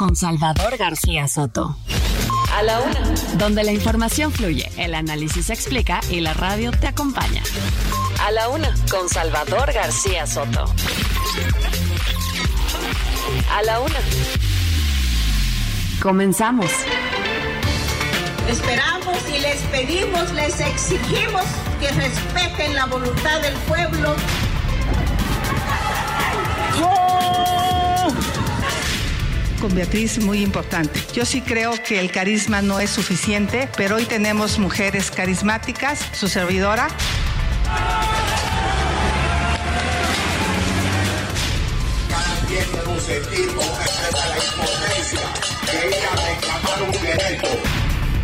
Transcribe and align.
con 0.00 0.16
Salvador 0.16 0.78
García 0.78 1.28
Soto. 1.28 1.76
A 2.56 2.62
la 2.62 2.80
una. 2.80 3.00
Donde 3.34 3.62
la 3.62 3.70
información 3.70 4.32
fluye, 4.32 4.72
el 4.78 4.94
análisis 4.94 5.44
se 5.44 5.52
explica 5.52 6.00
y 6.08 6.20
la 6.20 6.32
radio 6.32 6.70
te 6.70 6.86
acompaña. 6.86 7.42
A 8.24 8.30
la 8.30 8.48
una 8.48 8.74
con 8.90 9.10
Salvador 9.10 9.70
García 9.74 10.26
Soto. 10.26 10.64
A 13.54 13.62
la 13.62 13.80
una. 13.80 14.00
Comenzamos. 16.00 16.70
Esperamos 18.48 19.18
y 19.28 19.38
les 19.38 19.60
pedimos, 19.64 20.32
les 20.32 20.60
exigimos 20.60 21.44
que 21.78 21.90
respeten 21.90 22.74
la 22.74 22.86
voluntad 22.86 23.42
del 23.42 23.54
pueblo. 23.68 24.16
Con 29.60 29.74
Beatriz 29.74 30.18
muy 30.18 30.42
importante. 30.42 31.00
Yo 31.12 31.24
sí 31.24 31.42
creo 31.42 31.74
que 31.86 32.00
el 32.00 32.10
carisma 32.10 32.62
no 32.62 32.80
es 32.80 32.90
suficiente, 32.90 33.68
pero 33.76 33.96
hoy 33.96 34.06
tenemos 34.06 34.58
mujeres 34.58 35.10
carismáticas, 35.10 36.00
su 36.12 36.28
servidora. 36.28 36.88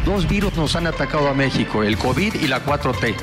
Dos 0.05 0.27
virus 0.29 0.55
nos 0.55 0.75
han 0.75 0.87
atacado 0.87 1.29
a 1.29 1.35
México, 1.35 1.83
el 1.83 1.99
COVID 1.99 2.35
y 2.35 2.47
la 2.47 2.65
4T. 2.65 3.15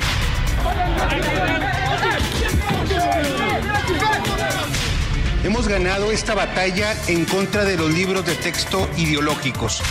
Hemos 5.44 5.68
ganado 5.68 6.10
esta 6.10 6.34
batalla 6.34 6.96
en 7.06 7.26
contra 7.26 7.66
de 7.66 7.76
los 7.76 7.92
libros 7.92 8.24
de 8.24 8.34
texto 8.34 8.88
ideológicos. 8.96 9.82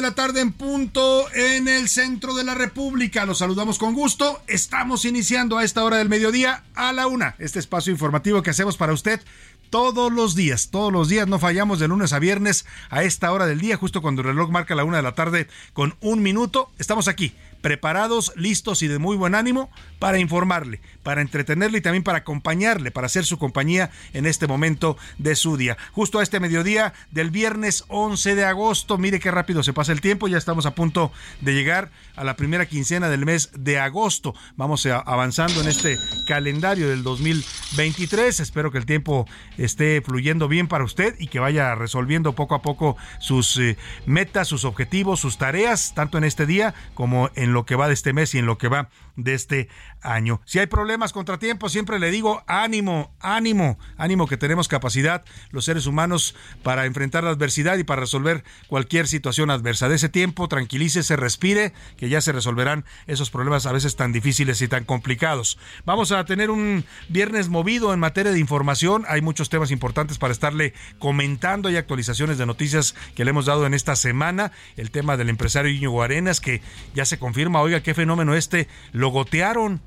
De 0.00 0.08
la 0.08 0.14
tarde 0.14 0.40
en 0.40 0.52
punto 0.52 1.30
en 1.34 1.68
el 1.68 1.86
centro 1.90 2.34
de 2.34 2.42
la 2.42 2.54
República. 2.54 3.26
Los 3.26 3.36
saludamos 3.38 3.78
con 3.78 3.92
gusto. 3.92 4.40
Estamos 4.46 5.04
iniciando 5.04 5.58
a 5.58 5.64
esta 5.64 5.84
hora 5.84 5.98
del 5.98 6.08
mediodía 6.08 6.62
a 6.74 6.94
la 6.94 7.06
una. 7.06 7.34
Este 7.38 7.58
espacio 7.58 7.92
informativo 7.92 8.42
que 8.42 8.48
hacemos 8.48 8.78
para 8.78 8.94
usted 8.94 9.20
todos 9.68 10.10
los 10.10 10.34
días, 10.34 10.70
todos 10.70 10.90
los 10.90 11.10
días, 11.10 11.28
no 11.28 11.38
fallamos 11.38 11.80
de 11.80 11.88
lunes 11.88 12.14
a 12.14 12.18
viernes 12.18 12.64
a 12.88 13.02
esta 13.02 13.30
hora 13.30 13.44
del 13.44 13.60
día, 13.60 13.76
justo 13.76 14.00
cuando 14.00 14.22
el 14.22 14.28
reloj 14.28 14.48
marca 14.48 14.74
la 14.74 14.84
una 14.84 14.96
de 14.96 15.02
la 15.02 15.14
tarde 15.14 15.48
con 15.74 15.94
un 16.00 16.22
minuto. 16.22 16.70
Estamos 16.78 17.06
aquí 17.06 17.34
preparados, 17.60 18.32
listos 18.36 18.82
y 18.82 18.88
de 18.88 18.98
muy 18.98 19.16
buen 19.16 19.34
ánimo 19.34 19.70
para 19.98 20.18
informarle, 20.18 20.80
para 21.02 21.20
entretenerle 21.20 21.78
y 21.78 21.80
también 21.80 22.02
para 22.02 22.18
acompañarle, 22.18 22.90
para 22.90 23.06
hacer 23.06 23.24
su 23.24 23.38
compañía 23.38 23.90
en 24.12 24.26
este 24.26 24.46
momento 24.46 24.96
de 25.18 25.36
su 25.36 25.56
día. 25.56 25.76
Justo 25.92 26.18
a 26.18 26.22
este 26.22 26.40
mediodía 26.40 26.94
del 27.10 27.30
viernes 27.30 27.84
11 27.88 28.34
de 28.34 28.44
agosto, 28.44 28.98
mire 28.98 29.20
qué 29.20 29.30
rápido 29.30 29.62
se 29.62 29.72
pasa 29.72 29.92
el 29.92 30.00
tiempo, 30.00 30.28
ya 30.28 30.38
estamos 30.38 30.66
a 30.66 30.74
punto 30.74 31.12
de 31.40 31.54
llegar 31.54 31.90
a 32.16 32.24
la 32.24 32.36
primera 32.36 32.66
quincena 32.66 33.08
del 33.08 33.26
mes 33.26 33.50
de 33.56 33.78
agosto. 33.78 34.34
Vamos 34.56 34.86
avanzando 34.86 35.60
en 35.60 35.68
este 35.68 35.96
calendario 36.26 36.88
del 36.88 37.02
2023. 37.02 38.40
Espero 38.40 38.70
que 38.70 38.78
el 38.78 38.86
tiempo 38.86 39.26
esté 39.58 40.00
fluyendo 40.02 40.48
bien 40.48 40.68
para 40.68 40.84
usted 40.84 41.14
y 41.18 41.28
que 41.28 41.38
vaya 41.38 41.74
resolviendo 41.74 42.34
poco 42.34 42.54
a 42.54 42.62
poco 42.62 42.96
sus 43.20 43.56
eh, 43.58 43.76
metas, 44.06 44.48
sus 44.48 44.64
objetivos, 44.64 45.20
sus 45.20 45.38
tareas, 45.38 45.92
tanto 45.94 46.18
en 46.18 46.24
este 46.24 46.46
día 46.46 46.74
como 46.94 47.30
en 47.34 47.49
lo 47.52 47.64
que 47.64 47.76
va 47.76 47.88
de 47.88 47.94
este 47.94 48.12
mes 48.12 48.34
y 48.34 48.38
en 48.38 48.46
lo 48.46 48.58
que 48.58 48.68
va 48.68 48.88
de 49.22 49.34
este 49.34 49.68
año. 50.00 50.40
Si 50.44 50.58
hay 50.58 50.66
problemas, 50.66 51.12
contratiempos, 51.12 51.72
siempre 51.72 51.98
le 51.98 52.10
digo 52.10 52.42
ánimo, 52.46 53.12
ánimo, 53.20 53.78
ánimo 53.96 54.26
que 54.26 54.36
tenemos 54.36 54.68
capacidad 54.68 55.24
los 55.50 55.64
seres 55.64 55.86
humanos 55.86 56.34
para 56.62 56.86
enfrentar 56.86 57.24
la 57.24 57.30
adversidad 57.30 57.78
y 57.78 57.84
para 57.84 58.00
resolver 58.00 58.44
cualquier 58.66 59.08
situación 59.08 59.50
adversa. 59.50 59.88
De 59.88 59.96
ese 59.96 60.08
tiempo, 60.08 60.48
tranquilícese, 60.48 61.16
respire, 61.16 61.72
que 61.96 62.08
ya 62.08 62.20
se 62.20 62.32
resolverán 62.32 62.84
esos 63.06 63.30
problemas 63.30 63.66
a 63.66 63.72
veces 63.72 63.96
tan 63.96 64.12
difíciles 64.12 64.62
y 64.62 64.68
tan 64.68 64.84
complicados. 64.84 65.58
Vamos 65.84 66.12
a 66.12 66.24
tener 66.24 66.50
un 66.50 66.84
viernes 67.08 67.48
movido 67.48 67.92
en 67.92 68.00
materia 68.00 68.32
de 68.32 68.38
información. 68.38 69.04
Hay 69.08 69.20
muchos 69.20 69.48
temas 69.48 69.70
importantes 69.70 70.18
para 70.18 70.32
estarle 70.32 70.74
comentando. 70.98 71.68
Hay 71.68 71.76
actualizaciones 71.76 72.38
de 72.38 72.46
noticias 72.46 72.94
que 73.14 73.24
le 73.24 73.30
hemos 73.30 73.46
dado 73.46 73.66
en 73.66 73.74
esta 73.74 73.96
semana. 73.96 74.52
El 74.76 74.90
tema 74.90 75.16
del 75.16 75.28
empresario 75.28 75.70
Íñigo 75.70 76.02
Arenas, 76.02 76.40
que 76.40 76.62
ya 76.94 77.04
se 77.04 77.18
confirma, 77.18 77.60
oiga, 77.60 77.82
qué 77.82 77.94
fenómeno 77.94 78.34
este, 78.34 78.68
lo 78.92 79.09
gotearon 79.10 79.80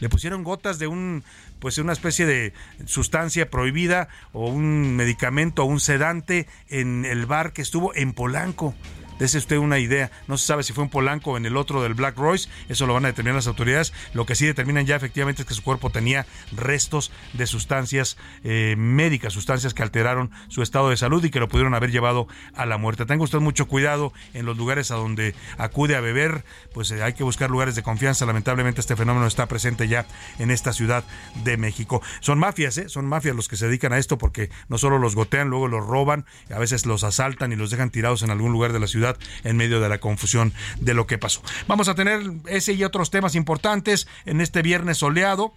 le 0.00 0.08
pusieron 0.08 0.42
gotas 0.42 0.78
de 0.78 0.86
un 0.86 1.22
pues 1.58 1.76
una 1.76 1.92
especie 1.92 2.24
de 2.24 2.54
sustancia 2.86 3.50
prohibida 3.50 4.08
o 4.32 4.48
un 4.48 4.96
medicamento 4.96 5.62
o 5.62 5.66
un 5.66 5.78
sedante 5.78 6.48
en 6.68 7.04
el 7.04 7.26
bar 7.26 7.52
que 7.52 7.60
estuvo 7.60 7.94
en 7.94 8.14
Polanco. 8.14 8.74
Dese 9.20 9.36
usted 9.36 9.58
una 9.58 9.78
idea. 9.78 10.10
No 10.28 10.38
se 10.38 10.46
sabe 10.46 10.62
si 10.62 10.72
fue 10.72 10.82
en 10.82 10.90
Polanco 10.90 11.32
o 11.32 11.36
en 11.36 11.44
el 11.44 11.58
otro 11.58 11.82
del 11.82 11.92
Black 11.92 12.16
Royce. 12.16 12.48
Eso 12.70 12.86
lo 12.86 12.94
van 12.94 13.04
a 13.04 13.08
determinar 13.08 13.36
las 13.36 13.46
autoridades. 13.46 13.92
Lo 14.14 14.24
que 14.24 14.34
sí 14.34 14.46
determinan 14.46 14.86
ya 14.86 14.96
efectivamente 14.96 15.42
es 15.42 15.48
que 15.48 15.52
su 15.52 15.62
cuerpo 15.62 15.90
tenía 15.90 16.24
restos 16.52 17.12
de 17.34 17.46
sustancias 17.46 18.16
eh, 18.44 18.76
médicas, 18.78 19.34
sustancias 19.34 19.74
que 19.74 19.82
alteraron 19.82 20.30
su 20.48 20.62
estado 20.62 20.88
de 20.88 20.96
salud 20.96 21.22
y 21.22 21.30
que 21.30 21.38
lo 21.38 21.48
pudieron 21.48 21.74
haber 21.74 21.90
llevado 21.90 22.28
a 22.54 22.64
la 22.64 22.78
muerte. 22.78 23.04
Tenga 23.04 23.22
usted 23.22 23.40
mucho 23.40 23.68
cuidado 23.68 24.14
en 24.32 24.46
los 24.46 24.56
lugares 24.56 24.90
a 24.90 24.94
donde 24.94 25.34
acude 25.58 25.96
a 25.96 26.00
beber. 26.00 26.42
Pues 26.72 26.90
eh, 26.90 27.02
hay 27.02 27.12
que 27.12 27.22
buscar 27.22 27.50
lugares 27.50 27.74
de 27.74 27.82
confianza. 27.82 28.24
Lamentablemente 28.24 28.80
este 28.80 28.96
fenómeno 28.96 29.26
está 29.26 29.46
presente 29.48 29.86
ya 29.86 30.06
en 30.38 30.50
esta 30.50 30.72
ciudad 30.72 31.04
de 31.44 31.58
México. 31.58 32.00
Son 32.20 32.38
mafias, 32.38 32.78
¿eh? 32.78 32.88
Son 32.88 33.04
mafias 33.04 33.36
los 33.36 33.48
que 33.48 33.58
se 33.58 33.66
dedican 33.66 33.92
a 33.92 33.98
esto 33.98 34.16
porque 34.16 34.48
no 34.70 34.78
solo 34.78 34.98
los 34.98 35.14
gotean, 35.14 35.50
luego 35.50 35.68
los 35.68 35.86
roban, 35.86 36.24
a 36.50 36.58
veces 36.58 36.86
los 36.86 37.04
asaltan 37.04 37.52
y 37.52 37.56
los 37.56 37.70
dejan 37.70 37.90
tirados 37.90 38.22
en 38.22 38.30
algún 38.30 38.52
lugar 38.52 38.72
de 38.72 38.80
la 38.80 38.86
ciudad 38.86 39.09
en 39.44 39.56
medio 39.56 39.80
de 39.80 39.88
la 39.88 39.98
confusión 39.98 40.52
de 40.78 40.94
lo 40.94 41.06
que 41.06 41.18
pasó. 41.18 41.42
Vamos 41.66 41.88
a 41.88 41.94
tener 41.94 42.20
ese 42.46 42.72
y 42.72 42.84
otros 42.84 43.10
temas 43.10 43.34
importantes 43.34 44.06
en 44.26 44.40
este 44.40 44.62
viernes 44.62 44.98
soleado. 44.98 45.54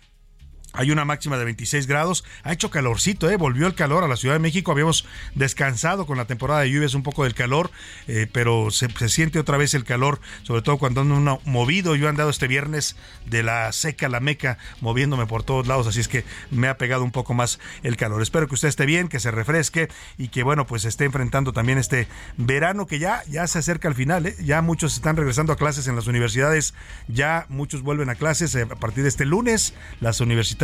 Hay 0.75 0.89
una 0.89 1.05
máxima 1.05 1.37
de 1.37 1.45
26 1.45 1.85
grados. 1.85 2.23
Ha 2.41 2.51
hecho 2.51 2.71
calorcito, 2.71 3.29
¿eh? 3.29 3.37
Volvió 3.37 3.67
el 3.67 3.75
calor 3.75 4.03
a 4.03 4.07
la 4.07 4.15
Ciudad 4.15 4.33
de 4.33 4.39
México. 4.39 4.71
Habíamos 4.71 5.05
descansado 5.35 6.07
con 6.07 6.17
la 6.17 6.25
temporada 6.25 6.61
de 6.61 6.71
lluvias 6.71 6.95
un 6.95 7.03
poco 7.03 7.25
del 7.25 7.35
calor, 7.35 7.69
eh, 8.07 8.27
pero 8.31 8.71
se, 8.71 8.89
siente 9.07 9.37
otra 9.37 9.57
vez 9.57 9.75
el 9.75 9.83
calor, 9.83 10.19
sobre 10.41 10.63
todo 10.63 10.79
cuando 10.79 11.01
ando 11.01 11.15
uno 11.15 11.39
movido. 11.45 11.95
Yo 11.95 12.07
he 12.07 12.09
andado 12.09 12.31
este 12.31 12.47
viernes 12.47 12.95
de 13.27 13.43
la 13.43 13.71
seca 13.71 14.07
a 14.07 14.09
la 14.09 14.19
meca, 14.19 14.57
moviéndome 14.81 15.27
por 15.27 15.43
todos 15.43 15.67
lados, 15.67 15.85
así 15.85 15.99
es 15.99 16.07
que 16.07 16.25
me 16.49 16.67
ha 16.67 16.79
pegado 16.79 17.03
un 17.03 17.11
poco 17.11 17.35
más 17.35 17.59
el 17.83 17.95
calor. 17.95 18.23
Espero 18.23 18.47
que 18.47 18.55
usted 18.55 18.67
esté 18.67 18.87
bien, 18.87 19.09
que 19.09 19.19
se 19.19 19.29
refresque 19.29 19.89
y 20.17 20.29
que, 20.29 20.41
bueno, 20.41 20.65
pues 20.65 20.85
esté 20.85 21.05
enfrentando 21.05 21.53
también 21.53 21.77
este 21.77 22.07
verano 22.37 22.87
que 22.87 22.97
ya, 22.97 23.21
ya 23.29 23.45
se 23.45 23.59
acerca 23.59 23.89
al 23.89 23.95
final. 23.95 24.25
¿eh? 24.25 24.35
Ya 24.43 24.63
muchos 24.63 24.95
están 24.95 25.17
regresando 25.17 25.53
a 25.53 25.55
clases 25.55 25.87
en 25.87 25.95
las 25.95 26.07
universidades, 26.07 26.73
ya 27.07 27.45
muchos 27.49 27.83
vuelven 27.83 28.09
a 28.09 28.15
clases 28.15 28.55
eh, 28.55 28.63
a 28.63 28.75
partir 28.75 29.03
de 29.03 29.09
este 29.09 29.25
lunes. 29.25 29.75
Las 29.99 30.19
universidades 30.19 30.62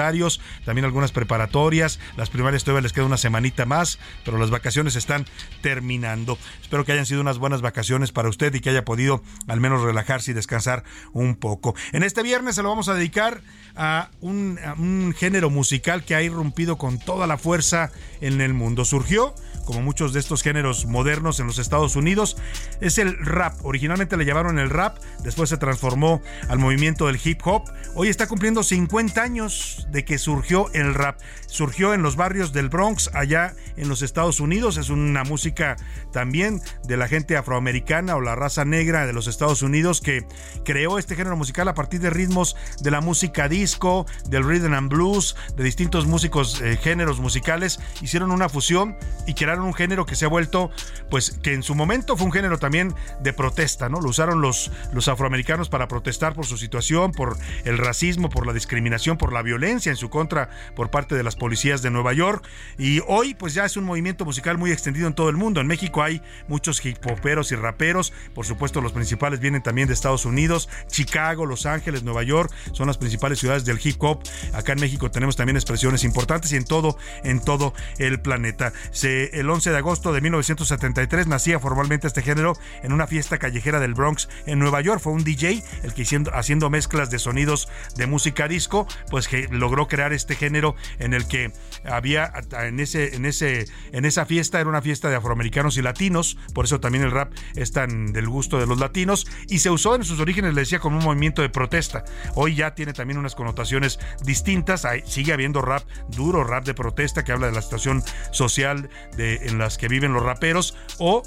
también 0.66 0.86
algunas 0.86 1.12
preparatorias. 1.12 2.00
Las 2.18 2.30
primarias 2.30 2.64
todavía 2.64 2.84
les 2.84 2.94
queda 2.94 3.06
una 3.06 3.18
semanita 3.18 3.66
más, 3.66 4.00
pero 4.26 4.38
las 4.38 4.50
vacaciones 4.50 4.96
están 4.96 5.26
terminando. 5.62 6.38
Espero 6.62 6.86
que 6.86 6.94
hayan 6.94 7.06
sido 7.06 7.22
unas 7.22 7.38
buenas 7.38 7.62
vacaciones 7.62 8.12
para 8.12 8.30
usted 8.30 8.54
y 8.54 8.62
que 8.62 8.70
haya 8.70 8.86
podido 8.86 9.24
al 9.48 9.60
menos 9.60 9.82
relajarse 9.82 10.32
y 10.32 10.34
descansar 10.34 10.84
un 11.14 11.36
poco. 11.36 11.76
En 11.92 12.04
este 12.04 12.24
viernes 12.24 12.56
se 12.56 12.64
lo 12.64 12.70
vamos 12.70 12.90
a 12.90 12.94
dedicar 12.94 13.42
a 13.76 14.10
un, 14.22 14.60
a 14.66 14.74
un 14.74 15.14
género 15.18 15.50
musical 15.50 16.04
que 16.04 16.16
ha 16.16 16.22
irrumpido 16.22 16.78
con 16.78 17.00
toda 17.00 17.28
la 17.28 17.38
fuerza 17.38 17.92
en 18.22 18.42
el 18.42 18.54
mundo. 18.54 18.86
Surgió 18.86 19.34
como 19.70 19.84
muchos 19.84 20.14
de 20.14 20.20
estos 20.20 20.42
géneros 20.42 20.88
modernos 20.88 21.40
en 21.40 21.46
los 21.46 21.60
Estados 21.60 21.96
Unidos. 21.96 22.38
Es 22.82 22.98
el 22.98 23.16
rap. 23.24 23.54
Originalmente 23.62 24.18
le 24.18 24.26
llamaron 24.26 24.58
el 24.58 24.72
rap, 24.72 24.98
después 25.22 25.52
se 25.52 25.58
transformó 25.58 26.24
al 26.48 26.58
movimiento 26.58 27.06
del 27.06 27.20
hip 27.24 27.42
hop. 27.46 27.70
Hoy 27.94 28.08
está 28.08 28.28
cumpliendo 28.28 28.64
50 28.64 29.22
años 29.22 29.86
de 29.92 30.04
que 30.06 30.18
surgió 30.18 30.74
el 30.74 30.96
rap. 30.96 31.20
Surgió 31.46 31.94
en 31.94 32.02
los 32.02 32.16
barrios 32.16 32.52
del 32.52 32.70
Bronx, 32.70 33.12
allá 33.14 33.54
en 33.78 33.90
los 33.90 34.02
Estados 34.02 34.40
Unidos. 34.40 34.78
Es 34.78 34.90
una 34.90 35.24
música 35.24 35.76
también 36.12 36.62
de 36.88 36.98
la 36.98 37.08
gente 37.08 37.38
afroamericana 37.38 38.16
o 38.16 38.22
la 38.22 38.34
raza 38.34 38.66
negra 38.66 39.06
de 39.06 39.14
los 39.14 39.28
Estados 39.28 39.62
Unidos 39.62 40.02
que 40.02 40.26
creó 40.66 40.98
este 40.98 41.16
género 41.16 41.38
musical 41.38 41.68
a 41.68 41.76
partir 41.76 42.00
de 42.00 42.10
ritmos 42.10 42.56
de 42.82 42.90
la 42.90 43.02
música 43.02 43.48
disco, 43.48 44.08
del 44.30 44.46
rhythm 44.46 44.74
and 44.74 44.90
blues, 44.90 45.36
de 45.56 45.64
distintos 45.64 46.08
músicos, 46.08 46.60
eh, 46.62 46.76
géneros 46.82 47.20
musicales. 47.20 47.80
Hicieron 48.02 48.32
una 48.32 48.50
fusión 48.50 48.98
y 49.28 49.36
crearon 49.36 49.59
un 49.62 49.74
género 49.74 50.06
que 50.06 50.16
se 50.16 50.26
ha 50.26 50.28
vuelto, 50.28 50.72
pues 51.10 51.32
que 51.44 51.54
en 51.54 51.64
su 51.64 51.76
momento 51.76 52.18
fue 52.18 52.26
un 52.26 52.32
género 52.32 52.58
también 52.58 52.94
de 53.22 53.34
protesta, 53.34 53.90
¿no? 53.90 54.02
Lo 54.02 54.10
usaron 54.10 54.42
los, 54.42 54.72
los 54.94 55.08
afroamericanos 55.08 55.70
para 55.70 55.88
protestar 55.88 56.34
por 56.34 56.46
su 56.46 56.58
situación, 56.58 57.12
por 57.12 57.38
el 57.66 57.78
racismo, 57.78 58.30
por 58.30 58.46
la 58.46 58.54
discriminación, 58.54 59.18
por 59.18 59.34
la 59.34 59.42
violencia 59.42 59.90
en 59.90 59.96
su 59.96 60.10
contra 60.10 60.50
por 60.76 60.90
parte 60.90 61.16
de 61.16 61.24
las 61.24 61.36
policías 61.36 61.82
de 61.82 61.92
Nueva 61.92 62.14
York. 62.14 62.46
Y 62.78 63.02
hoy, 63.08 63.34
pues 63.34 63.54
ya 63.54 63.66
es 63.66 63.78
un 63.78 63.84
movimiento 63.84 64.26
musical 64.26 64.58
muy 64.58 64.72
extendido 64.72 65.08
en 65.08 65.14
todo 65.14 65.30
el 65.30 65.38
mundo. 65.38 65.62
En 65.62 65.68
México 65.68 66.04
hay 66.04 66.22
muchos 66.48 66.84
hip 66.86 66.98
hoperos 67.06 67.52
y 67.52 67.56
raperos. 67.56 68.14
Por 68.34 68.46
supuesto, 68.46 68.82
los 68.82 68.92
principales 68.92 69.40
vienen 69.40 69.64
también 69.64 69.88
de 69.88 69.94
Estados 69.94 70.26
Unidos, 70.26 70.70
Chicago, 70.88 71.46
Los 71.46 71.66
Ángeles, 71.66 72.04
Nueva 72.04 72.24
York, 72.24 72.52
son 72.74 72.88
las 72.88 72.98
principales 72.98 73.40
ciudades 73.40 73.66
del 73.66 73.80
hip 73.84 73.98
hop. 74.00 74.22
Acá 74.54 74.74
en 74.74 74.80
México 74.80 75.12
tenemos 75.12 75.36
también 75.36 75.58
expresiones 75.58 76.04
importantes 76.04 76.52
y 76.52 76.56
en 76.56 76.66
todo, 76.66 76.98
en 77.24 77.42
todo 77.42 77.74
el 77.98 78.20
planeta. 78.22 78.74
El 79.04 79.49
11 79.50 79.72
de 79.72 79.78
agosto 79.78 80.14
de 80.14 80.22
1973 80.22 81.28
nacía 81.28 81.60
formalmente 81.60 82.08
este 82.08 82.22
género 82.22 82.54
en 82.84 82.94
una 82.94 83.08
fiesta 83.08 83.38
callejera 83.38 83.80
del 83.80 83.94
Bronx 83.94 84.30
en 84.46 84.60
Nueva 84.60 84.82
York. 84.82 85.02
Fue 85.02 85.14
un 85.14 85.24
DJ 85.24 85.64
el 85.84 85.94
que 85.94 86.04
haciendo 86.34 86.70
mezclas 86.70 87.10
de 87.10 87.20
sonidos 87.20 87.68
de 87.96 88.08
música 88.08 88.48
disco, 88.48 88.88
pues 89.10 89.28
que 89.28 89.48
logró 89.50 89.88
crear 89.88 90.14
este 90.14 90.36
género 90.36 90.76
en 90.98 91.14
el 91.14 91.28
que 91.28 91.52
había 91.86 92.32
en 92.52 92.80
ese, 92.80 93.16
en 93.16 93.26
ese, 93.26 93.66
en 93.92 94.06
esa 94.06 94.26
fiesta 94.26 94.60
era 94.60 94.70
una 94.70 94.82
fiesta 94.82 95.10
de 95.10 95.16
afroamericanos 95.16 95.78
y 95.78 95.82
latinos, 95.82 96.38
por 96.54 96.66
eso 96.66 96.80
también 96.80 97.04
el 97.04 97.12
rap 97.12 97.32
es 97.56 97.72
tan 97.72 98.12
del 98.12 98.28
gusto 98.28 98.60
de 98.60 98.66
los 98.66 98.80
latinos 98.80 99.28
y 99.48 99.60
se 99.60 99.70
usó 99.70 99.96
en 99.96 100.04
sus 100.04 100.20
orígenes, 100.20 100.54
le 100.54 100.62
decía, 100.62 100.80
como 100.80 100.98
un 100.98 101.04
movimiento 101.04 101.42
de 101.42 101.50
protesta. 101.50 102.04
Hoy 102.36 102.56
ya 102.56 102.76
tiene 102.76 102.94
también 102.94 103.20
unas 103.20 103.36
connotaciones 103.36 104.00
distintas, 104.24 104.88
sigue 105.06 105.34
habiendo 105.34 105.62
rap 105.62 105.84
duro, 106.10 106.44
rap 106.44 106.66
de 106.66 106.74
protesta 106.74 107.24
que 107.24 107.32
habla 107.32 107.48
de 107.48 107.54
la 107.54 107.62
situación 107.62 108.04
social 108.32 108.90
de, 109.16 109.29
en 109.36 109.58
las 109.58 109.78
que 109.78 109.88
viven 109.88 110.14
los 110.14 110.24
raperos 110.24 110.76
o 110.98 111.24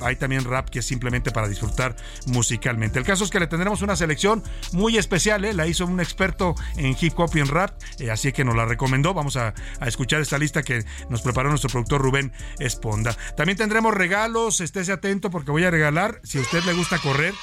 hay 0.00 0.16
también 0.16 0.44
rap 0.44 0.68
que 0.70 0.80
es 0.80 0.86
simplemente 0.86 1.30
para 1.30 1.48
disfrutar 1.48 1.94
musicalmente. 2.26 2.98
El 2.98 3.04
caso 3.04 3.24
es 3.24 3.30
que 3.30 3.40
le 3.40 3.46
tendremos 3.46 3.82
una 3.82 3.96
selección 3.96 4.42
muy 4.72 4.96
especial, 4.96 5.44
¿eh? 5.44 5.52
la 5.52 5.66
hizo 5.66 5.84
un 5.86 6.00
experto 6.00 6.54
en 6.76 6.96
hip 6.98 7.18
hop 7.18 7.30
y 7.34 7.40
en 7.40 7.48
rap, 7.48 7.80
eh, 7.98 8.10
así 8.10 8.32
que 8.32 8.44
nos 8.44 8.56
la 8.56 8.64
recomendó. 8.64 9.14
Vamos 9.14 9.36
a, 9.36 9.54
a, 9.80 9.88
escuchar 9.88 10.20
esta 10.20 10.38
lista 10.38 10.62
que 10.62 10.84
nos 11.08 11.22
preparó 11.22 11.48
nuestro 11.50 11.70
productor 11.70 12.00
Rubén 12.00 12.32
Esponda. 12.58 13.16
También 13.36 13.58
tendremos 13.58 13.94
regalos, 13.94 14.60
estése 14.60 14.92
atento 14.92 15.30
porque 15.30 15.50
voy 15.50 15.64
a 15.64 15.70
regalar, 15.70 16.20
si 16.24 16.38
a 16.38 16.40
usted 16.40 16.64
le 16.64 16.72
gusta 16.72 16.98
correr, 16.98 17.34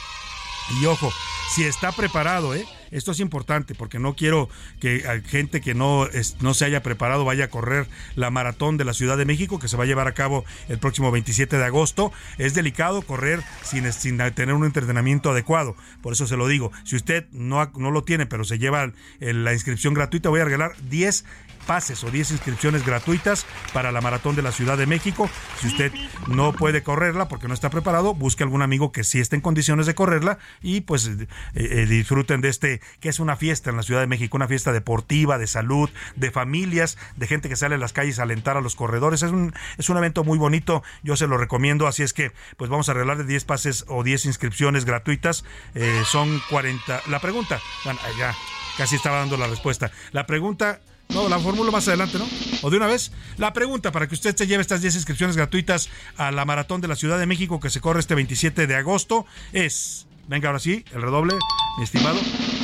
y 0.79 0.85
ojo, 0.85 1.12
si 1.53 1.63
está 1.63 1.91
preparado, 1.91 2.56
¿eh? 2.56 2.65
Esto 2.91 3.12
es 3.12 3.19
importante 3.19 3.75
porque 3.75 4.00
no 4.00 4.15
quiero 4.15 4.47
que 4.79 5.03
gente 5.27 5.59
que 5.59 5.73
no, 5.73 6.07
no 6.39 6.53
se 6.53 6.65
haya 6.65 6.81
preparado 6.81 7.25
vaya 7.25 7.45
a 7.45 7.50
correr 7.50 7.88
la 8.15 8.29
maratón 8.29 8.77
de 8.77 8.85
la 8.85 8.94
Ciudad 8.94 9.17
de 9.17 9.25
México 9.25 9.59
que 9.59 9.67
se 9.67 9.75
va 9.75 9.83
a 9.83 9.88
llevar 9.88 10.07
a 10.07 10.13
cabo 10.13 10.45
el 10.69 10.79
próximo 10.79 11.12
27 11.12 11.57
de 11.57 11.65
agosto. 11.65 12.12
Es 12.38 12.53
delicado 12.53 13.01
correr 13.01 13.41
sin, 13.63 13.91
sin 13.91 14.17
tener 14.33 14.56
un 14.56 14.65
entrenamiento 14.65 15.31
adecuado. 15.31 15.75
Por 16.01 16.13
eso 16.13 16.25
se 16.25 16.38
lo 16.38 16.47
digo. 16.47 16.71
Si 16.83 16.95
usted 16.95 17.25
no, 17.31 17.71
no 17.75 17.91
lo 17.91 18.03
tiene, 18.03 18.27
pero 18.27 18.44
se 18.44 18.59
lleva 18.59 18.94
la 19.19 19.53
inscripción 19.53 19.94
gratuita, 19.94 20.29
voy 20.29 20.39
a 20.39 20.45
regalar 20.45 20.75
10 20.89 21.25
pases 21.65 22.03
o 22.03 22.12
10 22.12 22.31
inscripciones 22.31 22.85
gratuitas 22.85 23.45
para 23.73 23.91
la 23.91 24.01
maratón 24.01 24.35
de 24.35 24.41
la 24.41 24.51
Ciudad 24.51 24.77
de 24.77 24.85
México. 24.85 25.29
Si 25.59 25.67
usted 25.67 25.91
no 26.27 26.53
puede 26.53 26.83
correrla 26.83 27.27
porque 27.27 27.47
no 27.47 27.53
está 27.53 27.69
preparado, 27.69 28.13
busque 28.13 28.44
algún 28.44 28.62
amigo 28.62 28.91
que 28.91 29.03
sí 29.03 29.19
esté 29.19 29.35
en 29.35 29.41
condiciones 29.41 29.85
de 29.85 29.95
correrla 29.95 30.38
y 30.62 30.81
pues 30.81 31.07
eh, 31.07 31.27
eh, 31.56 31.85
disfruten 31.88 32.41
de 32.41 32.50
este, 32.50 32.81
que 33.00 33.09
es 33.09 33.19
una 33.19 33.35
fiesta 33.35 33.69
en 33.69 33.77
la 33.77 33.83
Ciudad 33.83 34.01
de 34.01 34.07
México, 34.07 34.38
una 34.38 34.47
fiesta 34.47 34.71
deportiva, 34.71 35.38
de 35.38 35.47
salud, 35.47 35.89
de 36.15 36.31
familias, 36.31 36.97
de 37.15 37.27
gente 37.27 37.50
que 37.50 37.56
sale 37.56 37.75
a 37.75 37.77
las 37.77 37.94
calles 37.94 38.19
a 38.19 38.23
alentar 38.23 38.57
a 38.57 38.62
los 38.62 38.75
corredores. 38.75 39.23
Es 39.23 39.31
un, 39.31 39.53
es 39.77 39.89
un 39.89 39.97
evento 39.97 40.23
muy 40.23 40.38
bonito, 40.38 40.83
yo 41.03 41.15
se 41.15 41.27
lo 41.27 41.38
recomiendo, 41.38 41.88
así 41.88 42.03
es 42.03 42.13
que 42.13 42.31
pues 42.57 42.69
vamos 42.69 42.89
a 42.89 42.94
regalar 42.94 43.17
de 43.17 43.25
10 43.25 43.45
pases 43.45 43.85
o 43.88 44.03
10 44.03 44.25
inscripciones 44.25 44.85
gratuitas. 44.85 45.44
Eh, 45.73 46.03
son 46.06 46.41
40. 46.50 47.01
La 47.07 47.19
pregunta, 47.19 47.59
bueno, 47.83 48.00
ya 48.17 48.35
casi 48.77 48.95
estaba 48.95 49.17
dando 49.17 49.38
la 49.38 49.47
respuesta. 49.47 49.91
La 50.12 50.25
pregunta 50.25 50.79
no, 51.10 51.30
la 51.30 51.40
fórmula 51.40 51.72
más 51.72 51.88
adelante, 51.88 52.18
¿no? 52.18 52.28
O 52.62 52.69
de 52.69 52.78
una 52.78 52.88
vez. 52.88 53.12
La 53.38 53.54
pregunta 53.54 53.92
para 53.92 54.07
que 54.07 54.16
usted 54.16 54.36
se 54.36 54.48
lleve 54.48 54.62
estas 54.62 54.81
10 54.81 54.96
inscripciones 54.96 55.38
gratuitas 55.38 55.90
a 56.18 56.31
la 56.31 56.46
maratón 56.46 56.81
de 56.81 56.88
la 56.88 56.96
Ciudad 56.96 57.19
de 57.19 57.25
México 57.25 57.60
que 57.60 57.69
se 57.69 57.81
corre 57.81 58.00
este 58.00 58.16
27 58.16 58.68
de 58.68 58.75
agosto 58.75 59.25
es. 59.54 60.07
Venga, 60.28 60.50
ahora 60.50 60.60
sí, 60.60 60.84
el 60.94 61.02
redoble, 61.02 61.36
mi 61.78 61.84
estimado. 61.84 62.19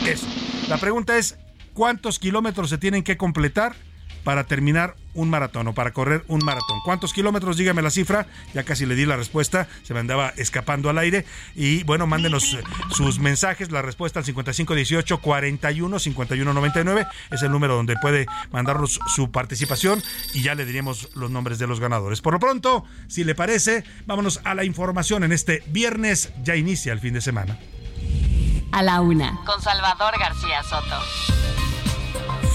Es. 0.08 0.24
La 0.68 0.78
pregunta 0.78 1.18
es: 1.18 1.38
¿cuántos 1.74 2.20
kilómetros 2.20 2.70
se 2.70 2.78
tienen 2.78 3.04
que 3.04 3.18
completar 3.18 3.76
para 4.24 4.46
terminar 4.46 4.96
un 5.14 5.30
maratón 5.30 5.68
o 5.68 5.74
para 5.74 5.92
correr 5.92 6.24
un 6.28 6.44
maratón. 6.44 6.80
¿Cuántos 6.86 7.14
kilómetros? 7.14 7.58
Dígame 7.58 7.82
la 7.82 7.90
cifra. 7.90 8.28
Ya 8.54 8.64
casi 8.64 8.86
le 8.86 8.96
di 8.96 9.06
la 9.06 9.18
respuesta. 9.18 9.68
Se 9.84 9.94
me 9.94 10.00
andaba 10.00 10.34
escapando 10.38 10.90
al 10.90 10.98
aire. 10.98 11.26
Y 11.56 11.84
bueno, 11.84 12.08
mándenos 12.08 12.54
eh, 12.54 12.64
sus 12.92 13.20
mensajes. 13.20 13.72
La 13.72 13.82
respuesta 13.82 14.20
al 14.20 14.26
5518 14.26 15.20
41 15.20 16.00
5199 16.00 17.08
es 17.32 17.42
el 17.42 17.52
número 17.52 17.76
donde 17.76 17.96
puede 17.98 18.26
mandarnos 18.52 19.00
su 19.08 19.32
participación 19.32 20.02
y 20.34 20.44
ya 20.44 20.56
le 20.56 20.66
diríamos 20.66 21.10
los 21.16 21.32
nombres 21.32 21.60
de 21.60 21.68
los 21.68 21.80
ganadores. 21.80 22.22
Por 22.22 22.34
lo 22.34 22.40
pronto, 22.40 22.86
si 23.08 23.24
le 23.24 23.36
parece, 23.36 23.84
vámonos 24.06 24.42
a 24.44 24.56
la 24.56 24.64
información 24.64 25.24
en 25.24 25.32
este 25.32 25.64
viernes. 25.68 26.32
Ya 26.44 26.56
inicia 26.56 26.94
el 26.94 27.00
fin 27.00 27.14
de 27.14 27.22
semana. 27.22 27.58
A 28.72 28.82
la 28.84 29.02
una. 29.02 29.42
Con 29.46 29.62
Salvador 29.62 30.18
García 30.18 30.64
Soto. 30.64 31.00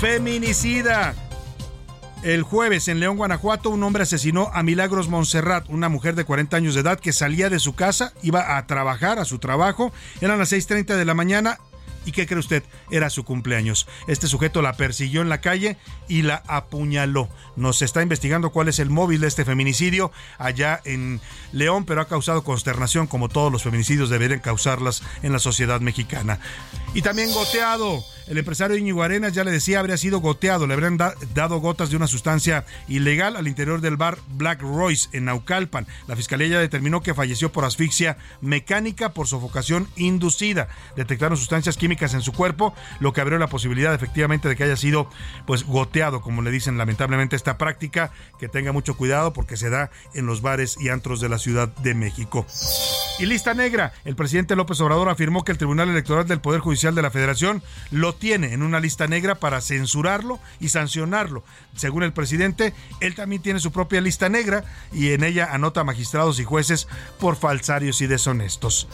Feminicida 0.00 1.14
el 2.26 2.42
jueves 2.42 2.88
en 2.88 2.98
León, 2.98 3.16
Guanajuato, 3.16 3.70
un 3.70 3.84
hombre 3.84 4.02
asesinó 4.02 4.50
a 4.52 4.64
Milagros 4.64 5.08
Montserrat, 5.08 5.68
una 5.68 5.88
mujer 5.88 6.16
de 6.16 6.24
40 6.24 6.56
años 6.56 6.74
de 6.74 6.80
edad 6.80 6.98
que 6.98 7.12
salía 7.12 7.48
de 7.50 7.60
su 7.60 7.76
casa, 7.76 8.12
iba 8.20 8.56
a 8.56 8.66
trabajar, 8.66 9.20
a 9.20 9.24
su 9.24 9.38
trabajo, 9.38 9.92
eran 10.20 10.40
las 10.40 10.52
6.30 10.52 10.96
de 10.96 11.04
la 11.04 11.14
mañana. 11.14 11.60
¿Y 12.04 12.10
qué 12.10 12.26
cree 12.26 12.40
usted? 12.40 12.64
Era 12.90 13.10
su 13.10 13.22
cumpleaños. 13.22 13.86
Este 14.08 14.26
sujeto 14.26 14.60
la 14.60 14.76
persiguió 14.76 15.22
en 15.22 15.28
la 15.28 15.40
calle 15.40 15.76
y 16.08 16.22
la 16.22 16.42
apuñaló. 16.48 17.28
Nos 17.54 17.80
está 17.80 18.02
investigando 18.02 18.50
cuál 18.50 18.68
es 18.68 18.80
el 18.80 18.90
móvil 18.90 19.20
de 19.20 19.28
este 19.28 19.44
feminicidio 19.44 20.10
allá 20.38 20.80
en 20.84 21.20
León, 21.52 21.84
pero 21.84 22.00
ha 22.00 22.08
causado 22.08 22.42
consternación 22.42 23.06
como 23.06 23.28
todos 23.28 23.52
los 23.52 23.62
feminicidios 23.62 24.10
deberían 24.10 24.40
causarlas 24.40 25.02
en 25.22 25.32
la 25.32 25.38
sociedad 25.38 25.80
mexicana. 25.80 26.40
Y 26.92 27.02
también 27.02 27.32
goteado. 27.32 28.04
El 28.26 28.38
empresario 28.38 28.76
Íñigo 28.76 29.04
Arenas, 29.04 29.34
ya 29.34 29.44
le 29.44 29.52
decía, 29.52 29.78
habría 29.78 29.96
sido 29.96 30.20
goteado. 30.20 30.66
Le 30.66 30.74
habrían 30.74 30.96
dado 30.96 31.60
gotas 31.60 31.90
de 31.90 31.96
una 31.96 32.08
sustancia 32.08 32.64
ilegal 32.88 33.36
al 33.36 33.46
interior 33.46 33.80
del 33.80 33.96
bar 33.96 34.18
Black 34.36 34.62
Royce 34.62 35.08
en 35.12 35.26
Naucalpan. 35.26 35.86
La 36.08 36.16
fiscalía 36.16 36.48
ya 36.48 36.58
determinó 36.58 37.02
que 37.02 37.14
falleció 37.14 37.52
por 37.52 37.64
asfixia 37.64 38.16
mecánica 38.40 39.10
por 39.10 39.28
sofocación 39.28 39.86
inducida. 39.96 40.68
Detectaron 40.96 41.38
sustancias 41.38 41.76
químicas 41.76 42.14
en 42.14 42.22
su 42.22 42.32
cuerpo, 42.32 42.74
lo 42.98 43.12
que 43.12 43.20
abrió 43.20 43.38
la 43.38 43.46
posibilidad 43.46 43.94
efectivamente 43.94 44.48
de 44.48 44.56
que 44.56 44.64
haya 44.64 44.76
sido 44.76 45.08
pues 45.46 45.64
goteado, 45.64 46.20
como 46.20 46.42
le 46.42 46.50
dicen 46.50 46.78
lamentablemente 46.78 47.36
esta 47.36 47.58
práctica, 47.58 48.10
que 48.40 48.48
tenga 48.48 48.72
mucho 48.72 48.96
cuidado 48.96 49.32
porque 49.32 49.56
se 49.56 49.70
da 49.70 49.90
en 50.14 50.26
los 50.26 50.42
bares 50.42 50.76
y 50.80 50.88
antros 50.88 51.20
de 51.20 51.28
la 51.28 51.38
Ciudad 51.38 51.68
de 51.68 51.94
México. 51.94 52.44
Y 53.18 53.24
lista 53.24 53.54
negra, 53.54 53.94
el 54.04 54.14
presidente 54.14 54.56
López 54.56 54.78
Obrador 54.82 55.08
afirmó 55.08 55.42
que 55.42 55.50
el 55.50 55.56
Tribunal 55.56 55.88
Electoral 55.88 56.28
del 56.28 56.42
Poder 56.42 56.60
Judicial 56.60 56.94
de 56.94 57.00
la 57.00 57.10
Federación 57.10 57.62
lo 57.90 58.14
tiene 58.14 58.52
en 58.52 58.62
una 58.62 58.78
lista 58.78 59.06
negra 59.06 59.36
para 59.36 59.62
censurarlo 59.62 60.38
y 60.60 60.68
sancionarlo. 60.68 61.42
Según 61.74 62.02
el 62.02 62.12
presidente, 62.12 62.74
él 63.00 63.14
también 63.14 63.40
tiene 63.40 63.58
su 63.58 63.72
propia 63.72 64.02
lista 64.02 64.28
negra 64.28 64.64
y 64.92 65.12
en 65.12 65.24
ella 65.24 65.48
anota 65.50 65.82
magistrados 65.82 66.38
y 66.40 66.44
jueces 66.44 66.88
por 67.18 67.36
falsarios 67.36 68.02
y 68.02 68.06
deshonestos. 68.06 68.86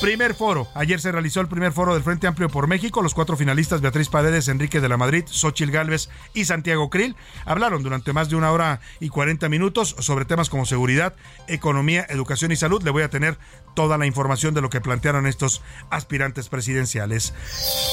Primer 0.00 0.34
foro. 0.34 0.66
Ayer 0.74 0.98
se 0.98 1.12
realizó 1.12 1.42
el 1.42 1.48
primer 1.48 1.72
foro 1.72 1.92
del 1.92 2.02
Frente 2.02 2.26
Amplio 2.26 2.48
por 2.48 2.66
México. 2.66 3.02
Los 3.02 3.12
cuatro 3.12 3.36
finalistas, 3.36 3.82
Beatriz 3.82 4.08
Paredes, 4.08 4.48
Enrique 4.48 4.80
de 4.80 4.88
la 4.88 4.96
Madrid, 4.96 5.24
Xochil 5.26 5.70
Gálvez 5.70 6.08
y 6.32 6.46
Santiago 6.46 6.88
Krill, 6.88 7.14
hablaron 7.44 7.82
durante 7.82 8.14
más 8.14 8.30
de 8.30 8.36
una 8.36 8.52
hora 8.52 8.80
y 9.00 9.10
40 9.10 9.50
minutos 9.50 9.96
sobre 9.98 10.24
temas 10.24 10.48
como 10.48 10.64
seguridad, 10.64 11.14
economía, 11.46 12.06
educación 12.08 12.52
y 12.52 12.56
salud. 12.56 12.82
Le 12.82 12.90
voy 12.90 13.02
a 13.02 13.10
tener 13.10 13.36
toda 13.74 13.98
la 13.98 14.06
información 14.06 14.54
de 14.54 14.60
lo 14.60 14.70
que 14.70 14.80
plantearon 14.80 15.26
estos 15.26 15.62
aspirantes 15.90 16.48
presidenciales. 16.48 17.34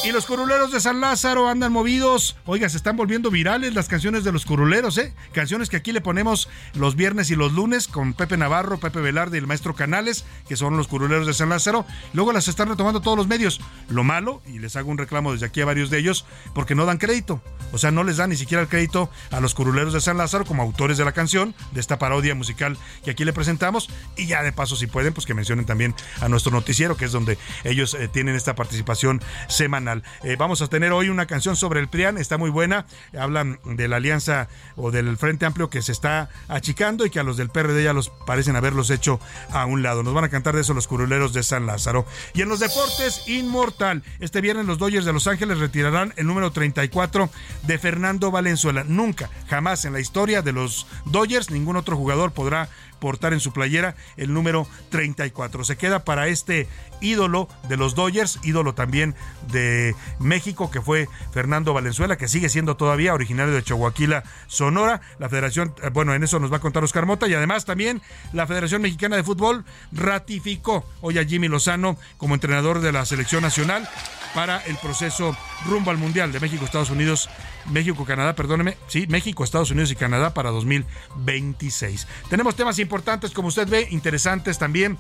Y 0.04 0.12
los 0.12 0.26
curuleros 0.26 0.72
de 0.72 0.80
San 0.80 1.02
Lázaro 1.02 1.48
andan 1.48 1.72
movidos. 1.72 2.38
Oiga, 2.46 2.70
se 2.70 2.78
están 2.78 2.98
volviendo 2.98 3.32
virales 3.32 3.74
las 3.74 3.88
canciones 3.88 4.24
de 4.24 4.32
los 4.32 4.46
curuleros, 4.46 4.98
¿eh? 4.98 5.14
Canciones 5.32 5.70
que 5.70 5.78
aquí 5.78 5.92
le 5.92 6.02
ponemos 6.02 6.50
los 6.74 6.96
viernes 6.96 7.30
y 7.32 7.36
los 7.36 7.54
lunes 7.54 7.88
con 7.88 8.14
Pepe 8.14 8.38
Navarro, 8.38 8.80
Pepe 8.80 9.02
Velarde 9.02 9.38
y 9.38 9.40
el 9.40 9.48
maestro 9.48 9.76
Canales, 9.76 10.26
que 10.48 10.56
son 10.56 10.78
los 10.78 10.88
curuleros 10.88 11.28
de 11.28 11.34
San 11.34 11.50
Lázaro. 11.50 11.86
Luego 12.14 12.34
las 12.34 12.48
están 12.48 12.70
retomando 12.70 13.02
todos 13.02 13.18
los 13.18 13.28
medios. 13.28 13.62
Lo 13.90 14.04
malo, 14.04 14.42
y 14.46 14.60
les 14.60 14.76
hago 14.76 14.92
un 14.92 14.98
reclamo 14.98 15.32
desde 15.32 15.46
aquí 15.46 15.62
a 15.62 15.66
varios 15.66 15.90
de 15.90 16.00
ellos, 16.00 16.26
porque 16.54 16.76
no 16.76 16.86
dan 16.86 16.98
crédito. 16.98 17.42
O 17.72 17.78
sea, 17.78 17.92
no 17.92 18.04
les 18.04 18.18
dan 18.18 18.30
ni 18.30 18.36
siquiera 18.36 18.62
el 18.62 18.70
crédito 18.70 19.10
a 19.32 19.40
los 19.40 19.54
curuleros 19.54 19.94
de 19.94 20.02
San 20.02 20.18
Lázaro 20.18 20.46
como 20.46 20.64
autores 20.64 20.98
de 20.98 21.06
la 21.06 21.12
canción, 21.12 21.54
de 21.72 21.80
esta 21.80 22.00
parodia 22.00 22.36
musical 22.36 22.78
que 23.04 23.12
aquí 23.12 23.26
le 23.26 23.34
presentamos. 23.34 23.90
Y 24.16 24.28
ya 24.28 24.44
de 24.44 24.52
paso, 24.52 24.76
si 24.76 24.88
pueden, 24.88 25.14
pues 25.14 25.26
que 25.26 25.34
también 25.66 25.96
a 26.22 26.30
nuestro 26.30 26.52
noticiero, 26.52 26.98
que 26.98 27.06
es 27.06 27.12
donde 27.12 27.38
ellos 27.64 27.94
eh, 27.94 28.08
tienen 28.08 28.36
esta 28.36 28.56
participación 28.56 29.22
semanal. 29.48 30.04
Eh, 30.24 30.36
vamos 30.38 30.62
a 30.62 30.68
tener 30.68 30.92
hoy 30.92 31.10
una 31.10 31.26
canción 31.26 31.56
sobre 31.56 31.80
el 31.80 31.88
PRIAN, 31.88 32.18
está 32.18 32.38
muy 32.38 32.50
buena. 32.50 32.86
Hablan 33.18 33.60
de 33.66 33.88
la 33.88 33.98
alianza 33.98 34.48
o 34.76 34.92
del 34.92 35.18
Frente 35.18 35.46
Amplio 35.46 35.70
que 35.70 35.82
se 35.82 35.92
está 35.92 36.30
achicando 36.48 37.06
y 37.06 37.10
que 37.10 37.20
a 37.20 37.24
los 37.24 37.38
del 37.38 37.50
PRD 37.50 37.84
ya 37.84 37.94
los 37.94 38.10
parecen 38.10 38.56
haberlos 38.56 38.90
hecho 38.90 39.20
a 39.52 39.66
un 39.66 39.84
lado. 39.84 40.04
Nos 40.04 40.14
van 40.14 40.26
a 40.26 40.30
cantar 40.30 40.56
de 40.56 40.62
eso 40.62 40.74
los 40.74 40.88
curuleros 40.88 41.34
de 41.34 41.44
San 41.44 41.66
Lázaro. 41.66 42.06
Y 42.34 42.42
en 42.42 42.50
los 42.50 42.60
deportes, 42.60 43.24
inmortal. 43.28 44.04
Este 44.20 44.42
viernes 44.42 44.66
los 44.66 44.78
Dodgers 44.78 45.06
de 45.06 45.14
Los 45.14 45.28
Ángeles 45.28 45.60
retirarán 45.60 46.14
el 46.18 46.28
número 46.28 46.52
34 46.52 47.30
de 47.64 47.80
Fernando 47.80 48.32
Valenzuela. 48.32 48.84
Nunca, 48.84 49.30
jamás 49.48 49.86
en 49.86 49.94
la 49.94 50.00
historia 50.00 50.42
de 50.42 50.52
los 50.52 50.88
Dodgers, 51.06 51.52
ningún 51.52 51.76
otro 51.76 51.98
jugador 51.98 52.32
podrá 52.32 52.70
portar 53.00 53.34
en 53.34 53.40
su 53.40 53.54
playera 53.54 53.96
el 54.18 54.34
número 54.34 54.68
34. 54.90 55.64
Se 55.64 55.78
queda 55.78 56.04
para 56.04 56.28
este 56.28 56.68
ídolo 57.02 57.48
de 57.70 57.78
los 57.78 57.96
Dodgers, 57.96 58.40
ídolo 58.44 58.74
también 58.74 59.16
de 59.52 59.96
México, 60.20 60.72
que 60.72 60.82
fue 60.82 61.08
Fernando 61.32 61.74
Valenzuela, 61.74 62.18
que 62.18 62.28
sigue 62.28 62.50
siendo 62.50 62.78
todavía 62.78 63.14
originario 63.14 63.54
de 63.54 63.64
Chihuahua, 63.64 64.24
Sonora. 64.48 65.02
La 65.20 65.30
Federación, 65.30 65.74
eh, 65.84 65.90
bueno, 65.90 66.14
en 66.14 66.24
eso 66.24 66.40
nos 66.40 66.52
va 66.52 66.58
a 66.58 66.62
contar 66.62 66.84
Oscar 66.84 67.06
Mota 67.06 67.28
y 67.28 67.34
además 67.34 67.66
también 67.66 68.02
la 68.34 68.48
Federación 68.48 68.82
Mexicana 68.82 69.16
de 69.16 69.24
Fútbol 69.24 69.66
ratificó 69.92 70.86
hoy 71.02 71.18
a 71.18 71.26
Jimmy 71.26 71.48
Lozano 71.48 71.98
como 72.18 72.34
entrenador 72.34 72.80
de 72.80 72.92
la 72.92 73.06
selección 73.06 73.42
nacional 73.42 73.88
para 74.34 74.58
el 74.66 74.78
proceso 74.78 75.36
rumbo 75.66 75.92
al 75.92 75.98
Mundial 75.98 76.32
de 76.32 76.40
México, 76.40 76.66
Estados 76.66 76.90
Unidos, 76.90 77.30
México, 77.68 78.06
Canadá, 78.06 78.36
perdóneme, 78.36 78.78
sí, 78.88 79.08
México, 79.08 79.44
Estados 79.44 79.72
Unidos 79.72 79.92
y 79.92 79.96
Canadá 79.96 80.34
para 80.34 80.52
2026. 80.52 82.08
Tenemos 82.30 82.56
temas 82.56 82.80
importantes, 82.80 83.32
como 83.32 83.50
usted 83.50 83.68
ve, 83.68 83.88
interesantes 83.92 84.58
también 84.58 84.98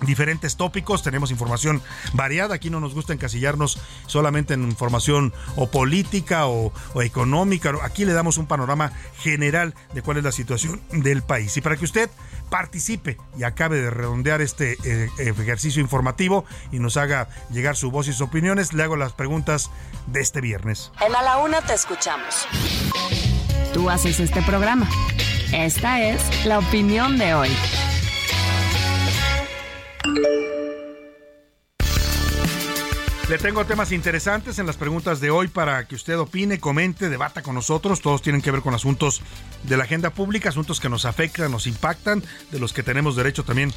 diferentes 0.00 0.56
tópicos, 0.56 1.02
tenemos 1.02 1.30
información 1.30 1.82
variada, 2.12 2.54
aquí 2.54 2.70
no 2.70 2.80
nos 2.80 2.94
gusta 2.94 3.12
encasillarnos 3.12 3.78
solamente 4.06 4.54
en 4.54 4.64
información 4.64 5.32
o 5.56 5.70
política 5.70 6.46
o, 6.46 6.72
económica, 7.02 7.72
aquí 7.82 8.04
le 8.04 8.12
damos 8.12 8.38
un 8.38 8.46
panorama 8.46 8.92
general 9.18 9.74
de 9.94 10.02
cuál 10.02 10.18
es 10.18 10.24
la 10.24 10.32
situación 10.32 10.80
del 10.92 11.22
país. 11.22 11.56
Y 11.56 11.60
para 11.60 11.76
que 11.76 11.84
usted 11.84 12.10
participe 12.54 13.18
y 13.36 13.42
acabe 13.42 13.80
de 13.80 13.90
redondear 13.90 14.40
este 14.40 14.78
eh, 14.84 15.10
ejercicio 15.18 15.82
informativo 15.82 16.44
y 16.70 16.78
nos 16.78 16.96
haga 16.96 17.28
llegar 17.50 17.74
su 17.74 17.90
voz 17.90 18.06
y 18.06 18.12
sus 18.12 18.20
opiniones, 18.20 18.72
le 18.72 18.84
hago 18.84 18.94
las 18.94 19.12
preguntas 19.12 19.72
de 20.06 20.20
este 20.20 20.40
viernes. 20.40 20.92
En 21.04 21.16
A 21.16 21.22
la 21.22 21.38
Una 21.38 21.62
te 21.62 21.74
escuchamos. 21.74 22.46
Tú 23.72 23.90
haces 23.90 24.20
este 24.20 24.40
programa. 24.42 24.88
Esta 25.52 26.00
es 26.00 26.46
la 26.46 26.60
opinión 26.60 27.18
de 27.18 27.34
hoy. 27.34 27.50
Le 33.28 33.38
tengo 33.38 33.64
temas 33.64 33.90
interesantes 33.90 34.58
en 34.58 34.66
las 34.66 34.76
preguntas 34.76 35.18
de 35.18 35.30
hoy 35.30 35.48
para 35.48 35.88
que 35.88 35.94
usted 35.94 36.18
opine, 36.18 36.60
comente, 36.60 37.08
debata 37.08 37.40
con 37.42 37.54
nosotros. 37.54 38.02
Todos 38.02 38.20
tienen 38.20 38.42
que 38.42 38.50
ver 38.50 38.60
con 38.60 38.74
asuntos 38.74 39.22
de 39.62 39.78
la 39.78 39.84
agenda 39.84 40.10
pública, 40.10 40.50
asuntos 40.50 40.78
que 40.78 40.90
nos 40.90 41.06
afectan, 41.06 41.50
nos 41.50 41.66
impactan, 41.66 42.22
de 42.50 42.58
los 42.58 42.74
que 42.74 42.82
tenemos 42.82 43.16
derecho 43.16 43.42
también 43.42 43.72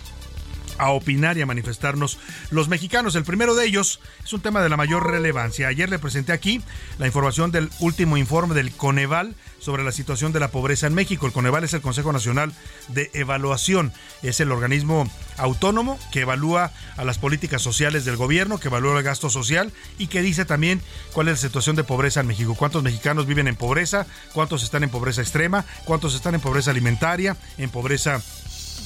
a 0.78 0.92
opinar 0.92 1.38
y 1.38 1.42
a 1.42 1.46
manifestarnos 1.46 2.20
los 2.52 2.68
mexicanos. 2.68 3.16
El 3.16 3.24
primero 3.24 3.56
de 3.56 3.66
ellos 3.66 4.00
es 4.24 4.34
un 4.34 4.42
tema 4.42 4.62
de 4.62 4.70
la 4.70 4.78
mayor 4.78 5.10
relevancia. 5.10 5.68
Ayer 5.68 5.90
le 5.90 6.00
presenté 6.00 6.32
aquí 6.32 6.62
la 6.98 7.08
información 7.08 7.52
del 7.52 7.70
último 7.80 8.18
informe 8.18 8.56
del 8.56 8.72
Coneval 8.72 9.36
sobre 9.60 9.84
la 9.84 9.92
situación 9.92 10.32
de 10.32 10.40
la 10.40 10.50
pobreza 10.50 10.88
en 10.88 10.94
México. 10.94 11.26
El 11.26 11.34
Coneval 11.34 11.64
es 11.64 11.74
el 11.74 11.82
Consejo 11.82 12.14
Nacional 12.14 12.54
de 12.90 13.10
Evaluación. 13.14 13.92
Es 14.24 14.40
el 14.40 14.52
organismo 14.52 15.10
autónomo 15.38 16.00
que 16.12 16.22
evalúa 16.22 16.72
a 16.96 17.04
las 17.04 17.18
políticas 17.18 17.62
sociales 17.62 18.06
del 18.06 18.18
gobierno, 18.18 18.60
que 18.60 18.68
evalúa 18.68 18.98
el 18.98 19.04
gasto 19.04 19.30
social 19.30 19.72
y 19.98 20.08
que 20.08 20.22
dice 20.22 20.46
también 20.46 20.82
cuál 21.14 21.28
es 21.28 21.34
la 21.42 21.48
situación 21.48 21.76
de 21.76 21.84
pobreza 21.84 22.22
en 22.22 22.28
México. 22.28 22.56
Cuántos 22.56 22.84
mexicanos 22.84 23.26
viven 23.26 23.48
en 23.48 23.56
pobreza, 23.56 24.06
cuántos 24.34 24.64
están 24.64 24.84
en 24.84 24.90
pobreza 24.90 25.22
extrema, 25.22 25.66
cuántos 25.86 26.16
están 26.16 26.36
en 26.36 26.42
pobreza 26.42 26.72
alimentaria, 26.72 27.36
en 27.58 27.70
pobreza 27.70 28.22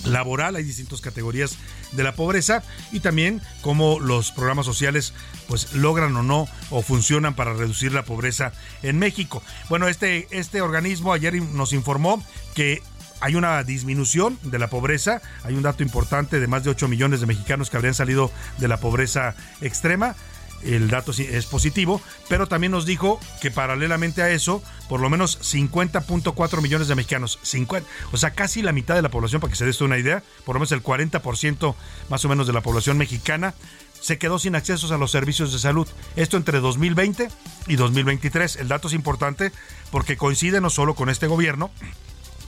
laboral, 0.06 0.56
hay 0.56 0.64
distintas 0.64 1.02
categorías 1.02 1.58
de 1.92 2.04
la 2.04 2.16
pobreza 2.16 2.64
y 2.92 3.00
también 3.00 3.42
cómo 3.62 4.00
los 4.00 4.32
programas 4.32 4.66
sociales 4.66 5.14
pues 5.48 5.74
logran 5.74 6.16
o 6.16 6.24
no 6.24 6.48
o 6.70 6.82
funcionan 6.82 7.36
para 7.36 7.54
reducir 7.54 7.92
la 7.92 8.04
pobreza 8.04 8.54
en 8.84 9.00
México. 9.00 9.44
Bueno, 9.70 9.88
este, 9.88 10.28
este 10.32 10.62
organismo 10.62 11.14
ayer 11.14 11.36
nos 11.42 11.74
informó 11.74 12.24
que 12.54 12.82
hay 13.22 13.36
una 13.36 13.64
disminución 13.64 14.38
de 14.42 14.60
la 14.60 14.70
pobreza, 14.70 15.22
hay 15.44 15.54
un 15.54 15.62
dato 15.62 15.84
importante 15.84 16.40
de 16.40 16.48
más 16.48 16.64
de 16.64 16.72
8 16.72 16.88
millones 16.88 17.22
de 17.22 17.28
mexicanos 17.28 17.70
que 17.70 17.78
habrían 17.78 17.94
salido 17.94 18.32
de 18.58 18.68
la 18.68 18.78
pobreza 18.78 19.36
extrema, 19.62 20.16
el 20.64 20.90
dato 20.90 21.12
es 21.12 21.46
positivo, 21.46 22.02
pero 22.30 22.48
también 22.48 22.72
nos 22.72 22.86
dijo 22.86 23.20
que 23.42 23.52
paralelamente 23.52 24.22
a 24.22 24.30
eso, 24.30 24.64
por 24.90 25.00
lo 25.00 25.10
menos 25.10 25.40
50.4 25.42 26.62
millones 26.62 26.88
de 26.88 26.96
mexicanos, 26.96 27.40
50, 27.42 27.88
o 28.12 28.18
sea, 28.18 28.32
casi 28.32 28.62
la 28.62 28.72
mitad 28.72 28.96
de 28.96 29.02
la 29.02 29.10
población, 29.10 29.42
para 29.42 29.52
que 29.52 29.58
se 29.58 29.66
dé 29.66 29.72
esto 29.72 29.86
una 29.86 29.98
idea, 29.98 30.24
por 30.46 30.56
lo 30.56 30.60
menos 30.60 30.72
el 30.72 30.84
40% 30.84 31.76
más 32.10 32.26
o 32.26 32.30
menos 32.30 32.48
de 32.48 32.54
la 32.54 32.62
población 32.62 32.98
mexicana, 32.98 33.54
se 34.02 34.18
quedó 34.18 34.40
sin 34.40 34.56
accesos 34.56 34.92
a 34.92 34.98
los 34.98 35.12
servicios 35.12 35.54
de 35.54 35.60
salud. 35.60 35.88
Esto 36.16 36.36
entre 36.36 36.60
2020 36.60 37.30
y 37.68 37.76
2023. 37.76 38.56
El 38.58 38.68
dato 38.68 38.88
es 38.88 38.96
importante 38.96 39.52
porque 39.92 40.18
coincide 40.18 40.60
no 40.60 40.72
solo 40.72 40.96
con 40.96 41.10
este 41.10 41.28
gobierno 41.28 41.72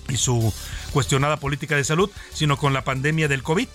y 0.10 0.18
su 0.18 0.54
cuestionada 0.92 1.38
política 1.38 1.76
de 1.76 1.84
salud, 1.84 2.10
sino 2.34 2.58
con 2.58 2.74
la 2.74 2.84
pandemia 2.84 3.28
del 3.28 3.44
COVID. 3.44 3.68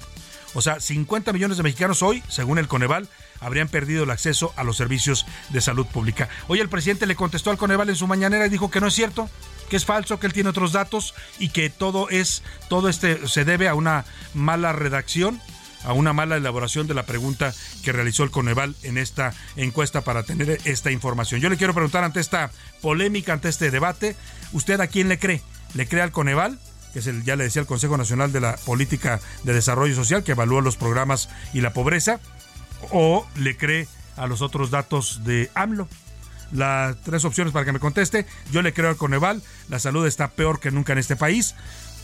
O 0.54 0.62
sea, 0.62 0.80
50 0.80 1.32
millones 1.32 1.56
de 1.56 1.62
mexicanos 1.62 2.02
hoy, 2.02 2.22
según 2.28 2.58
el 2.58 2.68
Coneval, 2.68 3.08
habrían 3.40 3.68
perdido 3.68 4.04
el 4.04 4.10
acceso 4.10 4.52
a 4.56 4.64
los 4.64 4.76
servicios 4.76 5.26
de 5.50 5.60
salud 5.60 5.86
pública. 5.86 6.28
Hoy 6.48 6.60
el 6.60 6.68
presidente 6.68 7.06
le 7.06 7.16
contestó 7.16 7.50
al 7.50 7.58
Coneval 7.58 7.88
en 7.88 7.96
su 7.96 8.06
mañanera 8.06 8.46
y 8.46 8.50
dijo 8.50 8.70
que 8.70 8.80
no 8.80 8.86
es 8.86 8.94
cierto, 8.94 9.28
que 9.68 9.76
es 9.76 9.84
falso, 9.84 10.18
que 10.18 10.26
él 10.26 10.32
tiene 10.32 10.50
otros 10.50 10.72
datos 10.72 11.14
y 11.38 11.50
que 11.50 11.70
todo 11.70 12.08
es 12.08 12.42
todo 12.68 12.88
este 12.88 13.28
se 13.28 13.44
debe 13.44 13.68
a 13.68 13.74
una 13.74 14.04
mala 14.34 14.72
redacción 14.72 15.40
a 15.84 15.92
una 15.92 16.12
mala 16.12 16.36
elaboración 16.36 16.86
de 16.86 16.94
la 16.94 17.06
pregunta 17.06 17.54
que 17.84 17.92
realizó 17.92 18.24
el 18.24 18.30
Coneval 18.30 18.74
en 18.82 18.98
esta 18.98 19.32
encuesta 19.56 20.02
para 20.02 20.24
tener 20.24 20.58
esta 20.64 20.90
información. 20.90 21.40
Yo 21.40 21.50
le 21.50 21.56
quiero 21.56 21.74
preguntar 21.74 22.04
ante 22.04 22.20
esta 22.20 22.50
polémica, 22.80 23.32
ante 23.32 23.48
este 23.48 23.70
debate, 23.70 24.16
¿usted 24.52 24.80
a 24.80 24.88
quién 24.88 25.08
le 25.08 25.18
cree? 25.18 25.40
¿Le 25.74 25.86
cree 25.86 26.02
al 26.02 26.10
Coneval? 26.10 26.58
Que 26.92 27.00
es 27.00 27.06
el, 27.06 27.24
ya 27.24 27.36
le 27.36 27.44
decía, 27.44 27.60
el 27.60 27.66
Consejo 27.66 27.96
Nacional 27.96 28.32
de 28.32 28.40
la 28.40 28.56
Política 28.56 29.20
de 29.44 29.52
Desarrollo 29.52 29.94
Social, 29.94 30.24
que 30.24 30.32
evalúa 30.32 30.62
los 30.62 30.76
programas 30.76 31.28
y 31.52 31.60
la 31.60 31.72
pobreza, 31.72 32.20
o 32.90 33.26
le 33.36 33.56
cree 33.56 33.88
a 34.16 34.26
los 34.26 34.42
otros 34.42 34.70
datos 34.70 35.22
de 35.24 35.50
AMLO. 35.54 35.88
Las 36.52 36.96
tres 37.02 37.24
opciones 37.24 37.52
para 37.52 37.64
que 37.64 37.72
me 37.72 37.80
conteste. 37.80 38.26
Yo 38.50 38.62
le 38.62 38.72
creo 38.72 38.88
al 38.88 38.96
Coneval, 38.96 39.42
la 39.68 39.78
salud 39.78 40.06
está 40.06 40.28
peor 40.28 40.60
que 40.60 40.70
nunca 40.70 40.92
en 40.92 40.98
este 40.98 41.16
país. 41.16 41.54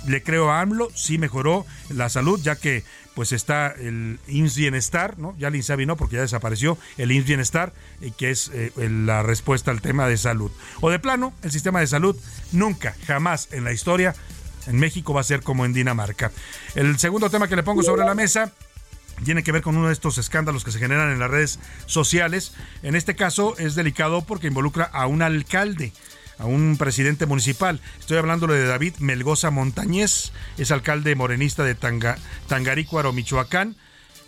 Le 0.07 0.23
creo 0.23 0.51
a 0.51 0.61
AMLO, 0.61 0.91
sí 0.95 1.17
mejoró 1.17 1.65
la 1.89 2.11
salud, 2.11 2.39
ya 2.43 2.57
que 2.57 2.85
pues 3.15 3.33
está 3.33 3.69
el 3.69 4.19
IMSS 4.27 4.57
Bienestar, 4.57 5.19
¿no? 5.19 5.35
Ya 5.39 5.49
el 5.49 5.55
INSABI 5.55 5.87
no, 5.87 5.97
porque 5.97 6.17
ya 6.17 6.23
desapareció 6.23 6.77
el 6.99 7.13
IMSS 7.13 7.27
Bienestar, 7.27 7.73
y 8.01 8.11
que 8.11 8.31
es 8.31 8.51
eh, 8.53 8.73
la 8.77 9.23
respuesta 9.23 9.71
al 9.71 9.81
tema 9.81 10.09
de 10.09 10.19
salud. 10.19 10.51
O 10.81 10.91
de 10.91 10.99
plano, 10.99 11.33
el 11.43 11.53
sistema 11.53 11.81
de 11.81 11.87
salud 11.87 12.17
nunca, 12.53 12.95
jamás 13.07 13.49
en 13.53 13.65
la 13.65 13.73
historia 13.73 14.15
en 14.67 14.79
México 14.79 15.15
va 15.15 15.21
a 15.21 15.25
ser 15.25 15.43
como 15.43 15.65
en 15.65 15.73
Dinamarca. 15.73 16.33
El 16.75 16.99
segundo 16.99 17.31
tema 17.31 17.49
que 17.49 17.57
le 17.57 17.63
pongo 17.63 17.83
sobre 17.83 18.05
la 18.05 18.15
mesa 18.15 18.53
tiene 19.25 19.43
que 19.43 19.53
ver 19.53 19.63
con 19.63 19.77
uno 19.77 19.89
de 19.89 19.93
estos 19.93 20.19
escándalos 20.19 20.65
que 20.65 20.73
se 20.73 20.79
generan 20.79 21.13
en 21.13 21.19
las 21.19 21.31
redes 21.31 21.59
sociales. 21.87 22.53
En 22.83 22.97
este 22.97 23.15
caso 23.15 23.57
es 23.59 23.75
delicado 23.75 24.23
porque 24.23 24.49
involucra 24.49 24.85
a 24.85 25.07
un 25.07 25.23
alcalde 25.23 25.93
a 26.39 26.47
un 26.47 26.77
presidente 26.77 27.27
municipal. 27.27 27.81
Estoy 28.01 28.19
hablando 28.19 28.47
de 28.47 28.67
David 28.67 28.95
Melgoza 28.99 29.51
Montañez, 29.51 30.33
es 30.59 30.71
alcalde 30.71 31.15
morenista 31.15 31.63
de 31.65 31.75
Tanga, 31.75 32.19
Tangarícuaro, 32.49 33.13
Michoacán. 33.13 33.77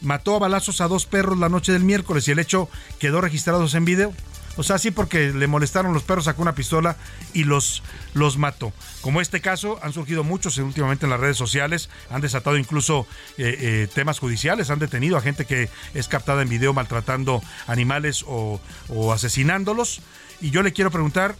Mató 0.02 0.36
a 0.36 0.38
balazos 0.38 0.80
a 0.80 0.88
dos 0.88 1.06
perros 1.06 1.38
la 1.38 1.48
noche 1.48 1.72
del 1.72 1.82
miércoles 1.82 2.28
y 2.28 2.30
el 2.30 2.38
hecho 2.38 2.68
quedó 2.98 3.20
registrado 3.20 3.66
en 3.72 3.84
video. 3.84 4.12
O 4.56 4.62
sea, 4.62 4.78
sí 4.78 4.90
porque 4.90 5.32
le 5.32 5.46
molestaron 5.46 5.92
los 5.92 6.02
perros, 6.02 6.24
sacó 6.24 6.42
una 6.42 6.54
pistola 6.54 6.96
y 7.32 7.44
los, 7.44 7.82
los 8.14 8.38
mató. 8.38 8.72
Como 9.02 9.20
este 9.20 9.40
caso, 9.40 9.78
han 9.82 9.92
surgido 9.92 10.24
muchos 10.24 10.56
últimamente 10.58 11.06
en 11.06 11.10
las 11.10 11.20
redes 11.20 11.36
sociales, 11.36 11.90
han 12.10 12.20
desatado 12.20 12.56
incluso 12.56 13.06
eh, 13.38 13.56
eh, 13.60 13.88
temas 13.94 14.18
judiciales, 14.18 14.70
han 14.70 14.78
detenido 14.78 15.16
a 15.16 15.20
gente 15.20 15.44
que 15.44 15.68
es 15.94 16.08
captada 16.08 16.42
en 16.42 16.48
video 16.48 16.72
maltratando 16.72 17.42
animales 17.66 18.24
o, 18.26 18.60
o 18.88 19.12
asesinándolos. 19.12 20.00
Y 20.40 20.50
yo 20.50 20.62
le 20.62 20.72
quiero 20.72 20.90
preguntar, 20.90 21.36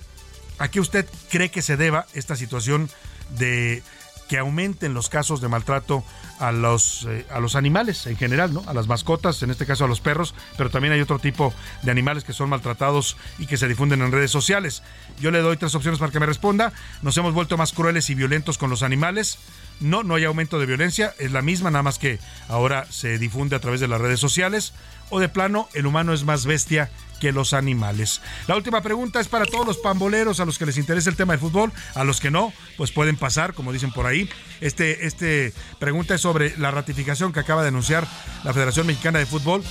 ¿a 0.58 0.68
qué 0.68 0.80
usted 0.80 1.06
cree 1.30 1.50
que 1.50 1.62
se 1.62 1.76
deba 1.76 2.06
esta 2.14 2.36
situación 2.36 2.90
de 3.30 3.82
que 4.28 4.38
aumenten 4.38 4.94
los 4.94 5.08
casos 5.08 5.40
de 5.40 5.48
maltrato 5.48 6.04
a 6.38 6.52
los, 6.52 7.06
eh, 7.08 7.26
a 7.30 7.40
los 7.40 7.56
animales 7.56 8.06
en 8.06 8.16
general, 8.16 8.52
¿no? 8.52 8.64
A 8.66 8.74
las 8.74 8.86
mascotas, 8.88 9.42
en 9.42 9.50
este 9.50 9.66
caso 9.66 9.84
a 9.84 9.88
los 9.88 10.00
perros, 10.00 10.34
pero 10.56 10.70
también 10.70 10.92
hay 10.92 11.00
otro 11.00 11.18
tipo 11.18 11.54
de 11.82 11.90
animales 11.90 12.24
que 12.24 12.32
son 12.32 12.48
maltratados 12.48 13.16
y 13.38 13.46
que 13.46 13.56
se 13.56 13.68
difunden 13.68 14.02
en 14.02 14.12
redes 14.12 14.30
sociales. 14.30 14.82
Yo 15.20 15.30
le 15.30 15.40
doy 15.40 15.56
tres 15.56 15.74
opciones 15.74 15.98
para 15.98 16.12
que 16.12 16.20
me 16.20 16.26
responda. 16.26 16.72
Nos 17.02 17.16
hemos 17.16 17.34
vuelto 17.34 17.56
más 17.56 17.72
crueles 17.72 18.10
y 18.10 18.14
violentos 18.14 18.58
con 18.58 18.70
los 18.70 18.82
animales. 18.82 19.38
No, 19.80 20.02
no 20.02 20.14
hay 20.14 20.24
aumento 20.24 20.58
de 20.58 20.66
violencia, 20.66 21.14
es 21.18 21.32
la 21.32 21.42
misma, 21.42 21.70
nada 21.70 21.82
más 21.82 21.98
que 21.98 22.18
ahora 22.48 22.86
se 22.90 23.18
difunde 23.18 23.56
a 23.56 23.60
través 23.60 23.80
de 23.80 23.88
las 23.88 24.00
redes 24.00 24.20
sociales. 24.20 24.72
O 25.10 25.20
de 25.20 25.28
plano, 25.28 25.68
el 25.74 25.86
humano 25.86 26.12
es 26.12 26.24
más 26.24 26.46
bestia 26.46 26.90
que 27.20 27.32
los 27.32 27.52
animales. 27.52 28.20
La 28.46 28.56
última 28.56 28.80
pregunta 28.82 29.20
es 29.20 29.28
para 29.28 29.44
todos 29.44 29.66
los 29.66 29.78
pamboleros, 29.78 30.40
a 30.40 30.44
los 30.44 30.58
que 30.58 30.66
les 30.66 30.78
interesa 30.78 31.10
el 31.10 31.16
tema 31.16 31.32
del 31.32 31.40
fútbol, 31.40 31.72
a 31.94 32.04
los 32.04 32.20
que 32.20 32.30
no, 32.30 32.52
pues 32.76 32.92
pueden 32.92 33.16
pasar, 33.16 33.54
como 33.54 33.72
dicen 33.72 33.92
por 33.92 34.06
ahí. 34.06 34.28
Este, 34.60 35.06
este 35.06 35.52
pregunta 35.78 36.14
es 36.14 36.20
sobre 36.20 36.56
la 36.58 36.70
ratificación 36.70 37.32
que 37.32 37.40
acaba 37.40 37.62
de 37.62 37.68
anunciar 37.68 38.06
la 38.44 38.52
Federación 38.52 38.86
Mexicana 38.86 39.18
de 39.18 39.26
Fútbol 39.26 39.62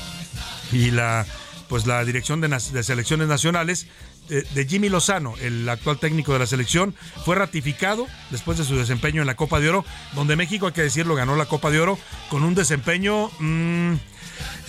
y 0.71 0.91
la 0.91 1.25
pues 1.67 1.87
la 1.87 2.03
dirección 2.05 2.41
de, 2.41 2.59
selecciones 2.59 3.27
nacionales 3.27 3.87
eh, 4.29 4.43
de 4.53 4.65
Jimmy 4.65 4.89
Lozano, 4.89 5.35
el 5.41 5.67
actual 5.67 5.99
técnico 5.99 6.33
de 6.33 6.39
la 6.39 6.45
selección, 6.45 6.95
fue 7.23 7.35
ratificado 7.35 8.07
después 8.31 8.57
de 8.57 8.63
su 8.63 8.75
desempeño 8.75 9.21
en 9.21 9.27
la 9.27 9.35
Copa 9.35 9.59
de 9.59 9.69
Oro, 9.69 9.85
donde 10.13 10.35
México, 10.35 10.67
hay 10.67 10.73
que 10.73 10.81
decirlo, 10.81 11.15
ganó 11.15 11.35
la 11.35 11.45
Copa 11.45 11.71
de 11.71 11.79
Oro 11.79 11.97
con 12.29 12.43
un 12.43 12.55
desempeño 12.55 13.29
mmm, 13.39 13.95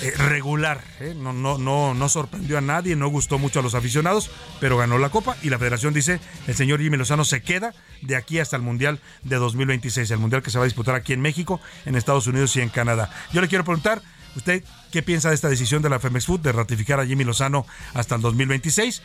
eh, 0.03 0.13
regular. 0.17 0.83
¿eh? 1.01 1.15
No, 1.17 1.33
no, 1.33 1.59
no, 1.59 1.95
no 1.95 2.09
sorprendió 2.09 2.59
a 2.59 2.61
nadie, 2.61 2.97
no 2.97 3.09
gustó 3.09 3.39
mucho 3.39 3.61
a 3.61 3.63
los 3.63 3.75
aficionados, 3.75 4.31
pero 4.61 4.77
ganó 4.77 4.99
la 4.99 5.11
Copa 5.11 5.37
y 5.43 5.51
la 5.51 5.59
Federación 5.59 5.95
dice, 5.95 6.21
el 6.47 6.55
señor 6.55 6.81
Jimmy 6.81 6.97
Lozano 6.97 7.25
se 7.25 7.43
queda 7.43 7.75
de 8.03 8.17
aquí 8.17 8.39
hasta 8.39 8.57
el 8.57 8.63
Mundial 8.63 9.01
de 9.23 9.37
2026, 9.37 10.11
el 10.11 10.19
Mundial 10.19 10.43
que 10.43 10.51
se 10.51 10.59
va 10.59 10.65
a 10.65 10.67
disputar 10.67 10.95
aquí 10.95 11.13
en 11.13 11.21
México, 11.21 11.61
en 11.85 11.97
Estados 11.97 12.27
Unidos 12.27 12.55
y 12.57 12.61
en 12.61 12.69
Canadá. 12.69 13.11
Yo 13.33 13.41
le 13.41 13.49
quiero 13.49 13.65
preguntar, 13.65 14.03
¿usted 14.37 14.63
qué 14.93 15.03
piensa 15.03 15.31
de 15.31 15.35
esta 15.35 15.49
decisión 15.49 15.83
de 15.83 15.91
la 15.91 15.99
Femex 15.99 16.27
Food 16.27 16.41
de 16.41 16.53
ratificar 16.53 17.01
a 17.01 17.07
Jimmy 17.07 17.25
Lozano 17.25 17.67
hasta 17.95 18.17
el 18.17 18.21
2026? 18.23 19.03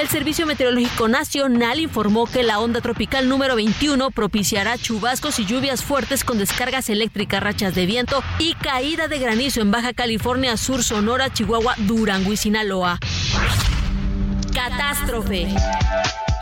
El 0.00 0.08
Servicio 0.08 0.46
Meteorológico 0.46 1.08
Nacional 1.08 1.78
informó 1.80 2.26
que 2.26 2.42
la 2.42 2.58
onda 2.58 2.80
tropical 2.80 3.28
número 3.28 3.54
21 3.56 4.10
propiciará 4.10 4.78
chubascos 4.78 5.38
y 5.38 5.46
lluvias 5.46 5.84
fuertes 5.84 6.24
con 6.24 6.38
descargas 6.38 6.88
eléctricas, 6.88 7.42
rachas 7.42 7.74
de 7.74 7.86
viento 7.86 8.22
y 8.38 8.54
caída 8.54 9.08
de 9.08 9.18
granizo 9.18 9.60
en 9.60 9.70
Baja 9.70 9.92
California 9.92 10.56
Sur, 10.56 10.82
Sonora, 10.82 11.32
Chihuahua, 11.32 11.74
Durango 11.78 12.32
y 12.32 12.36
Sinaloa. 12.36 12.98
Catástrofe. 14.54 15.48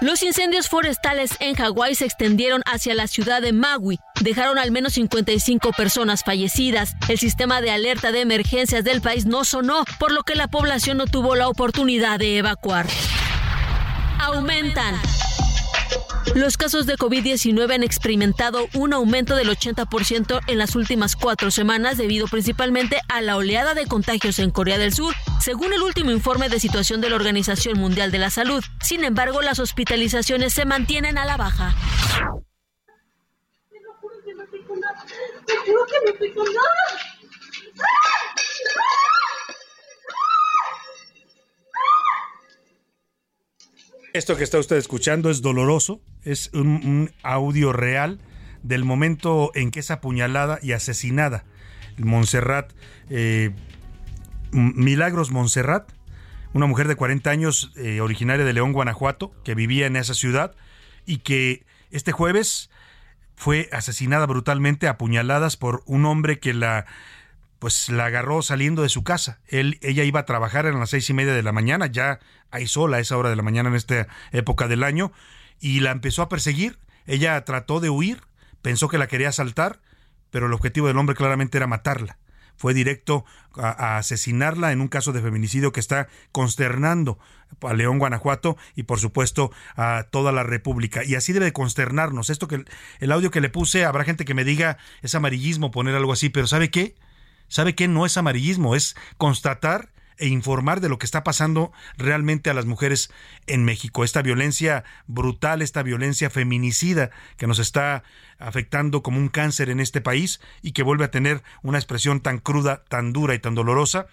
Los 0.00 0.22
incendios 0.22 0.68
forestales 0.68 1.32
en 1.40 1.56
Hawái 1.56 1.96
se 1.96 2.04
extendieron 2.04 2.62
hacia 2.66 2.94
la 2.94 3.08
ciudad 3.08 3.42
de 3.42 3.52
Maui. 3.52 3.98
Dejaron 4.20 4.56
al 4.56 4.70
menos 4.70 4.92
55 4.92 5.72
personas 5.72 6.22
fallecidas. 6.22 6.94
El 7.08 7.18
sistema 7.18 7.60
de 7.60 7.72
alerta 7.72 8.12
de 8.12 8.20
emergencias 8.20 8.84
del 8.84 9.00
país 9.00 9.26
no 9.26 9.44
sonó, 9.44 9.84
por 9.98 10.12
lo 10.12 10.22
que 10.22 10.36
la 10.36 10.46
población 10.46 10.98
no 10.98 11.06
tuvo 11.06 11.34
la 11.34 11.48
oportunidad 11.48 12.20
de 12.20 12.38
evacuar. 12.38 12.86
Aumentan. 14.20 14.94
Los 16.34 16.56
casos 16.56 16.86
de 16.86 16.96
COVID-19 16.96 17.74
han 17.74 17.82
experimentado 17.82 18.68
un 18.74 18.92
aumento 18.92 19.34
del 19.34 19.48
80% 19.48 20.40
en 20.46 20.58
las 20.58 20.76
últimas 20.76 21.16
cuatro 21.16 21.50
semanas 21.50 21.96
debido 21.96 22.26
principalmente 22.28 23.00
a 23.08 23.20
la 23.20 23.36
oleada 23.36 23.74
de 23.74 23.86
contagios 23.86 24.38
en 24.38 24.50
Corea 24.50 24.78
del 24.78 24.92
Sur, 24.92 25.14
según 25.40 25.72
el 25.72 25.82
último 25.82 26.10
informe 26.10 26.48
de 26.48 26.60
situación 26.60 27.00
de 27.00 27.10
la 27.10 27.16
Organización 27.16 27.78
Mundial 27.78 28.10
de 28.10 28.18
la 28.18 28.30
Salud. 28.30 28.62
Sin 28.82 29.04
embargo, 29.04 29.42
las 29.42 29.58
hospitalizaciones 29.58 30.52
se 30.52 30.64
mantienen 30.64 31.18
a 31.18 31.24
la 31.24 31.36
baja. 31.36 31.74
Esto 44.18 44.36
que 44.36 44.42
está 44.42 44.58
usted 44.58 44.74
escuchando 44.74 45.30
es 45.30 45.42
doloroso, 45.42 46.00
es 46.24 46.50
un, 46.52 47.12
audio 47.22 47.72
real 47.72 48.18
del 48.64 48.84
momento 48.84 49.52
en 49.54 49.70
que 49.70 49.78
es 49.78 49.92
apuñalada 49.92 50.58
y 50.60 50.72
asesinada. 50.72 51.44
Montserrat, 51.98 52.72
eh, 53.10 53.52
Milagros 54.50 55.30
Montserrat, 55.30 55.92
una 56.52 56.66
mujer 56.66 56.88
de 56.88 56.96
40 56.96 57.30
años, 57.30 57.72
eh, 57.76 58.00
originaria 58.00 58.44
de 58.44 58.52
León, 58.52 58.72
Guanajuato, 58.72 59.30
que 59.44 59.54
vivía 59.54 59.86
en 59.86 59.94
esa 59.94 60.14
ciudad 60.14 60.56
y 61.06 61.18
que 61.18 61.64
este 61.92 62.10
jueves 62.10 62.70
fue 63.36 63.68
asesinada 63.70 64.26
brutalmente, 64.26 64.88
apuñaladas 64.88 65.56
por 65.56 65.84
un 65.86 66.06
hombre 66.06 66.40
que 66.40 66.54
la 66.54 66.86
pues 67.58 67.88
la 67.88 68.06
agarró 68.06 68.42
saliendo 68.42 68.82
de 68.82 68.88
su 68.88 69.02
casa. 69.02 69.40
Él, 69.46 69.78
ella 69.82 70.04
iba 70.04 70.20
a 70.20 70.26
trabajar 70.26 70.66
a 70.66 70.72
las 70.72 70.90
seis 70.90 71.08
y 71.10 71.14
media 71.14 71.34
de 71.34 71.42
la 71.42 71.52
mañana, 71.52 71.86
ya 71.86 72.20
ahí 72.50 72.66
sola 72.66 72.98
a 72.98 73.00
esa 73.00 73.16
hora 73.16 73.30
de 73.30 73.36
la 73.36 73.42
mañana 73.42 73.68
en 73.68 73.74
esta 73.74 74.08
época 74.32 74.68
del 74.68 74.84
año, 74.84 75.12
y 75.60 75.80
la 75.80 75.90
empezó 75.90 76.22
a 76.22 76.28
perseguir. 76.28 76.78
Ella 77.06 77.44
trató 77.44 77.80
de 77.80 77.90
huir, 77.90 78.22
pensó 78.62 78.88
que 78.88 78.98
la 78.98 79.08
quería 79.08 79.30
asaltar, 79.30 79.80
pero 80.30 80.46
el 80.46 80.52
objetivo 80.52 80.86
del 80.86 80.98
hombre 80.98 81.16
claramente 81.16 81.58
era 81.58 81.66
matarla. 81.66 82.18
Fue 82.56 82.74
directo 82.74 83.24
a, 83.56 83.98
asesinarla 83.98 84.72
en 84.72 84.80
un 84.80 84.88
caso 84.88 85.12
de 85.12 85.22
feminicidio 85.22 85.72
que 85.72 85.78
está 85.78 86.08
consternando 86.32 87.18
a 87.62 87.72
León, 87.72 87.98
Guanajuato 87.98 88.56
y 88.74 88.82
por 88.82 88.98
supuesto 88.98 89.52
a 89.76 90.08
toda 90.10 90.32
la 90.32 90.42
República. 90.42 91.04
Y 91.04 91.14
así 91.14 91.32
debe 91.32 91.46
de 91.46 91.52
consternarnos. 91.52 92.30
Esto 92.30 92.48
que 92.48 92.64
el 92.98 93.12
audio 93.12 93.30
que 93.30 93.40
le 93.40 93.48
puse, 93.48 93.84
habrá 93.84 94.04
gente 94.04 94.24
que 94.24 94.34
me 94.34 94.44
diga 94.44 94.76
es 95.02 95.14
amarillismo 95.14 95.70
poner 95.70 95.94
algo 95.94 96.12
así, 96.12 96.30
pero 96.30 96.48
¿sabe 96.48 96.70
qué? 96.70 96.96
¿Sabe 97.48 97.74
qué? 97.74 97.88
No 97.88 98.06
es 98.06 98.16
amarillismo, 98.16 98.74
es 98.74 98.96
constatar 99.16 99.90
e 100.18 100.26
informar 100.26 100.80
de 100.80 100.88
lo 100.88 100.98
que 100.98 101.06
está 101.06 101.22
pasando 101.22 101.72
realmente 101.96 102.50
a 102.50 102.54
las 102.54 102.66
mujeres 102.66 103.10
en 103.46 103.64
México. 103.64 104.04
Esta 104.04 104.20
violencia 104.20 104.84
brutal, 105.06 105.62
esta 105.62 105.82
violencia 105.82 106.28
feminicida 106.28 107.10
que 107.36 107.46
nos 107.46 107.58
está 107.58 108.02
afectando 108.38 109.02
como 109.02 109.18
un 109.18 109.28
cáncer 109.28 109.70
en 109.70 109.80
este 109.80 110.00
país 110.00 110.40
y 110.60 110.72
que 110.72 110.82
vuelve 110.82 111.04
a 111.04 111.10
tener 111.10 111.42
una 111.62 111.78
expresión 111.78 112.20
tan 112.20 112.38
cruda, 112.38 112.84
tan 112.88 113.12
dura 113.12 113.34
y 113.34 113.38
tan 113.38 113.54
dolorosa 113.54 114.06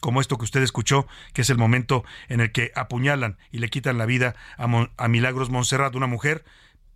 como 0.00 0.20
esto 0.20 0.36
que 0.36 0.44
usted 0.44 0.62
escuchó, 0.62 1.06
que 1.32 1.42
es 1.42 1.50
el 1.50 1.58
momento 1.58 2.04
en 2.28 2.40
el 2.40 2.50
que 2.50 2.72
apuñalan 2.74 3.38
y 3.52 3.58
le 3.58 3.70
quitan 3.70 3.98
la 3.98 4.06
vida 4.06 4.34
a, 4.56 5.08
Milagros 5.08 5.48
Montserrat, 5.48 5.94
una 5.94 6.08
mujer 6.08 6.44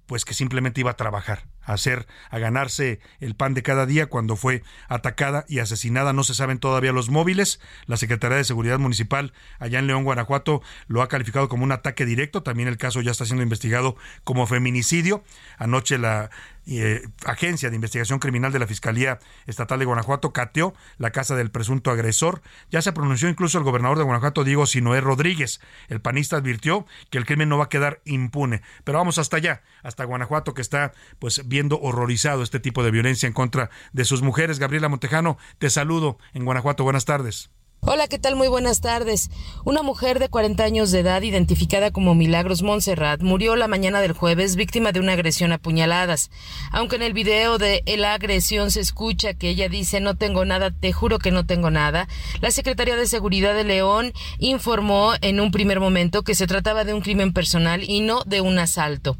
pues 0.06 0.24
que 0.24 0.34
simplemente 0.34 0.80
iba 0.80 0.92
a 0.92 0.96
trabajar, 0.96 1.46
a 1.62 1.74
hacer, 1.74 2.06
a 2.30 2.38
ganarse 2.38 3.00
el 3.20 3.34
pan 3.34 3.54
de 3.54 3.62
cada 3.62 3.86
día 3.86 4.06
cuando 4.06 4.36
fue 4.36 4.62
atacada 4.88 5.44
y 5.48 5.58
asesinada. 5.58 6.12
No 6.12 6.24
se 6.24 6.34
saben 6.34 6.58
todavía 6.58 6.92
los 6.92 7.10
móviles. 7.10 7.60
La 7.86 7.96
Secretaría 7.96 8.38
de 8.38 8.44
Seguridad 8.44 8.78
Municipal 8.78 9.32
allá 9.58 9.78
en 9.78 9.86
León, 9.86 10.04
Guanajuato, 10.04 10.62
lo 10.86 11.02
ha 11.02 11.08
calificado 11.08 11.48
como 11.48 11.64
un 11.64 11.72
ataque 11.72 12.06
directo. 12.06 12.42
También 12.42 12.68
el 12.68 12.78
caso 12.78 13.00
ya 13.00 13.10
está 13.10 13.24
siendo 13.24 13.42
investigado 13.42 13.96
como 14.24 14.46
feminicidio. 14.46 15.24
Anoche 15.58 15.98
la 15.98 16.30
eh, 16.66 17.02
Agencia 17.24 17.70
de 17.70 17.76
Investigación 17.76 18.18
Criminal 18.18 18.52
de 18.52 18.59
la 18.59 18.66
Fiscalía 18.66 19.18
Estatal 19.46 19.79
de 19.79 19.85
Guanajuato 19.85 20.33
cateó 20.33 20.74
la 20.98 21.11
casa 21.11 21.37
del 21.37 21.50
presunto 21.50 21.90
agresor. 21.90 22.42
Ya 22.70 22.83
se 22.83 22.92
pronunció 22.92 23.29
incluso 23.29 23.59
el 23.59 23.64
gobernador 23.64 23.98
de 23.98 24.05
Guanajuato, 24.05 24.44
Diego 24.44 24.66
Sinoé 24.66 25.00
Rodríguez. 25.00 25.61
El 25.88 26.00
panista 26.00 26.37
advirtió 26.37 26.87
que 27.11 27.18
el 27.18 27.26
crimen 27.26 27.48
no 27.48 27.59
va 27.59 27.64
a 27.64 27.68
quedar 27.68 28.00
impune. 28.05 28.62
Pero 28.85 28.98
vamos 28.98 29.18
hasta 29.18 29.37
allá, 29.37 29.62
hasta 29.83 30.05
Guanajuato, 30.05 30.55
que 30.55 30.62
está 30.62 30.92
pues 31.18 31.46
viendo 31.46 31.81
horrorizado 31.81 32.42
este 32.42 32.61
tipo 32.61 32.83
de 32.83 32.90
violencia 32.90 33.26
en 33.26 33.33
contra 33.33 33.70
de 33.92 34.05
sus 34.05 34.22
mujeres. 34.22 34.59
Gabriela 34.59 34.88
Montejano, 34.88 35.38
te 35.59 35.70
saludo 35.70 36.18
en 36.35 36.44
Guanajuato. 36.44 36.85
Buenas 36.85 37.05
tardes. 37.05 37.50
Hola, 37.88 38.09
¿qué 38.09 38.18
tal? 38.18 38.35
Muy 38.35 38.49
buenas 38.49 38.81
tardes. 38.81 39.31
Una 39.64 39.83
mujer 39.83 40.18
de 40.18 40.29
40 40.29 40.64
años 40.64 40.90
de 40.90 40.99
edad, 40.99 41.22
identificada 41.22 41.92
como 41.92 42.16
Milagros 42.16 42.64
Montserrat, 42.64 43.22
murió 43.22 43.55
la 43.55 43.68
mañana 43.68 44.01
del 44.01 44.11
jueves 44.11 44.57
víctima 44.57 44.90
de 44.90 44.99
una 44.99 45.12
agresión 45.12 45.53
a 45.53 45.59
puñaladas. 45.59 46.33
Aunque 46.72 46.96
en 46.96 47.03
el 47.03 47.12
video 47.12 47.59
de 47.59 47.85
la 47.96 48.14
agresión 48.14 48.72
se 48.72 48.81
escucha 48.81 49.35
que 49.35 49.51
ella 49.51 49.68
dice 49.68 50.01
no 50.01 50.16
tengo 50.16 50.44
nada, 50.44 50.72
te 50.72 50.92
juro 50.92 51.20
que 51.20 51.31
no 51.31 51.46
tengo 51.46 51.70
nada, 51.70 52.09
la 52.40 52.51
Secretaría 52.51 52.96
de 52.96 53.07
Seguridad 53.07 53.55
de 53.55 53.62
León 53.62 54.12
informó 54.40 55.12
en 55.20 55.38
un 55.38 55.53
primer 55.53 55.79
momento 55.79 56.25
que 56.25 56.35
se 56.35 56.49
trataba 56.49 56.83
de 56.83 56.92
un 56.92 57.03
crimen 57.03 57.33
personal 57.33 57.85
y 57.88 58.01
no 58.01 58.22
de 58.27 58.40
un 58.40 58.59
asalto. 58.59 59.16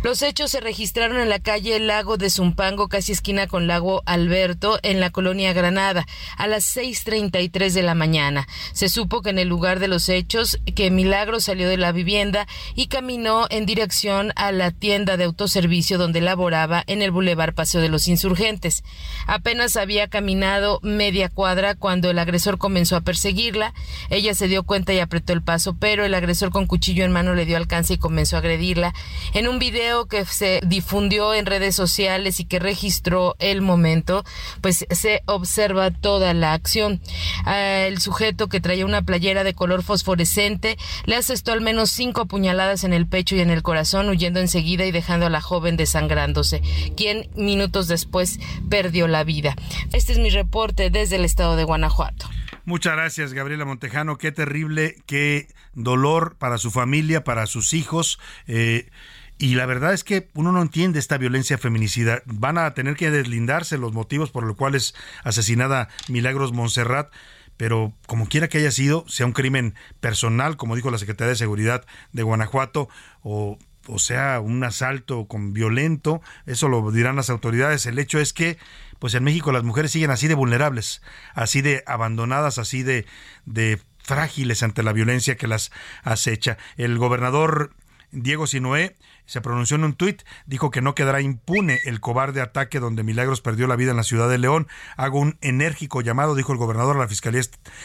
Los 0.00 0.22
hechos 0.22 0.52
se 0.52 0.60
registraron 0.60 1.18
en 1.18 1.28
la 1.28 1.40
calle 1.40 1.80
Lago 1.80 2.18
de 2.18 2.30
Zumpango, 2.30 2.86
casi 2.86 3.10
esquina 3.10 3.48
con 3.48 3.66
Lago 3.66 4.04
Alberto, 4.06 4.78
en 4.84 5.00
la 5.00 5.10
colonia 5.10 5.52
Granada, 5.52 6.06
a 6.36 6.46
las 6.46 6.76
6.33 6.76 7.72
de 7.72 7.82
la 7.82 7.96
mañana. 7.96 8.46
Se 8.72 8.88
supo 8.88 9.22
que 9.22 9.30
en 9.30 9.40
el 9.40 9.48
lugar 9.48 9.80
de 9.80 9.88
los 9.88 10.08
hechos, 10.08 10.60
que 10.76 10.92
Milagro 10.92 11.40
salió 11.40 11.68
de 11.68 11.78
la 11.78 11.90
vivienda 11.90 12.46
y 12.76 12.86
caminó 12.86 13.48
en 13.50 13.66
dirección 13.66 14.32
a 14.36 14.52
la 14.52 14.70
tienda 14.70 15.16
de 15.16 15.24
autoservicio 15.24 15.98
donde 15.98 16.20
laboraba 16.20 16.84
en 16.86 17.02
el 17.02 17.10
Boulevard 17.10 17.54
Paseo 17.54 17.80
de 17.80 17.88
los 17.88 18.06
Insurgentes. 18.06 18.84
Apenas 19.26 19.76
había 19.76 20.06
caminado 20.06 20.78
media 20.84 21.28
cuadra 21.28 21.74
cuando 21.74 22.08
el 22.08 22.20
agresor 22.20 22.58
comenzó 22.58 22.94
a 22.94 23.00
perseguirla. 23.00 23.74
Ella 24.10 24.32
se 24.34 24.46
dio 24.46 24.62
cuenta 24.62 24.94
y 24.94 25.00
apretó 25.00 25.32
el 25.32 25.42
paso, 25.42 25.76
pero 25.76 26.04
el 26.04 26.14
agresor 26.14 26.50
con 26.50 26.68
cuchillo 26.68 27.04
en 27.04 27.10
mano 27.10 27.34
le 27.34 27.46
dio 27.46 27.56
alcance 27.56 27.94
y 27.94 27.98
comenzó 27.98 28.36
a 28.36 28.38
agredirla. 28.38 28.94
En 29.34 29.48
un 29.48 29.58
video 29.58 29.87
que 30.08 30.24
se 30.24 30.60
difundió 30.64 31.34
en 31.34 31.46
redes 31.46 31.74
sociales 31.74 32.40
y 32.40 32.44
que 32.44 32.58
registró 32.58 33.36
el 33.38 33.62
momento, 33.62 34.24
pues 34.60 34.86
se 34.90 35.22
observa 35.26 35.90
toda 35.90 36.34
la 36.34 36.52
acción. 36.52 37.00
El 37.46 38.00
sujeto 38.00 38.48
que 38.48 38.60
traía 38.60 38.86
una 38.86 39.02
playera 39.02 39.44
de 39.44 39.54
color 39.54 39.82
fosforescente 39.82 40.76
le 41.06 41.16
asestó 41.16 41.52
al 41.52 41.60
menos 41.60 41.90
cinco 41.90 42.22
apuñaladas 42.22 42.84
en 42.84 42.92
el 42.92 43.06
pecho 43.06 43.36
y 43.36 43.40
en 43.40 43.50
el 43.50 43.62
corazón, 43.62 44.08
huyendo 44.08 44.40
enseguida 44.40 44.84
y 44.84 44.90
dejando 44.90 45.26
a 45.26 45.30
la 45.30 45.40
joven 45.40 45.76
desangrándose, 45.76 46.62
quien 46.96 47.28
minutos 47.34 47.88
después 47.88 48.38
perdió 48.68 49.08
la 49.08 49.24
vida. 49.24 49.56
Este 49.92 50.12
es 50.12 50.18
mi 50.18 50.30
reporte 50.30 50.90
desde 50.90 51.16
el 51.16 51.24
estado 51.24 51.56
de 51.56 51.64
Guanajuato. 51.64 52.28
Muchas 52.68 52.92
gracias, 52.96 53.32
Gabriela 53.32 53.64
Montejano. 53.64 54.18
Qué 54.18 54.30
terrible, 54.30 54.96
qué 55.06 55.48
dolor 55.72 56.36
para 56.36 56.58
su 56.58 56.70
familia, 56.70 57.24
para 57.24 57.46
sus 57.46 57.72
hijos. 57.72 58.18
Eh, 58.46 58.90
y 59.38 59.54
la 59.54 59.66
verdad 59.66 59.92
es 59.94 60.04
que 60.04 60.28
uno 60.34 60.52
no 60.52 60.60
entiende 60.62 60.98
esta 60.98 61.16
violencia 61.16 61.58
feminicida. 61.58 62.22
Van 62.26 62.58
a 62.58 62.74
tener 62.74 62.96
que 62.96 63.10
deslindarse 63.10 63.78
los 63.78 63.92
motivos 63.92 64.30
por 64.30 64.44
los 64.44 64.56
cuales 64.56 64.94
asesinada 65.24 65.88
Milagros 66.08 66.52
Montserrat 66.52 67.12
pero 67.58 67.92
como 68.06 68.28
quiera 68.28 68.48
que 68.48 68.58
haya 68.58 68.70
sido, 68.70 69.04
sea 69.08 69.26
un 69.26 69.32
crimen 69.32 69.74
personal, 70.00 70.56
como 70.56 70.76
dijo 70.76 70.92
la 70.92 70.98
Secretaría 70.98 71.30
de 71.30 71.36
Seguridad 71.36 71.84
de 72.12 72.22
Guanajuato, 72.22 72.88
o, 73.22 73.58
o 73.88 73.98
sea 73.98 74.38
un 74.38 74.62
asalto 74.62 75.26
con 75.26 75.52
violento, 75.52 76.22
eso 76.46 76.68
lo 76.68 76.88
dirán 76.92 77.16
las 77.16 77.30
autoridades. 77.30 77.84
El 77.86 77.98
hecho 77.98 78.20
es 78.20 78.32
que, 78.32 78.58
pues 79.00 79.14
en 79.14 79.24
México 79.24 79.50
las 79.50 79.64
mujeres 79.64 79.90
siguen 79.90 80.12
así 80.12 80.28
de 80.28 80.34
vulnerables, 80.34 81.02
así 81.34 81.60
de 81.60 81.82
abandonadas, 81.84 82.58
así 82.58 82.84
de, 82.84 83.06
de 83.44 83.80
frágiles 83.98 84.62
ante 84.62 84.84
la 84.84 84.92
violencia 84.92 85.36
que 85.36 85.48
las 85.48 85.72
acecha. 86.04 86.58
El 86.76 86.96
gobernador 86.96 87.72
Diego 88.12 88.46
Sinoé 88.46 88.94
se 89.28 89.42
pronunció 89.42 89.76
en 89.76 89.84
un 89.84 89.92
tuit, 89.92 90.22
dijo 90.46 90.70
que 90.70 90.80
no 90.80 90.94
quedará 90.94 91.20
impune 91.20 91.78
el 91.84 92.00
cobarde 92.00 92.40
ataque 92.40 92.80
donde 92.80 93.02
Milagros 93.02 93.42
perdió 93.42 93.66
la 93.66 93.76
vida 93.76 93.90
en 93.90 93.98
la 93.98 94.02
ciudad 94.02 94.28
de 94.28 94.38
León. 94.38 94.68
Hago 94.96 95.20
un 95.20 95.36
enérgico 95.42 96.00
llamado, 96.00 96.34
dijo 96.34 96.52
el 96.52 96.58
gobernador 96.58 96.96
a 96.96 97.00
la 97.00 97.08
Fiscalía 97.08 97.42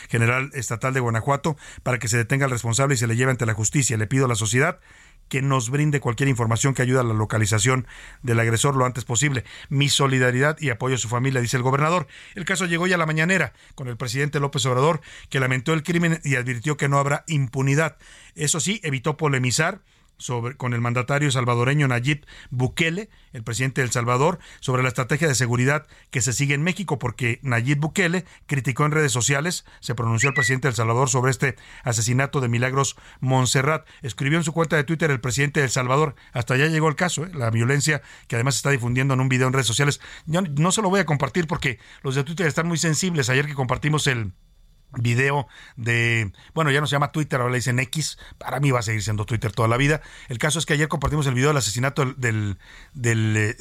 General 0.10 0.50
Estatal 0.54 0.94
de 0.94 1.02
Guanajuato, 1.02 1.58
para 1.84 2.00
que 2.00 2.08
se 2.08 2.16
detenga 2.16 2.46
al 2.46 2.52
responsable 2.52 2.96
y 2.96 2.98
se 2.98 3.08
le 3.08 3.18
lleve 3.18 3.32
ante 3.32 3.46
la 3.46 3.54
justicia. 3.54 3.98
Le 3.98 4.08
pido 4.08 4.24
a 4.26 4.30
la 4.30 4.36
sociedad 4.36 4.80
que 5.28 5.42
nos 5.42 5.70
brinde 5.70 6.00
cualquier 6.00 6.30
información 6.30 6.74
que 6.74 6.82
ayude 6.82 7.00
a 7.00 7.04
la 7.04 7.14
localización 7.14 7.88
del 8.22 8.40
agresor 8.40 8.76
lo 8.76 8.86
antes 8.86 9.04
posible. 9.04 9.44
Mi 9.68 9.90
solidaridad 9.90 10.58
y 10.62 10.70
apoyo 10.70 10.96
a 10.96 10.98
su 10.98 11.10
familia, 11.10 11.42
dice 11.42 11.58
el 11.58 11.64
gobernador. 11.64 12.08
El 12.36 12.46
caso 12.46 12.66
llegó 12.66 12.88
ya 12.88 12.96
a 12.96 13.00
la 13.00 13.06
mañanera 13.06 13.52
con 13.76 13.90
el 13.90 13.98
presidente 13.98 14.40
López 14.40 14.66
Obrador, 14.66 15.02
que 15.30 15.42
lamentó 15.42 15.74
el 15.74 15.84
crimen 15.84 16.22
y 16.24 16.36
advirtió 16.36 16.78
que 16.78 16.88
no 16.88 17.00
habrá 17.00 17.26
impunidad. 17.28 17.98
Eso 18.36 18.62
sí, 18.62 18.80
evitó 18.84 19.18
polemizar 19.18 19.82
con 20.58 20.74
el 20.74 20.82
mandatario 20.82 21.32
salvadoreño 21.32 21.88
Nayib 21.88 22.26
Bukele, 22.50 23.10
el 23.34 23.44
presidente 23.44 23.82
de 23.82 23.86
El 23.86 23.92
Salvador, 23.92 24.40
sobre 24.60 24.84
la 24.84 24.90
estrategia 24.90 25.28
de 25.28 25.36
seguridad 25.36 25.88
que 26.12 26.22
se 26.22 26.34
sigue 26.34 26.54
en 26.54 26.64
México, 26.64 27.00
porque 27.00 27.40
Nayib 27.42 27.80
Bukele 27.80 28.26
criticó 28.46 28.86
en 28.86 28.92
redes 28.92 29.12
sociales, 29.12 29.66
se 29.80 29.96
pronunció 29.96 30.30
el 30.30 30.36
presidente 30.36 30.68
de 30.68 30.70
El 30.70 30.76
Salvador 30.76 31.10
sobre 31.10 31.32
este 31.32 31.56
asesinato 31.84 32.42
de 32.42 32.48
Milagros 32.48 32.96
Montserrat. 33.20 33.88
Escribió 34.02 34.38
en 34.38 34.44
su 34.44 34.54
cuenta 34.54 34.76
de 34.76 34.84
Twitter 34.84 35.12
el 35.12 35.20
presidente 35.20 35.60
de 35.60 35.66
El 35.66 35.72
Salvador, 35.72 36.16
hasta 36.32 36.54
allá 36.54 36.68
llegó 36.68 36.88
el 36.88 36.96
caso, 36.96 37.26
¿eh? 37.26 37.32
la 37.34 37.50
violencia 37.50 38.02
que 38.28 38.36
además 38.36 38.56
está 38.56 38.70
difundiendo 38.70 39.14
en 39.14 39.22
un 39.22 39.30
video 39.30 39.48
en 39.48 39.54
redes 39.54 39.68
sociales. 39.68 40.00
Yo 40.26 40.42
no 40.42 40.72
se 40.72 40.82
lo 40.82 40.90
voy 40.90 41.00
a 41.00 41.06
compartir 41.06 41.48
porque 41.48 41.80
los 42.02 42.16
de 42.16 42.24
Twitter 42.24 42.48
están 42.48 42.68
muy 42.68 42.78
sensibles. 42.78 43.30
Ayer 43.30 43.46
que 43.46 43.56
compartimos 43.56 44.08
el 44.08 44.34
video 44.98 45.48
de, 45.76 46.32
bueno, 46.54 46.72
ya 46.72 46.82
no 46.82 46.88
se 46.88 46.92
llama 46.94 47.12
Twitter, 47.12 47.40
ahora 47.40 47.52
le 47.52 47.58
dicen 47.58 47.80
X, 47.80 48.18
para 48.38 48.60
mí 48.60 48.72
va 48.72 48.80
a 48.80 48.84
seguir 48.84 49.02
siendo 49.02 49.26
Twitter 49.26 49.52
toda 49.52 49.68
la 49.68 49.78
vida. 49.78 50.02
El 50.30 50.38
caso 50.38 50.60
es 50.60 50.66
que 50.66 50.74
ayer 50.74 50.88
compartimos 50.88 51.28
el 51.28 51.34
video 51.34 51.50
del 51.50 51.58
asesinato 51.58 52.06
del, 52.06 52.58
del, 52.94 53.38
eh, 53.38 53.58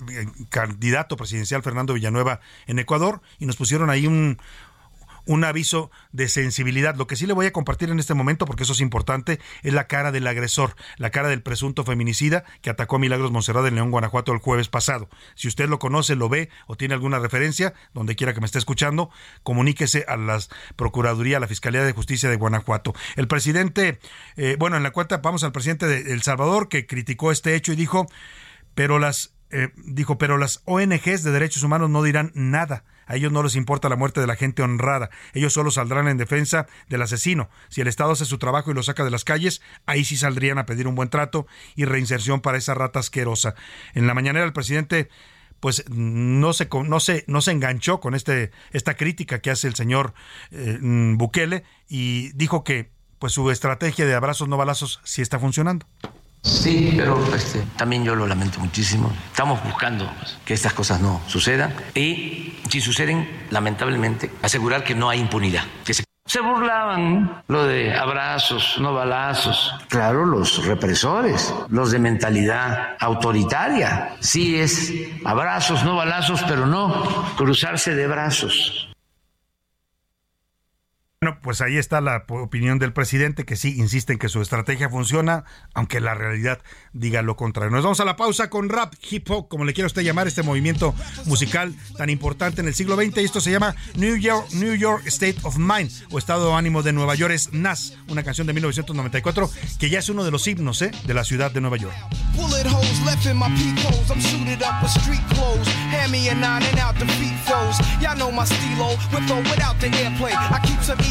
candidato 0.51 1.17
presidencial 1.17 1.63
Fernando 1.63 1.95
Villanueva 1.95 2.41
en 2.67 2.79
Ecuador 2.79 3.21
y 3.39 3.47
nos 3.47 3.57
pusieron 3.57 3.91
ahí 3.91 4.07
un, 4.07 4.39
un 5.27 5.45
aviso 5.45 5.91
de 6.13 6.29
sensibilidad. 6.29 6.95
Lo 6.95 7.07
que 7.07 7.17
sí 7.17 7.27
le 7.27 7.33
voy 7.33 7.47
a 7.47 7.53
compartir 7.53 7.91
en 7.91 7.99
este 7.99 8.15
momento, 8.15 8.47
porque 8.47 8.65
eso 8.65 8.73
es 8.73 8.81
importante, 8.81 9.41
es 9.63 9.73
la 9.73 9.87
cara 9.87 10.13
del 10.13 10.27
agresor, 10.27 10.75
la 10.97 11.11
cara 11.11 11.29
del 11.29 11.43
presunto 11.43 11.85
feminicida 11.85 12.45
que 12.61 12.71
atacó 12.71 12.97
a 12.97 12.99
Milagros 12.99 13.33
Monserrat 13.33 13.67
en 13.67 13.75
León, 13.75 13.91
Guanajuato 13.91 14.33
el 14.33 14.39
jueves 14.39 14.69
pasado. 14.69 15.09
Si 15.35 15.49
usted 15.49 15.69
lo 15.69 15.79
conoce, 15.79 16.17
lo 16.17 16.29
ve 16.29 16.51
o 16.67 16.77
tiene 16.77 16.95
alguna 16.95 17.19
referencia, 17.19 17.75
donde 17.95 18.17
quiera 18.17 18.35
que 18.35 18.41
me 18.41 18.47
esté 18.47 18.59
escuchando, 18.59 19.11
comuníquese 19.43 20.05
a 20.09 20.17
la 20.17 20.39
Procuraduría, 20.77 21.37
a 21.37 21.41
la 21.41 21.49
Fiscalía 21.49 21.85
de 21.85 21.93
Justicia 21.93 22.29
de 22.29 22.37
Guanajuato. 22.37 22.95
El 23.17 23.29
presidente, 23.29 23.99
eh, 24.37 24.57
bueno, 24.59 24.77
en 24.77 24.83
la 24.83 24.91
cuenta 24.91 25.19
vamos 25.19 25.45
al 25.45 25.53
presidente 25.53 25.87
de 25.87 26.13
El 26.13 26.23
Salvador, 26.23 26.69
que 26.69 26.87
criticó 26.87 27.33
este 27.33 27.55
hecho 27.55 27.73
y 27.73 27.77
dijo, 27.77 28.07
pero 28.75 28.99
las 28.99 29.35
eh, 29.51 29.69
dijo, 29.77 30.17
pero 30.17 30.39
las 30.39 30.63
ONGs 30.65 31.23
de 31.23 31.31
derechos 31.31 31.63
humanos 31.63 31.91
no 31.91 32.03
dirán 32.03 32.33
nada. 32.35 32.85
A 33.07 33.17
ellos 33.17 33.33
no 33.33 33.43
les 33.43 33.57
importa 33.57 33.89
la 33.89 33.97
muerte 33.97 34.21
de 34.21 34.27
la 34.27 34.37
gente 34.37 34.63
honrada. 34.63 35.11
Ellos 35.33 35.53
solo 35.53 35.71
saldrán 35.71 36.09
en 36.09 36.17
defensa 36.17 36.67
del 36.89 37.03
asesino. 37.03 37.51
Si 37.69 37.81
el 37.81 37.89
Estado 37.89 38.13
hace 38.13 38.25
su 38.25 38.39
trabajo 38.39 38.71
y 38.71 38.75
lo 38.75 38.83
saca 38.83 39.05
de 39.05 39.11
las 39.11 39.25
calles, 39.25 39.63
ahí 39.87 40.05
sí 40.05 40.17
saldrían 40.17 40.59
a 40.59 40.67
pedir 40.67 40.87
un 40.87 40.95
buen 40.95 41.11
trato 41.11 41.47
y 41.77 41.85
reinserción 41.85 42.41
para 42.41 42.59
esa 42.59 42.75
rata 42.75 43.01
asquerosa. 43.01 43.55
En 43.95 44.07
la 44.07 44.15
mañanera 44.15 44.45
el 44.45 44.53
presidente 44.53 45.09
pues 45.61 45.85
no 45.89 46.53
se, 46.53 46.69
no 46.85 46.99
se, 46.99 47.25
no 47.29 47.41
se 47.41 47.53
enganchó 47.53 48.01
con 48.01 48.17
este, 48.17 48.51
esta 48.73 48.95
crítica 48.95 49.41
que 49.41 49.53
hace 49.53 49.69
el 49.69 49.77
señor 49.77 50.13
eh, 50.51 50.77
Bukele 50.81 51.63
y 51.89 52.33
dijo 52.33 52.65
que 52.65 52.91
pues 53.21 53.33
su 53.33 53.49
estrategia 53.53 54.05
de 54.05 54.15
abrazos 54.15 54.49
no 54.49 54.57
balazos 54.57 55.01
sí 55.05 55.23
está 55.23 55.39
funcionando. 55.39 55.87
Sí, 56.43 56.95
pero 56.97 57.19
este, 57.35 57.63
también 57.77 58.05
yo 58.05 58.15
lo 58.15 58.27
lamento 58.27 58.59
muchísimo. 58.59 59.13
Estamos 59.31 59.63
buscando 59.63 60.11
que 60.45 60.55
estas 60.55 60.73
cosas 60.73 61.01
no 61.01 61.21
sucedan 61.27 61.75
y 61.95 62.59
si 62.69 62.81
suceden, 62.81 63.47
lamentablemente, 63.51 64.31
asegurar 64.43 64.83
que 64.83 64.95
no 64.95 65.09
hay 65.09 65.21
impunidad, 65.21 65.63
que 65.85 65.95
se 65.95 66.05
Se 66.27 66.41
burlaban 66.41 67.43
lo 67.49 67.65
de 67.65 67.95
abrazos, 67.95 68.77
no 68.81 68.95
balazos. 68.95 69.75
Claro, 69.89 70.25
los 70.25 70.65
represores, 70.65 71.55
los 71.69 71.91
de 71.91 71.99
mentalidad 71.99 72.97
autoritaria. 72.99 74.17
Sí 74.21 74.57
es 74.57 74.93
abrazos, 75.25 75.85
no 75.85 75.97
balazos, 75.97 76.43
pero 76.49 76.67
no 76.67 77.35
cruzarse 77.37 77.95
de 77.95 78.07
brazos. 78.07 78.92
Bueno, 81.23 81.39
pues 81.41 81.61
ahí 81.61 81.79
está 81.79 82.01
la 82.01 82.25
opinión 82.31 82.81
del 82.81 82.93
presidente 82.93 83.45
que 83.45 83.55
sí 83.55 83.77
insiste 83.79 84.13
en 84.13 84.19
que 84.19 84.29
su 84.29 84.43
estrategia 84.43 84.91
funciona, 84.91 85.45
aunque 85.73 86.01
la 86.01 86.15
realidad 86.15 86.59
diga 86.95 87.23
lo 87.23 87.37
contrario. 87.37 87.71
Nos 87.71 87.85
vamos 87.85 88.01
a 88.01 88.05
la 88.05 88.17
pausa 88.17 88.51
con 88.51 88.69
rap, 88.69 88.93
hip 89.09 89.31
hop, 89.31 89.47
como 89.47 89.65
le 89.65 89.73
quiera 89.73 89.87
usted 89.87 90.03
llamar, 90.03 90.27
este 90.27 90.43
movimiento 90.43 90.97
musical 91.27 91.77
tan 91.97 92.11
importante 92.11 92.61
en 92.61 92.67
el 92.67 92.75
siglo 92.75 92.97
XX. 92.97 93.19
Esto 93.19 93.41
se 93.41 93.53
llama 93.53 93.77
New 93.95 94.17
York, 94.17 94.49
New 94.55 94.75
York 94.75 95.07
State 95.07 95.37
of 95.45 95.59
Mind 95.59 95.93
o 96.11 96.19
Estado 96.19 96.49
de 96.49 96.55
Ánimo 96.55 96.83
de 96.83 96.93
Nueva 96.93 97.15
York. 97.15 97.33
Es 97.33 97.53
Nas, 97.53 97.97
una 98.09 98.25
canción 98.25 98.49
de 98.49 98.55
1994 98.55 99.49
que 99.79 99.91
ya 99.91 100.01
es 100.01 100.09
uno 100.09 100.25
de 100.25 100.33
los 100.33 100.45
himnos 100.49 100.83
¿eh? 100.83 100.91
de 101.07 101.15
la 101.15 101.23
ciudad 101.23 101.53
de 101.53 101.61
Nueva 101.61 101.77
York. 101.77 101.95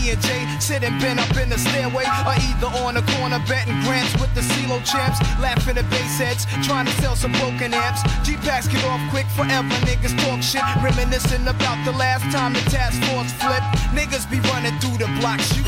And 0.09 0.19
J 0.21 0.47
sitting 0.59 0.97
bent 0.99 1.19
up 1.19 1.37
in 1.37 1.49
the 1.49 1.57
stairway, 1.57 2.03
or 2.25 2.33
either 2.33 2.67
on 2.81 2.95
the 2.95 3.03
corner 3.13 3.39
betting 3.47 3.79
grants 3.81 4.13
with 4.19 4.33
the 4.33 4.41
CeeLo 4.41 4.83
champs, 4.83 5.19
laughing 5.39 5.77
at 5.77 5.87
bass 5.89 6.17
heads, 6.17 6.45
trying 6.65 6.85
to 6.85 6.91
sell 7.01 7.15
some 7.15 7.31
broken 7.33 7.73
amps. 7.73 8.01
G 8.23 8.35
packs 8.37 8.67
get 8.67 8.83
off 8.85 9.01
quick 9.11 9.27
forever, 9.37 9.69
niggas 9.85 10.17
talk 10.25 10.41
shit, 10.41 10.63
reminiscing 10.81 11.47
about 11.47 11.77
the 11.85 11.91
last 11.91 12.23
time 12.31 12.53
the 12.53 12.61
task 12.71 12.97
force 13.03 13.31
flipped. 13.33 13.69
Niggas 13.93 14.29
be 14.31 14.39
running 14.49 14.77
through 14.79 14.97
the 14.97 15.07
block 15.19 15.39
shoot. 15.39 15.65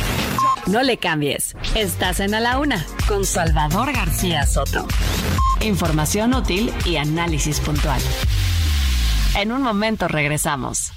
No 0.67 0.82
le 0.82 0.98
cambies. 0.98 1.56
Estás 1.76 2.19
en 2.19 2.34
A 2.34 2.39
la 2.39 2.58
Una 2.58 2.86
con 3.08 3.26
Salvador 3.26 3.93
García 3.93 4.46
Soto. 4.46 4.88
Información 5.62 6.34
útil 6.34 6.74
y 6.86 6.96
análisis 6.96 7.60
puntual. 7.60 8.02
En 9.36 9.52
un 9.52 9.62
momento 9.62 10.08
regresamos. 10.08 10.92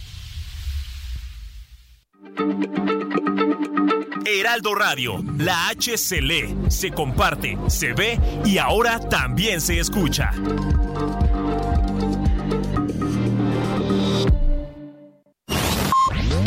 Heraldo 4.57 4.75
Radio, 4.75 5.23
la 5.37 5.69
H 5.69 5.99
se 5.99 6.23
lee, 6.23 6.57
se 6.69 6.91
comparte, 6.91 7.59
se 7.67 7.93
ve 7.93 8.19
y 8.43 8.57
ahora 8.57 8.99
también 8.99 9.61
se 9.61 9.79
escucha. 9.79 10.31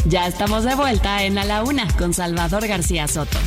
Ya 0.06 0.26
estamos 0.26 0.64
de 0.64 0.74
vuelta 0.74 1.22
en 1.22 1.38
A 1.38 1.46
la 1.46 1.62
Una 1.62 1.88
con 1.98 2.16
Salvador 2.16 2.66
García 2.66 3.08
Soto. 3.08 3.38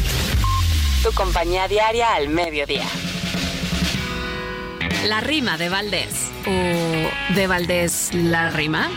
Tu 1.02 1.10
compañía 1.10 1.66
diaria 1.66 2.14
al 2.14 2.28
mediodía. 2.28 2.86
La 5.08 5.20
rima 5.20 5.58
de 5.58 5.70
Valdés. 5.70 6.30
¿O 6.46 7.34
de 7.34 7.46
Valdés 7.48 8.10
la 8.14 8.50
rima? 8.50 8.88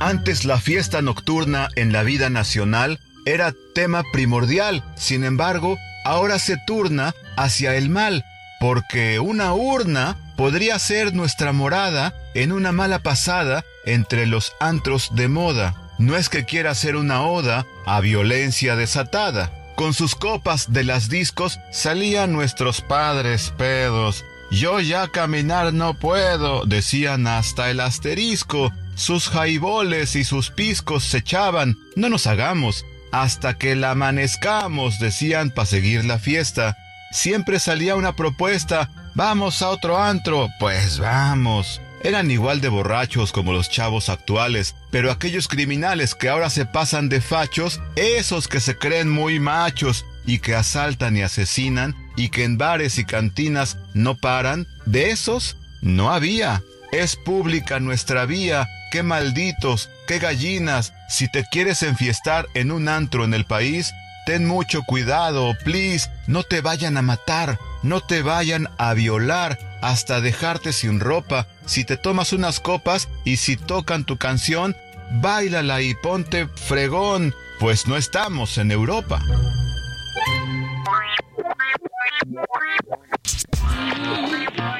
Antes 0.00 0.46
la 0.46 0.58
fiesta 0.58 1.02
nocturna 1.02 1.68
en 1.76 1.92
la 1.92 2.02
vida 2.04 2.30
nacional 2.30 2.98
era 3.24 3.54
tema 3.74 4.02
primordial, 4.12 4.82
sin 4.96 5.24
embargo, 5.24 5.78
ahora 6.04 6.38
se 6.38 6.56
turna 6.66 7.14
hacia 7.36 7.76
el 7.76 7.88
mal, 7.88 8.24
porque 8.60 9.20
una 9.20 9.54
urna 9.54 10.16
podría 10.36 10.78
ser 10.78 11.14
nuestra 11.14 11.52
morada 11.52 12.14
en 12.34 12.52
una 12.52 12.72
mala 12.72 13.00
pasada 13.00 13.64
entre 13.84 14.26
los 14.26 14.52
antros 14.60 15.10
de 15.14 15.28
moda. 15.28 15.74
No 15.98 16.16
es 16.16 16.28
que 16.28 16.44
quiera 16.44 16.70
hacer 16.70 16.96
una 16.96 17.22
oda 17.22 17.66
a 17.86 18.00
violencia 18.00 18.76
desatada. 18.76 19.52
Con 19.76 19.94
sus 19.94 20.14
copas 20.14 20.72
de 20.72 20.84
las 20.84 21.08
discos 21.08 21.58
salían 21.70 22.32
nuestros 22.32 22.80
padres 22.80 23.52
pedos. 23.56 24.24
Yo 24.50 24.80
ya 24.80 25.08
caminar 25.08 25.72
no 25.72 25.94
puedo, 25.94 26.64
decían 26.66 27.26
hasta 27.26 27.70
el 27.70 27.80
asterisco. 27.80 28.72
Sus 28.94 29.28
jaiboles 29.28 30.14
y 30.16 30.24
sus 30.24 30.50
piscos 30.50 31.04
se 31.04 31.18
echaban. 31.18 31.78
No 31.96 32.10
nos 32.10 32.26
hagamos, 32.26 32.84
hasta 33.12 33.54
que 33.54 33.76
la 33.76 33.92
amanezcamos, 33.92 34.98
decían 34.98 35.50
para 35.50 35.66
seguir 35.66 36.04
la 36.04 36.18
fiesta. 36.18 36.76
Siempre 37.12 37.60
salía 37.60 37.94
una 37.94 38.16
propuesta, 38.16 38.90
vamos 39.14 39.60
a 39.62 39.68
otro 39.68 40.02
antro, 40.02 40.48
pues 40.58 40.98
vamos. 40.98 41.80
Eran 42.02 42.30
igual 42.30 42.60
de 42.60 42.68
borrachos 42.68 43.30
como 43.30 43.52
los 43.52 43.70
chavos 43.70 44.08
actuales, 44.08 44.74
pero 44.90 45.12
aquellos 45.12 45.46
criminales 45.46 46.16
que 46.16 46.28
ahora 46.28 46.50
se 46.50 46.66
pasan 46.66 47.08
de 47.08 47.20
fachos, 47.20 47.80
esos 47.94 48.48
que 48.48 48.58
se 48.58 48.76
creen 48.76 49.08
muy 49.08 49.38
machos 49.38 50.04
y 50.26 50.38
que 50.38 50.54
asaltan 50.54 51.16
y 51.16 51.22
asesinan 51.22 51.94
y 52.16 52.30
que 52.30 52.44
en 52.44 52.58
bares 52.58 52.98
y 52.98 53.04
cantinas 53.04 53.76
no 53.94 54.16
paran, 54.16 54.66
de 54.84 55.10
esos 55.10 55.56
no 55.80 56.10
había. 56.10 56.62
Es 56.90 57.14
pública 57.16 57.78
nuestra 57.78 58.26
vía, 58.26 58.66
qué 58.92 59.02
malditos, 59.02 59.88
qué 60.06 60.18
gallinas, 60.18 60.92
si 61.08 61.26
te 61.26 61.46
quieres 61.46 61.82
enfiestar 61.82 62.46
en 62.52 62.70
un 62.70 62.88
antro 62.88 63.24
en 63.24 63.32
el 63.32 63.46
país, 63.46 63.94
ten 64.26 64.46
mucho 64.46 64.82
cuidado, 64.82 65.56
please, 65.64 66.10
no 66.26 66.42
te 66.42 66.60
vayan 66.60 66.98
a 66.98 67.02
matar, 67.02 67.58
no 67.82 68.02
te 68.02 68.20
vayan 68.20 68.68
a 68.76 68.92
violar, 68.92 69.58
hasta 69.80 70.20
dejarte 70.20 70.74
sin 70.74 71.00
ropa, 71.00 71.48
si 71.64 71.84
te 71.84 71.96
tomas 71.96 72.34
unas 72.34 72.60
copas 72.60 73.08
y 73.24 73.38
si 73.38 73.56
tocan 73.56 74.04
tu 74.04 74.18
canción, 74.18 74.76
bailala 75.22 75.80
y 75.80 75.94
ponte 75.94 76.46
fregón, 76.46 77.34
pues 77.58 77.86
no 77.86 77.96
estamos 77.96 78.58
en 78.58 78.70
Europa. 78.72 79.22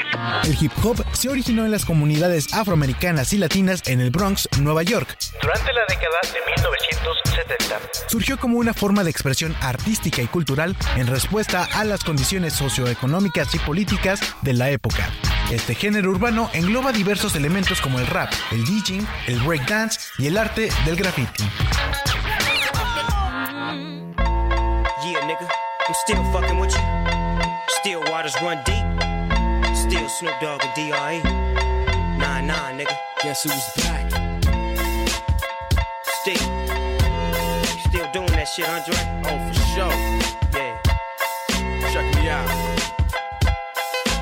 El 0.45 0.57
hip 0.61 0.73
hop 0.83 1.05
se 1.13 1.29
originó 1.29 1.65
en 1.65 1.71
las 1.71 1.85
comunidades 1.85 2.53
afroamericanas 2.53 3.33
y 3.33 3.39
latinas 3.39 3.83
en 3.87 4.01
el 4.01 4.11
Bronx, 4.11 4.49
Nueva 4.61 4.83
York. 4.83 5.17
Durante 5.41 5.73
la 5.73 5.83
década 5.89 6.19
de 6.33 6.41
1970. 6.57 8.09
Surgió 8.09 8.39
como 8.39 8.59
una 8.59 8.75
forma 8.75 9.05
de 9.05 9.11
expresión 9.11 9.55
artística 9.61 10.21
y 10.21 10.27
cultural 10.27 10.77
en 10.97 11.07
respuesta 11.07 11.69
a 11.73 11.85
las 11.85 12.03
condiciones 12.03 12.55
socioeconómicas 12.55 13.55
y 13.55 13.61
políticas 13.61 14.21
de 14.43 14.55
la 14.55 14.71
época. 14.71 15.11
Este 15.53 15.77
género 15.77 16.11
urbano 16.11 16.51
engloba 16.55 16.91
diversos 16.91 17.37
elementos 17.37 17.81
como 17.81 18.01
el 18.01 18.07
rap, 18.09 18.33
el 18.51 18.65
DJing, 18.65 19.07
el 19.29 19.39
breakdance 19.41 20.01
y 20.19 20.27
el 20.27 20.37
arte 20.37 20.71
del 20.85 20.97
graffiti. 20.97 21.45
Yeah, 25.05 25.27
nigga, 25.27 25.49
I'm 25.87 25.95
still 26.05 26.25
fucking 26.33 26.59
with 26.59 26.73
you. 26.73 26.81
Still 27.81 28.01
waters 28.11 28.35
run 28.43 28.59
deep. 28.65 28.82
Snoop 30.13 30.39
Dogg 30.41 30.63
and 30.63 30.75
D.R.E. 30.75 31.23
Nah, 32.19 32.43
nah, 32.43 32.71
nigga. 32.71 32.95
Guess 33.23 33.45
who's 33.45 33.83
back? 33.83 34.11
Still. 36.21 36.37
Still 37.89 38.13
doing 38.13 38.33
that 38.33 38.45
shit, 38.45 38.69
Andre? 38.69 38.95
Oh, 39.25 39.39
for 39.49 39.55
sure. 39.73 39.97
Yeah. 40.53 40.79
Check 41.91 42.15
me 42.15 42.29
out. 42.29 42.47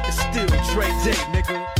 It's 0.06 0.20
still 0.20 0.46
Dre 0.72 0.86
Day, 1.02 1.18
nigga. 1.32 1.79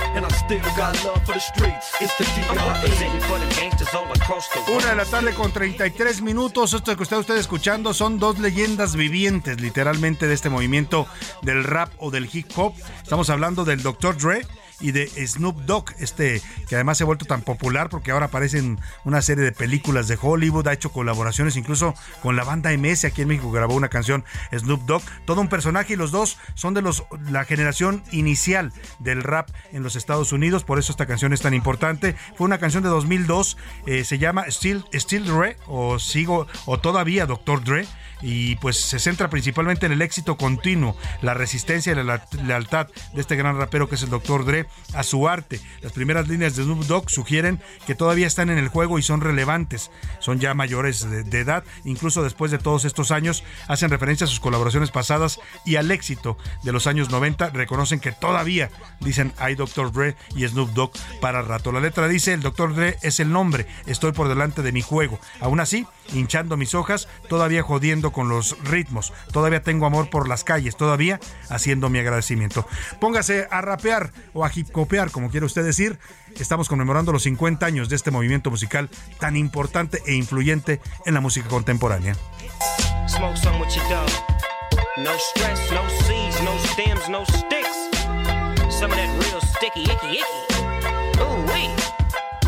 And 0.13 0.25
I 0.25 0.29
still 0.29 0.59
got 0.75 0.93
love 1.05 1.23
for 1.25 1.33
the 1.33 1.39
streets. 1.39 1.93
It's 2.01 2.15
the 2.17 2.25
D.R.E. 2.25 2.59
I'm 2.59 2.73
representing 2.73 3.21
for 3.21 3.39
the 3.39 3.55
gangsters 3.55 3.93
all 3.93 4.11
across 4.11 4.49
the 4.49 4.59
world. 4.59 4.83
Una 4.83 4.89
de 4.89 4.95
la 4.97 5.05
tarde 5.05 5.33
con 5.33 5.51
33 5.51 6.21
minutos. 6.21 6.73
Esto 6.73 6.97
que 6.97 7.03
está 7.03 7.17
usted 7.17 7.37
escuchando 7.37 7.93
son 7.93 8.19
dos 8.19 8.37
leyendas 8.39 8.95
vivientes, 8.95 9.61
literalmente, 9.61 10.27
de 10.27 10.33
este 10.33 10.49
movimiento 10.49 11.07
del 11.43 11.63
rap 11.63 11.93
o 11.97 12.11
del 12.11 12.29
hip 12.31 12.47
hop. 12.57 12.73
Estamos 13.01 13.29
hablando 13.29 13.63
del 13.63 13.81
Dr. 13.83 14.17
Dre 14.17 14.45
y 14.81 14.91
de 14.91 15.07
Snoop 15.07 15.61
Dogg, 15.61 15.93
este 15.99 16.41
que 16.67 16.75
además 16.75 16.97
se 16.97 17.03
ha 17.03 17.05
vuelto 17.05 17.25
tan 17.25 17.41
popular 17.41 17.89
porque 17.89 18.11
ahora 18.11 18.27
aparece 18.27 18.57
en 18.57 18.79
una 19.05 19.21
serie 19.21 19.43
de 19.43 19.51
películas 19.51 20.07
de 20.07 20.17
Hollywood, 20.21 20.67
ha 20.67 20.73
hecho 20.73 20.91
colaboraciones 20.91 21.55
incluso 21.55 21.93
con 22.21 22.35
la 22.35 22.43
banda 22.43 22.75
MS 22.75 23.05
aquí 23.05 23.21
en 23.21 23.29
México 23.29 23.51
grabó 23.51 23.75
una 23.75 23.89
canción 23.89 24.23
Snoop 24.51 24.85
Dogg, 24.85 25.03
todo 25.25 25.41
un 25.41 25.47
personaje 25.47 25.93
y 25.93 25.95
los 25.95 26.11
dos 26.11 26.37
son 26.55 26.73
de 26.73 26.81
los 26.81 27.03
la 27.29 27.45
generación 27.45 28.03
inicial 28.11 28.73
del 28.99 29.23
rap 29.23 29.49
en 29.71 29.83
los 29.83 29.95
Estados 29.95 30.31
Unidos, 30.31 30.63
por 30.63 30.79
eso 30.79 30.91
esta 30.91 31.05
canción 31.05 31.33
es 31.33 31.41
tan 31.41 31.53
importante. 31.53 32.15
Fue 32.35 32.45
una 32.45 32.57
canción 32.57 32.83
de 32.83 32.89
2002, 32.89 33.57
eh, 33.85 34.03
se 34.03 34.17
llama 34.17 34.45
Still 34.47 34.85
Still 34.93 35.25
Dre 35.25 35.57
o 35.67 35.99
sigo 35.99 36.47
o 36.65 36.79
todavía 36.79 37.25
Dr. 37.25 37.63
Dre 37.63 37.87
y 38.21 38.55
pues 38.57 38.77
se 38.77 38.99
centra 38.99 39.29
principalmente 39.29 39.85
en 39.85 39.91
el 39.91 40.01
éxito 40.01 40.37
continuo, 40.37 40.95
la 41.21 41.33
resistencia 41.33 41.91
y 41.91 41.95
la 41.95 42.25
lealtad 42.43 42.87
de 43.13 43.21
este 43.21 43.35
gran 43.35 43.57
rapero 43.57 43.89
que 43.89 43.95
es 43.95 44.03
el 44.03 44.09
Dr. 44.09 44.45
Dre 44.45 44.67
a 44.93 45.03
su 45.03 45.27
arte. 45.27 45.59
Las 45.81 45.91
primeras 45.91 46.27
líneas 46.27 46.55
de 46.55 46.63
Snoop 46.63 46.85
Dogg 46.85 47.09
sugieren 47.09 47.61
que 47.85 47.95
todavía 47.95 48.27
están 48.27 48.49
en 48.49 48.57
el 48.57 48.67
juego 48.67 48.99
y 48.99 49.03
son 49.03 49.21
relevantes, 49.21 49.91
son 50.19 50.39
ya 50.39 50.53
mayores 50.53 51.09
de, 51.09 51.39
edad, 51.41 51.63
incluso 51.85 52.23
después 52.23 52.51
de 52.51 52.59
todos 52.59 52.85
estos 52.85 53.11
años 53.11 53.43
hacen 53.67 53.89
referencia 53.89 54.25
a 54.25 54.29
sus 54.29 54.39
colaboraciones 54.39 54.91
pasadas 54.91 55.39
y 55.65 55.77
al 55.77 55.89
éxito 55.91 56.37
de 56.63 56.71
los 56.71 56.87
años 56.87 57.09
90, 57.09 57.49
reconocen 57.49 57.99
que 57.99 58.11
todavía 58.11 58.69
dicen 58.99 59.33
hay 59.37 59.55
Dr. 59.55 59.91
Dre 59.91 60.15
y 60.35 60.47
Snoop 60.47 60.71
Dogg 60.71 60.91
para 61.19 61.41
rato. 61.41 61.71
La 61.71 61.79
letra 61.79 62.07
dice 62.07 62.33
el 62.33 62.41
Dr. 62.41 62.75
Dre 62.75 62.97
es 63.01 63.19
el 63.19 63.31
nombre, 63.31 63.65
estoy 63.85 64.11
por 64.11 64.27
delante 64.27 64.61
de 64.61 64.71
mi 64.71 64.81
juego. 64.81 65.19
Aún 65.39 65.59
así, 65.59 65.87
hinchando 66.13 66.57
mis 66.57 66.75
hojas, 66.75 67.07
todavía 67.27 67.63
jodiendo 67.63 68.10
con 68.11 68.29
los 68.29 68.57
ritmos, 68.63 69.13
todavía 69.31 69.61
tengo 69.61 69.85
amor 69.85 70.09
por 70.09 70.27
las 70.27 70.43
calles, 70.43 70.75
todavía 70.75 71.19
haciendo 71.49 71.89
mi 71.89 71.99
agradecimiento. 71.99 72.67
Póngase 72.99 73.47
a 73.49 73.61
rapear 73.61 74.11
o 74.33 74.45
a 74.45 74.51
hip 74.53 74.69
hopear, 74.73 75.11
como 75.11 75.29
quiere 75.29 75.45
usted 75.45 75.63
decir. 75.63 75.99
Estamos 76.39 76.69
conmemorando 76.69 77.11
los 77.11 77.23
50 77.23 77.65
años 77.65 77.89
de 77.89 77.95
este 77.95 78.11
movimiento 78.11 78.49
musical 78.49 78.89
tan 79.19 79.35
importante 79.35 80.01
e 80.05 80.13
influyente 80.13 80.79
en 81.05 81.13
la 81.13 81.19
música 81.21 81.47
contemporánea. 81.49 82.15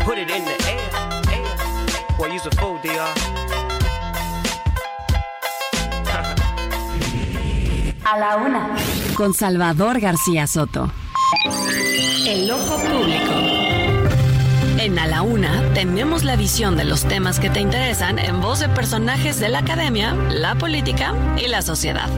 Put 0.04 0.18
it 0.18 0.30
in 0.30 0.44
the 0.44 0.50
air, 0.68 0.90
air. 1.32 2.34
Use 2.34 2.46
a. 2.46 3.43
A 8.04 8.18
la 8.18 8.36
una. 8.36 8.76
Con 9.14 9.32
Salvador 9.32 9.98
García 9.98 10.46
Soto. 10.46 10.90
El 12.26 12.46
loco 12.46 12.76
público. 12.78 13.32
En 14.78 14.98
A 14.98 15.06
la 15.06 15.22
Una 15.22 15.72
tenemos 15.72 16.22
la 16.22 16.36
visión 16.36 16.76
de 16.76 16.84
los 16.84 17.04
temas 17.04 17.40
que 17.40 17.48
te 17.48 17.60
interesan 17.60 18.18
en 18.18 18.42
voz 18.42 18.60
de 18.60 18.68
personajes 18.68 19.40
de 19.40 19.48
la 19.48 19.60
academia, 19.60 20.14
la 20.28 20.54
política 20.56 21.14
y 21.42 21.48
la 21.48 21.62
sociedad. 21.62 22.10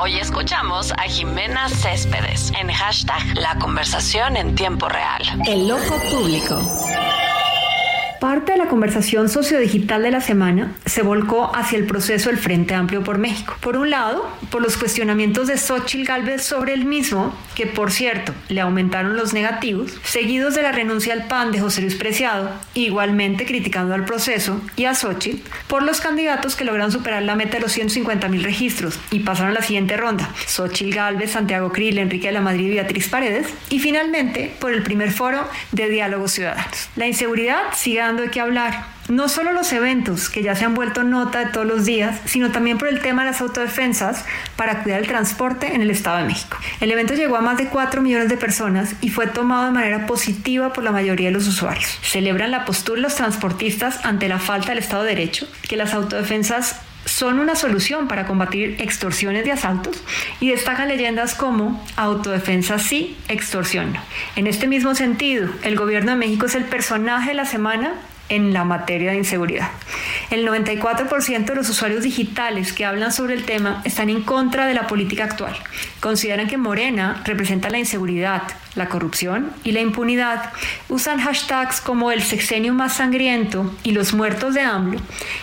Hoy 0.00 0.18
escuchamos 0.18 0.92
a 0.92 1.02
Jimena 1.02 1.68
Céspedes 1.68 2.52
en 2.60 2.70
hashtag 2.70 3.20
La 3.34 3.58
conversación 3.58 4.36
en 4.36 4.54
tiempo 4.54 4.88
real. 4.88 5.22
El 5.46 5.66
loco 5.66 5.96
público. 6.10 6.62
Parte 8.20 8.52
de 8.52 8.58
la 8.58 8.66
conversación 8.66 9.28
sociodigital 9.28 10.02
de 10.02 10.10
la 10.10 10.20
semana 10.20 10.72
se 10.84 11.02
volcó 11.02 11.54
hacia 11.54 11.78
el 11.78 11.86
proceso 11.86 12.30
del 12.30 12.38
Frente 12.38 12.74
Amplio 12.74 13.04
por 13.04 13.16
México. 13.16 13.56
Por 13.60 13.76
un 13.76 13.90
lado, 13.90 14.28
por 14.50 14.60
los 14.60 14.76
cuestionamientos 14.76 15.46
de 15.46 15.56
Xochitl 15.56 16.04
Gálvez 16.04 16.42
sobre 16.42 16.74
el 16.74 16.84
mismo, 16.84 17.32
que 17.54 17.66
por 17.66 17.92
cierto 17.92 18.34
le 18.48 18.60
aumentaron 18.60 19.14
los 19.14 19.34
negativos, 19.34 19.92
seguidos 20.02 20.56
de 20.56 20.62
la 20.62 20.72
renuncia 20.72 21.12
al 21.12 21.28
PAN 21.28 21.52
de 21.52 21.60
José 21.60 21.80
Luis 21.80 21.94
Preciado, 21.94 22.50
igualmente 22.74 23.46
criticando 23.46 23.94
al 23.94 24.04
proceso 24.04 24.60
y 24.74 24.86
a 24.86 24.96
Xochitl, 24.96 25.48
por 25.68 25.84
los 25.84 26.00
candidatos 26.00 26.56
que 26.56 26.64
lograron 26.64 26.90
superar 26.90 27.22
la 27.22 27.36
meta 27.36 27.58
de 27.58 27.60
los 27.60 27.72
150 27.72 28.28
mil 28.28 28.42
registros 28.42 28.98
y 29.12 29.20
pasaron 29.20 29.52
a 29.52 29.54
la 29.54 29.62
siguiente 29.62 29.96
ronda: 29.96 30.28
Xochitl 30.46 30.92
Gálvez, 30.92 31.30
Santiago 31.30 31.70
Krill, 31.70 31.98
Enrique 31.98 32.26
de 32.26 32.32
la 32.32 32.40
Madrid 32.40 32.66
y 32.66 32.74
Beatriz 32.74 33.08
Paredes, 33.08 33.46
y 33.70 33.78
finalmente 33.78 34.52
por 34.58 34.72
el 34.72 34.82
primer 34.82 35.12
foro 35.12 35.46
de 35.70 35.88
diálogos 35.88 36.32
ciudadanos. 36.32 36.88
La 36.96 37.06
inseguridad 37.06 37.62
sigue 37.74 38.07
de 38.16 38.30
qué 38.30 38.40
hablar. 38.40 38.86
No 39.08 39.28
solo 39.28 39.52
los 39.52 39.72
eventos, 39.72 40.28
que 40.28 40.42
ya 40.42 40.54
se 40.54 40.66
han 40.66 40.74
vuelto 40.74 41.02
nota 41.02 41.38
de 41.38 41.46
todos 41.46 41.66
los 41.66 41.86
días, 41.86 42.20
sino 42.26 42.50
también 42.50 42.76
por 42.76 42.88
el 42.88 43.00
tema 43.00 43.24
de 43.24 43.30
las 43.30 43.40
autodefensas 43.40 44.24
para 44.56 44.82
cuidar 44.82 45.00
el 45.00 45.06
transporte 45.06 45.74
en 45.74 45.80
el 45.80 45.90
Estado 45.90 46.18
de 46.18 46.24
México. 46.24 46.58
El 46.80 46.92
evento 46.92 47.14
llegó 47.14 47.36
a 47.36 47.40
más 47.40 47.56
de 47.56 47.68
4 47.68 48.02
millones 48.02 48.28
de 48.28 48.36
personas 48.36 48.94
y 49.00 49.08
fue 49.08 49.26
tomado 49.26 49.66
de 49.66 49.72
manera 49.72 50.06
positiva 50.06 50.74
por 50.74 50.84
la 50.84 50.92
mayoría 50.92 51.28
de 51.28 51.34
los 51.34 51.48
usuarios. 51.48 51.98
Celebran 52.02 52.50
la 52.50 52.66
postura 52.66 52.96
de 52.96 53.02
los 53.02 53.14
transportistas 53.14 54.04
ante 54.04 54.28
la 54.28 54.38
falta 54.38 54.68
del 54.68 54.78
Estado 54.78 55.04
de 55.04 55.10
Derecho, 55.10 55.48
que 55.66 55.76
las 55.76 55.94
autodefensas 55.94 56.76
son 57.08 57.38
una 57.38 57.56
solución 57.56 58.06
para 58.06 58.26
combatir 58.26 58.76
extorsiones 58.80 59.44
de 59.44 59.52
asaltos 59.52 60.02
y 60.40 60.50
destacan 60.50 60.88
leyendas 60.88 61.34
como 61.34 61.84
autodefensa 61.96 62.78
sí, 62.78 63.16
extorsión 63.28 63.92
no. 63.92 64.00
En 64.36 64.46
este 64.46 64.66
mismo 64.66 64.94
sentido, 64.94 65.48
el 65.62 65.76
gobierno 65.76 66.12
de 66.12 66.18
México 66.18 66.46
es 66.46 66.54
el 66.54 66.64
personaje 66.64 67.30
de 67.30 67.34
la 67.34 67.44
semana 67.44 67.94
en 68.28 68.52
la 68.52 68.64
materia 68.64 69.10
de 69.10 69.18
inseguridad. 69.18 69.70
El 70.30 70.46
94% 70.46 71.44
de 71.44 71.54
los 71.54 71.68
usuarios 71.68 72.02
digitales 72.02 72.72
que 72.72 72.84
hablan 72.84 73.12
sobre 73.12 73.34
el 73.34 73.44
tema 73.44 73.82
están 73.84 74.10
en 74.10 74.22
contra 74.22 74.66
de 74.66 74.74
la 74.74 74.86
política 74.86 75.24
actual. 75.24 75.56
Consideran 76.00 76.48
que 76.48 76.56
Morena 76.56 77.22
representa 77.24 77.70
la 77.70 77.78
inseguridad, 77.78 78.42
la 78.74 78.88
corrupción 78.88 79.50
y 79.64 79.72
la 79.72 79.80
impunidad. 79.80 80.52
Usan 80.88 81.20
hashtags 81.20 81.80
como 81.80 82.10
el 82.10 82.22
sexenio 82.22 82.74
más 82.74 82.94
sangriento 82.96 83.74
y 83.82 83.92
los 83.92 84.14
muertos 84.14 84.54
de 84.54 84.60
AMLO, 84.62 85.00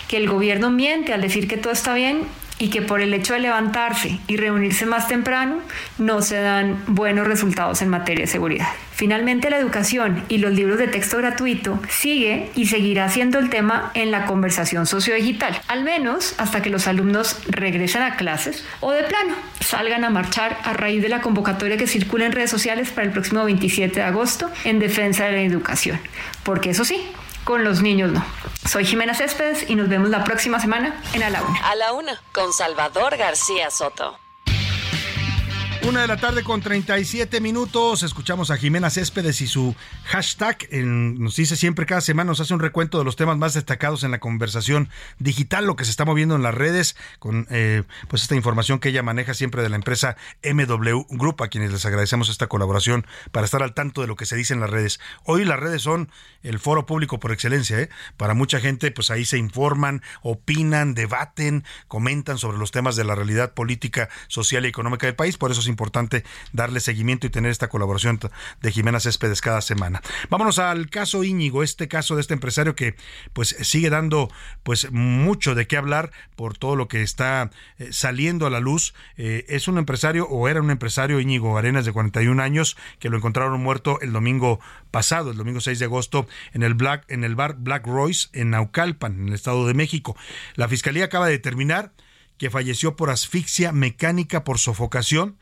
que 0.08 0.16
el 0.16 0.28
gobierno 0.28 0.70
miente 0.70 1.12
al 1.12 1.22
decir 1.22 1.48
que 1.48 1.56
todo 1.56 1.72
está 1.72 1.94
bien 1.94 2.22
y 2.58 2.68
que 2.68 2.82
por 2.82 3.00
el 3.00 3.12
hecho 3.14 3.34
de 3.34 3.40
levantarse 3.40 4.18
y 4.26 4.36
reunirse 4.36 4.86
más 4.86 5.08
temprano 5.08 5.58
no 5.98 6.22
se 6.22 6.40
dan 6.40 6.82
buenos 6.86 7.26
resultados 7.26 7.82
en 7.82 7.88
materia 7.88 8.24
de 8.24 8.30
seguridad. 8.30 8.68
Finalmente, 8.92 9.50
la 9.50 9.58
educación 9.58 10.24
y 10.28 10.38
los 10.38 10.52
libros 10.52 10.78
de 10.78 10.88
texto 10.88 11.18
gratuito 11.18 11.78
sigue 11.90 12.50
y 12.54 12.66
seguirá 12.66 13.10
siendo 13.10 13.38
el 13.38 13.50
tema 13.50 13.90
en 13.92 14.10
la 14.10 14.24
conversación 14.24 14.86
sociodigital, 14.86 15.60
al 15.68 15.84
menos 15.84 16.34
hasta 16.38 16.62
que 16.62 16.70
los 16.70 16.86
alumnos 16.86 17.38
regresen 17.46 18.02
a 18.02 18.16
clases 18.16 18.64
o 18.80 18.92
de 18.92 19.02
plano 19.02 19.34
salgan 19.60 20.04
a 20.04 20.10
marchar 20.10 20.56
a 20.64 20.72
raíz 20.72 21.02
de 21.02 21.08
la 21.08 21.20
convocatoria 21.20 21.76
que 21.76 21.86
circula 21.86 22.24
en 22.24 22.32
redes 22.32 22.50
sociales 22.50 22.90
para 22.90 23.06
el 23.06 23.12
próximo 23.12 23.44
27 23.44 23.96
de 23.96 24.02
agosto 24.02 24.50
en 24.64 24.78
defensa 24.78 25.26
de 25.26 25.32
la 25.32 25.42
educación. 25.42 26.00
Porque 26.42 26.70
eso 26.70 26.84
sí, 26.84 27.02
con 27.46 27.62
los 27.62 27.80
niños 27.80 28.10
no. 28.10 28.22
Soy 28.68 28.84
Jimena 28.84 29.14
Céspedes 29.14 29.70
y 29.70 29.76
nos 29.76 29.88
vemos 29.88 30.10
la 30.10 30.24
próxima 30.24 30.58
semana 30.58 31.00
en 31.14 31.22
A 31.22 31.30
la 31.30 31.44
Una. 31.44 31.70
A 31.70 31.76
la 31.76 31.92
Una, 31.92 32.20
con 32.32 32.52
Salvador 32.52 33.16
García 33.16 33.70
Soto. 33.70 34.18
Una 35.86 36.00
de 36.00 36.08
la 36.08 36.16
tarde 36.16 36.42
con 36.42 36.60
37 36.60 37.40
minutos. 37.40 38.02
Escuchamos 38.02 38.50
a 38.50 38.56
Jimena 38.56 38.90
Céspedes 38.90 39.40
y 39.40 39.46
su 39.46 39.76
hashtag. 40.06 40.66
nos 40.72 41.36
dice 41.36 41.54
siempre 41.54 41.86
cada 41.86 42.00
semana, 42.00 42.30
nos 42.30 42.40
hace 42.40 42.52
un 42.52 42.58
recuento 42.58 42.98
de 42.98 43.04
los 43.04 43.14
temas 43.14 43.38
más 43.38 43.54
destacados 43.54 44.02
en 44.02 44.10
la 44.10 44.18
conversación 44.18 44.88
digital, 45.20 45.64
lo 45.64 45.76
que 45.76 45.84
se 45.84 45.92
está 45.92 46.04
moviendo 46.04 46.34
en 46.34 46.42
las 46.42 46.56
redes, 46.56 46.96
con 47.20 47.46
eh, 47.50 47.84
pues 48.08 48.22
esta 48.22 48.34
información 48.34 48.80
que 48.80 48.88
ella 48.88 49.04
maneja 49.04 49.32
siempre 49.32 49.62
de 49.62 49.68
la 49.68 49.76
empresa 49.76 50.16
MW 50.42 51.06
Group, 51.08 51.40
a 51.44 51.48
quienes 51.48 51.70
les 51.70 51.86
agradecemos 51.86 52.30
esta 52.30 52.48
colaboración 52.48 53.06
para 53.30 53.44
estar 53.44 53.62
al 53.62 53.72
tanto 53.72 54.00
de 54.00 54.08
lo 54.08 54.16
que 54.16 54.26
se 54.26 54.34
dice 54.34 54.54
en 54.54 54.60
las 54.60 54.70
redes. 54.70 54.98
Hoy 55.22 55.44
las 55.44 55.60
redes 55.60 55.82
son 55.82 56.10
el 56.42 56.58
foro 56.58 56.84
público 56.84 57.20
por 57.20 57.30
excelencia. 57.30 57.78
¿eh? 57.78 57.90
Para 58.16 58.34
mucha 58.34 58.58
gente, 58.58 58.90
pues 58.90 59.12
ahí 59.12 59.24
se 59.24 59.38
informan, 59.38 60.02
opinan, 60.22 60.94
debaten, 60.94 61.62
comentan 61.86 62.38
sobre 62.38 62.58
los 62.58 62.72
temas 62.72 62.96
de 62.96 63.04
la 63.04 63.14
realidad 63.14 63.54
política, 63.54 64.08
social 64.26 64.64
y 64.64 64.68
económica 64.68 65.06
del 65.06 65.14
país. 65.14 65.36
Por 65.36 65.52
eso 65.52 65.60
es 65.60 65.75
importante 65.76 66.24
darle 66.52 66.80
seguimiento 66.80 67.26
y 67.26 67.30
tener 67.30 67.50
esta 67.50 67.68
colaboración 67.68 68.18
de 68.62 68.72
Jimena 68.72 68.98
Céspedes 68.98 69.42
cada 69.42 69.60
semana. 69.60 70.00
Vámonos 70.30 70.58
al 70.58 70.88
caso 70.88 71.22
Íñigo, 71.22 71.62
este 71.62 71.86
caso 71.86 72.14
de 72.14 72.22
este 72.22 72.32
empresario 72.32 72.74
que 72.74 72.94
pues 73.34 73.56
sigue 73.60 73.90
dando 73.90 74.30
pues 74.62 74.90
mucho 74.90 75.54
de 75.54 75.66
qué 75.66 75.76
hablar 75.76 76.12
por 76.34 76.56
todo 76.56 76.76
lo 76.76 76.88
que 76.88 77.02
está 77.02 77.50
eh, 77.78 77.88
saliendo 77.92 78.46
a 78.46 78.50
la 78.50 78.60
luz. 78.60 78.94
Eh, 79.18 79.44
es 79.48 79.68
un 79.68 79.76
empresario 79.76 80.26
o 80.28 80.48
era 80.48 80.62
un 80.62 80.70
empresario 80.70 81.20
Íñigo 81.20 81.58
Arenas 81.58 81.84
de 81.84 81.92
41 81.92 82.42
años 82.42 82.76
que 82.98 83.10
lo 83.10 83.18
encontraron 83.18 83.62
muerto 83.62 84.00
el 84.00 84.12
domingo 84.12 84.60
pasado, 84.90 85.30
el 85.30 85.36
domingo 85.36 85.60
6 85.60 85.78
de 85.78 85.84
agosto 85.84 86.26
en 86.54 86.62
el 86.62 86.74
Black 86.74 87.04
en 87.08 87.22
el 87.24 87.34
bar 87.34 87.56
Black 87.58 87.86
Royce 87.86 88.28
en 88.32 88.50
Naucalpan, 88.50 89.20
en 89.20 89.28
el 89.28 89.34
Estado 89.34 89.66
de 89.66 89.74
México. 89.74 90.16
La 90.54 90.68
fiscalía 90.68 91.04
acaba 91.04 91.26
de 91.26 91.32
determinar 91.32 91.92
que 92.38 92.50
falleció 92.50 92.96
por 92.96 93.10
asfixia 93.10 93.72
mecánica 93.72 94.44
por 94.44 94.58
sofocación 94.58 95.36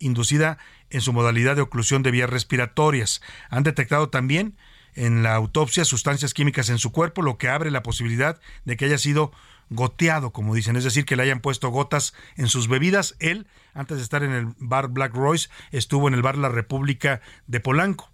inducida 0.00 0.58
en 0.90 1.00
su 1.00 1.12
modalidad 1.12 1.56
de 1.56 1.62
oclusión 1.62 2.02
de 2.02 2.10
vías 2.10 2.28
respiratorias. 2.28 3.22
Han 3.48 3.62
detectado 3.62 4.08
también 4.08 4.56
en 4.94 5.22
la 5.22 5.34
autopsia 5.34 5.84
sustancias 5.84 6.34
químicas 6.34 6.68
en 6.68 6.78
su 6.78 6.90
cuerpo, 6.90 7.22
lo 7.22 7.38
que 7.38 7.48
abre 7.48 7.70
la 7.70 7.84
posibilidad 7.84 8.40
de 8.64 8.76
que 8.76 8.86
haya 8.86 8.98
sido 8.98 9.30
goteado, 9.68 10.32
como 10.32 10.54
dicen, 10.54 10.74
es 10.74 10.82
decir, 10.82 11.04
que 11.04 11.14
le 11.14 11.22
hayan 11.22 11.40
puesto 11.40 11.68
gotas 11.68 12.12
en 12.36 12.48
sus 12.48 12.66
bebidas. 12.66 13.14
Él, 13.20 13.46
antes 13.72 13.98
de 13.98 14.02
estar 14.02 14.24
en 14.24 14.32
el 14.32 14.48
bar 14.58 14.88
Black 14.88 15.14
Royce, 15.14 15.48
estuvo 15.70 16.08
en 16.08 16.14
el 16.14 16.22
bar 16.22 16.36
La 16.36 16.48
República 16.48 17.20
de 17.46 17.60
Polanco 17.60 18.10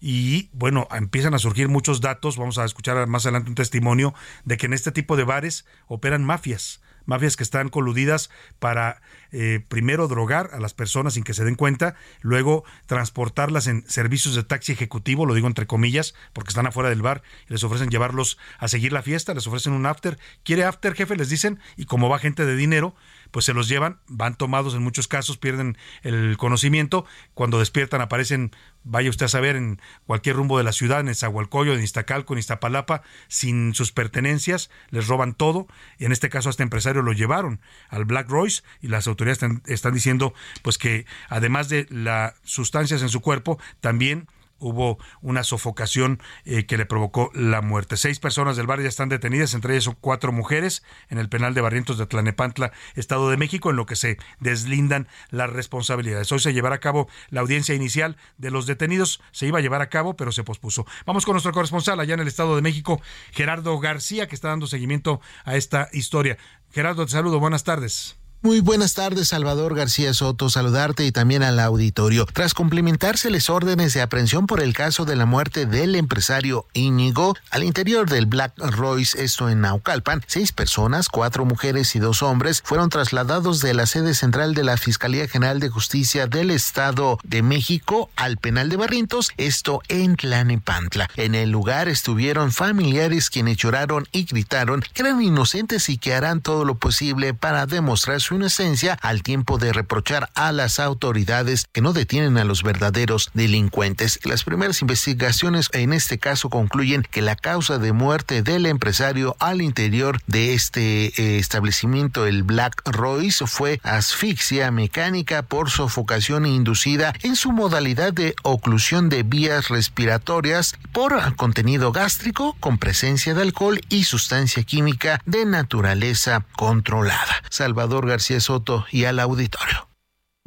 y 0.00 0.50
bueno, 0.52 0.86
empiezan 0.92 1.34
a 1.34 1.38
surgir 1.38 1.68
muchos 1.68 2.00
datos, 2.00 2.36
vamos 2.36 2.58
a 2.58 2.64
escuchar 2.64 3.06
más 3.08 3.26
adelante 3.26 3.48
un 3.48 3.56
testimonio 3.56 4.14
de 4.44 4.56
que 4.56 4.66
en 4.66 4.72
este 4.72 4.92
tipo 4.92 5.16
de 5.16 5.24
bares 5.24 5.66
operan 5.86 6.24
mafias, 6.24 6.80
mafias 7.04 7.36
que 7.36 7.42
están 7.42 7.68
coludidas 7.68 8.30
para 8.58 9.00
eh, 9.32 9.60
primero 9.68 10.08
drogar 10.08 10.50
a 10.52 10.60
las 10.60 10.74
personas 10.74 11.14
sin 11.14 11.24
que 11.24 11.34
se 11.34 11.44
den 11.44 11.54
cuenta, 11.54 11.94
luego 12.20 12.64
transportarlas 12.86 13.66
en 13.66 13.84
servicios 13.88 14.34
de 14.34 14.42
taxi 14.42 14.72
ejecutivo, 14.72 15.26
lo 15.26 15.34
digo 15.34 15.46
entre 15.46 15.66
comillas, 15.66 16.14
porque 16.32 16.48
están 16.48 16.66
afuera 16.66 16.88
del 16.88 17.02
bar 17.02 17.22
y 17.48 17.52
les 17.52 17.64
ofrecen 17.64 17.90
llevarlos 17.90 18.38
a 18.58 18.68
seguir 18.68 18.92
la 18.92 19.02
fiesta, 19.02 19.34
les 19.34 19.46
ofrecen 19.46 19.72
un 19.72 19.86
after, 19.86 20.18
quiere 20.44 20.64
after 20.64 20.94
jefe, 20.94 21.16
les 21.16 21.28
dicen, 21.28 21.60
y 21.76 21.84
como 21.84 22.08
va 22.08 22.18
gente 22.18 22.44
de 22.44 22.56
dinero, 22.56 22.94
pues 23.30 23.44
se 23.44 23.54
los 23.54 23.68
llevan, 23.68 23.98
van 24.06 24.36
tomados 24.36 24.74
en 24.74 24.82
muchos 24.82 25.08
casos, 25.08 25.38
pierden 25.38 25.76
el 26.02 26.36
conocimiento, 26.36 27.04
cuando 27.34 27.58
despiertan 27.58 28.00
aparecen, 28.00 28.52
vaya 28.84 29.10
usted 29.10 29.26
a 29.26 29.28
saber, 29.28 29.56
en 29.56 29.80
cualquier 30.06 30.36
rumbo 30.36 30.58
de 30.58 30.64
la 30.64 30.72
ciudad, 30.72 31.00
en 31.00 31.14
Zahualcoyo, 31.14 31.74
en 31.74 31.82
Iztacalco, 31.82 32.34
en 32.34 32.38
Iztapalapa, 32.38 33.02
sin 33.28 33.74
sus 33.74 33.92
pertenencias, 33.92 34.70
les 34.90 35.06
roban 35.06 35.34
todo, 35.34 35.66
y 35.98 36.04
en 36.04 36.12
este 36.12 36.28
caso 36.28 36.48
a 36.48 36.50
este 36.50 36.62
empresario 36.62 37.02
lo 37.02 37.12
llevaron 37.12 37.60
al 37.88 38.04
Black 38.04 38.28
Royce 38.28 38.62
y 38.80 38.88
las 38.88 39.06
autoridades 39.06 39.42
están, 39.42 39.62
están 39.66 39.94
diciendo 39.94 40.34
pues 40.62 40.78
que 40.78 41.06
además 41.28 41.68
de 41.68 41.86
las 41.90 42.34
sustancias 42.44 43.02
en 43.02 43.08
su 43.08 43.20
cuerpo, 43.20 43.58
también 43.80 44.28
hubo 44.58 44.98
una 45.20 45.44
sofocación 45.44 46.20
eh, 46.44 46.66
que 46.66 46.76
le 46.76 46.86
provocó 46.86 47.30
la 47.34 47.62
muerte. 47.62 47.96
Seis 47.96 48.18
personas 48.18 48.56
del 48.56 48.66
barrio 48.66 48.84
ya 48.84 48.88
están 48.88 49.08
detenidas, 49.08 49.54
entre 49.54 49.74
ellas 49.74 49.84
son 49.84 49.96
cuatro 50.00 50.32
mujeres, 50.32 50.82
en 51.08 51.18
el 51.18 51.28
penal 51.28 51.54
de 51.54 51.60
Barrientos 51.60 51.98
de 51.98 52.06
Tlanepantla, 52.06 52.72
Estado 52.94 53.30
de 53.30 53.36
México, 53.36 53.70
en 53.70 53.76
lo 53.76 53.86
que 53.86 53.96
se 53.96 54.18
deslindan 54.40 55.08
las 55.30 55.50
responsabilidades. 55.50 56.30
Hoy 56.32 56.40
se 56.40 56.52
llevará 56.52 56.76
a 56.76 56.80
cabo 56.80 57.08
la 57.30 57.40
audiencia 57.40 57.74
inicial 57.74 58.16
de 58.36 58.50
los 58.50 58.66
detenidos, 58.66 59.20
se 59.32 59.46
iba 59.46 59.58
a 59.58 59.62
llevar 59.62 59.82
a 59.82 59.88
cabo, 59.88 60.16
pero 60.16 60.32
se 60.32 60.44
pospuso. 60.44 60.86
Vamos 61.06 61.24
con 61.24 61.34
nuestro 61.34 61.52
corresponsal 61.52 62.00
allá 62.00 62.14
en 62.14 62.20
el 62.20 62.28
Estado 62.28 62.56
de 62.56 62.62
México, 62.62 63.00
Gerardo 63.32 63.78
García, 63.78 64.28
que 64.28 64.34
está 64.34 64.48
dando 64.48 64.66
seguimiento 64.66 65.20
a 65.44 65.56
esta 65.56 65.88
historia. 65.92 66.38
Gerardo, 66.70 67.06
te 67.06 67.12
saludo, 67.12 67.40
buenas 67.40 67.64
tardes. 67.64 68.17
Muy 68.40 68.60
buenas 68.60 68.94
tardes, 68.94 69.26
Salvador 69.26 69.74
García 69.74 70.14
Soto, 70.14 70.48
saludarte 70.48 71.04
y 71.04 71.10
también 71.10 71.42
al 71.42 71.58
auditorio. 71.58 72.24
Tras 72.32 72.54
cumplimentárseles 72.54 73.50
órdenes 73.50 73.94
de 73.94 74.00
aprehensión 74.00 74.46
por 74.46 74.62
el 74.62 74.74
caso 74.74 75.04
de 75.04 75.16
la 75.16 75.26
muerte 75.26 75.66
del 75.66 75.96
empresario 75.96 76.64
Íñigo 76.72 77.34
al 77.50 77.64
interior 77.64 78.08
del 78.08 78.26
Black 78.26 78.52
Royce, 78.56 79.24
esto 79.24 79.48
en 79.48 79.62
Naucalpan, 79.62 80.22
seis 80.28 80.52
personas, 80.52 81.08
cuatro 81.08 81.44
mujeres 81.46 81.96
y 81.96 81.98
dos 81.98 82.22
hombres, 82.22 82.62
fueron 82.64 82.90
trasladados 82.90 83.58
de 83.58 83.74
la 83.74 83.86
sede 83.86 84.14
central 84.14 84.54
de 84.54 84.62
la 84.62 84.76
Fiscalía 84.76 85.26
General 85.26 85.58
de 85.58 85.70
Justicia 85.70 86.28
del 86.28 86.52
Estado 86.52 87.18
de 87.24 87.42
México 87.42 88.08
al 88.14 88.36
penal 88.36 88.68
de 88.68 88.76
Barrientos, 88.76 89.32
esto 89.36 89.82
en 89.88 90.14
Tlanepantla. 90.14 91.10
En 91.16 91.34
el 91.34 91.50
lugar 91.50 91.88
estuvieron 91.88 92.52
familiares 92.52 93.30
quienes 93.30 93.56
lloraron 93.56 94.06
y 94.12 94.26
gritaron 94.26 94.84
que 94.94 95.02
eran 95.02 95.20
inocentes 95.20 95.88
y 95.88 95.98
que 95.98 96.14
harán 96.14 96.40
todo 96.40 96.64
lo 96.64 96.76
posible 96.76 97.34
para 97.34 97.66
demostrar 97.66 98.20
su 98.20 98.27
inocencia 98.34 98.98
al 99.02 99.22
tiempo 99.22 99.58
de 99.58 99.72
reprochar 99.72 100.30
a 100.34 100.52
las 100.52 100.80
autoridades 100.80 101.66
que 101.72 101.80
no 101.80 101.92
detienen 101.92 102.38
a 102.38 102.44
los 102.44 102.62
verdaderos 102.62 103.30
delincuentes. 103.34 104.20
Las 104.24 104.44
primeras 104.44 104.80
investigaciones 104.82 105.68
en 105.72 105.92
este 105.92 106.18
caso 106.18 106.50
concluyen 106.50 107.06
que 107.10 107.22
la 107.22 107.36
causa 107.36 107.78
de 107.78 107.92
muerte 107.92 108.42
del 108.42 108.66
empresario 108.66 109.36
al 109.38 109.62
interior 109.62 110.20
de 110.26 110.54
este 110.54 111.06
eh, 111.06 111.38
establecimiento, 111.38 112.26
el 112.26 112.42
Black 112.42 112.82
Royce, 112.84 113.46
fue 113.46 113.80
asfixia 113.82 114.70
mecánica 114.70 115.42
por 115.42 115.70
sofocación 115.70 116.46
inducida 116.46 117.12
en 117.22 117.36
su 117.36 117.52
modalidad 117.52 118.12
de 118.12 118.34
oclusión 118.42 119.08
de 119.08 119.22
vías 119.22 119.68
respiratorias 119.68 120.74
por 120.92 121.36
contenido 121.36 121.92
gástrico 121.92 122.56
con 122.60 122.78
presencia 122.78 123.34
de 123.34 123.42
alcohol 123.42 123.80
y 123.88 124.04
sustancia 124.04 124.62
química 124.62 125.20
de 125.24 125.44
naturaleza 125.46 126.44
controlada. 126.56 127.42
Salvador 127.50 128.06
García 128.06 128.17
Soto 128.18 128.86
y 128.90 129.04
al 129.04 129.20
auditorio. 129.20 129.87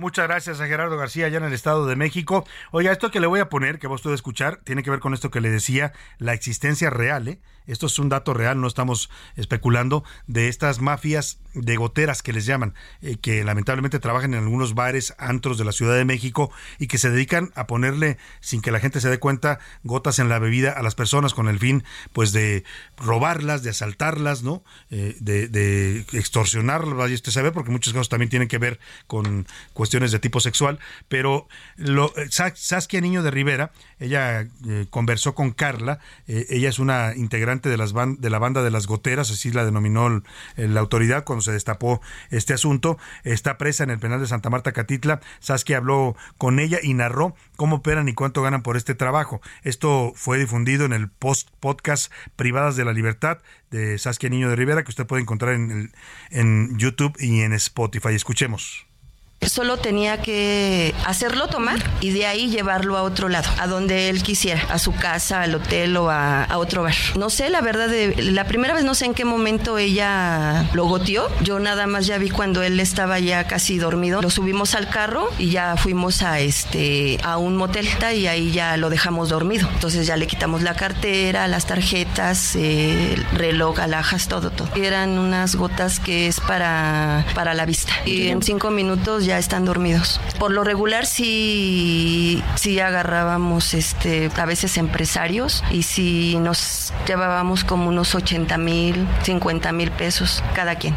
Muchas 0.02 0.28
gracias 0.28 0.60
a 0.60 0.66
Gerardo 0.66 0.98
García 0.98 1.28
allá 1.28 1.38
en 1.38 1.44
el 1.44 1.54
Estado 1.54 1.86
de 1.86 1.96
México. 1.96 2.44
Oiga, 2.72 2.92
esto 2.92 3.12
que 3.12 3.20
le 3.20 3.28
voy 3.28 3.40
a 3.40 3.50
poner, 3.50 3.78
que 3.78 3.86
vos 3.86 4.02
puede 4.02 4.16
escuchar, 4.16 4.60
tiene 4.64 4.82
que 4.82 4.90
ver 4.90 5.00
con 5.00 5.14
esto 5.14 5.30
que 5.30 5.42
le 5.42 5.52
decía, 5.52 5.94
la 6.18 6.34
existencia 6.34 6.90
real, 6.90 7.28
¿eh? 7.28 7.40
esto 7.68 7.86
es 7.86 8.00
un 8.00 8.10
dato 8.10 8.34
real, 8.34 8.60
no 8.60 8.68
estamos 8.68 9.12
especulando, 9.36 10.04
de 10.26 10.48
estas 10.48 10.82
mafias 10.82 11.40
de 11.54 11.76
goteras 11.76 12.24
que 12.24 12.34
les 12.34 12.46
llaman, 12.46 12.74
eh, 13.02 13.18
que 13.22 13.44
lamentablemente 13.44 14.00
trabajan 14.00 14.34
en 14.34 14.44
algunos 14.44 14.74
bares, 14.74 15.14
antros 15.20 15.58
de 15.60 15.66
la 15.66 15.72
Ciudad 15.72 15.96
de 15.96 16.06
México 16.06 16.52
y 16.80 16.88
que 16.88 16.98
se 16.98 17.12
dedican 17.12 17.52
a 17.56 17.68
ponerle, 17.68 18.18
sin 18.40 18.62
que 18.62 18.72
la 18.72 18.80
gente 18.80 19.02
se 19.02 19.10
dé 19.10 19.20
cuenta, 19.20 19.60
gotas 19.84 20.18
en 20.18 20.30
la 20.30 20.40
bebida 20.40 20.72
a 20.72 20.82
las 20.82 20.96
personas 20.96 21.36
con 21.36 21.48
el 21.48 21.60
fin, 21.60 21.84
pues, 22.14 22.32
de 22.32 22.64
robarlas, 22.98 23.62
de 23.62 23.70
asaltarlas, 23.70 24.42
¿no? 24.42 24.64
Eh, 24.90 25.16
de, 25.20 25.48
de, 25.48 26.06
extorsionarlas, 26.14 26.96
vaya 26.96 27.14
usted 27.14 27.32
sabe, 27.32 27.52
porque 27.52 27.72
muchos 27.72 27.94
casos 27.94 28.10
también 28.10 28.30
tienen 28.30 28.48
que 28.48 28.58
ver 28.58 28.80
con 29.06 29.46
cuestiones 29.74 29.91
de 29.92 30.20
tipo 30.20 30.40
sexual, 30.40 30.80
pero 31.08 31.48
lo, 31.76 32.16
eh, 32.18 32.28
Saskia 32.30 33.02
Niño 33.02 33.24
de 33.24 33.32
Rivera, 33.32 33.72
ella 34.00 34.48
conversó 34.90 35.36
con 35.36 35.52
Carla, 35.52 36.00
ella 36.28 36.70
es 36.70 36.80
una 36.80 37.14
integrante 37.16 37.70
de, 37.70 37.78
las 37.78 37.94
de 37.94 38.30
la 38.30 38.40
banda 38.40 38.64
de 38.64 38.72
las 38.72 38.88
goteras, 38.88 39.30
así 39.30 39.52
la 39.52 39.66
denominó 39.66 40.24
la 40.56 40.80
autoridad 40.80 41.24
cuando 41.24 41.42
se 41.42 41.52
destapó 41.52 42.02
este 42.30 42.54
asunto. 42.54 42.98
Está 43.24 43.58
presa 43.58 43.84
en 43.84 43.90
el 43.90 44.00
penal 44.00 44.20
de 44.20 44.28
Santa 44.28 44.50
Marta 44.50 44.72
Catitla. 44.72 45.22
Saskia 45.40 45.78
habló 45.78 46.16
con 46.38 46.60
ella 46.60 46.80
y 46.82 46.94
narró 46.94 47.36
cómo 47.56 47.78
operan 47.78 48.10
y 48.10 48.14
cuánto 48.14 48.42
ganan 48.42 48.64
por 48.64 48.78
este 48.78 48.96
trabajo. 48.96 49.42
Esto 49.64 50.14
fue 50.16 50.38
difundido 50.38 50.86
en 50.86 50.94
el 50.94 51.10
post 51.10 51.50
podcast 51.60 52.12
Privadas 52.36 52.76
de 52.76 52.86
la 52.86 52.94
Libertad 52.94 53.40
de 53.70 53.98
Saskia 53.98 54.30
Niño 54.30 54.50
de 54.50 54.56
Rivera, 54.56 54.84
que 54.84 54.92
usted 54.92 55.06
puede 55.06 55.22
encontrar 55.22 55.54
en, 55.54 55.92
en 56.30 56.78
YouTube 56.78 57.16
y 57.20 57.42
en 57.42 57.54
Spotify. 57.54 58.14
Escuchemos. 58.14 58.91
Solo 59.48 59.78
tenía 59.78 60.22
que 60.22 60.94
hacerlo 61.04 61.48
tomar 61.48 61.80
y 62.00 62.12
de 62.12 62.28
ahí 62.28 62.52
llevarlo 62.52 62.96
a 62.96 63.02
otro 63.02 63.28
lado, 63.28 63.50
a 63.58 63.66
donde 63.66 64.10
él 64.10 64.22
quisiera, 64.22 64.62
a 64.70 64.78
su 64.78 64.94
casa, 64.94 65.42
al 65.42 65.56
hotel 65.56 65.98
o 65.98 66.12
a, 66.12 66.48
otro 66.58 66.84
bar. 66.84 66.94
No 67.18 67.32
sé, 67.32 67.50
la 67.50 67.60
verdad, 67.62 67.90
de, 67.90 68.22
la 68.22 68.46
primera 68.46 68.76
vez 68.76 68.84
no 68.84 68.94
sé 68.94 69.06
en 69.06 69.16
qué 69.16 69.26
momento 69.26 69.80
ella 69.80 70.70
lo 70.74 70.86
goteó. 70.86 71.28
Yo 71.42 71.60
nada 71.60 71.88
más 71.88 72.06
ya 72.06 72.20
vi 72.20 72.30
cuando 72.30 72.62
él 72.62 72.80
estaba 72.80 73.18
ya 73.18 73.48
casi 73.48 73.80
dormido. 73.80 74.22
Lo 74.22 74.30
subimos 74.30 74.76
al 74.76 74.90
carro 74.90 75.28
y 75.40 75.50
ya 75.50 75.76
fuimos 75.76 76.22
a 76.22 76.40
este 76.40 77.18
a 77.24 77.38
un 77.38 77.58
motel 77.58 77.90
y 78.16 78.28
ahí 78.28 78.52
ya 78.52 78.78
lo 78.78 78.92
dejamos 78.92 79.30
dormido. 79.30 79.68
Entonces 79.74 80.06
ya 80.06 80.18
le 80.18 80.28
quitamos 80.28 80.62
la 80.62 80.76
cartera, 80.76 81.48
las 81.48 81.66
tarjetas, 81.66 82.56
el 82.56 83.26
reloj, 83.34 83.80
alhajas, 83.80 84.28
todo, 84.28 84.52
todo. 84.52 84.70
Eran 84.76 85.18
unas 85.18 85.56
gotas 85.56 86.00
que 86.00 86.28
es 86.28 86.40
para, 86.40 87.26
para 87.34 87.56
la 87.56 87.66
vista. 87.66 87.92
Y 88.06 88.28
en 88.28 88.44
cinco 88.44 88.70
minutos 88.70 89.26
ya 89.26 89.31
ya 89.32 89.38
están 89.38 89.64
dormidos. 89.64 90.20
Por 90.40 90.52
lo 90.52 90.66
regular 90.66 91.06
sí, 91.06 92.44
sí 92.56 92.82
agarrábamos 92.82 93.74
este, 93.74 94.30
a 94.36 94.46
veces 94.46 94.76
empresarios 94.76 95.64
y 95.72 95.84
si 95.84 96.36
nos 96.38 96.94
llevábamos 97.08 97.64
como 97.64 97.88
unos 97.88 98.14
80 98.14 98.58
mil, 98.58 99.08
50 99.24 99.72
mil 99.72 99.90
pesos 99.92 100.44
cada 100.54 100.76
quien 100.76 100.96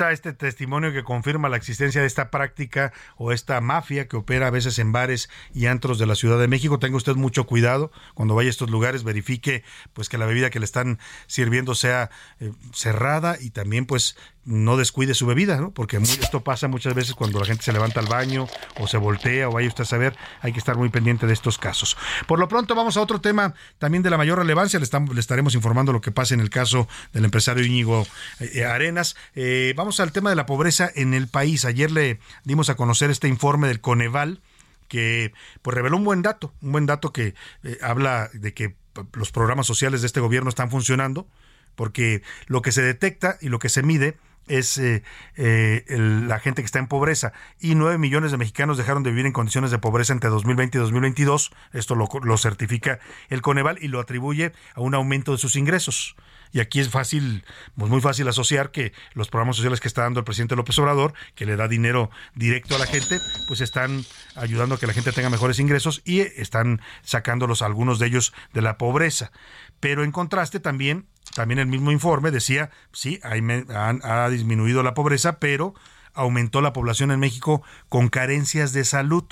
está 0.00 0.12
este 0.12 0.32
testimonio 0.32 0.94
que 0.94 1.04
confirma 1.04 1.50
la 1.50 1.58
existencia 1.58 2.00
de 2.00 2.06
esta 2.06 2.30
práctica 2.30 2.90
o 3.18 3.32
esta 3.32 3.60
mafia 3.60 4.08
que 4.08 4.16
opera 4.16 4.46
a 4.46 4.50
veces 4.50 4.78
en 4.78 4.92
bares 4.92 5.28
y 5.52 5.66
antros 5.66 5.98
de 5.98 6.06
la 6.06 6.14
Ciudad 6.14 6.38
de 6.38 6.48
México. 6.48 6.78
Tenga 6.78 6.96
usted 6.96 7.16
mucho 7.16 7.44
cuidado 7.44 7.92
cuando 8.14 8.34
vaya 8.34 8.48
a 8.48 8.50
estos 8.50 8.70
lugares, 8.70 9.04
verifique 9.04 9.62
pues 9.92 10.08
que 10.08 10.16
la 10.16 10.24
bebida 10.24 10.48
que 10.48 10.58
le 10.58 10.64
están 10.64 10.98
sirviendo 11.26 11.74
sea 11.74 12.08
eh, 12.38 12.50
cerrada 12.72 13.36
y 13.38 13.50
también 13.50 13.84
pues 13.84 14.16
no 14.50 14.76
descuide 14.76 15.14
su 15.14 15.26
bebida, 15.26 15.56
¿no? 15.58 15.70
Porque 15.70 15.96
esto 15.96 16.42
pasa 16.42 16.66
muchas 16.68 16.94
veces 16.94 17.14
cuando 17.14 17.38
la 17.38 17.46
gente 17.46 17.62
se 17.62 17.72
levanta 17.72 18.00
al 18.00 18.06
baño 18.06 18.48
o 18.78 18.86
se 18.88 18.96
voltea 18.96 19.48
o 19.48 19.52
vaya 19.52 19.68
usted 19.68 19.82
a 19.82 19.86
saber, 19.86 20.16
hay 20.40 20.52
que 20.52 20.58
estar 20.58 20.76
muy 20.76 20.88
pendiente 20.88 21.26
de 21.26 21.32
estos 21.32 21.56
casos. 21.56 21.96
Por 22.26 22.38
lo 22.38 22.48
pronto 22.48 22.74
vamos 22.74 22.96
a 22.96 23.00
otro 23.00 23.20
tema 23.20 23.54
también 23.78 24.02
de 24.02 24.10
la 24.10 24.18
mayor 24.18 24.38
relevancia, 24.38 24.78
le, 24.78 24.84
estamos, 24.84 25.14
le 25.14 25.20
estaremos 25.20 25.54
informando 25.54 25.92
lo 25.92 26.00
que 26.00 26.10
pasa 26.10 26.34
en 26.34 26.40
el 26.40 26.50
caso 26.50 26.88
del 27.12 27.24
empresario 27.24 27.64
Íñigo 27.64 28.06
eh, 28.40 28.64
Arenas. 28.64 29.16
Eh, 29.34 29.72
vamos 29.76 30.00
al 30.00 30.10
tema 30.10 30.30
de 30.30 30.36
la 30.36 30.46
pobreza 30.46 30.90
en 30.94 31.14
el 31.14 31.28
país. 31.28 31.64
Ayer 31.64 31.90
le 31.90 32.18
dimos 32.44 32.68
a 32.70 32.74
conocer 32.74 33.10
este 33.10 33.28
informe 33.28 33.68
del 33.68 33.80
Coneval 33.80 34.40
que 34.88 35.32
pues 35.62 35.76
reveló 35.76 35.96
un 35.96 36.04
buen 36.04 36.22
dato, 36.22 36.52
un 36.60 36.72
buen 36.72 36.86
dato 36.86 37.12
que 37.12 37.34
eh, 37.62 37.78
habla 37.80 38.28
de 38.32 38.52
que 38.52 38.74
los 39.12 39.30
programas 39.30 39.68
sociales 39.68 40.00
de 40.00 40.08
este 40.08 40.18
gobierno 40.18 40.50
están 40.50 40.70
funcionando, 40.70 41.28
porque 41.76 42.22
lo 42.46 42.60
que 42.60 42.72
se 42.72 42.82
detecta 42.82 43.38
y 43.40 43.48
lo 43.48 43.60
que 43.60 43.68
se 43.68 43.84
mide 43.84 44.18
es 44.50 44.76
eh, 44.78 45.02
eh, 45.36 45.84
la 45.88 46.40
gente 46.40 46.60
que 46.62 46.66
está 46.66 46.80
en 46.80 46.88
pobreza 46.88 47.32
y 47.60 47.76
9 47.76 47.98
millones 47.98 48.32
de 48.32 48.36
mexicanos 48.36 48.76
dejaron 48.76 49.02
de 49.02 49.10
vivir 49.10 49.26
en 49.26 49.32
condiciones 49.32 49.70
de 49.70 49.78
pobreza 49.78 50.12
entre 50.12 50.28
2020 50.28 50.76
y 50.76 50.80
2022. 50.80 51.52
Esto 51.72 51.94
lo, 51.94 52.36
certifica 52.36 52.98
el 53.28 53.42
Coneval 53.42 53.78
y 53.80 53.88
lo 53.88 54.00
atribuye 54.00 54.52
a 54.74 54.80
un 54.80 54.94
aumento 54.94 55.32
de 55.32 55.38
sus 55.38 55.56
ingresos. 55.56 56.16
Y 56.52 56.58
aquí 56.58 56.80
es 56.80 56.90
fácil, 56.90 57.44
pues 57.76 57.90
muy 57.90 58.00
fácil 58.00 58.26
asociar 58.26 58.72
que 58.72 58.92
los 59.14 59.28
programas 59.28 59.54
sociales 59.54 59.78
que 59.78 59.86
está 59.86 60.02
dando 60.02 60.18
el 60.18 60.24
presidente 60.24 60.56
López 60.56 60.76
Obrador, 60.80 61.14
que 61.36 61.46
le 61.46 61.54
da 61.54 61.68
dinero 61.68 62.10
directo 62.34 62.74
a 62.74 62.78
la 62.80 62.86
gente, 62.86 63.18
pues 63.46 63.60
están 63.60 64.04
ayudando 64.34 64.74
a 64.74 64.78
que 64.78 64.88
la 64.88 64.92
gente 64.92 65.12
tenga 65.12 65.30
mejores 65.30 65.60
ingresos 65.60 66.02
y 66.04 66.20
están 66.20 66.80
sacándolos 67.02 67.62
algunos 67.62 68.00
de 68.00 68.08
ellos 68.08 68.32
de 68.52 68.62
la 68.62 68.78
pobreza. 68.78 69.30
Pero 69.78 70.02
en 70.02 70.10
contraste 70.10 70.58
también, 70.58 71.06
también 71.34 71.58
el 71.58 71.66
mismo 71.66 71.92
informe 71.92 72.30
decía, 72.30 72.70
sí, 72.92 73.20
ha 73.22 74.28
disminuido 74.28 74.82
la 74.82 74.94
pobreza, 74.94 75.38
pero 75.38 75.74
aumentó 76.14 76.60
la 76.60 76.72
población 76.72 77.10
en 77.10 77.20
México 77.20 77.62
con 77.88 78.08
carencias 78.08 78.72
de 78.72 78.84
salud. 78.84 79.24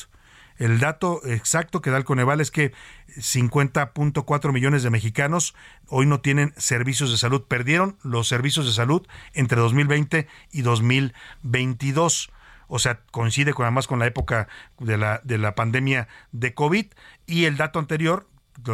El 0.58 0.80
dato 0.80 1.20
exacto 1.24 1.80
que 1.80 1.90
da 1.90 1.98
el 1.98 2.04
Coneval 2.04 2.40
es 2.40 2.50
que 2.50 2.72
50.4 3.16 4.52
millones 4.52 4.82
de 4.82 4.90
mexicanos 4.90 5.54
hoy 5.86 6.06
no 6.06 6.20
tienen 6.20 6.52
servicios 6.56 7.10
de 7.12 7.16
salud. 7.16 7.44
Perdieron 7.46 7.96
los 8.02 8.26
servicios 8.26 8.66
de 8.66 8.72
salud 8.72 9.06
entre 9.34 9.60
2020 9.60 10.26
y 10.50 10.62
2022 10.62 12.30
o 12.68 12.78
sea, 12.78 13.00
coincide 13.10 13.54
con, 13.54 13.64
además 13.64 13.86
con 13.86 13.98
la 13.98 14.06
época 14.06 14.46
de 14.78 14.98
la, 14.98 15.22
de 15.24 15.38
la 15.38 15.54
pandemia 15.54 16.06
de 16.32 16.52
COVID. 16.52 16.86
Y 17.26 17.46
el 17.46 17.56
dato 17.56 17.78
anterior, 17.78 18.27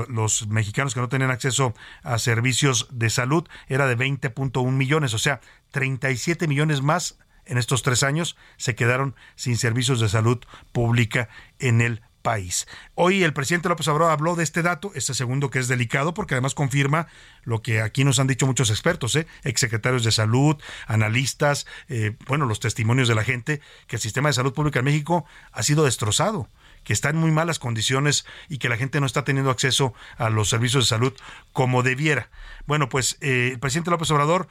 los 0.08 0.46
mexicanos 0.48 0.94
que 0.94 1.00
no 1.00 1.08
tenían 1.08 1.30
acceso 1.30 1.74
a 2.02 2.18
servicios 2.18 2.88
de 2.90 3.10
salud, 3.10 3.46
era 3.68 3.86
de 3.86 3.96
20.1 3.96 4.70
millones, 4.70 5.14
o 5.14 5.18
sea, 5.18 5.40
37 5.70 6.48
millones 6.48 6.82
más 6.82 7.18
en 7.46 7.58
estos 7.58 7.82
tres 7.82 8.02
años 8.02 8.36
se 8.56 8.74
quedaron 8.74 9.14
sin 9.36 9.56
servicios 9.56 10.00
de 10.00 10.08
salud 10.08 10.38
pública 10.72 11.28
en 11.58 11.80
el 11.80 12.02
país. 12.22 12.66
Hoy 12.94 13.22
el 13.22 13.34
presidente 13.34 13.68
López 13.68 13.86
Obrador 13.88 14.10
habló 14.10 14.34
de 14.34 14.44
este 14.44 14.62
dato, 14.62 14.90
este 14.94 15.12
segundo 15.12 15.50
que 15.50 15.58
es 15.58 15.68
delicado, 15.68 16.14
porque 16.14 16.34
además 16.34 16.54
confirma 16.54 17.06
lo 17.42 17.60
que 17.60 17.82
aquí 17.82 18.02
nos 18.02 18.18
han 18.18 18.26
dicho 18.26 18.46
muchos 18.46 18.70
expertos, 18.70 19.14
¿eh? 19.14 19.26
exsecretarios 19.42 20.04
de 20.04 20.10
salud, 20.10 20.56
analistas, 20.86 21.66
eh, 21.88 22.16
bueno, 22.26 22.46
los 22.46 22.60
testimonios 22.60 23.08
de 23.08 23.14
la 23.14 23.24
gente, 23.24 23.60
que 23.86 23.96
el 23.96 24.02
sistema 24.02 24.30
de 24.30 24.32
salud 24.32 24.54
pública 24.54 24.78
en 24.78 24.86
México 24.86 25.26
ha 25.52 25.62
sido 25.62 25.84
destrozado 25.84 26.48
que 26.84 26.92
está 26.92 27.10
en 27.10 27.16
muy 27.16 27.30
malas 27.30 27.58
condiciones 27.58 28.24
y 28.48 28.58
que 28.58 28.68
la 28.68 28.76
gente 28.76 29.00
no 29.00 29.06
está 29.06 29.24
teniendo 29.24 29.50
acceso 29.50 29.94
a 30.16 30.30
los 30.30 30.48
servicios 30.48 30.84
de 30.84 30.88
salud 30.88 31.12
como 31.52 31.82
debiera. 31.82 32.30
Bueno, 32.66 32.88
pues 32.88 33.18
eh, 33.20 33.50
el 33.52 33.58
presidente 33.58 33.90
López 33.90 34.10
Obrador 34.10 34.48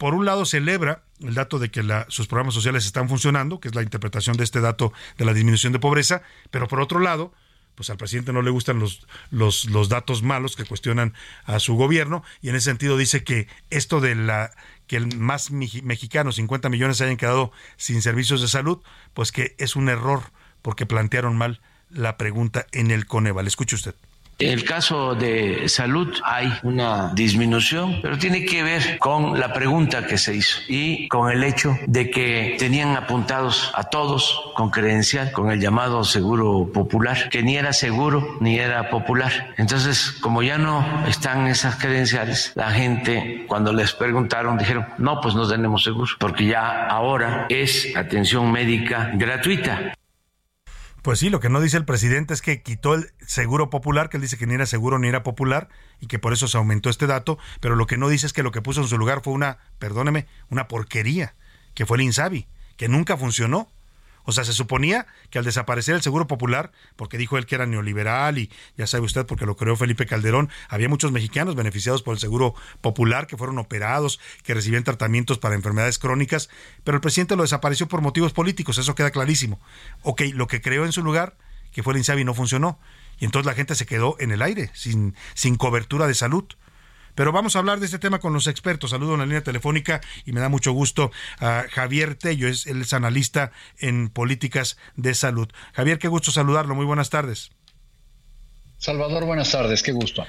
por 0.00 0.14
un 0.14 0.24
lado 0.24 0.46
celebra 0.46 1.02
el 1.20 1.34
dato 1.34 1.58
de 1.58 1.70
que 1.70 1.82
sus 2.08 2.26
programas 2.26 2.54
sociales 2.54 2.86
están 2.86 3.08
funcionando, 3.08 3.60
que 3.60 3.68
es 3.68 3.74
la 3.74 3.82
interpretación 3.82 4.36
de 4.36 4.44
este 4.44 4.60
dato 4.60 4.94
de 5.18 5.26
la 5.26 5.34
disminución 5.34 5.74
de 5.74 5.78
pobreza, 5.78 6.22
pero 6.50 6.68
por 6.68 6.80
otro 6.80 7.00
lado, 7.00 7.34
pues 7.74 7.90
al 7.90 7.98
presidente 7.98 8.32
no 8.32 8.40
le 8.40 8.50
gustan 8.50 8.78
los, 8.78 9.06
los, 9.30 9.88
datos 9.88 10.22
malos 10.22 10.56
que 10.56 10.64
cuestionan 10.64 11.14
a 11.44 11.58
su 11.60 11.74
gobierno 11.74 12.22
y 12.40 12.48
en 12.48 12.54
ese 12.54 12.70
sentido 12.70 12.96
dice 12.96 13.24
que 13.24 13.46
esto 13.68 14.00
de 14.00 14.14
la 14.14 14.52
que 14.86 14.96
el 14.96 15.18
más 15.18 15.50
mexicanos, 15.50 16.36
50 16.36 16.68
millones, 16.68 17.00
hayan 17.00 17.16
quedado 17.16 17.52
sin 17.76 18.02
servicios 18.02 18.40
de 18.40 18.48
salud, 18.48 18.82
pues 19.14 19.32
que 19.32 19.54
es 19.58 19.76
un 19.76 19.88
error 19.88 20.32
porque 20.62 20.86
plantearon 20.86 21.36
mal 21.36 21.60
la 21.90 22.16
pregunta 22.16 22.66
en 22.72 22.90
el 22.90 23.06
Coneval. 23.06 23.46
Escuche 23.46 23.76
usted. 23.76 23.94
En 24.40 24.52
el 24.52 24.64
caso 24.64 25.14
de 25.14 25.68
salud 25.68 26.16
hay 26.24 26.50
una 26.62 27.12
disminución, 27.12 27.98
pero 28.00 28.16
tiene 28.16 28.46
que 28.46 28.62
ver 28.62 28.96
con 28.98 29.38
la 29.38 29.52
pregunta 29.52 30.06
que 30.06 30.16
se 30.16 30.34
hizo 30.34 30.60
y 30.66 31.08
con 31.08 31.30
el 31.30 31.44
hecho 31.44 31.76
de 31.86 32.10
que 32.10 32.56
tenían 32.58 32.96
apuntados 32.96 33.70
a 33.74 33.84
todos 33.84 34.50
con 34.54 34.70
credencial, 34.70 35.30
con 35.32 35.50
el 35.50 35.60
llamado 35.60 36.04
seguro 36.04 36.70
popular, 36.72 37.28
que 37.28 37.42
ni 37.42 37.58
era 37.58 37.74
seguro 37.74 38.38
ni 38.40 38.58
era 38.58 38.88
popular. 38.88 39.52
Entonces, 39.58 40.16
como 40.22 40.42
ya 40.42 40.56
no 40.56 41.06
están 41.06 41.46
esas 41.46 41.76
credenciales, 41.76 42.52
la 42.54 42.70
gente 42.70 43.44
cuando 43.46 43.74
les 43.74 43.92
preguntaron 43.92 44.56
dijeron, 44.56 44.86
no, 44.96 45.20
pues 45.20 45.34
no 45.34 45.46
tenemos 45.46 45.84
seguro, 45.84 46.12
porque 46.18 46.46
ya 46.46 46.86
ahora 46.86 47.44
es 47.50 47.94
atención 47.94 48.50
médica 48.50 49.10
gratuita. 49.12 49.92
Pues 51.02 51.18
sí, 51.18 51.30
lo 51.30 51.40
que 51.40 51.48
no 51.48 51.60
dice 51.60 51.78
el 51.78 51.84
presidente 51.84 52.34
es 52.34 52.42
que 52.42 52.62
quitó 52.62 52.94
el 52.94 53.10
seguro 53.26 53.70
popular, 53.70 54.10
que 54.10 54.18
él 54.18 54.22
dice 54.22 54.36
que 54.36 54.46
ni 54.46 54.54
era 54.54 54.66
seguro 54.66 54.98
ni 54.98 55.08
era 55.08 55.22
popular 55.22 55.68
y 55.98 56.06
que 56.06 56.18
por 56.18 56.32
eso 56.32 56.46
se 56.46 56.58
aumentó 56.58 56.90
este 56.90 57.06
dato, 57.06 57.38
pero 57.60 57.74
lo 57.74 57.86
que 57.86 57.96
no 57.96 58.08
dice 58.08 58.26
es 58.26 58.32
que 58.32 58.42
lo 58.42 58.52
que 58.52 58.60
puso 58.60 58.82
en 58.82 58.88
su 58.88 58.98
lugar 58.98 59.22
fue 59.22 59.32
una, 59.32 59.58
perdóneme, 59.78 60.26
una 60.50 60.68
porquería, 60.68 61.34
que 61.74 61.86
fue 61.86 61.96
el 61.96 62.02
Insabi, 62.02 62.48
que 62.76 62.88
nunca 62.88 63.16
funcionó 63.16 63.70
o 64.30 64.32
sea, 64.32 64.44
se 64.44 64.52
suponía 64.52 65.06
que 65.30 65.38
al 65.38 65.44
desaparecer 65.44 65.94
el 65.94 66.02
Seguro 66.02 66.26
Popular, 66.26 66.72
porque 66.96 67.18
dijo 67.18 67.36
él 67.36 67.46
que 67.46 67.56
era 67.56 67.66
neoliberal 67.66 68.38
y 68.38 68.50
ya 68.76 68.86
sabe 68.86 69.04
usted 69.04 69.26
porque 69.26 69.44
lo 69.44 69.56
creó 69.56 69.76
Felipe 69.76 70.06
Calderón, 70.06 70.48
había 70.68 70.88
muchos 70.88 71.12
mexicanos 71.12 71.56
beneficiados 71.56 72.02
por 72.02 72.14
el 72.14 72.20
Seguro 72.20 72.54
Popular 72.80 73.26
que 73.26 73.36
fueron 73.36 73.58
operados, 73.58 74.20
que 74.42 74.54
recibían 74.54 74.84
tratamientos 74.84 75.38
para 75.38 75.54
enfermedades 75.54 75.98
crónicas, 75.98 76.48
pero 76.84 76.96
el 76.96 77.00
presidente 77.00 77.36
lo 77.36 77.42
desapareció 77.42 77.88
por 77.88 78.00
motivos 78.00 78.32
políticos, 78.32 78.78
eso 78.78 78.94
queda 78.94 79.10
clarísimo. 79.10 79.60
Ok, 80.02 80.22
lo 80.32 80.46
que 80.46 80.60
creó 80.60 80.84
en 80.84 80.92
su 80.92 81.02
lugar, 81.02 81.36
que 81.72 81.82
fue 81.82 81.92
el 81.92 81.98
INSABI, 81.98 82.24
no 82.24 82.34
funcionó. 82.34 82.78
Y 83.18 83.24
entonces 83.24 83.46
la 83.46 83.54
gente 83.54 83.74
se 83.74 83.84
quedó 83.84 84.16
en 84.18 84.30
el 84.30 84.42
aire, 84.42 84.70
sin, 84.74 85.14
sin 85.34 85.56
cobertura 85.56 86.06
de 86.06 86.14
salud. 86.14 86.44
Pero 87.14 87.32
vamos 87.32 87.56
a 87.56 87.60
hablar 87.60 87.80
de 87.80 87.86
este 87.86 87.98
tema 87.98 88.18
con 88.18 88.32
los 88.32 88.46
expertos. 88.46 88.90
Saludo 88.90 89.14
en 89.14 89.20
la 89.20 89.26
línea 89.26 89.42
telefónica 89.42 90.00
y 90.24 90.32
me 90.32 90.40
da 90.40 90.48
mucho 90.48 90.72
gusto 90.72 91.10
a 91.38 91.64
Javier 91.70 92.14
Tello, 92.14 92.48
es, 92.48 92.66
él 92.66 92.82
es 92.82 92.92
analista 92.92 93.52
en 93.78 94.08
políticas 94.08 94.76
de 94.96 95.14
salud. 95.14 95.48
Javier, 95.72 95.98
qué 95.98 96.08
gusto 96.08 96.30
saludarlo. 96.30 96.74
Muy 96.74 96.86
buenas 96.86 97.10
tardes. 97.10 97.50
Salvador, 98.78 99.26
buenas 99.26 99.50
tardes, 99.50 99.82
qué 99.82 99.92
gusto. 99.92 100.24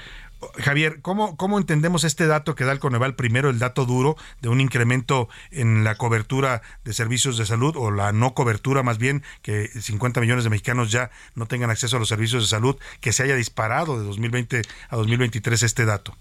Javier, 0.58 1.00
¿cómo, 1.02 1.36
¿cómo 1.36 1.58
entendemos 1.58 2.04
este 2.04 2.26
dato 2.26 2.54
que 2.54 2.64
da 2.64 2.72
el 2.72 2.80
Coneval? 2.80 3.14
Primero, 3.14 3.50
el 3.50 3.58
dato 3.58 3.86
duro 3.86 4.16
de 4.40 4.48
un 4.48 4.60
incremento 4.60 5.28
en 5.50 5.84
la 5.84 5.94
cobertura 5.94 6.62
de 6.84 6.92
servicios 6.92 7.38
de 7.38 7.46
salud 7.46 7.76
o 7.76 7.90
la 7.90 8.12
no 8.12 8.34
cobertura 8.34 8.82
más 8.82 8.98
bien, 8.98 9.22
que 9.42 9.68
50 9.68 10.20
millones 10.20 10.44
de 10.44 10.50
mexicanos 10.50 10.90
ya 10.90 11.10
no 11.34 11.46
tengan 11.46 11.70
acceso 11.70 11.96
a 11.96 12.00
los 12.00 12.08
servicios 12.08 12.42
de 12.42 12.48
salud, 12.48 12.76
que 13.00 13.12
se 13.12 13.22
haya 13.22 13.36
disparado 13.36 13.98
de 13.98 14.04
2020 14.04 14.62
a 14.88 14.96
2023 14.96 15.62
este 15.62 15.84
dato. 15.84 16.16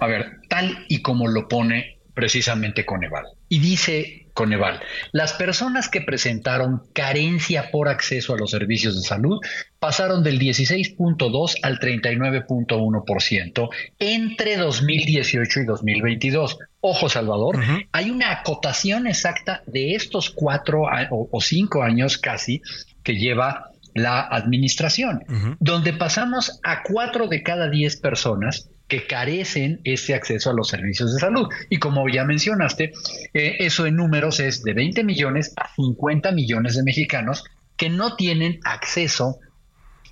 A 0.00 0.06
ver, 0.06 0.40
tal 0.48 0.84
y 0.88 1.02
como 1.02 1.28
lo 1.28 1.48
pone 1.48 1.98
precisamente 2.14 2.84
Coneval. 2.84 3.24
Y 3.48 3.58
dice 3.58 4.26
Coneval, 4.34 4.80
las 5.12 5.32
personas 5.34 5.88
que 5.88 6.00
presentaron 6.00 6.82
carencia 6.94 7.70
por 7.70 7.88
acceso 7.88 8.34
a 8.34 8.38
los 8.38 8.50
servicios 8.50 8.94
de 8.94 9.02
salud 9.02 9.40
pasaron 9.78 10.22
del 10.22 10.38
16.2 10.38 11.56
al 11.62 11.78
39.1% 11.78 13.68
entre 13.98 14.56
2018 14.56 15.60
y 15.60 15.64
2022. 15.64 16.58
Ojo, 16.80 17.08
Salvador, 17.08 17.58
hay 17.92 18.10
una 18.10 18.32
acotación 18.32 19.06
exacta 19.06 19.62
de 19.66 19.94
estos 19.94 20.30
cuatro 20.30 20.84
o, 21.10 21.40
cinco 21.40 21.82
años 21.82 22.18
casi 22.18 22.62
que 23.02 23.14
lleva 23.14 23.70
la 23.94 24.22
administración, 24.22 25.24
donde 25.60 25.92
pasamos 25.92 26.58
a 26.62 26.82
cuatro 26.82 27.28
de 27.28 27.42
cada 27.42 27.68
diez 27.68 27.96
personas 27.96 28.70
que 28.92 29.06
carecen 29.06 29.80
ese 29.84 30.14
acceso 30.14 30.50
a 30.50 30.52
los 30.52 30.68
servicios 30.68 31.14
de 31.14 31.18
salud. 31.18 31.48
Y 31.70 31.78
como 31.78 32.06
ya 32.10 32.24
mencionaste, 32.24 32.92
eh, 33.32 33.56
eso 33.60 33.86
en 33.86 33.96
números 33.96 34.38
es 34.38 34.62
de 34.64 34.74
20 34.74 35.02
millones 35.02 35.54
a 35.56 35.74
50 35.74 36.30
millones 36.32 36.76
de 36.76 36.82
mexicanos 36.82 37.42
que 37.78 37.88
no 37.88 38.16
tienen 38.16 38.60
acceso 38.64 39.38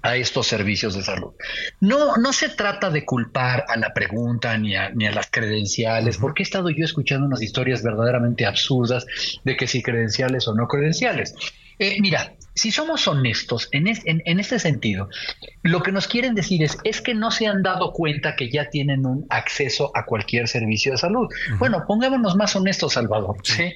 a 0.01 0.17
estos 0.17 0.47
servicios 0.47 0.95
de 0.95 1.03
salud. 1.03 1.35
No, 1.81 2.17
no 2.17 2.33
se 2.33 2.49
trata 2.49 2.89
de 2.89 3.05
culpar 3.05 3.67
a 3.69 3.77
la 3.77 3.93
pregunta 3.93 4.57
ni 4.57 4.75
a, 4.75 4.89
ni 4.89 5.07
a 5.07 5.13
las 5.13 5.31
credenciales, 5.31 6.17
porque 6.17 6.43
he 6.43 6.45
estado 6.45 6.71
yo 6.71 6.83
escuchando 6.83 7.27
unas 7.27 7.43
historias 7.43 7.83
verdaderamente 7.83 8.47
absurdas 8.47 9.05
de 9.45 9.59
que 9.59 9.67
si 9.67 9.83
credenciales 9.83 10.49
o 10.49 10.55
no 10.55 10.67
credenciales. 10.69 11.35
Eh, 11.79 11.99
mira, 12.01 12.33
si 12.55 12.71
somos 12.71 13.07
honestos 13.09 13.69
en, 13.73 13.87
este 13.89 14.59
sentido, 14.59 15.09
lo 15.63 15.83
que 15.83 15.93
nos 15.93 16.09
quieren 16.09 16.35
decir 16.35 16.63
es, 16.63 16.79
es 16.85 17.01
que 17.01 17.15
no 17.15 17.31
se 17.31 17.47
han 17.47 17.63
dado 17.63 17.93
cuenta 17.93 18.37
que 18.37 18.51
ya 18.51 18.69
tienen 18.69 19.07
un 19.07 19.27
acceso 19.31 19.93
a 19.95 20.05
cualquier 20.05 20.49
servicio 20.49 20.93
de 20.93 20.99
salud. 20.99 21.29
Bueno, 21.59 21.85
pongámonos 21.87 22.37
más 22.37 22.55
honestos, 22.57 22.95
Salvador. 22.95 23.37
¿sí? 23.43 23.75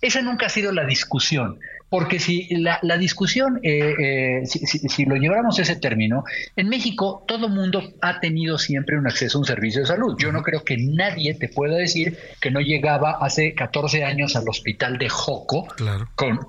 Esa 0.00 0.22
nunca 0.22 0.46
ha 0.46 0.48
sido 0.48 0.72
la 0.72 0.84
discusión. 0.84 1.60
Porque 1.94 2.18
si 2.18 2.48
la, 2.56 2.98
discusión, 2.98 3.60
eh, 3.62 3.94
eh, 4.00 4.46
si, 4.46 5.04
lo 5.04 5.14
lleváramos 5.14 5.60
a 5.60 5.62
ese 5.62 5.76
término, 5.76 6.24
en 6.56 6.68
México 6.68 7.22
todo 7.28 7.48
mundo 7.48 7.84
ha 8.02 8.18
tenido 8.18 8.58
siempre 8.58 8.98
un 8.98 9.06
acceso 9.06 9.38
a 9.38 9.42
un 9.42 9.46
servicio 9.46 9.82
de 9.82 9.86
salud. 9.86 10.16
Yo 10.18 10.32
no 10.32 10.42
creo 10.42 10.64
que 10.64 10.76
nadie 10.76 11.34
te 11.34 11.48
pueda 11.48 11.76
decir 11.76 12.18
que 12.40 12.50
no 12.50 12.58
llegaba 12.58 13.18
hace 13.20 13.54
14 13.54 14.02
años 14.02 14.34
al 14.34 14.48
hospital 14.48 14.98
de 14.98 15.08
Joco 15.08 15.68
con, 16.16 16.40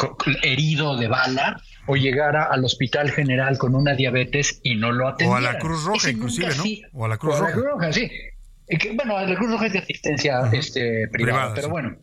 herido 0.42 0.98
de 0.98 1.10
bala 1.10 1.62
o 1.86 1.96
llegara 1.96 2.46
al 2.46 2.66
hospital 2.66 3.12
general 3.12 3.60
con 3.60 3.76
una 3.76 3.94
diabetes 3.94 4.62
y 4.64 4.74
no 4.74 4.92
lo 4.92 5.10
atendieran. 5.10 5.44
O 5.44 5.48
a 5.48 5.54
la 5.54 5.60
Cruz 5.60 5.84
Roja, 5.84 6.10
inclusive, 6.10 6.56
¿no? 6.58 6.64
O 7.00 7.06
a 7.06 7.08
la 7.08 7.18
Cruz, 7.20 7.38
Roja. 7.38 7.94
sí. 7.94 8.10
bueno, 8.96 9.16
a 9.16 9.28
la 9.28 9.36
Cruz 9.36 9.52
Roja 9.52 9.68
es 9.68 9.74
de 9.74 9.80
asistencia 9.80 10.50
este, 10.52 11.08
privada, 11.10 11.54
pero 11.54 11.70
bueno. 11.70 11.96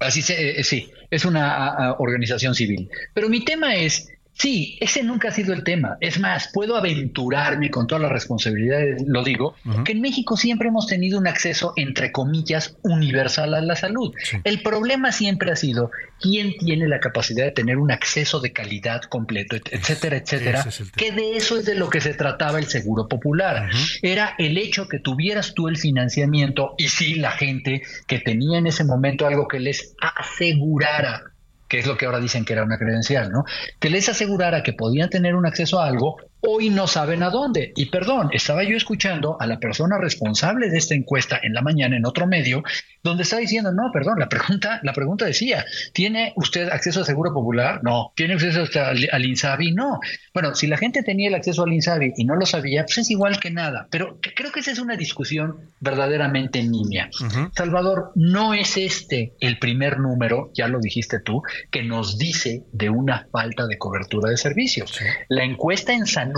Así 0.00 0.22
se, 0.22 0.60
eh, 0.60 0.64
sí, 0.64 0.90
es 1.10 1.24
una 1.24 1.94
organización 1.98 2.54
civil. 2.54 2.90
Pero 3.14 3.28
mi 3.28 3.44
tema 3.44 3.74
es, 3.74 4.08
Sí, 4.32 4.78
ese 4.80 5.02
nunca 5.02 5.28
ha 5.28 5.32
sido 5.32 5.52
el 5.52 5.64
tema. 5.64 5.98
Es 6.00 6.18
más, 6.18 6.50
puedo 6.52 6.76
aventurarme 6.76 7.70
con 7.70 7.86
todas 7.86 8.00
las 8.00 8.12
responsabilidades, 8.12 9.02
lo 9.06 9.22
digo, 9.22 9.54
que 9.84 9.92
en 9.92 10.00
México 10.00 10.36
siempre 10.36 10.68
hemos 10.68 10.86
tenido 10.86 11.18
un 11.18 11.26
acceso, 11.26 11.74
entre 11.76 12.10
comillas, 12.10 12.76
universal 12.82 13.52
a 13.54 13.60
la 13.60 13.76
salud. 13.76 14.14
El 14.44 14.62
problema 14.62 15.12
siempre 15.12 15.52
ha 15.52 15.56
sido 15.56 15.90
quién 16.20 16.56
tiene 16.58 16.88
la 16.88 17.00
capacidad 17.00 17.44
de 17.44 17.50
tener 17.50 17.76
un 17.76 17.90
acceso 17.90 18.40
de 18.40 18.52
calidad 18.52 19.02
completo, 19.02 19.56
etcétera, 19.56 20.16
etcétera, 20.16 20.64
que 20.96 21.12
de 21.12 21.36
eso 21.36 21.58
es 21.58 21.66
de 21.66 21.74
lo 21.74 21.90
que 21.90 22.00
se 22.00 22.14
trataba 22.14 22.58
el 22.58 22.66
Seguro 22.66 23.08
Popular. 23.08 23.68
Era 24.00 24.34
el 24.38 24.56
hecho 24.56 24.88
que 24.88 24.98
tuvieras 25.00 25.54
tú 25.54 25.68
el 25.68 25.76
financiamiento 25.76 26.74
y 26.78 26.88
sí 26.88 27.14
la 27.16 27.32
gente 27.32 27.82
que 28.06 28.20
tenía 28.20 28.58
en 28.58 28.66
ese 28.66 28.84
momento 28.84 29.26
algo 29.26 29.48
que 29.48 29.60
les 29.60 29.94
asegurara 30.00 31.29
que 31.70 31.78
es 31.78 31.86
lo 31.86 31.96
que 31.96 32.04
ahora 32.04 32.18
dicen 32.18 32.44
que 32.44 32.52
era 32.52 32.64
una 32.64 32.76
credencial, 32.76 33.30
¿no? 33.30 33.44
Que 33.78 33.90
les 33.90 34.08
asegurara 34.08 34.62
que 34.64 34.72
podían 34.72 35.08
tener 35.08 35.36
un 35.36 35.46
acceso 35.46 35.80
a 35.80 35.86
algo 35.86 36.16
hoy 36.40 36.70
no 36.70 36.86
saben 36.86 37.22
a 37.22 37.30
dónde. 37.30 37.72
Y 37.76 37.86
perdón, 37.86 38.30
estaba 38.32 38.64
yo 38.64 38.76
escuchando 38.76 39.36
a 39.40 39.46
la 39.46 39.58
persona 39.58 39.98
responsable 39.98 40.70
de 40.70 40.78
esta 40.78 40.94
encuesta 40.94 41.38
en 41.42 41.54
la 41.54 41.62
mañana 41.62 41.96
en 41.96 42.06
otro 42.06 42.26
medio, 42.26 42.62
donde 43.02 43.22
está 43.22 43.38
diciendo, 43.38 43.72
no, 43.72 43.90
perdón, 43.92 44.18
la 44.18 44.28
pregunta, 44.28 44.80
la 44.82 44.92
pregunta 44.92 45.24
decía, 45.24 45.64
¿tiene 45.92 46.32
usted 46.36 46.68
acceso 46.70 47.00
a 47.00 47.04
Seguro 47.04 47.32
Popular? 47.32 47.80
No. 47.82 48.12
¿Tiene 48.14 48.34
acceso 48.34 48.64
al, 48.80 49.08
al 49.10 49.24
INSABI? 49.24 49.72
No. 49.72 50.00
Bueno, 50.34 50.54
si 50.54 50.66
la 50.66 50.76
gente 50.76 51.02
tenía 51.02 51.28
el 51.28 51.34
acceso 51.34 51.64
al 51.64 51.72
INSABI 51.72 52.14
y 52.16 52.24
no 52.24 52.36
lo 52.36 52.46
sabía, 52.46 52.84
pues 52.84 52.98
es 52.98 53.10
igual 53.10 53.40
que 53.40 53.50
nada. 53.50 53.86
Pero 53.90 54.18
creo 54.20 54.52
que 54.52 54.60
esa 54.60 54.70
es 54.70 54.78
una 54.78 54.96
discusión 54.96 55.70
verdaderamente 55.80 56.62
niña. 56.62 57.10
Salvador, 57.54 58.12
no 58.14 58.54
es 58.54 58.76
este 58.76 59.34
el 59.40 59.58
primer 59.58 59.98
número, 59.98 60.50
ya 60.54 60.68
lo 60.68 60.80
dijiste 60.80 61.20
tú, 61.20 61.42
que 61.70 61.82
nos 61.82 62.18
dice 62.18 62.64
de 62.72 62.90
una 62.90 63.26
falta 63.32 63.66
de 63.66 63.78
cobertura 63.78 64.30
de 64.30 64.36
servicios. 64.36 64.98
La 65.28 65.44
encuesta 65.44 65.92
en 65.92 66.06
San 66.06 66.29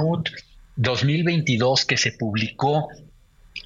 2022 0.76 1.84
que 1.84 1.96
se 1.96 2.12
publicó 2.12 2.88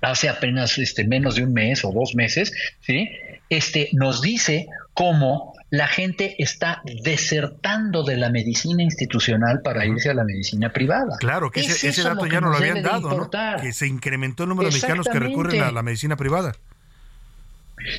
hace 0.02 0.28
apenas 0.28 0.78
este, 0.78 1.04
menos 1.04 1.36
de 1.36 1.44
un 1.44 1.52
mes 1.52 1.84
o 1.84 1.92
dos 1.92 2.14
meses, 2.14 2.52
¿sí? 2.80 3.08
este, 3.48 3.88
nos 3.92 4.20
dice 4.20 4.66
cómo 4.94 5.54
la 5.70 5.88
gente 5.88 6.36
está 6.38 6.80
desertando 6.84 8.04
de 8.04 8.16
la 8.16 8.30
medicina 8.30 8.82
institucional 8.82 9.60
para 9.62 9.84
irse 9.84 10.10
a 10.10 10.14
la 10.14 10.24
medicina 10.24 10.72
privada. 10.72 11.16
Claro, 11.18 11.50
que 11.50 11.60
ese, 11.60 12.02
dato 12.02 12.26
ya 12.26 12.40
no 12.40 12.50
lo 12.50 12.56
habían 12.56 12.82
dado, 12.82 13.10
¿no? 13.10 13.30
que 13.60 13.72
se 13.72 13.86
incrementó 13.86 14.44
el 14.44 14.50
número 14.50 14.68
de 14.68 14.74
mexicanos 14.74 15.08
que 15.10 15.18
recurren 15.18 15.62
a 15.62 15.72
la 15.72 15.82
medicina 15.82 16.16
privada. 16.16 16.52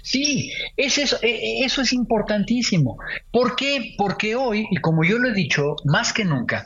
Sí, 0.01 0.51
es 0.75 0.97
eso, 0.97 1.17
e, 1.21 1.63
eso 1.63 1.81
es 1.81 1.93
importantísimo. 1.93 2.97
¿Por 3.31 3.55
qué? 3.55 3.93
Porque 3.97 4.35
hoy, 4.35 4.67
y 4.71 4.77
como 4.77 5.03
yo 5.03 5.17
lo 5.17 5.29
he 5.29 5.33
dicho 5.33 5.75
más 5.85 6.13
que 6.13 6.25
nunca, 6.25 6.65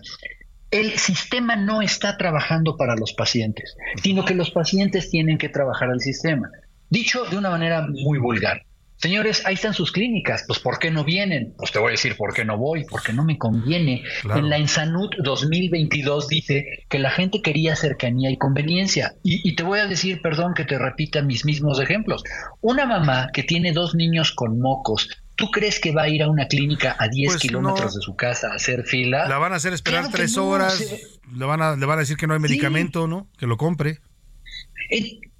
el 0.71 0.91
sistema 0.97 1.55
no 1.55 1.81
está 1.81 2.17
trabajando 2.17 2.77
para 2.77 2.95
los 2.95 3.13
pacientes, 3.13 3.75
sino 4.01 4.25
que 4.25 4.33
los 4.33 4.51
pacientes 4.51 5.09
tienen 5.09 5.37
que 5.37 5.49
trabajar 5.49 5.89
al 5.89 5.99
sistema. 5.99 6.49
Dicho 6.89 7.25
de 7.25 7.37
una 7.37 7.49
manera 7.49 7.87
muy 7.87 8.17
vulgar, 8.17 8.63
Señores, 9.01 9.41
ahí 9.47 9.55
están 9.55 9.73
sus 9.73 9.91
clínicas, 9.91 10.43
pues 10.45 10.59
¿por 10.59 10.77
qué 10.77 10.91
no 10.91 11.03
vienen? 11.03 11.55
Pues 11.57 11.71
te 11.71 11.79
voy 11.79 11.87
a 11.87 11.91
decir 11.93 12.15
por 12.15 12.35
qué 12.35 12.45
no 12.45 12.59
voy, 12.59 12.85
porque 12.85 13.13
no 13.13 13.25
me 13.25 13.39
conviene. 13.39 14.03
En 14.35 14.47
la 14.47 14.57
Ensanut 14.57 15.15
2022 15.17 16.27
dice 16.27 16.85
que 16.87 16.99
la 16.99 17.09
gente 17.09 17.41
quería 17.41 17.75
cercanía 17.75 18.29
y 18.29 18.37
conveniencia. 18.37 19.15
Y, 19.23 19.41
y, 19.49 19.55
te 19.55 19.63
voy 19.63 19.79
a 19.79 19.87
decir, 19.87 20.21
perdón 20.21 20.53
que 20.53 20.65
te 20.65 20.77
repita 20.77 21.23
mis 21.23 21.45
mismos 21.45 21.81
ejemplos. 21.81 22.23
Una 22.61 22.85
mamá 22.85 23.31
que 23.33 23.41
tiene 23.41 23.71
dos 23.71 23.95
niños 23.95 24.33
con 24.33 24.59
mocos, 24.59 25.09
¿Tú 25.41 25.49
crees 25.49 25.79
que 25.79 25.91
va 25.91 26.03
a 26.03 26.07
ir 26.07 26.21
a 26.21 26.29
una 26.29 26.47
clínica 26.47 26.95
a 26.99 27.07
10 27.07 27.31
pues 27.31 27.41
kilómetros 27.41 27.95
de 27.95 28.01
su 28.01 28.15
casa 28.15 28.51
a 28.51 28.57
hacer 28.57 28.83
fila? 28.83 29.27
La 29.27 29.39
van 29.39 29.53
a 29.53 29.55
hacer 29.55 29.73
esperar 29.73 30.11
tres 30.11 30.37
horas, 30.37 30.79
le, 31.35 31.45
van 31.45 31.63
a, 31.63 31.75
le 31.75 31.83
van 31.87 31.97
a 31.97 32.01
decir 32.01 32.15
que 32.15 32.27
no 32.27 32.35
hay 32.35 32.39
medicamento, 32.39 33.07
¿no? 33.07 33.27
Que 33.39 33.47
lo 33.47 33.57
compre. 33.57 34.01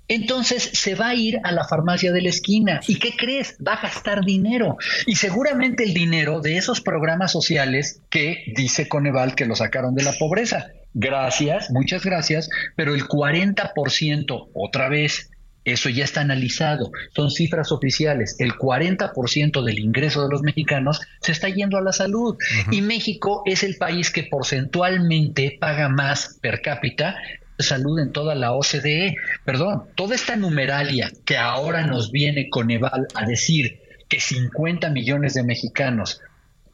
Entonces 0.08 0.72
se 0.74 0.96
va 0.96 1.10
a 1.10 1.14
ir 1.14 1.40
a 1.44 1.52
la 1.52 1.68
farmacia 1.68 2.12
de 2.12 2.24
la 2.24 2.30
esquina. 2.30 2.80
¿Y 2.88 2.98
qué 2.98 3.16
crees? 3.16 3.56
Va 3.66 3.74
a 3.74 3.82
gastar 3.84 4.26
dinero. 4.26 4.76
Y 5.06 5.18
seguramente 5.18 5.84
el 5.84 5.94
dinero 5.94 6.42
de 6.42 6.58
esos 6.58 6.82
programas 6.82 7.32
sociales 7.32 8.02
que 8.10 8.44
dice 8.56 8.90
Coneval 8.90 9.36
que 9.36 9.46
lo 9.46 9.56
sacaron 9.56 9.94
de 9.94 10.02
la 10.02 10.14
pobreza. 10.14 10.72
Gracias, 10.96 11.70
muchas 11.70 12.04
gracias, 12.04 12.50
pero 12.76 12.96
el 12.96 13.08
40% 13.08 14.50
otra 14.56 14.90
vez 14.90 15.30
eso 15.64 15.90
ya 15.90 16.04
está 16.04 16.22
analizado, 16.22 16.92
son 17.16 17.30
cifras 17.30 17.72
oficiales. 17.72 18.36
El 18.40 18.54
40% 18.54 19.64
del 19.64 19.80
ingreso 19.80 20.24
de 20.24 20.30
los 20.30 20.42
mexicanos 20.42 21.02
se 21.22 21.32
está 21.32 21.50
yendo 21.50 21.78
a 21.78 21.82
la 21.82 21.94
salud. 21.94 22.36
Y 22.72 22.82
México 22.82 23.44
es 23.46 23.64
el 23.64 23.76
país 23.78 24.10
que 24.10 24.24
porcentualmente 24.24 25.58
paga 25.60 25.90
más 25.90 26.40
per 26.42 26.62
cápita 26.62 27.16
de 27.58 27.64
salud 27.64 28.00
en 28.00 28.12
toda 28.12 28.34
la 28.34 28.54
OCDE. 28.54 29.16
Perdón, 29.46 29.84
toda 29.96 30.16
esta 30.16 30.36
numeralia 30.36 31.12
que 31.26 31.38
ahora 31.38 31.86
nos 31.86 32.12
viene 32.12 32.50
con 32.50 32.72
Eval 32.72 33.08
a 33.14 33.26
decir 33.26 33.80
que 34.10 34.20
50 34.20 34.90
millones 34.90 35.36
de 35.36 35.44
mexicanos 35.44 36.22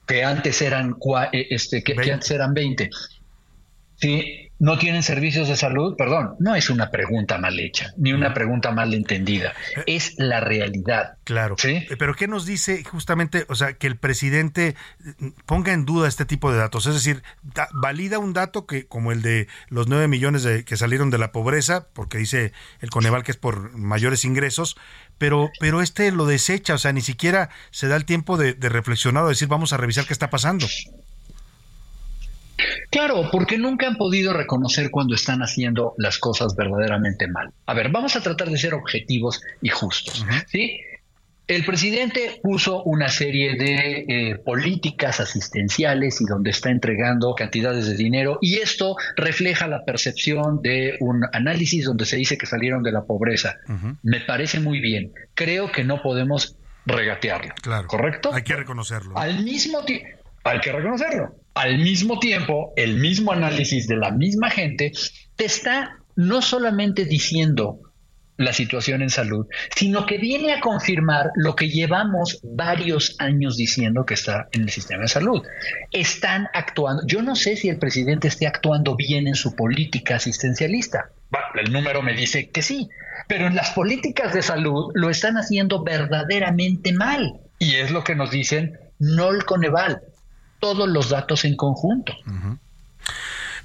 que 0.08 0.24
antes 0.24 0.62
eran 0.62 0.96
eh, 1.34 1.48
este 1.52 1.84
que, 1.84 1.94
que 1.94 2.12
antes 2.12 2.32
eran 2.32 2.54
20 2.54 2.90
sí 3.98 4.47
no 4.60 4.78
tienen 4.78 5.04
servicios 5.04 5.48
de 5.48 5.56
salud, 5.56 5.96
perdón, 5.96 6.36
no 6.40 6.56
es 6.56 6.70
una 6.70 6.90
pregunta 6.90 7.38
mal 7.38 7.60
hecha, 7.60 7.94
ni 7.98 8.14
una 8.14 8.34
pregunta 8.34 8.72
mal 8.72 8.94
entendida, 8.94 9.54
eh, 9.76 9.84
es 9.86 10.16
la 10.18 10.40
realidad. 10.40 11.18
Claro. 11.24 11.56
¿sí? 11.58 11.86
Eh, 11.90 11.96
pero 11.98 12.16
¿qué 12.16 12.28
nos 12.28 12.46
dice 12.46 12.84
justamente, 12.84 13.46
o 13.50 13.56
sea, 13.56 13.74
que 13.74 13.88
el 13.88 13.98
presidente 13.98 14.76
mm, 15.20 15.28
ponga 15.46 15.74
en 15.74 15.86
duda 15.86 16.08
este 16.08 16.26
tipo 16.26 16.52
de 16.52 16.58
datos? 16.58 16.88
Es 16.88 16.96
decir, 16.96 17.22
valida 17.74 18.20
un 18.20 18.34
dato 18.34 18.66
que 18.66 18.88
como 18.88 19.12
el 19.12 19.22
de 19.22 19.48
los 19.70 19.88
nueve 19.88 20.08
millones 20.08 20.44
de, 20.44 20.66
que 20.66 20.78
salieron 20.78 21.10
de 21.12 21.20
la 21.20 21.32
pobreza, 21.32 21.88
porque 21.94 22.18
dice 22.18 22.52
el 22.80 22.90
Coneval 22.90 23.24
que 23.24 23.32
es 23.32 23.38
por 23.38 23.78
mayores 23.78 24.26
ingresos, 24.26 24.76
pero, 25.18 25.52
pero 25.60 25.82
este 25.82 26.12
lo 26.12 26.26
desecha, 26.26 26.76
o 26.76 26.78
sea, 26.78 26.94
ni 26.94 27.02
siquiera 27.02 27.50
se 27.72 27.88
da 27.88 27.96
el 27.96 28.06
tiempo 28.06 28.38
de, 28.38 28.54
de 28.54 28.70
reflexionar 28.70 29.24
o 29.24 29.30
decir, 29.30 29.48
vamos 29.48 29.74
a 29.74 29.78
revisar 29.78 30.06
qué 30.06 30.14
está 30.14 30.30
pasando. 30.30 30.68
Claro, 32.90 33.30
porque 33.32 33.58
nunca 33.58 33.88
han 33.88 33.98
podido 33.98 34.34
reconocer 34.34 34.90
cuando 34.90 35.16
están 35.16 35.42
haciendo 35.42 35.94
las 35.98 36.18
cosas 36.18 36.56
verdaderamente 36.56 37.28
mal. 37.28 37.52
A 37.66 37.74
ver, 37.74 37.90
vamos 37.90 38.16
a 38.16 38.22
tratar 38.22 38.50
de 38.50 38.58
ser 38.58 38.74
objetivos 38.74 39.42
y 39.62 39.70
justos. 39.70 40.26
¿sí? 40.48 40.80
El 41.48 41.64
presidente 41.64 42.42
puso 42.44 42.84
una 42.84 43.08
serie 43.08 43.56
de 43.56 44.06
eh, 44.08 44.36
políticas 44.36 45.22
asistenciales 45.22 46.20
y 46.20 46.26
donde 46.26 46.50
está 46.50 46.72
entregando 46.72 47.34
cantidades 47.36 47.88
de 47.88 47.96
dinero 47.96 48.38
y 48.42 48.58
esto 48.58 48.98
refleja 49.16 49.68
la 49.68 49.86
percepción 49.86 50.62
de 50.62 50.98
un 51.00 51.24
análisis 51.32 51.86
donde 51.86 52.06
se 52.06 52.18
dice 52.18 52.38
que 52.38 52.46
salieron 52.46 52.84
de 52.84 52.92
la 52.92 53.06
pobreza. 53.06 53.56
Me 54.04 54.20
parece 54.22 54.60
muy 54.60 54.82
bien. 54.82 55.14
Creo 55.36 55.72
que 55.72 55.86
no 55.86 56.02
podemos 56.02 56.58
regatearlo. 56.86 57.54
Claro. 57.62 57.88
¿Correcto? 57.88 58.34
Hay 58.34 58.44
que 58.44 58.56
reconocerlo. 58.56 59.18
Al 59.18 59.44
mismo 59.44 59.86
tiempo, 59.86 60.08
hay 60.44 60.60
que 60.60 60.72
reconocerlo 60.74 61.34
al 61.58 61.80
mismo 61.80 62.20
tiempo, 62.20 62.74
el 62.76 62.98
mismo 62.98 63.32
análisis 63.32 63.88
de 63.88 63.98
la 63.98 64.12
misma 64.12 64.50
gente 64.50 64.92
te 65.36 65.46
está 65.46 65.98
no 66.16 66.42
solamente 66.42 67.06
diciendo 67.06 67.80
la 68.38 68.54
situación 68.54 69.02
en 69.02 69.10
salud, 69.10 69.48
sino 69.76 70.06
que 70.06 70.20
viene 70.20 70.54
a 70.54 70.60
confirmar 70.60 71.32
lo 71.36 71.56
que 71.56 71.70
llevamos 71.70 72.40
varios 72.44 73.16
años 73.20 73.58
diciendo 73.58 74.06
que 74.06 74.14
está 74.14 74.48
en 74.52 74.64
el 74.64 74.70
sistema 74.70 75.04
de 75.04 75.08
salud. 75.08 75.42
Están 75.92 76.48
actuando, 76.54 77.04
yo 77.08 77.24
no 77.24 77.36
sé 77.36 77.56
si 77.56 77.70
el 77.70 77.80
presidente 77.80 78.28
esté 78.28 78.46
actuando 78.46 78.96
bien 78.96 79.28
en 79.28 79.36
su 79.36 79.56
política 79.56 80.18
asistencialista. 80.18 81.10
el 81.56 81.72
número 81.72 82.04
me 82.04 82.14
dice 82.14 82.50
que 82.50 82.62
sí, 82.62 82.90
pero 83.28 83.48
en 83.48 83.56
las 83.56 83.72
políticas 83.72 84.34
de 84.34 84.44
salud 84.44 84.92
lo 84.94 85.10
están 85.10 85.38
haciendo 85.38 85.84
verdaderamente 85.84 86.94
mal. 86.94 87.40
Y 87.58 87.76
es 87.76 87.90
lo 87.90 88.04
que 88.04 88.16
nos 88.16 88.30
dicen 88.30 88.78
no 89.00 89.30
el 89.32 89.46
Coneval, 89.46 90.02
todos 90.60 90.88
los 90.88 91.10
datos 91.10 91.46
en 91.46 91.56
conjunto. 91.56 92.14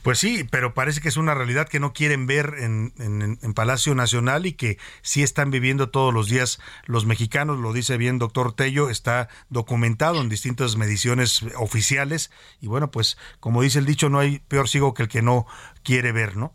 Pues 0.02 0.18
sí, 0.18 0.44
pero 0.50 0.74
parece 0.74 1.00
que 1.00 1.08
es 1.08 1.16
una 1.16 1.32
realidad 1.32 1.68
que 1.68 1.78
no 1.78 1.92
quieren 1.92 2.26
ver 2.26 2.54
en, 2.58 2.92
en, 2.98 3.54
Palacio 3.54 3.94
Nacional 3.94 4.46
y 4.46 4.54
que 4.54 4.76
sí 5.00 5.22
están 5.22 5.52
viviendo 5.52 5.90
todos 5.90 6.12
los 6.12 6.28
días 6.28 6.58
los 6.86 7.06
mexicanos, 7.06 7.60
lo 7.60 7.72
dice 7.72 7.96
bien 7.96 8.18
doctor 8.18 8.52
Tello, 8.52 8.90
está 8.90 9.28
documentado 9.48 10.20
en 10.20 10.28
distintas 10.28 10.76
mediciones 10.76 11.44
oficiales 11.56 12.32
y 12.60 12.66
bueno, 12.66 12.90
pues 12.90 13.16
como 13.38 13.62
dice 13.62 13.78
el 13.78 13.86
dicho, 13.86 14.08
no 14.08 14.18
hay 14.18 14.40
peor 14.40 14.68
ciego 14.68 14.92
que 14.92 15.04
el 15.04 15.08
que 15.08 15.22
no 15.22 15.46
quiere 15.84 16.10
ver, 16.10 16.36
¿no? 16.36 16.52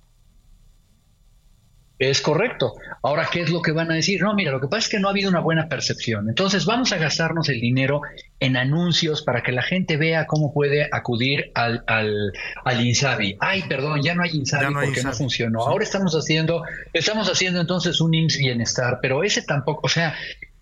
Es 1.99 2.21
correcto. 2.21 2.73
Ahora, 3.01 3.27
¿qué 3.31 3.41
es 3.41 3.49
lo 3.49 3.61
que 3.61 3.71
van 3.71 3.91
a 3.91 3.95
decir? 3.95 4.21
No, 4.21 4.33
mira, 4.35 4.51
lo 4.51 4.61
que 4.61 4.67
pasa 4.67 4.79
es 4.79 4.89
que 4.89 4.99
no 4.99 5.07
ha 5.07 5.11
habido 5.11 5.29
una 5.29 5.39
buena 5.39 5.67
percepción. 5.67 6.29
Entonces, 6.29 6.65
vamos 6.65 6.91
a 6.91 6.97
gastarnos 6.97 7.49
el 7.49 7.59
dinero 7.59 8.01
en 8.39 8.55
anuncios 8.55 9.23
para 9.23 9.41
que 9.41 9.51
la 9.51 9.63
gente 9.63 9.97
vea 9.97 10.27
cómo 10.27 10.53
puede 10.53 10.87
acudir 10.91 11.51
al, 11.55 11.83
al, 11.87 12.33
al 12.63 12.85
Insabi. 12.85 13.35
Ay, 13.39 13.63
perdón, 13.67 14.03
ya 14.03 14.13
no 14.13 14.21
hay 14.21 14.31
Insabi 14.31 14.73
porque 14.73 15.01
no 15.01 15.11
funcionó. 15.13 15.61
Ahora 15.61 15.83
estamos 15.83 16.13
haciendo, 16.13 16.63
estamos 16.93 17.29
haciendo 17.29 17.61
entonces 17.61 17.99
un 17.99 18.13
IMSS 18.13 18.37
Bienestar, 18.37 18.99
pero 19.01 19.23
ese 19.23 19.41
tampoco, 19.41 19.81
o 19.83 19.89
sea, 19.89 20.13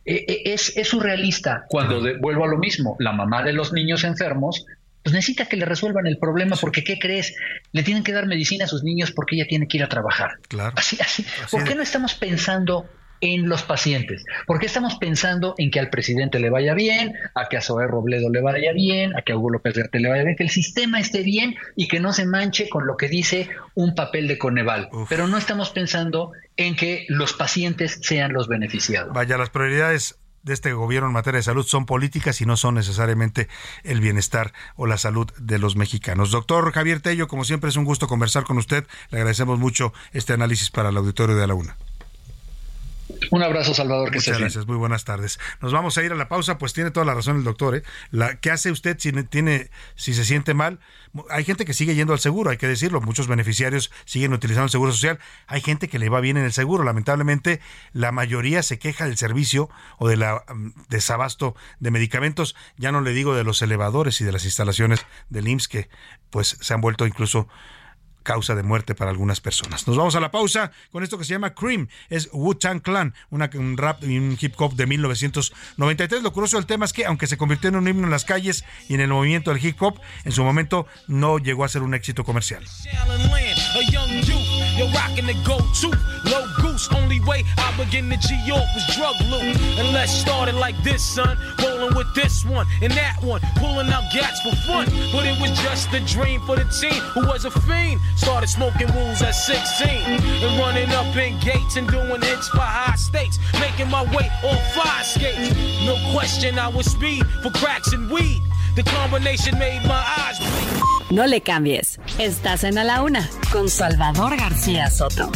e, 0.06 0.24
e, 0.28 0.54
es, 0.54 0.78
es 0.78 0.88
surrealista 0.88 1.66
cuando 1.68 2.02
vuelvo 2.20 2.46
a 2.46 2.48
lo 2.48 2.58
mismo. 2.58 2.96
La 3.00 3.12
mamá 3.12 3.44
de 3.44 3.52
los 3.52 3.74
niños 3.74 4.04
enfermos 4.06 4.66
pues 5.06 5.14
necesita 5.14 5.46
que 5.46 5.56
le 5.56 5.66
resuelvan 5.66 6.08
el 6.08 6.18
problema 6.18 6.56
porque 6.60 6.84
¿qué 6.84 6.98
crees? 6.98 7.36
Le 7.74 7.84
tienen 7.84 8.04
que 8.04 8.12
dar 8.12 8.26
medicina 8.26 8.66
a 8.66 8.68
sus 8.68 8.84
niños 8.84 9.12
porque 9.12 9.36
ella 9.36 9.46
tiene 9.48 9.68
que 9.68 9.78
ir 9.78 9.84
a 9.84 9.88
trabajar. 9.88 10.32
Claro. 10.48 10.74
Así, 10.76 10.98
así. 11.00 11.24
¿Por 11.52 11.64
qué 11.64 11.76
no 11.76 11.84
estamos 11.84 12.16
pensando 12.16 12.90
en 13.22 13.48
los 13.48 13.64
pacientes. 13.64 14.26
Porque 14.46 14.66
estamos 14.66 14.96
pensando 14.96 15.56
en 15.58 15.72
que 15.72 15.80
al 15.80 15.90
presidente 15.90 16.40
le 16.40 16.50
vaya 16.50 16.74
bien, 16.74 17.14
a 17.34 17.48
que 17.48 17.56
a 17.56 17.62
Zoé 17.62 17.88
Robledo 17.88 18.30
le 18.30 18.42
vaya 18.42 18.74
bien, 18.74 19.16
a 19.16 19.22
que 19.22 19.32
a 19.32 19.38
Hugo 19.38 19.52
López 19.52 19.76
Garte 19.76 20.00
le 20.00 20.10
vaya 20.10 20.24
bien, 20.24 20.36
que 20.36 20.44
el 20.44 20.50
sistema 20.50 21.00
esté 21.00 21.22
bien 21.22 21.56
y 21.76 21.88
que 21.88 22.00
no 22.00 22.12
se 22.12 22.26
manche 22.26 22.68
con 22.68 22.86
lo 22.86 22.98
que 22.98 23.08
dice 23.08 23.48
un 23.74 23.96
papel 23.96 24.28
de 24.28 24.38
Coneval. 24.38 24.90
Pero 25.08 25.28
no 25.28 25.38
estamos 25.38 25.70
pensando 25.70 26.34
en 26.58 26.76
que 26.76 27.06
los 27.10 27.34
pacientes 27.34 28.00
sean 28.02 28.34
los 28.34 28.48
beneficiados. 28.48 29.14
Vaya, 29.14 29.38
las 29.38 29.50
prioridades 29.50 30.20
de 30.46 30.54
este 30.54 30.74
gobierno 30.74 31.08
en 31.10 31.14
materia 31.14 31.40
de 31.40 31.44
salud 31.44 31.66
son 31.66 31.86
políticas 31.86 32.40
y 32.40 32.46
no 32.46 32.56
son 32.56 32.76
necesariamente 32.76 33.50
el 33.84 34.00
bienestar 34.00 34.54
o 34.76 34.86
la 34.86 34.98
salud 34.98 35.30
de 35.38 35.60
los 35.60 35.76
mexicanos. 35.76 36.32
Doctor 36.32 36.72
Javier 36.72 37.02
Tello, 37.02 37.28
como 37.28 37.44
siempre 37.44 37.70
es 37.70 37.76
un 37.76 37.84
gusto 37.84 38.08
conversar 38.08 38.44
con 38.44 38.58
usted. 38.58 38.86
Le 39.10 39.18
agradecemos 39.18 39.60
mucho 39.60 39.92
este 40.14 40.34
análisis 40.34 40.70
para 40.70 40.90
el 40.90 40.98
auditorio 40.98 41.36
de 41.36 41.48
la 41.48 41.56
UNA. 41.56 41.76
Un 43.32 43.44
abrazo, 43.44 43.74
Salvador. 43.74 44.10
Que 44.10 44.18
Muchas 44.18 44.40
gracias. 44.40 44.68
Muy 44.68 44.78
buenas 44.78 45.06
tardes. 45.06 45.40
Nos 45.62 45.72
vamos 45.72 45.98
a 45.98 46.04
ir 46.04 46.12
a 46.12 46.16
la 46.16 46.28
pausa. 46.28 46.58
Pues 46.58 46.74
tiene 46.74 46.92
toda 46.92 47.06
la 47.06 47.14
razón 47.14 47.38
el 47.38 47.44
doctor. 47.44 47.76
¿eh? 47.76 47.84
La, 48.12 48.36
¿Qué 48.36 48.52
hace 48.52 48.72
usted 48.72 48.98
si, 49.00 49.12
tiene, 49.24 49.70
si 49.96 50.14
se 50.14 50.26
siente 50.26 50.54
mal? 50.54 50.80
Hay 51.30 51.44
gente 51.44 51.66
que 51.66 51.74
sigue 51.74 51.96
yendo 51.96 52.14
al 52.14 52.20
seguro, 52.20 52.50
hay 52.50 52.58
que 52.58 52.68
decirlo. 52.68 53.02
Muchos 53.02 53.28
beneficiarios 53.28 53.92
siguen 54.06 54.34
utilizando 54.34 54.66
el 54.66 54.72
seguro 54.72 54.92
social. 54.92 55.20
Hay 55.48 55.62
gente 55.62 55.88
que 55.88 56.00
le 56.00 56.10
va 56.10 56.20
bien 56.20 56.38
en 56.38 56.46
el 56.46 56.54
seguro. 56.54 56.84
Lamentablemente, 56.84 57.62
la 57.94 58.12
mayoría 58.12 58.64
se 58.64 58.80
queja 58.80 59.06
del 59.06 59.18
servicio 59.18 59.70
o 59.98 60.08
del 60.08 60.24
um, 60.24 60.74
desabasto 60.90 61.56
de 61.80 61.92
medicamentos. 61.92 62.56
Ya 62.78 62.92
no 62.92 63.02
le 63.02 63.12
digo 63.12 63.36
de 63.36 63.44
los 63.44 63.62
elevadores 63.62 64.20
y 64.22 64.24
de 64.24 64.32
las 64.32 64.46
instalaciones 64.46 65.06
del 65.30 65.48
IMSS 65.48 65.68
que 65.68 65.90
pues 66.32 66.58
se 66.60 66.74
han 66.74 66.82
vuelto 66.82 67.06
incluso 67.06 67.48
causa 68.26 68.56
de 68.56 68.64
muerte 68.64 68.96
para 68.96 69.12
algunas 69.12 69.40
personas. 69.40 69.88
Nos 69.88 69.96
vamos 69.96 70.16
a 70.16 70.20
la 70.20 70.32
pausa 70.32 70.72
con 70.92 71.04
esto 71.04 71.18
que 71.18 71.24
se 71.24 71.34
llama 71.34 71.54
Cream. 71.54 71.88
Es 72.10 72.30
Wu-Tang 72.34 72.82
Clan, 72.82 73.14
una, 73.30 73.50
un 73.54 73.78
rap 73.78 74.04
y 74.04 74.18
un 74.18 74.38
hip 74.40 74.56
hop 74.58 74.74
de 74.74 74.88
1993. 74.88 76.24
Lo 76.24 76.34
curioso 76.34 76.58
del 76.58 76.66
tema 76.66 76.84
es 76.84 76.92
que, 76.92 77.06
aunque 77.06 77.28
se 77.28 77.38
convirtió 77.38 77.70
en 77.70 77.78
un 77.78 77.88
himno 77.88 78.04
en 78.04 78.12
las 78.12 78.26
calles 78.26 78.66
y 78.90 78.96
en 78.96 79.02
el 79.02 79.10
movimiento 79.10 79.54
del 79.54 79.64
hip 79.64 79.82
hop, 79.82 80.02
en 80.26 80.34
su 80.34 80.44
momento 80.44 80.88
no 81.08 81.38
llegó 81.38 81.64
a 81.64 81.70
ser 81.70 81.84
un 81.84 81.94
éxito 81.94 82.26
comercial. 82.26 82.64
You're 84.76 84.92
rocking 84.92 85.26
the 85.26 85.36
go-to. 85.46 85.88
Low 86.30 86.46
goose, 86.62 86.90
only 86.92 87.22
way 87.22 87.46
I 87.58 87.72
begin 87.78 88.10
to 88.10 88.18
G 88.18 88.36
York 88.46 88.66
was 88.76 88.84
drug 88.94 89.16
loot. 89.32 89.56
And 89.80 89.94
let's 89.94 90.12
start 90.12 90.50
it 90.50 90.56
like 90.56 90.76
this, 90.84 91.02
son. 91.02 91.38
Rolling 91.64 91.96
with 91.96 92.14
this 92.14 92.44
one 92.44 92.68
and 92.82 92.92
that 92.92 93.24
one. 93.24 93.40
Pulling 93.56 93.88
out 93.88 94.04
gats 94.12 94.42
for 94.42 94.54
fun. 94.68 94.88
But 95.14 95.24
it 95.26 95.40
was 95.40 95.52
just 95.62 95.94
a 95.94 96.02
dream 96.02 96.42
for 96.42 96.58
the 96.58 96.66
team 96.66 97.02
who 97.16 97.26
was 97.26 97.46
a 97.46 97.52
fiend. 97.52 98.02
Started 98.16 98.48
smoking 98.48 98.88
rules 98.94 99.22
at 99.22 99.36
16. 99.36 99.90
And 99.90 100.60
running 100.60 100.90
up 100.92 101.16
in 101.16 101.38
gates 101.40 101.76
and 101.76 101.88
doing 101.88 102.22
hits 102.22 102.48
for 102.50 102.60
high 102.60 102.96
stakes. 102.96 103.38
Making 103.60 103.90
my 103.90 104.04
way 104.16 104.30
on 104.44 104.58
fire 104.74 105.04
skates. 105.04 105.56
No 105.86 105.96
question 106.14 106.58
I 106.58 106.68
was 106.68 106.92
speed 106.92 107.26
for 107.44 107.52
cracks 107.52 107.94
and 107.94 108.10
weed. 108.10 108.42
The 108.76 108.84
combination 108.84 109.58
made 109.60 109.82
my 109.86 110.04
eyes 110.18 110.40
bleed. 110.40 110.82
No 111.12 111.26
le 111.26 111.42
cambies. 111.42 112.00
Estás 112.18 112.64
en 112.64 112.78
A 112.78 112.84
la 112.84 113.04
Una 113.04 113.30
con 113.52 113.70
Salvador 113.70 114.36
García 114.38 114.90
Soto. 114.90 115.32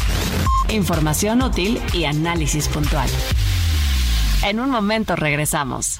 Información 0.70 1.42
útil 1.42 1.82
y 1.94 2.06
análisis 2.06 2.68
puntual. 2.68 3.10
En 4.44 4.60
un 4.60 4.70
momento 4.70 5.16
regresamos. 5.16 6.00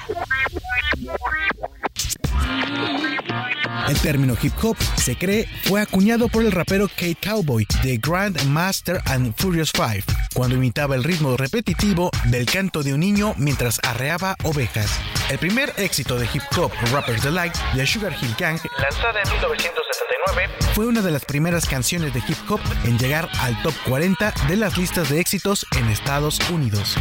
El 3.87 3.99
término 3.99 4.35
hip 4.41 4.53
hop, 4.61 4.77
se 4.95 5.15
cree, 5.15 5.47
fue 5.63 5.81
acuñado 5.81 6.27
por 6.29 6.43
el 6.43 6.51
rapero 6.51 6.87
Kate 6.87 7.17
Cowboy 7.21 7.67
de 7.83 7.97
Grand 7.97 8.41
Master 8.45 9.01
and 9.05 9.33
Furious 9.35 9.71
Five, 9.71 10.03
cuando 10.33 10.55
imitaba 10.55 10.95
el 10.95 11.03
ritmo 11.03 11.35
repetitivo 11.35 12.11
del 12.25 12.45
canto 12.45 12.83
de 12.83 12.93
un 12.93 12.99
niño 12.99 13.33
mientras 13.37 13.79
arreaba 13.83 14.35
ovejas. 14.43 14.91
El 15.29 15.39
primer 15.39 15.73
éxito 15.77 16.17
de 16.17 16.27
hip 16.33 16.43
hop, 16.57 16.71
Rapper's 16.91 17.23
Delight, 17.23 17.55
de 17.73 17.85
Sugar 17.85 18.13
Hill 18.13 18.35
Gang, 18.37 18.59
lanzada 18.77 19.21
en 19.23 19.29
1979, 19.31 20.49
fue 20.73 20.87
una 20.87 21.01
de 21.01 21.11
las 21.11 21.25
primeras 21.25 21.65
canciones 21.65 22.13
de 22.13 22.19
hip 22.19 22.37
hop 22.49 22.61
en 22.85 22.97
llegar 22.97 23.29
al 23.39 23.61
top 23.61 23.73
40 23.87 24.33
de 24.47 24.55
las 24.55 24.77
listas 24.77 25.09
de 25.09 25.19
éxitos 25.19 25.65
en 25.77 25.87
Estados 25.87 26.39
Unidos. 26.49 26.97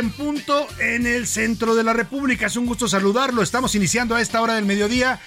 En 0.00 0.10
punto 0.10 0.66
en 0.78 1.06
el 1.06 1.26
centro 1.26 1.74
de 1.74 1.84
la 1.84 1.92
República. 1.92 2.46
Es 2.46 2.56
un 2.56 2.66
gusto 2.66 2.88
saludarlo. 2.88 3.42
Estamos 3.42 3.74
iniciando 3.74 4.16
a 4.16 4.22
esta 4.22 4.40
hora 4.40 4.54
del 4.54 4.64
mediodía 4.64 5.20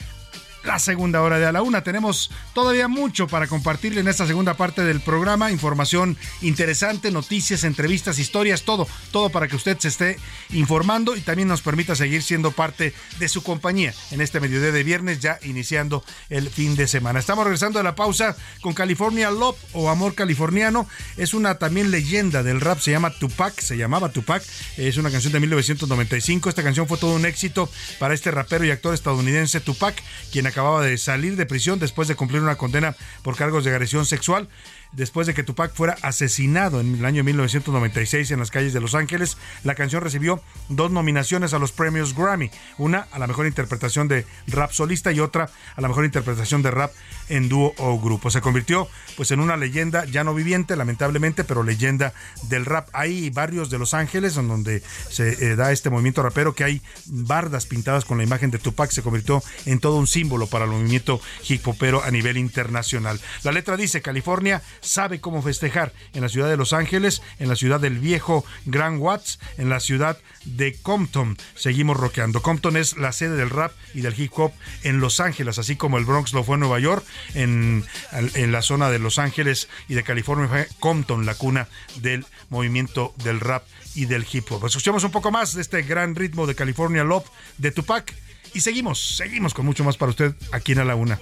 la 0.63 0.79
segunda 0.79 1.21
hora 1.21 1.37
de 1.37 1.45
a 1.45 1.51
la 1.51 1.61
una. 1.61 1.83
Tenemos 1.83 2.31
todavía 2.53 2.87
mucho 2.87 3.27
para 3.27 3.47
compartirle 3.47 4.01
en 4.01 4.07
esta 4.07 4.25
segunda 4.25 4.55
parte 4.55 4.83
del 4.83 4.99
programa. 4.99 5.51
Información 5.51 6.17
interesante, 6.41 7.11
noticias, 7.11 7.63
entrevistas, 7.63 8.17
historias, 8.17 8.63
todo, 8.63 8.87
todo 9.13 9.29
para 9.29 9.47
que 9.47 9.55
usted 9.55 9.77
se 9.79 9.87
esté 9.87 10.17
informando 10.49 11.15
y 11.15 11.21
también 11.21 11.47
nos 11.47 11.61
permita 11.61 11.95
seguir 11.95 12.23
siendo 12.23 12.51
parte 12.51 12.93
de 13.19 13.29
su 13.29 13.43
compañía 13.43 13.93
en 14.11 14.19
este 14.19 14.41
mediodía 14.41 14.71
de 14.71 14.83
viernes, 14.83 15.21
ya 15.21 15.39
iniciando 15.43 16.03
el 16.29 16.49
fin 16.49 16.75
de 16.75 16.87
semana. 16.87 17.19
Estamos 17.19 17.45
regresando 17.45 17.79
a 17.79 17.83
la 17.83 17.95
pausa 17.95 18.35
con 18.61 18.73
California 18.73 19.29
Love 19.31 19.57
o 19.73 19.89
Amor 19.89 20.15
Californiano. 20.15 20.87
Es 21.15 21.33
una 21.33 21.59
también 21.59 21.91
leyenda 21.91 22.43
del 22.43 22.59
rap, 22.59 22.79
se 22.79 22.91
llama 22.91 23.11
Tupac, 23.11 23.57
se 23.59 23.77
llamaba 23.77 24.09
Tupac. 24.09 24.43
Es 24.77 24.97
una 24.97 25.11
canción 25.11 25.31
de 25.31 25.39
1995. 25.39 26.49
Esta 26.49 26.63
canción 26.63 26.87
fue 26.87 26.97
todo 26.97 27.13
un 27.13 27.25
éxito 27.25 27.69
para 27.99 28.15
este 28.15 28.31
rapero 28.31 28.65
y 28.65 28.71
actor 28.71 28.95
estadounidense 28.95 29.61
Tupac, 29.61 29.95
quien 30.31 30.47
acababa 30.47 30.83
de 30.83 30.97
salir 30.97 31.35
de 31.35 31.45
prisión 31.45 31.77
después 31.77 32.07
de 32.07 32.15
cumplir 32.15 32.41
una 32.41 32.57
condena 32.57 32.95
por 33.21 33.35
cargos 33.35 33.63
de 33.63 33.69
agresión 33.69 34.07
sexual 34.07 34.49
después 34.93 35.27
de 35.27 35.33
que 35.33 35.43
Tupac 35.43 35.73
fuera 35.73 35.97
asesinado 36.01 36.79
en 36.79 36.95
el 36.95 37.05
año 37.05 37.23
1996 37.23 38.31
en 38.31 38.39
las 38.39 38.51
calles 38.51 38.73
de 38.73 38.81
Los 38.81 38.95
Ángeles. 38.95 39.37
La 39.63 39.75
canción 39.75 40.01
recibió 40.01 40.41
dos 40.69 40.91
nominaciones 40.91 41.53
a 41.53 41.59
los 41.59 41.71
premios 41.71 42.15
Grammy, 42.15 42.51
una 42.77 43.07
a 43.11 43.19
la 43.19 43.27
mejor 43.27 43.47
interpretación 43.47 44.07
de 44.07 44.25
rap 44.47 44.71
solista 44.71 45.11
y 45.11 45.19
otra 45.19 45.49
a 45.75 45.81
la 45.81 45.87
mejor 45.87 46.05
interpretación 46.05 46.61
de 46.61 46.71
rap 46.71 46.91
en 47.29 47.49
dúo 47.49 47.73
o 47.77 47.99
grupo. 47.99 48.29
Se 48.29 48.41
convirtió 48.41 48.87
pues 49.15 49.31
en 49.31 49.39
una 49.39 49.57
leyenda 49.57 50.05
ya 50.05 50.23
no 50.23 50.33
viviente, 50.33 50.75
lamentablemente, 50.75 51.43
pero 51.43 51.63
leyenda 51.63 52.13
del 52.43 52.65
rap. 52.65 52.89
Hay 52.93 53.29
barrios 53.29 53.69
de 53.69 53.79
Los 53.79 53.93
Ángeles 53.93 54.37
en 54.37 54.47
donde 54.47 54.83
se 55.09 55.51
eh, 55.51 55.55
da 55.55 55.71
este 55.71 55.89
movimiento 55.89 56.23
rapero 56.23 56.53
que 56.53 56.63
hay 56.63 56.81
bardas 57.05 57.65
pintadas 57.65 58.05
con 58.05 58.17
la 58.17 58.23
imagen 58.23 58.51
de 58.51 58.59
Tupac, 58.59 58.91
se 58.91 59.01
convirtió 59.01 59.43
en 59.65 59.79
todo 59.79 59.97
un 59.97 60.07
símbolo 60.07 60.47
para 60.47 60.65
el 60.65 60.71
movimiento 60.71 61.19
hip 61.47 61.67
hopero 61.67 62.03
a 62.03 62.11
nivel 62.11 62.37
internacional. 62.37 63.19
La 63.43 63.51
letra 63.51 63.77
dice 63.77 64.01
California 64.01 64.61
sabe 64.83 65.19
cómo 65.19 65.41
festejar 65.41 65.93
en 66.13 66.21
la 66.21 66.29
ciudad 66.29 66.49
de 66.49 66.57
Los 66.57 66.73
Ángeles, 66.73 67.21
en 67.39 67.49
la 67.49 67.55
ciudad 67.55 67.79
del 67.79 67.99
viejo 67.99 68.45
Grand 68.65 69.01
Watts, 69.01 69.39
en 69.57 69.69
la 69.69 69.79
ciudad 69.79 70.17
de 70.45 70.75
Compton. 70.75 71.37
Seguimos 71.55 71.97
rockeando. 71.97 72.41
Compton 72.41 72.77
es 72.77 72.97
la 72.97 73.11
sede 73.11 73.35
del 73.35 73.49
rap 73.49 73.71
y 73.93 74.01
del 74.01 74.19
hip 74.19 74.31
hop 74.35 74.51
en 74.83 74.99
Los 74.99 75.19
Ángeles, 75.19 75.57
así 75.57 75.75
como 75.75 75.97
el 75.97 76.05
Bronx 76.05 76.33
lo 76.33 76.43
fue 76.43 76.55
en 76.55 76.61
Nueva 76.61 76.79
York, 76.79 77.05
en, 77.33 77.85
en 78.11 78.51
la 78.51 78.61
zona 78.61 78.89
de 78.89 78.99
Los 78.99 79.19
Ángeles 79.19 79.69
y 79.87 79.95
de 79.95 80.03
California 80.03 80.47
fue 80.47 80.67
Compton, 80.79 81.25
la 81.25 81.35
cuna 81.35 81.67
del 82.01 82.25
movimiento 82.49 83.13
del 83.23 83.39
rap 83.39 83.63
y 83.95 84.05
del 84.05 84.25
hip 84.31 84.51
hop. 84.51 84.65
Escuchemos 84.65 85.03
un 85.03 85.11
poco 85.11 85.31
más 85.31 85.53
de 85.53 85.61
este 85.61 85.81
gran 85.83 86.15
ritmo 86.15 86.47
de 86.47 86.55
California 86.55 87.03
Love 87.03 87.25
de 87.57 87.71
Tupac 87.71 88.13
y 88.53 88.61
seguimos, 88.61 89.17
seguimos 89.17 89.53
con 89.53 89.65
mucho 89.65 89.83
más 89.83 89.97
para 89.97 90.11
usted 90.11 90.35
aquí 90.51 90.73
en 90.73 90.79
A 90.79 90.85
la 90.85 90.95
Una. 90.95 91.19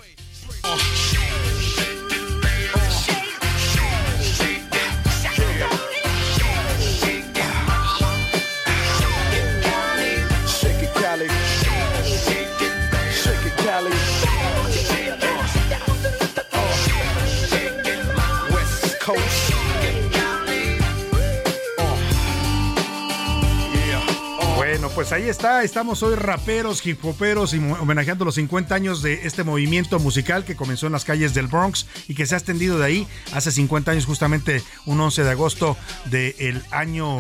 Pues 25.02 25.14
ahí 25.14 25.30
está, 25.30 25.64
estamos 25.64 26.04
hoy 26.04 26.14
raperos, 26.14 26.86
hip 26.86 27.04
hoperos 27.04 27.56
y 27.56 27.58
homenajeando 27.58 28.24
los 28.24 28.36
50 28.36 28.76
años 28.76 29.02
de 29.02 29.26
este 29.26 29.44
movimiento 29.44 29.98
musical 29.98 30.46
que 30.46 30.56
comenzó 30.56 30.86
en 30.86 30.92
las 30.92 31.06
calles 31.06 31.34
del 31.34 31.48
Bronx 31.48 31.88
y 32.08 32.14
que 32.14 32.28
se 32.28 32.36
ha 32.36 32.38
extendido 32.38 32.78
de 32.78 32.86
ahí 32.86 33.08
hace 33.34 33.52
50 33.52 33.94
años, 33.94 34.06
justamente 34.06 34.62
un 34.86 35.02
11 35.02 35.24
de 35.24 35.32
agosto 35.32 35.76
del 36.06 36.62
año, 36.70 37.18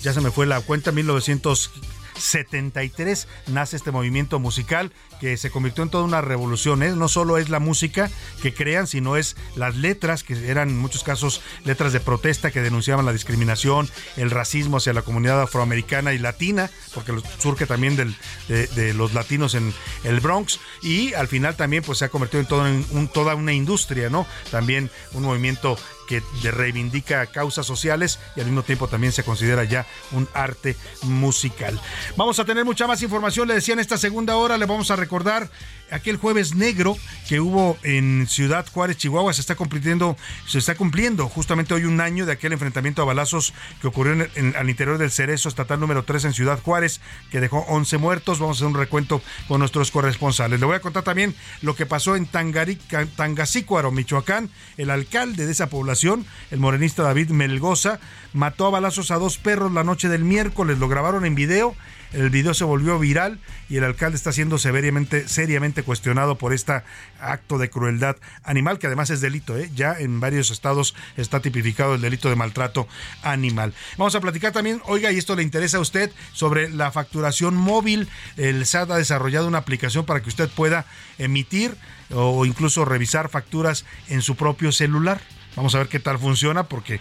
ya 0.00 0.12
se 0.12 0.20
me 0.20 0.30
fue 0.30 0.46
la 0.46 0.60
cuenta, 0.60 0.92
1900 0.92 1.72
73 2.16 3.28
nace 3.48 3.76
este 3.76 3.90
movimiento 3.90 4.38
musical 4.38 4.92
que 5.20 5.36
se 5.36 5.50
convirtió 5.50 5.82
en 5.82 5.90
toda 5.90 6.04
una 6.04 6.20
revolución. 6.20 6.82
¿eh? 6.82 6.90
No 6.94 7.08
solo 7.08 7.38
es 7.38 7.48
la 7.48 7.60
música 7.60 8.10
que 8.42 8.52
crean, 8.52 8.86
sino 8.86 9.16
es 9.16 9.36
las 9.56 9.76
letras, 9.76 10.22
que 10.22 10.50
eran 10.50 10.68
en 10.68 10.78
muchos 10.78 11.02
casos 11.02 11.40
letras 11.64 11.92
de 11.92 12.00
protesta 12.00 12.50
que 12.50 12.60
denunciaban 12.60 13.06
la 13.06 13.12
discriminación, 13.12 13.88
el 14.16 14.30
racismo 14.30 14.78
hacia 14.78 14.92
la 14.92 15.02
comunidad 15.02 15.40
afroamericana 15.40 16.12
y 16.12 16.18
latina, 16.18 16.70
porque 16.94 17.12
surge 17.38 17.66
también 17.66 17.96
de, 17.96 18.94
los 18.94 19.14
latinos 19.14 19.54
en 19.54 19.72
el 20.04 20.20
Bronx. 20.20 20.60
Y 20.82 21.14
al 21.14 21.28
final 21.28 21.56
también 21.56 21.82
pues, 21.82 21.98
se 21.98 22.04
ha 22.04 22.08
convertido 22.08 22.44
en 22.66 23.08
toda 23.08 23.34
una 23.34 23.52
industria, 23.52 24.10
¿no? 24.10 24.26
También 24.50 24.90
un 25.12 25.22
movimiento 25.22 25.76
que 26.06 26.22
reivindica 26.50 27.26
causas 27.26 27.66
sociales 27.66 28.18
y 28.36 28.40
al 28.40 28.46
mismo 28.46 28.62
tiempo 28.62 28.88
también 28.88 29.12
se 29.12 29.24
considera 29.24 29.64
ya 29.64 29.86
un 30.12 30.28
arte 30.34 30.76
musical. 31.02 31.80
Vamos 32.16 32.38
a 32.38 32.44
tener 32.44 32.64
mucha 32.64 32.86
más 32.86 33.02
información, 33.02 33.48
le 33.48 33.54
decía 33.54 33.74
en 33.74 33.80
esta 33.80 33.98
segunda 33.98 34.36
hora, 34.36 34.58
le 34.58 34.66
vamos 34.66 34.90
a 34.90 34.96
recordar 34.96 35.50
aquel 35.90 36.16
jueves 36.16 36.54
negro 36.54 36.96
que 37.28 37.40
hubo 37.40 37.78
en 37.82 38.26
Ciudad 38.28 38.66
Juárez, 38.72 38.96
Chihuahua, 38.96 39.32
se 39.32 39.40
está 39.40 39.54
cumpliendo, 39.54 40.16
se 40.46 40.58
está 40.58 40.74
cumpliendo 40.74 41.28
justamente 41.28 41.74
hoy 41.74 41.84
un 41.84 42.00
año 42.00 42.26
de 42.26 42.32
aquel 42.32 42.52
enfrentamiento 42.52 43.02
a 43.02 43.04
balazos 43.04 43.54
que 43.80 43.86
ocurrió 43.86 44.26
en, 44.34 44.54
al 44.56 44.68
interior 44.68 44.98
del 44.98 45.10
Cerezo 45.10 45.48
Estatal 45.48 45.80
número 45.80 46.04
3 46.04 46.26
en 46.26 46.32
Ciudad 46.34 46.60
Juárez, 46.60 47.00
que 47.30 47.40
dejó 47.40 47.60
11 47.68 47.98
muertos. 47.98 48.38
Vamos 48.38 48.56
a 48.56 48.58
hacer 48.58 48.68
un 48.68 48.80
recuento 48.80 49.22
con 49.48 49.60
nuestros 49.60 49.90
corresponsales. 49.90 50.60
Le 50.60 50.66
voy 50.66 50.76
a 50.76 50.80
contar 50.80 51.02
también 51.02 51.34
lo 51.62 51.74
que 51.74 51.86
pasó 51.86 52.16
en 52.16 52.26
Tangasícuaro, 52.26 53.90
Michoacán. 53.90 54.50
El 54.76 54.90
alcalde 54.90 55.46
de 55.46 55.52
esa 55.52 55.68
población, 55.68 56.26
el 56.50 56.60
morenista 56.60 57.02
David 57.02 57.30
Melgoza, 57.30 58.00
mató 58.32 58.66
a 58.66 58.70
balazos 58.70 59.10
a 59.10 59.16
dos 59.16 59.38
perros 59.38 59.72
la 59.72 59.84
noche 59.84 60.08
del 60.08 60.24
miércoles. 60.24 60.78
Lo 60.78 60.88
grabaron 60.88 61.24
en 61.24 61.34
video 61.34 61.74
el 62.14 62.30
video 62.30 62.54
se 62.54 62.64
volvió 62.64 62.98
viral 62.98 63.38
y 63.68 63.76
el 63.76 63.84
alcalde 63.84 64.16
está 64.16 64.32
siendo 64.32 64.58
severamente, 64.58 65.28
seriamente 65.28 65.82
cuestionado 65.82 66.38
por 66.38 66.52
este 66.52 66.82
acto 67.20 67.58
de 67.58 67.70
crueldad 67.70 68.16
animal, 68.44 68.78
que 68.78 68.86
además 68.86 69.10
es 69.10 69.20
delito. 69.20 69.56
¿eh? 69.56 69.70
Ya 69.74 69.98
en 69.98 70.20
varios 70.20 70.50
estados 70.50 70.94
está 71.16 71.40
tipificado 71.40 71.94
el 71.94 72.00
delito 72.00 72.28
de 72.28 72.36
maltrato 72.36 72.86
animal. 73.22 73.74
Vamos 73.98 74.14
a 74.14 74.20
platicar 74.20 74.52
también, 74.52 74.80
oiga, 74.84 75.10
y 75.12 75.18
esto 75.18 75.34
le 75.34 75.42
interesa 75.42 75.78
a 75.78 75.80
usted, 75.80 76.10
sobre 76.32 76.70
la 76.70 76.92
facturación 76.92 77.56
móvil. 77.56 78.08
El 78.36 78.64
SAT 78.64 78.92
ha 78.92 78.96
desarrollado 78.96 79.48
una 79.48 79.58
aplicación 79.58 80.06
para 80.06 80.20
que 80.20 80.28
usted 80.28 80.48
pueda 80.48 80.86
emitir 81.18 81.76
o 82.10 82.46
incluso 82.46 82.84
revisar 82.84 83.28
facturas 83.28 83.84
en 84.08 84.22
su 84.22 84.36
propio 84.36 84.72
celular. 84.72 85.20
Vamos 85.56 85.74
a 85.74 85.78
ver 85.78 85.88
qué 85.88 86.00
tal 86.00 86.18
funciona 86.18 86.64
porque 86.64 87.00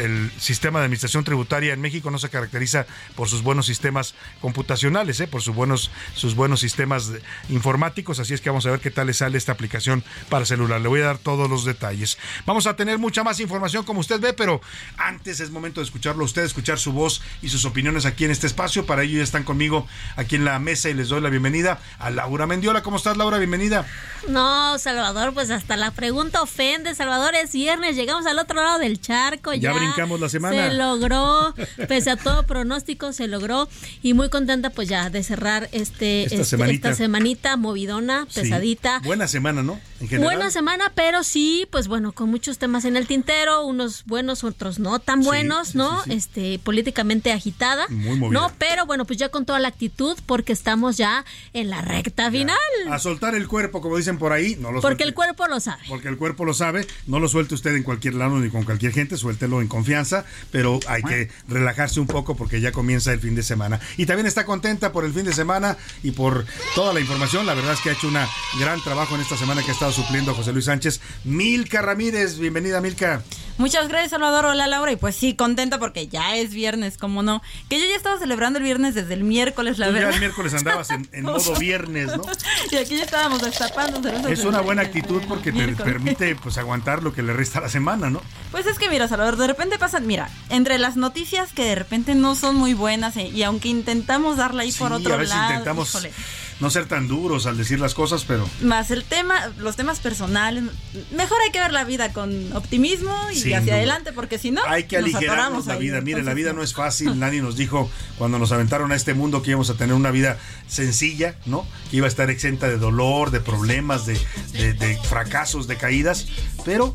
el 0.00 0.30
sistema 0.38 0.78
de 0.78 0.86
administración 0.86 1.24
tributaria 1.24 1.72
en 1.72 1.80
México 1.80 2.10
no 2.10 2.18
se 2.18 2.30
caracteriza 2.30 2.86
por 3.14 3.28
sus 3.28 3.42
buenos 3.42 3.66
sistemas 3.66 4.14
computacionales, 4.40 5.20
¿eh? 5.20 5.26
por 5.26 5.42
sus 5.42 5.54
buenos, 5.54 5.90
sus 6.14 6.34
buenos 6.34 6.60
sistemas 6.60 7.12
informáticos. 7.48 8.20
Así 8.20 8.34
es 8.34 8.40
que 8.40 8.50
vamos 8.50 8.66
a 8.66 8.70
ver 8.70 8.80
qué 8.80 8.90
tal 8.90 9.08
le 9.08 9.14
sale 9.14 9.36
esta 9.36 9.52
aplicación 9.52 10.02
para 10.28 10.46
celular. 10.46 10.80
Le 10.80 10.88
voy 10.88 11.00
a 11.00 11.06
dar 11.06 11.18
todos 11.18 11.48
los 11.50 11.64
detalles. 11.64 12.18
Vamos 12.46 12.66
a 12.66 12.76
tener 12.76 12.98
mucha 12.98 13.22
más 13.22 13.40
información 13.40 13.84
como 13.84 14.00
usted 14.00 14.20
ve, 14.20 14.32
pero 14.32 14.60
antes 14.96 15.40
es 15.40 15.50
momento 15.50 15.80
de 15.80 15.84
escucharlo 15.84 16.22
a 16.22 16.26
usted, 16.26 16.44
escuchar 16.44 16.78
su 16.78 16.92
voz 16.92 17.22
y 17.42 17.50
sus 17.50 17.64
opiniones 17.64 18.06
aquí 18.06 18.24
en 18.24 18.30
este 18.30 18.46
espacio. 18.46 18.86
Para 18.86 19.02
ello 19.02 19.18
ya 19.18 19.24
están 19.24 19.44
conmigo 19.44 19.86
aquí 20.16 20.36
en 20.36 20.44
la 20.44 20.58
mesa 20.58 20.88
y 20.88 20.94
les 20.94 21.08
doy 21.08 21.20
la 21.20 21.28
bienvenida 21.28 21.80
a 21.98 22.10
Laura 22.10 22.46
Mendiola. 22.46 22.82
¿Cómo 22.82 22.96
estás, 22.96 23.16
Laura? 23.16 23.38
Bienvenida. 23.38 23.86
No, 24.28 24.78
Salvador, 24.78 25.34
pues 25.34 25.50
hasta 25.50 25.76
la 25.76 25.90
pregunta 25.90 26.42
ofende, 26.42 26.94
Salvador. 26.94 27.34
Es 27.34 27.54
viernes, 27.58 27.96
llegamos 27.96 28.24
al 28.26 28.38
otro 28.38 28.62
lado 28.62 28.78
del 28.78 29.00
charco. 29.00 29.52
Ya, 29.52 29.72
ya 29.72 29.72
brincamos 29.72 30.20
la 30.20 30.28
semana. 30.28 30.68
Se 30.68 30.74
logró, 30.74 31.54
pese 31.88 32.10
a 32.10 32.16
todo 32.16 32.44
pronóstico, 32.44 33.12
se 33.12 33.26
logró. 33.26 33.68
Y 34.00 34.14
muy 34.14 34.28
contenta, 34.28 34.70
pues 34.70 34.88
ya, 34.88 35.10
de 35.10 35.22
cerrar 35.24 35.68
este, 35.72 36.24
esta, 36.24 36.36
este, 36.36 36.94
semanita. 36.94 37.56
movidona, 37.56 38.26
pesadita. 38.32 39.00
Buena 39.04 39.26
semana, 39.26 39.62
¿no? 39.62 39.80
Buena 40.18 40.50
semana, 40.50 40.92
pero 40.94 41.24
sí, 41.24 41.66
pues 41.70 41.88
bueno, 41.88 42.12
con 42.12 42.30
muchos 42.30 42.58
temas 42.58 42.84
en 42.84 42.96
el 42.96 43.08
tintero, 43.08 43.66
unos 43.66 44.04
buenos, 44.04 44.44
otros 44.44 44.78
no 44.78 45.00
tan 45.00 45.22
buenos, 45.22 45.74
¿no? 45.74 46.02
Este, 46.06 46.60
políticamente 46.60 47.32
agitada. 47.32 47.86
Muy 47.88 48.16
movida. 48.16 48.40
No, 48.40 48.52
pero 48.58 48.86
bueno, 48.86 49.04
pues 49.04 49.18
ya 49.18 49.30
con 49.30 49.44
toda 49.44 49.58
la 49.58 49.68
actitud, 49.68 50.16
porque 50.26 50.52
estamos 50.52 50.96
ya 50.96 51.24
en 51.52 51.70
la 51.70 51.82
recta 51.82 52.30
final. 52.30 52.56
A 52.88 52.98
soltar 53.00 53.34
el 53.34 53.48
cuerpo, 53.48 53.80
como 53.80 53.96
dicen 53.96 54.18
por 54.18 54.32
ahí, 54.32 54.56
no 54.60 54.70
lo 54.70 54.80
Porque 54.80 55.02
el 55.02 55.14
cuerpo 55.14 55.48
lo 55.48 55.58
sabe. 55.58 55.82
Porque 55.88 56.08
el 56.08 56.16
cuerpo 56.16 56.44
lo 56.44 56.54
sabe, 56.54 56.86
no 57.06 57.18
lo 57.18 57.28
suelte 57.48 57.54
usted 57.54 57.76
en 57.76 57.82
cualquier 57.82 58.14
lado 58.14 58.38
ni 58.38 58.50
con 58.50 58.64
cualquier 58.64 58.92
gente, 58.92 59.16
suéltelo 59.16 59.62
en 59.62 59.68
confianza, 59.68 60.24
pero 60.50 60.80
hay 60.86 61.02
que 61.02 61.30
relajarse 61.48 62.00
un 62.00 62.06
poco 62.06 62.36
porque 62.36 62.60
ya 62.60 62.72
comienza 62.72 63.12
el 63.12 63.20
fin 63.20 63.34
de 63.34 63.42
semana. 63.42 63.80
Y 63.96 64.06
también 64.06 64.26
está 64.26 64.44
contenta 64.44 64.92
por 64.92 65.04
el 65.04 65.12
fin 65.12 65.24
de 65.24 65.32
semana 65.32 65.76
y 66.02 66.10
por 66.10 66.44
toda 66.74 66.92
la 66.92 67.00
información. 67.00 67.46
La 67.46 67.54
verdad 67.54 67.72
es 67.72 67.80
que 67.80 67.90
ha 67.90 67.92
hecho 67.92 68.08
un 68.08 68.18
gran 68.60 68.82
trabajo 68.82 69.14
en 69.14 69.22
esta 69.22 69.36
semana 69.36 69.62
que 69.62 69.70
ha 69.70 69.74
estado 69.74 69.92
supliendo 69.92 70.32
a 70.32 70.34
José 70.34 70.52
Luis 70.52 70.66
Sánchez. 70.66 71.00
Milka 71.24 71.80
Ramírez, 71.80 72.38
bienvenida 72.38 72.80
Milka. 72.80 73.22
Muchas 73.58 73.88
gracias, 73.88 74.10
Salvador. 74.12 74.46
Hola, 74.46 74.66
Laura. 74.68 74.92
Y 74.92 74.96
pues 74.96 75.16
sí, 75.16 75.34
contenta 75.34 75.78
porque 75.78 76.06
ya 76.08 76.36
es 76.36 76.54
viernes, 76.54 76.96
como 76.96 77.22
no. 77.22 77.42
Que 77.68 77.78
yo 77.80 77.86
ya 77.86 77.96
estaba 77.96 78.18
celebrando 78.18 78.58
el 78.58 78.64
viernes 78.64 78.94
desde 78.94 79.14
el 79.14 79.24
miércoles, 79.24 79.78
la 79.78 79.88
Tú 79.88 79.92
verdad. 79.92 80.10
Ya 80.10 80.14
el 80.14 80.20
miércoles 80.20 80.54
andabas 80.54 80.90
en, 80.90 81.08
en 81.12 81.24
modo 81.24 81.54
viernes, 81.56 82.06
¿no? 82.16 82.22
y 82.70 82.76
aquí 82.76 82.96
ya 82.96 83.04
estábamos 83.04 83.42
destapando 83.42 84.00
Es 84.28 84.44
una 84.44 84.60
buena 84.60 84.82
actitud 84.82 85.22
porque 85.28 85.50
te 85.50 85.58
miércoles. 85.58 85.92
permite 85.92 86.36
pues 86.36 86.56
aguantar 86.56 87.02
lo 87.02 87.12
que 87.12 87.22
le 87.22 87.32
resta 87.32 87.58
a 87.58 87.62
la 87.62 87.68
semana, 87.68 88.10
¿no? 88.10 88.22
Pues 88.52 88.66
es 88.66 88.78
que 88.78 88.88
mira, 88.88 89.08
Salvador, 89.08 89.36
de 89.36 89.48
repente 89.48 89.78
pasan, 89.78 90.06
mira, 90.06 90.30
entre 90.50 90.78
las 90.78 90.96
noticias 90.96 91.52
que 91.52 91.64
de 91.64 91.74
repente 91.74 92.14
no 92.14 92.34
son 92.36 92.54
muy 92.54 92.74
buenas 92.74 93.16
eh, 93.16 93.26
y 93.28 93.42
aunque 93.42 93.68
intentamos 93.68 94.36
darla 94.36 94.62
ahí 94.62 94.72
por 94.72 94.92
otro 94.92 95.14
a 95.14 95.16
veces 95.16 95.34
lado, 95.34 95.50
intentamos 95.50 95.88
híjole, 95.90 96.12
no 96.60 96.70
ser 96.70 96.86
tan 96.86 97.06
duros 97.08 97.46
al 97.46 97.56
decir 97.56 97.78
las 97.80 97.94
cosas, 97.94 98.24
pero 98.24 98.48
más 98.62 98.90
el 98.90 99.04
tema, 99.04 99.34
los 99.58 99.76
temas 99.76 100.00
personales, 100.00 100.64
mejor 101.12 101.38
hay 101.44 101.50
que 101.52 101.60
ver 101.60 101.72
la 101.72 101.84
vida 101.84 102.12
con 102.12 102.52
optimismo 102.54 103.14
y 103.32 103.36
Sin 103.36 103.52
hacia 103.54 103.60
duda. 103.60 103.74
adelante 103.76 104.12
porque 104.12 104.38
si 104.38 104.50
no 104.50 104.60
hay 104.66 104.84
que 104.84 105.00
nos 105.00 105.14
aligerarnos 105.14 105.66
la 105.66 105.74
ahí. 105.74 105.80
vida. 105.80 106.00
Mire, 106.00 106.22
la 106.22 106.34
vida 106.34 106.50
no. 106.50 106.56
no 106.58 106.62
es 106.62 106.74
fácil. 106.74 107.18
Nadie 107.18 107.42
nos 107.42 107.56
dijo 107.56 107.90
cuando 108.18 108.38
nos 108.38 108.50
aventaron 108.52 108.90
a 108.92 108.96
este 108.96 109.14
mundo 109.14 109.42
que 109.42 109.50
íbamos 109.50 109.70
a 109.70 109.74
tener 109.74 109.94
una 109.94 110.10
vida 110.10 110.38
sencilla, 110.66 111.36
¿no? 111.46 111.66
Que 111.90 111.98
iba 111.98 112.06
a 112.06 112.08
estar 112.08 112.30
exenta 112.30 112.68
de 112.68 112.76
dolor, 112.78 113.30
de 113.30 113.40
problemas, 113.40 114.06
de, 114.06 114.18
de- 114.52 114.72
de 114.74 114.96
fracasos, 115.04 115.66
de 115.68 115.76
caídas. 115.76 116.26
Pero 116.64 116.94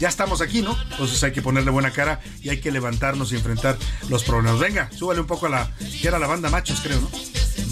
ya 0.00 0.08
estamos 0.08 0.40
aquí, 0.40 0.60
¿no? 0.62 0.76
Entonces 0.90 1.22
hay 1.22 1.32
que 1.32 1.40
ponerle 1.42 1.70
buena 1.70 1.90
cara 1.92 2.20
y 2.42 2.48
hay 2.50 2.60
que 2.60 2.70
levantarnos 2.72 3.32
y 3.32 3.36
enfrentar 3.36 3.78
los 4.08 4.24
problemas. 4.24 4.58
Venga, 4.60 4.90
súbale 4.96 5.20
un 5.20 5.26
poco 5.26 5.46
a 5.46 5.50
la. 5.50 5.70
que 6.00 6.08
era 6.08 6.18
la 6.18 6.26
banda 6.26 6.50
Machos, 6.50 6.80
creo, 6.82 7.00
¿no? 7.00 7.10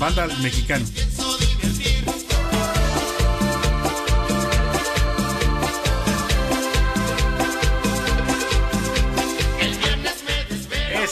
Banda 0.02 0.26
mexicana. 0.42 0.84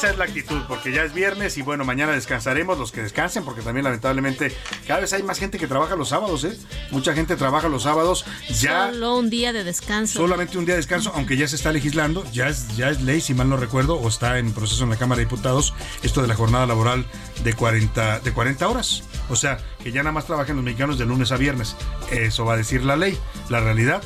Esa 0.01 0.13
es 0.13 0.17
la 0.17 0.25
actitud, 0.25 0.63
porque 0.67 0.93
ya 0.93 1.05
es 1.05 1.13
viernes 1.13 1.59
y 1.59 1.61
bueno, 1.61 1.85
mañana 1.85 2.13
descansaremos 2.13 2.79
los 2.79 2.91
que 2.91 3.03
descansen, 3.03 3.45
porque 3.45 3.61
también 3.61 3.85
lamentablemente 3.85 4.51
cada 4.87 5.01
vez 5.01 5.13
hay 5.13 5.23
más 5.23 5.39
gente 5.39 5.59
que 5.59 5.67
trabaja 5.67 5.95
los 5.95 6.09
sábados, 6.09 6.43
¿eh? 6.45 6.57
Mucha 6.91 7.13
gente 7.13 7.37
trabaja 7.37 7.69
los 7.69 7.83
sábados, 7.83 8.25
ya 8.49 8.93
Solo 8.93 9.19
un 9.19 9.29
día 9.29 9.53
de 9.53 9.63
descanso. 9.63 10.19
solamente 10.19 10.57
un 10.57 10.65
día 10.65 10.73
de 10.73 10.79
descanso, 10.79 11.13
aunque 11.15 11.37
ya 11.37 11.47
se 11.47 11.57
está 11.57 11.71
legislando, 11.71 12.25
ya 12.33 12.49
es, 12.49 12.75
ya 12.79 12.89
es 12.89 13.03
ley, 13.03 13.21
si 13.21 13.35
mal 13.35 13.51
no 13.51 13.59
recuerdo, 13.59 13.97
o 13.97 14.09
está 14.09 14.39
en 14.39 14.55
proceso 14.55 14.85
en 14.85 14.89
la 14.89 14.97
Cámara 14.97 15.19
de 15.19 15.27
Diputados, 15.27 15.75
esto 16.03 16.23
de 16.23 16.29
la 16.29 16.35
jornada 16.35 16.65
laboral 16.65 17.05
de 17.45 17.53
40, 17.53 18.21
de 18.21 18.33
40 18.33 18.69
horas. 18.69 19.03
O 19.29 19.37
sea, 19.37 19.59
que 19.85 19.93
ya 19.93 20.03
nada 20.03 20.13
más 20.13 20.25
trabajen 20.25 20.57
los 20.57 20.65
mexicanos 20.65 20.97
de 20.97 21.05
lunes 21.05 21.31
a 21.31 21.37
viernes. 21.37 21.77
Eso 22.11 22.47
va 22.47 22.55
a 22.55 22.57
decir 22.57 22.85
la 22.85 22.97
ley. 22.97 23.19
La 23.51 23.61
realidad 23.61 24.03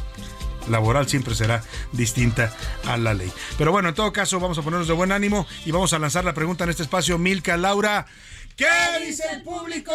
laboral 0.69 1.09
siempre 1.09 1.35
será 1.35 1.63
distinta 1.93 2.53
a 2.87 2.97
la 2.97 3.15
ley. 3.15 3.31
Pero 3.59 3.73
bueno, 3.73 3.89
en 3.89 3.95
todo 3.95 4.13
caso, 4.13 4.41
vamos 4.41 4.59
a 4.59 4.63
ponernos 4.63 4.89
de 4.89 4.95
buen 4.95 5.13
ánimo 5.13 5.47
y 5.65 5.71
vamos 5.71 5.93
a 5.93 5.99
lanzar 5.99 6.25
la 6.25 6.35
pregunta 6.35 6.65
en 6.65 6.71
este 6.71 6.83
espacio. 6.83 7.19
Milka, 7.19 7.57
Laura, 7.57 8.07
¿qué 8.57 8.67
dice 9.07 9.25
el 9.33 9.43
público? 9.43 9.93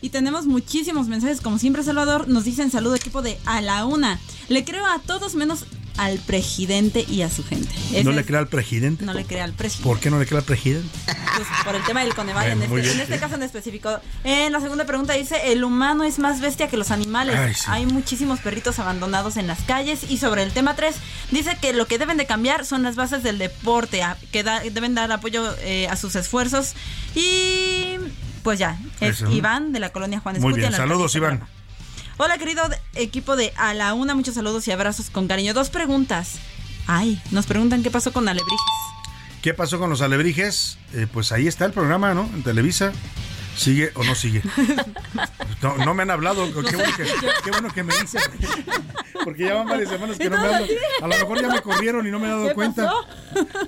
Y 0.00 0.10
tenemos 0.10 0.46
muchísimos 0.46 1.06
mensajes, 1.06 1.40
como 1.40 1.58
siempre, 1.58 1.84
Salvador. 1.84 2.26
Nos 2.28 2.44
dicen 2.44 2.70
saludo 2.72 2.96
equipo 2.96 3.22
de 3.22 3.38
A 3.44 3.60
la 3.60 3.86
Una. 3.86 4.18
Le 4.48 4.64
creo 4.64 4.84
a 4.84 4.98
todos 4.98 5.36
menos 5.36 5.64
al 5.96 6.18
presidente 6.18 7.04
y 7.08 7.22
a 7.22 7.30
su 7.30 7.44
gente. 7.44 7.68
Ese 7.92 8.04
¿No 8.04 8.12
le 8.12 8.24
crea 8.24 8.38
al 8.40 8.48
presidente? 8.48 9.04
No 9.04 9.12
le 9.14 9.24
crea 9.24 9.44
al 9.44 9.52
presidente. 9.52 9.88
¿Por 9.88 10.00
qué 10.00 10.10
no 10.10 10.18
le 10.18 10.26
crea 10.26 10.38
al 10.40 10.44
presidente? 10.44 10.88
Pues, 11.06 11.48
por 11.64 11.74
el 11.74 11.82
tema 11.84 12.02
del 12.04 12.14
Coneval 12.14 12.44
Bueno, 12.46 12.64
en, 12.64 12.70
muy 12.70 12.80
este, 12.80 12.92
en 12.92 12.96
bien. 12.98 13.10
este 13.12 13.20
caso 13.20 13.34
en 13.36 13.42
específico. 13.42 13.98
En 14.24 14.52
la 14.52 14.60
segunda 14.60 14.84
pregunta 14.86 15.12
dice, 15.14 15.52
el 15.52 15.64
humano 15.64 16.04
es 16.04 16.18
más 16.18 16.40
bestia 16.40 16.68
que 16.68 16.76
los 16.76 16.90
animales. 16.90 17.36
Ay, 17.36 17.54
sí. 17.54 17.64
Hay 17.68 17.86
muchísimos 17.86 18.40
perritos 18.40 18.78
abandonados 18.78 19.36
en 19.36 19.46
las 19.46 19.60
calles. 19.62 20.10
Y 20.10 20.18
sobre 20.18 20.42
el 20.42 20.52
tema 20.52 20.74
3, 20.76 20.94
dice 21.30 21.56
que 21.60 21.72
lo 21.72 21.86
que 21.86 21.98
deben 21.98 22.16
de 22.16 22.26
cambiar 22.26 22.64
son 22.66 22.82
las 22.82 22.96
bases 22.96 23.22
del 23.22 23.38
deporte, 23.38 24.02
que 24.32 24.42
da- 24.42 24.60
deben 24.60 24.94
dar 24.94 25.10
apoyo 25.12 25.54
eh, 25.60 25.88
a 25.88 25.96
sus 25.96 26.16
esfuerzos. 26.16 26.74
Y 27.14 27.96
pues 28.42 28.58
ya, 28.58 28.78
es 29.00 29.16
Eso. 29.20 29.30
Iván 29.30 29.72
de 29.72 29.78
la 29.80 29.90
colonia 29.90 30.18
Juan 30.20 30.34
Muy 30.40 30.50
Escutia. 30.50 30.56
bien, 30.56 30.66
en 30.66 30.72
la 30.72 30.78
saludos 30.78 31.14
Iván. 31.14 31.42
Hola 32.18 32.38
querido 32.38 32.62
equipo 32.94 33.36
de 33.36 33.52
A 33.56 33.74
la 33.74 33.94
Una, 33.94 34.14
muchos 34.14 34.34
saludos 34.34 34.68
y 34.68 34.70
abrazos 34.70 35.10
con 35.10 35.28
cariño. 35.28 35.54
Dos 35.54 35.70
preguntas. 35.70 36.38
Ay, 36.86 37.20
nos 37.30 37.46
preguntan 37.46 37.82
qué 37.82 37.90
pasó 37.90 38.12
con 38.12 38.28
Alebrijes. 38.28 38.58
¿Qué 39.40 39.54
pasó 39.54 39.80
con 39.80 39.90
los 39.90 40.00
alebrijes? 40.02 40.78
Eh, 40.92 41.08
pues 41.12 41.32
ahí 41.32 41.48
está 41.48 41.64
el 41.64 41.72
programa, 41.72 42.14
¿no? 42.14 42.30
En 42.32 42.44
Televisa. 42.44 42.92
¿Sigue 43.56 43.90
o 43.94 44.04
no 44.04 44.14
sigue? 44.14 44.40
No, 45.60 45.76
no 45.78 45.94
me 45.94 46.02
han 46.02 46.10
hablado. 46.10 46.44
Qué 46.46 46.76
bueno 46.76 46.92
que, 46.96 47.04
qué 47.44 47.50
bueno 47.50 47.72
que 47.72 47.82
me 47.82 47.94
dicen. 48.00 48.20
Porque 49.24 49.44
ya 49.44 49.54
van 49.54 49.66
varias 49.68 49.90
semanas 49.90 50.18
que 50.18 50.30
no 50.30 50.36
me 50.36 50.46
hablan. 50.46 50.64
A 51.02 51.06
lo 51.06 51.16
mejor 51.16 51.40
ya 51.42 51.48
me 51.48 51.60
corrieron 51.60 52.06
y 52.06 52.10
no 52.10 52.18
me 52.18 52.26
he 52.26 52.30
dado 52.30 52.48
¿Qué 52.48 52.54
cuenta. 52.54 52.92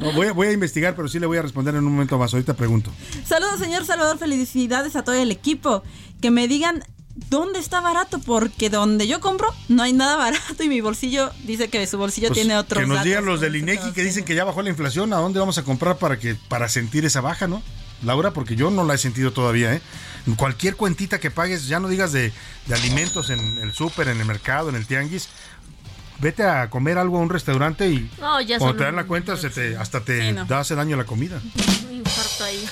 No, 0.01 0.13
voy, 0.13 0.29
a, 0.29 0.33
voy 0.33 0.49
a 0.49 0.53
investigar, 0.53 0.97
pero 0.97 1.07
sí 1.07 1.19
le 1.19 1.27
voy 1.27 1.39
a 1.39 1.43
responder 1.43 1.75
en 1.75 1.85
un 1.85 1.93
momento 1.93 2.19
más. 2.19 2.33
Ahorita 2.33 2.55
pregunto. 2.55 2.91
Saludos, 3.27 3.59
señor 3.59 3.85
Salvador. 3.85 4.19
Felicidades 4.19 4.97
a 4.97 5.05
todo 5.05 5.15
el 5.15 5.31
equipo. 5.31 5.83
Que 6.21 6.31
me 6.31 6.49
digan 6.49 6.83
dónde 7.15 7.59
está 7.59 7.81
barato, 7.81 8.19
porque 8.19 8.71
donde 8.71 9.07
yo 9.07 9.21
compro 9.21 9.49
no 9.69 9.83
hay 9.83 9.93
nada 9.93 10.17
barato 10.17 10.63
y 10.63 10.69
mi 10.69 10.81
bolsillo 10.81 11.31
dice 11.45 11.69
que 11.69 11.87
su 11.87 11.99
bolsillo 11.99 12.29
Pues, 12.29 12.41
tiene 12.41 12.57
otros 12.57 12.83
que 12.83 12.87
nos 12.89 13.05
digan 13.05 13.25
los 13.25 13.41
del 13.41 13.57
INEGI 13.57 13.93
que 13.93 14.03
dicen 14.03 14.25
que 14.25 14.35
ya 14.35 14.45
bajó 14.45 14.63
la 14.63 14.71
inflación. 14.71 15.13
¿A 15.13 15.17
dónde 15.17 15.41
vamos 15.41 15.59
a 15.59 15.65
comprar 15.65 15.99
para 15.99 16.19
que 16.19 16.35
para 16.49 16.69
sentir 16.69 17.05
esa 17.05 17.21
baja, 17.21 17.47
no? 17.47 17.63
Laura, 18.03 18.33
porque 18.33 18.57
yo 18.57 18.71
no 18.71 18.85
la 18.85 18.95
he 18.95 18.99
sentido 18.99 19.33
todavía, 19.33 19.73
¿eh? 19.73 19.81
Cualquier 20.37 20.77
cuentita 20.77 21.21
que 21.21 21.31
pagues, 21.31 21.69
ya 21.69 21.81
no 21.81 21.89
digas 21.89 22.13
de, 22.13 22.33
de 22.67 22.75
alimentos 22.75 23.31
en 23.31 23.59
el 23.59 23.73
súper, 23.73 24.09
en 24.09 24.21
el 24.21 24.27
mercado, 24.27 24.69
en 24.69 24.75
el 24.75 24.87
tianguis, 24.87 25.29
vete 26.19 26.43
a 26.45 26.71
comer 26.71 26.99
algo 26.99 27.19
a 27.19 27.21
un 27.21 27.31
restaurante 27.31 27.89
y 27.91 28.11
No, 28.21 28.41
ya 28.41 28.59
cuando 28.59 28.77
te 28.79 28.85
dan 28.85 28.97
la 28.97 29.05
cuenta 29.05 29.37
se 29.37 29.51
te, 29.51 29.77
hasta 29.77 30.01
te 30.01 30.21
Sí, 30.21 30.33
no. 30.33 30.45
da 30.47 30.61
hace 30.61 30.75
daño 30.75 30.97
la 30.97 31.05
comida. 31.05 31.41
Un 31.89 31.95
infarto 31.97 32.45
ahí. 32.45 32.67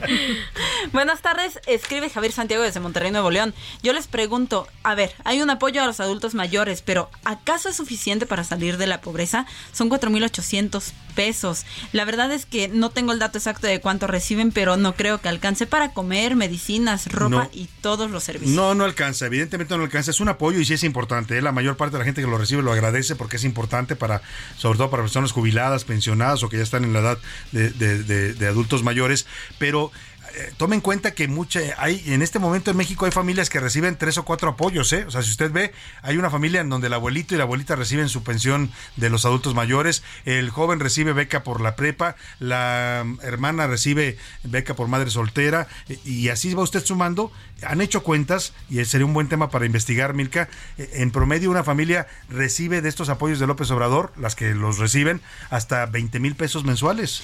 Buenas 0.92 1.20
tardes, 1.22 1.60
escribe 1.66 2.10
Javier 2.10 2.32
Santiago 2.32 2.62
desde 2.62 2.80
Monterrey, 2.80 3.10
Nuevo 3.10 3.30
León. 3.30 3.54
Yo 3.82 3.92
les 3.92 4.06
pregunto, 4.06 4.66
a 4.82 4.94
ver, 4.94 5.14
hay 5.24 5.40
un 5.42 5.50
apoyo 5.50 5.82
a 5.82 5.86
los 5.86 6.00
adultos 6.00 6.34
mayores, 6.34 6.82
pero 6.82 7.10
¿acaso 7.24 7.68
es 7.68 7.76
suficiente 7.76 8.26
para 8.26 8.44
salir 8.44 8.76
de 8.76 8.86
la 8.86 9.00
pobreza? 9.00 9.46
Son 9.72 9.88
4.800 9.90 10.92
pesos. 11.14 11.66
La 11.92 12.04
verdad 12.04 12.30
es 12.32 12.46
que 12.46 12.68
no 12.68 12.90
tengo 12.90 13.12
el 13.12 13.18
dato 13.18 13.38
exacto 13.38 13.66
de 13.66 13.80
cuánto 13.80 14.06
reciben, 14.06 14.52
pero 14.52 14.76
no 14.76 14.94
creo 14.94 15.20
que 15.20 15.28
alcance 15.28 15.66
para 15.66 15.92
comer, 15.92 16.34
medicinas, 16.36 17.06
ropa 17.12 17.30
No. 17.44 17.50
y 17.52 17.68
todos 17.80 18.10
los 18.10 18.24
servicios. 18.24 18.54
No, 18.56 18.74
no 18.74 18.84
alcanza, 18.84 19.26
evidentemente 19.26 19.76
no 19.76 19.82
alcanza. 19.84 20.10
Es 20.10 20.20
un 20.20 20.28
apoyo 20.28 20.58
y 20.60 20.64
sí 20.64 20.74
es 20.74 20.84
importante. 20.84 21.36
¿eh? 21.38 21.42
La 21.42 21.52
mayor 21.52 21.76
parte 21.76 21.92
de 21.94 21.98
la 22.00 22.04
gente 22.04 22.20
que 22.22 22.26
lo 22.26 22.38
recibe 22.40 22.62
lo 22.62 22.72
agradece 22.72 23.16
porque 23.16 23.36
es 23.36 23.44
importante 23.44 23.96
para, 23.96 24.22
sobre 24.56 24.78
todo 24.78 24.90
para 24.90 25.02
personas 25.02 25.32
jubiladas, 25.32 25.84
pensionadas 25.84 26.42
o 26.42 26.48
que 26.48 26.56
ya 26.56 26.62
están 26.62 26.84
en 26.84 26.92
la 26.92 27.00
edad 27.00 27.18
de, 27.52 28.48
adultos 28.48 28.82
mayores. 28.82 29.26
Pero 29.58 29.92
eh, 30.36 30.52
tome 30.56 30.76
en 30.76 30.80
cuenta 30.80 31.12
que 31.12 31.26
mucha, 31.26 31.60
hay, 31.78 32.02
en 32.06 32.22
este 32.22 32.38
momento 32.38 32.70
en 32.70 32.76
México 32.76 33.04
hay 33.04 33.10
familias 33.10 33.50
que 33.50 33.58
reciben 33.58 33.96
tres 33.96 34.16
o 34.18 34.24
cuatro 34.24 34.50
apoyos. 34.50 34.92
¿eh? 34.92 35.04
O 35.06 35.10
sea, 35.10 35.22
si 35.22 35.30
usted 35.30 35.50
ve, 35.50 35.72
hay 36.02 36.16
una 36.18 36.30
familia 36.30 36.60
en 36.60 36.68
donde 36.68 36.86
el 36.86 36.92
abuelito 36.92 37.34
y 37.34 37.38
la 37.38 37.44
abuelita 37.44 37.74
reciben 37.74 38.08
su 38.08 38.22
pensión 38.22 38.70
de 38.96 39.10
los 39.10 39.24
adultos 39.24 39.54
mayores, 39.54 40.04
el 40.24 40.50
joven 40.50 40.78
recibe 40.78 41.12
beca 41.12 41.42
por 41.42 41.60
la 41.60 41.74
prepa, 41.74 42.16
la 42.38 43.02
mm, 43.04 43.18
hermana 43.22 43.66
recibe 43.66 44.18
beca 44.44 44.74
por 44.74 44.86
madre 44.86 45.10
soltera, 45.10 45.66
eh, 45.88 45.98
y 46.04 46.28
así 46.28 46.54
va 46.54 46.62
usted 46.62 46.84
sumando. 46.84 47.32
Han 47.66 47.80
hecho 47.80 48.02
cuentas, 48.02 48.52
y 48.68 48.84
sería 48.84 49.06
un 49.06 49.14
buen 49.14 49.28
tema 49.28 49.50
para 49.50 49.66
investigar, 49.66 50.14
Milka. 50.14 50.48
eh, 50.78 50.90
En 50.94 51.10
promedio, 51.10 51.50
una 51.50 51.64
familia 51.64 52.06
recibe 52.28 52.80
de 52.82 52.88
estos 52.88 53.08
apoyos 53.08 53.38
de 53.38 53.46
López 53.46 53.70
Obrador, 53.70 54.12
las 54.16 54.34
que 54.34 54.54
los 54.54 54.78
reciben, 54.78 55.20
hasta 55.50 55.86
20 55.86 56.20
mil 56.20 56.34
pesos 56.34 56.64
mensuales. 56.64 57.22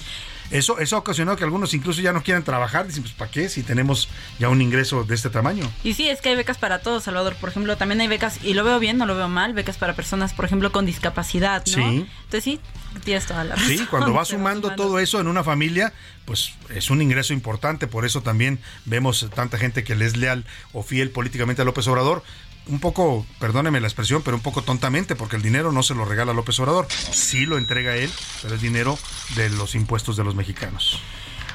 Eso, 0.49 0.79
eso 0.79 0.95
ha 0.95 0.99
ocasionado 0.99 1.35
que 1.37 1.43
algunos 1.43 1.73
incluso 1.73 2.01
ya 2.01 2.13
no 2.13 2.23
quieran 2.23 2.43
trabajar. 2.43 2.87
Dicen, 2.87 3.03
pues, 3.03 3.13
¿para 3.13 3.29
qué? 3.29 3.49
Si 3.49 3.63
tenemos 3.63 4.07
ya 4.39 4.47
un 4.49 4.61
ingreso 4.61 5.03
de 5.03 5.13
este 5.15 5.29
tamaño. 5.29 5.69
Y 5.83 5.93
sí, 5.93 6.07
es 6.07 6.21
que 6.21 6.29
hay 6.29 6.35
becas 6.35 6.57
para 6.57 6.79
todos, 6.79 7.03
Salvador. 7.03 7.35
Por 7.35 7.49
ejemplo, 7.49 7.75
también 7.75 7.99
hay 7.99 8.07
becas, 8.07 8.39
y 8.43 8.53
lo 8.53 8.63
veo 8.63 8.79
bien, 8.79 8.97
no 8.97 9.05
lo 9.05 9.15
veo 9.15 9.27
mal, 9.27 9.53
becas 9.53 9.77
para 9.77 9.93
personas, 9.95 10.33
por 10.33 10.45
ejemplo, 10.45 10.71
con 10.71 10.85
discapacidad, 10.85 11.63
¿no? 11.65 11.73
Sí. 11.73 12.07
Entonces 12.23 12.43
sí, 12.43 12.59
tienes 13.03 13.25
toda 13.25 13.43
la 13.43 13.55
razón. 13.55 13.69
Sí, 13.69 13.85
cuando 13.89 14.13
va 14.13 14.23
Se 14.25 14.33
sumando 14.35 14.73
todo 14.75 14.99
eso 14.99 15.19
en 15.19 15.27
una 15.27 15.43
familia, 15.43 15.91
pues 16.27 16.53
es 16.69 16.89
un 16.89 17.01
ingreso 17.01 17.31
importante. 17.33 17.87
Por 17.87 18.05
eso 18.05 18.21
también 18.21 18.59
vemos 18.83 19.25
tanta 19.33 19.57
gente 19.57 19.85
que 19.85 19.95
le 19.95 20.05
es 20.05 20.17
leal 20.17 20.45
o 20.73 20.83
fiel 20.83 21.09
políticamente 21.09 21.61
a 21.61 21.65
López 21.65 21.87
Obrador. 21.87 22.21
Un 22.67 22.81
poco, 22.81 23.25
perdóneme 23.39 23.79
la 23.79 23.87
expresión, 23.87 24.21
pero 24.23 24.35
un 24.35 24.43
poco 24.43 24.61
tontamente, 24.61 25.15
porque 25.15 25.37
el 25.37 25.41
dinero 25.41 25.71
no 25.71 25.83
se 25.83 25.95
lo 25.95 26.03
regala 26.03 26.33
López 26.33 26.59
Obrador. 26.59 26.85
Sí 26.91 27.45
lo 27.45 27.57
entrega 27.57 27.95
él, 27.95 28.11
pero 28.41 28.55
es 28.55 28.61
dinero 28.61 28.99
de 29.37 29.49
los 29.51 29.73
impuestos 29.73 30.17
de 30.17 30.25
los 30.25 30.35
mexicanos. 30.35 31.01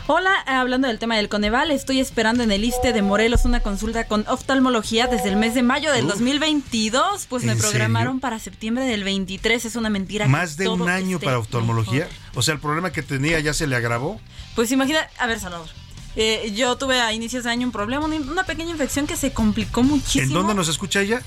Hola, 0.09 0.35
hablando 0.47 0.89
del 0.89 0.99
tema 0.99 1.17
del 1.17 1.29
Coneval, 1.29 1.71
estoy 1.71 2.01
esperando 2.01 2.43
en 2.43 2.51
el 2.51 2.65
ISTE 2.65 2.93
de 2.93 3.03
Morelos 3.03 3.45
una 3.45 3.61
consulta 3.61 4.05
con 4.09 4.25
oftalmología 4.27 5.07
desde 5.07 5.29
el 5.29 5.37
mes 5.37 5.55
de 5.55 5.63
mayo 5.63 5.93
del 5.93 6.07
Uf. 6.07 6.13
2022. 6.15 7.27
Pues 7.29 7.45
me 7.45 7.53
¿En 7.53 7.59
programaron 7.59 8.15
serio? 8.15 8.21
para 8.21 8.39
septiembre 8.41 8.85
del 8.85 9.05
23. 9.05 9.65
Es 9.65 9.77
una 9.77 9.91
mentira. 9.91 10.27
Más 10.27 10.57
que 10.57 10.65
de 10.65 10.69
un 10.71 10.89
año 10.89 11.21
para 11.21 11.39
oftalmología. 11.39 12.05
mejor. 12.07 12.13
O 12.35 12.43
sea, 12.43 12.55
el 12.55 12.61
problema 12.61 12.91
que 12.91 13.03
tenía 13.03 13.39
ya 13.39 13.55
se 13.55 13.69
le 13.69 13.77
agravó. 13.77 14.21
Pues 14.57 14.73
imagina, 14.73 14.99
a 15.19 15.27
ver, 15.29 15.39
Salvador. 15.39 15.69
eh, 16.17 16.53
yo 16.55 16.77
tuve 16.77 17.01
a 17.01 17.13
inicios 17.13 17.45
de 17.45 17.51
año 17.51 17.67
un 17.69 17.73
problema, 17.73 18.05
una, 18.05 18.17
una 18.17 18.45
pequeña 18.45 18.71
infección 18.73 19.07
que 19.07 19.17
se 19.17 19.33
complicó 19.33 19.85
muchísimo. 19.85 20.25
¿En 20.25 20.33
dónde 20.33 20.55
nos 20.55 20.69
escucha 20.69 21.01
ella? 21.01 21.23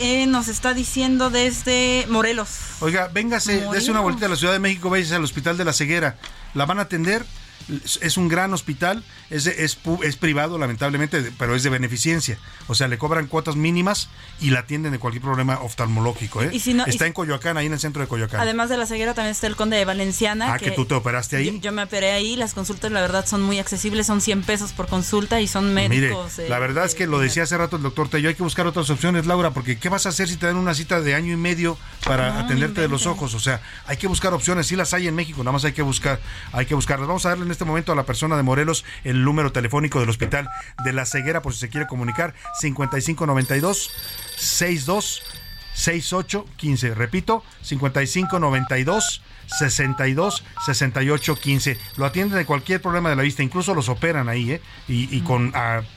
eh, 0.00 0.24
nos 0.26 0.48
está 0.48 0.72
diciendo 0.72 1.28
desde 1.28 2.06
Morelos. 2.08 2.48
Oiga, 2.80 3.08
véngase, 3.12 3.66
dése 3.70 3.90
una 3.90 4.00
vuelta 4.00 4.24
a 4.24 4.28
la 4.30 4.36
Ciudad 4.36 4.54
de 4.54 4.58
México, 4.60 4.88
váyase 4.88 5.14
al 5.14 5.22
Hospital 5.24 5.58
de 5.58 5.64
la 5.66 5.74
Ceguera. 5.74 6.16
La 6.54 6.64
van 6.64 6.78
a 6.78 6.82
atender 6.82 7.26
es 7.68 8.16
un 8.16 8.28
gran 8.28 8.52
hospital, 8.52 9.02
es, 9.30 9.46
es, 9.46 9.78
es, 10.02 10.16
privado 10.16 10.58
lamentablemente, 10.58 11.32
pero 11.38 11.54
es 11.54 11.62
de 11.62 11.70
beneficencia. 11.70 12.38
O 12.66 12.74
sea, 12.74 12.88
le 12.88 12.98
cobran 12.98 13.26
cuotas 13.26 13.56
mínimas 13.56 14.08
y 14.40 14.50
la 14.50 14.60
atienden 14.60 14.92
de 14.92 14.98
cualquier 14.98 15.22
problema 15.22 15.58
oftalmológico. 15.60 16.42
¿eh? 16.42 16.50
está 16.86 17.06
en 17.06 17.12
Coyoacán, 17.12 17.56
ahí 17.56 17.66
en 17.66 17.72
el 17.72 17.80
centro 17.80 18.02
de 18.02 18.08
Coyoacán. 18.08 18.40
Además 18.40 18.68
de 18.68 18.76
la 18.76 18.86
ceguera 18.86 19.14
también 19.14 19.32
está 19.32 19.46
el 19.46 19.56
Conde 19.56 19.76
de 19.76 19.84
Valenciana. 19.84 20.52
Ah, 20.54 20.58
que, 20.58 20.70
tú 20.70 20.84
te 20.84 20.94
operaste 20.94 21.36
ahí. 21.36 21.60
Yo, 21.60 21.72
me 21.72 21.82
operé 21.82 22.12
ahí, 22.12 22.36
las 22.36 22.54
consultas 22.54 22.90
la 22.92 23.00
verdad 23.00 23.26
son 23.26 23.42
muy 23.42 23.58
accesibles, 23.58 24.06
son 24.06 24.20
100 24.20 24.42
pesos 24.42 24.72
por 24.72 24.86
consulta 24.86 25.40
y 25.40 25.46
son 25.46 25.72
médicos. 25.74 26.34
Mire, 26.38 26.48
la 26.48 26.58
verdad 26.58 26.84
es 26.84 26.94
que 26.94 27.06
lo 27.06 27.18
decía 27.18 27.44
hace 27.44 27.56
rato 27.56 27.76
el 27.76 27.82
doctor 27.82 28.08
Tello, 28.08 28.28
hay 28.28 28.34
que 28.34 28.42
buscar 28.42 28.66
otras 28.66 28.90
opciones, 28.90 29.26
Laura, 29.26 29.52
porque 29.52 29.78
¿qué 29.78 29.88
vas 29.88 30.06
a 30.06 30.10
hacer 30.10 30.28
si 30.28 30.36
te 30.36 30.46
dan 30.46 30.56
una 30.56 30.74
cita 30.74 31.00
de 31.00 31.14
año 31.14 31.32
y 31.32 31.36
medio 31.36 31.78
para 32.04 32.40
atenderte 32.40 32.80
de 32.80 32.88
los 32.88 33.06
ojos? 33.06 33.34
O 33.34 33.40
sea, 33.40 33.60
hay 33.86 33.96
que 33.96 34.06
buscar 34.06 34.34
opciones, 34.34 34.66
sí 34.66 34.76
las 34.76 34.94
hay 34.94 35.08
en 35.08 35.14
México, 35.14 35.42
nada 35.42 35.52
más 35.52 35.64
hay 35.64 35.72
que 35.72 35.82
buscar, 35.82 36.20
hay 36.52 36.66
que 36.66 36.74
buscarlas. 36.74 37.08
Vamos 37.08 37.24
a 37.26 37.30
darle 37.30 37.44
en 37.44 37.50
este 37.54 37.64
momento 37.64 37.92
a 37.92 37.96
la 37.96 38.04
persona 38.04 38.36
de 38.36 38.42
Morelos 38.42 38.84
el 39.04 39.24
número 39.24 39.52
telefónico 39.52 40.00
del 40.00 40.10
Hospital 40.10 40.50
de 40.84 40.92
la 40.92 41.06
Ceguera 41.06 41.40
por 41.42 41.54
si 41.54 41.60
se 41.60 41.68
quiere 41.68 41.86
comunicar 41.86 42.34
5592 42.60 43.90
62 44.36 45.22
68 45.74 46.46
15. 46.56 46.94
Repito, 46.94 47.44
5592 47.62 49.22
62 49.46 50.44
68 50.64 51.36
15. 51.36 51.78
Lo 51.96 52.06
atienden 52.06 52.38
de 52.38 52.46
cualquier 52.46 52.80
problema 52.80 53.10
de 53.10 53.16
la 53.16 53.22
vista, 53.22 53.42
incluso 53.42 53.74
los 53.74 53.88
operan 53.88 54.28
ahí, 54.28 54.52
¿eh? 54.52 54.60
Y, 54.88 55.20
con 55.22 55.52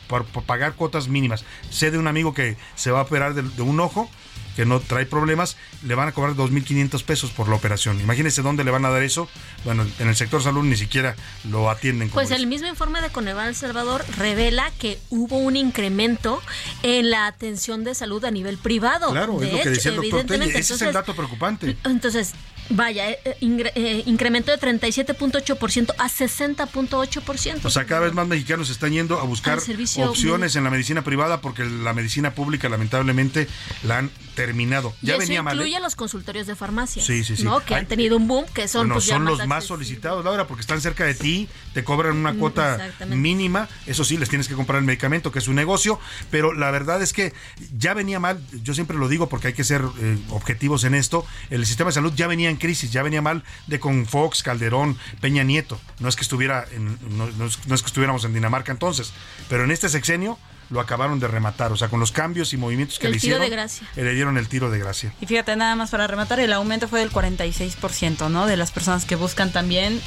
por, 0.07 0.25
pagar 0.25 0.73
cuotas 0.73 1.07
mínimas. 1.07 1.45
Sé 1.69 1.91
de 1.91 1.97
un 1.97 2.07
amigo 2.07 2.33
que 2.33 2.57
se 2.75 2.91
va 2.91 2.99
a 2.99 3.03
operar 3.03 3.33
de 3.33 3.61
un 3.61 3.79
ojo 3.79 4.09
que 4.57 4.65
no 4.65 4.79
trae 4.79 5.05
problemas, 5.05 5.55
le 5.85 5.93
van 5.93 6.07
a 6.07 6.13
cobrar 6.13 6.35
2.500 6.35 7.03
pesos 7.03 7.29
por 7.29 7.47
la 7.47 7.55
operación. 7.55 8.01
Imagínense 8.01 8.41
dónde 8.41 8.63
le 8.63 8.71
van 8.71 8.85
a 8.85 8.89
dar 8.89 9.03
eso. 9.03 9.29
Bueno, 9.63 9.85
en 9.99 10.07
el 10.07 10.15
sector 10.15 10.41
salud 10.41 10.63
ni 10.63 10.75
siquiera 10.75 11.15
lo 11.47 11.69
atienden. 11.69 12.09
pues 12.09 12.31
el 12.31 12.47
mismo 12.47 12.67
informe 12.67 12.99
de 12.99 13.09
Coneval 13.09 13.53
Salvador 13.53 14.03
revela 14.17 14.71
que 14.79 14.97
hubo 15.11 15.37
un 15.37 15.55
incremento 15.55 16.41
en 16.81 17.11
la 17.11 17.27
atención 17.27 17.83
de 17.83 17.93
salud 17.93 18.25
a 18.25 18.31
nivel 18.31 18.57
privado. 18.57 19.11
Claro, 19.11 19.39
es 19.43 19.53
lo 19.53 19.59
que 19.61 19.69
decía 19.69 19.91
el 19.91 19.97
doctor 19.97 20.41
Ese 20.41 20.73
es 20.73 20.81
el 20.81 20.91
dato 20.91 21.15
preocupante. 21.15 21.77
Entonces, 21.83 22.33
vaya, 22.69 23.11
eh, 23.11 23.19
eh, 23.25 23.35
eh, 23.75 24.03
incremento 24.07 24.51
de 24.51 24.57
37.8% 24.59 25.93
a 25.99 26.09
60.8%. 26.09 27.59
O 27.63 27.69
sea, 27.69 27.85
cada 27.85 28.01
vez 28.01 28.13
más 28.13 28.27
mexicanos 28.27 28.71
están 28.71 28.91
yendo 28.91 29.19
a 29.19 29.23
buscar 29.23 29.59
opciones 29.97 30.55
en 30.55 30.63
la 30.63 30.71
medicina 30.71 31.03
privada 31.03 31.41
porque 31.41 31.63
la 31.63 31.93
medicina 31.93 32.31
pública 32.31 32.69
lamentablemente 32.69 33.47
la 33.83 33.99
han 33.99 34.09
terminado. 34.47 34.93
Ya 35.01 35.15
y 35.15 35.19
venía 35.19 35.41
incluye 35.41 35.73
mal. 35.73 35.81
los 35.81 35.97
consultorios 35.97 36.47
de 36.47 36.55
farmacia. 36.55 37.03
Sí, 37.03 37.25
sí, 37.25 37.35
sí. 37.35 37.45
Que 37.65 37.75
han 37.75 37.85
tenido 37.85 38.15
un 38.15 38.29
boom, 38.29 38.45
que 38.53 38.69
son, 38.69 38.87
pues, 38.87 39.03
son 39.03 39.25
los 39.25 39.45
más 39.45 39.65
solicitados, 39.65 40.23
Laura, 40.23 40.47
porque 40.47 40.61
están 40.61 40.79
cerca 40.79 41.03
de 41.03 41.15
ti, 41.15 41.49
te 41.73 41.83
cobran 41.83 42.15
una 42.15 42.33
cuota 42.33 42.93
mínima. 43.09 43.67
Eso 43.85 44.05
sí, 44.05 44.15
les 44.15 44.29
tienes 44.29 44.47
que 44.47 44.55
comprar 44.55 44.79
el 44.79 44.85
medicamento, 44.85 45.33
que 45.33 45.39
es 45.39 45.49
un 45.49 45.55
negocio. 45.55 45.99
Pero 46.31 46.53
la 46.53 46.71
verdad 46.71 47.01
es 47.01 47.11
que 47.11 47.33
ya 47.77 47.93
venía 47.93 48.21
mal. 48.21 48.39
Yo 48.63 48.73
siempre 48.73 48.97
lo 48.97 49.09
digo 49.09 49.27
porque 49.27 49.47
hay 49.47 49.53
que 49.53 49.65
ser 49.65 49.81
eh, 49.99 50.17
objetivos 50.29 50.85
en 50.85 50.95
esto. 50.95 51.25
El 51.49 51.65
sistema 51.65 51.89
de 51.89 51.95
salud 51.95 52.13
ya 52.15 52.27
venía 52.27 52.49
en 52.49 52.55
crisis, 52.55 52.93
ya 52.93 53.03
venía 53.03 53.21
mal 53.21 53.43
de 53.67 53.81
con 53.81 54.05
Fox, 54.05 54.43
Calderón, 54.43 54.97
Peña 55.19 55.43
Nieto. 55.43 55.77
No 55.99 56.07
es 56.07 56.15
que 56.15 56.21
estuviera 56.21 56.65
en, 56.71 56.97
no 57.17 57.45
es 57.45 57.57
que 57.57 57.87
estuviéramos 57.87 58.23
en 58.23 58.33
Dinamarca 58.33 58.71
entonces, 58.71 59.11
pero 59.49 59.65
en 59.65 59.71
este 59.71 59.89
sexenio 59.89 60.39
lo 60.69 60.79
acabaron 60.79 61.19
de 61.19 61.27
rematar. 61.27 61.71
O 61.71 61.77
sea, 61.77 61.89
con 61.89 61.99
los 61.99 62.11
cambios 62.11 62.53
y 62.53 62.57
movimientos 62.57 62.99
que 62.99 63.09
le 63.09 63.17
hicieron. 63.17 63.41
de 63.41 63.49
gracia. 63.49 63.87
Le 63.95 64.13
dieron 64.13 64.37
el 64.37 64.47
tiro 64.47 64.69
de 64.69 64.79
gracia. 64.79 65.13
Y 65.21 65.25
fíjate, 65.25 65.55
nada 65.55 65.75
más 65.75 65.89
para 65.89 66.07
rematar, 66.07 66.39
el 66.39 66.53
aumento 66.53 66.87
fue 66.87 66.99
del 66.99 67.11
46%, 67.11 68.29
¿no? 68.29 68.47
De 68.47 68.57
las 68.57 68.71
personas 68.71 69.05
que 69.05 69.15
buscan 69.15 69.51
también 69.51 70.01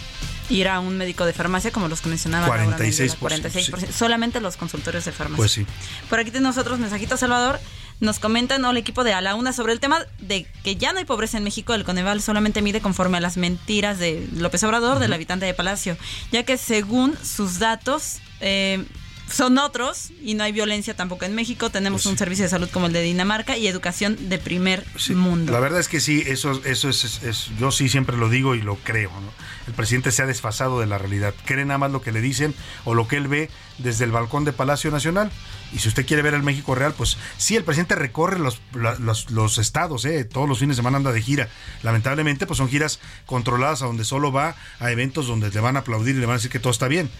ir 0.50 0.68
a 0.68 0.80
un 0.80 0.96
médico 0.96 1.24
de 1.24 1.32
farmacia, 1.32 1.70
como 1.70 1.88
los 1.88 2.00
que 2.00 2.08
mencionaba 2.08 2.48
46%. 2.48 3.16
46%. 3.18 3.92
Solamente 3.92 4.40
los 4.40 4.56
consultorios 4.56 5.04
de 5.04 5.12
farmacia. 5.12 5.36
Pues 5.36 5.52
sí. 5.52 5.66
Por 6.08 6.18
aquí 6.18 6.30
tenemos 6.30 6.58
otros 6.58 6.78
mensajitos, 6.78 7.20
Salvador. 7.20 7.60
Nos 8.00 8.18
comentan 8.18 8.62
¿no? 8.62 8.70
el 8.70 8.78
equipo 8.78 9.04
de 9.04 9.12
A 9.12 9.20
la 9.20 9.34
Una 9.34 9.52
sobre 9.52 9.72
el 9.74 9.80
tema 9.80 10.04
de 10.18 10.46
que 10.64 10.76
ya 10.76 10.92
no 10.92 10.98
hay 10.98 11.04
pobreza 11.04 11.36
en 11.36 11.44
México. 11.44 11.74
El 11.74 11.84
Coneval 11.84 12.22
solamente 12.22 12.62
mide 12.62 12.80
conforme 12.80 13.18
a 13.18 13.20
las 13.20 13.36
mentiras 13.36 13.98
de 13.98 14.26
López 14.34 14.62
Obrador, 14.64 14.98
del 14.98 15.12
habitante 15.12 15.46
de 15.46 15.54
Palacio, 15.54 15.96
ya 16.32 16.42
que 16.42 16.56
según 16.56 17.14
sus 17.22 17.58
datos, 17.58 18.18
eh, 18.40 18.84
son 19.30 19.58
otros 19.58 20.10
y 20.22 20.34
no 20.34 20.44
hay 20.44 20.52
violencia 20.52 20.94
tampoco 20.94 21.24
en 21.24 21.34
México. 21.34 21.70
Tenemos 21.70 22.02
pues 22.02 22.12
un 22.12 22.18
servicio 22.18 22.44
de 22.44 22.48
salud 22.48 22.68
como 22.70 22.86
el 22.86 22.92
de 22.92 23.02
Dinamarca 23.02 23.56
y 23.56 23.66
educación 23.66 24.28
de 24.28 24.38
primer 24.38 24.84
mundo. 25.14 25.52
La 25.52 25.60
verdad 25.60 25.80
es 25.80 25.88
que 25.88 26.00
sí, 26.00 26.22
eso, 26.26 26.60
eso 26.64 26.88
es, 26.88 27.50
yo 27.58 27.70
sí 27.70 27.88
siempre 27.88 28.16
lo 28.16 28.28
digo 28.28 28.54
y 28.54 28.62
lo 28.62 28.76
creo. 28.76 29.10
El 29.66 29.74
presidente 29.74 30.10
se 30.10 30.22
ha 30.22 30.26
desfasado 30.26 30.80
de 30.80 30.86
la 30.86 30.98
realidad. 30.98 31.34
Cree 31.44 31.64
nada 31.64 31.78
más 31.78 31.92
lo 31.92 32.02
que 32.02 32.12
le 32.12 32.20
dicen 32.20 32.54
o 32.84 32.94
lo 32.94 33.06
que 33.06 33.16
él 33.16 33.28
ve 33.28 33.50
desde 33.78 34.04
el 34.04 34.10
balcón 34.10 34.44
de 34.44 34.52
Palacio 34.52 34.90
Nacional. 34.90 35.30
Y 35.72 35.78
si 35.78 35.88
usted 35.88 36.04
quiere 36.04 36.22
ver 36.22 36.34
el 36.34 36.42
México 36.42 36.74
real, 36.74 36.92
pues 36.96 37.16
sí, 37.36 37.54
el 37.54 37.62
presidente 37.62 37.94
recorre 37.94 38.38
los, 38.38 38.60
los, 38.72 39.30
los 39.30 39.58
estados, 39.58 40.04
¿eh? 40.04 40.24
todos 40.24 40.48
los 40.48 40.58
fines 40.58 40.76
de 40.76 40.80
semana 40.80 40.96
anda 40.96 41.12
de 41.12 41.22
gira. 41.22 41.48
Lamentablemente, 41.82 42.46
pues 42.46 42.58
son 42.58 42.68
giras 42.68 42.98
controladas 43.26 43.82
a 43.82 43.86
donde 43.86 44.04
solo 44.04 44.32
va 44.32 44.56
a 44.80 44.90
eventos 44.90 45.28
donde 45.28 45.50
le 45.50 45.60
van 45.60 45.76
a 45.76 45.80
aplaudir 45.80 46.16
y 46.16 46.18
le 46.18 46.26
van 46.26 46.34
a 46.34 46.38
decir 46.38 46.50
que 46.50 46.58
todo 46.58 46.72
está 46.72 46.88
bien 46.88 47.10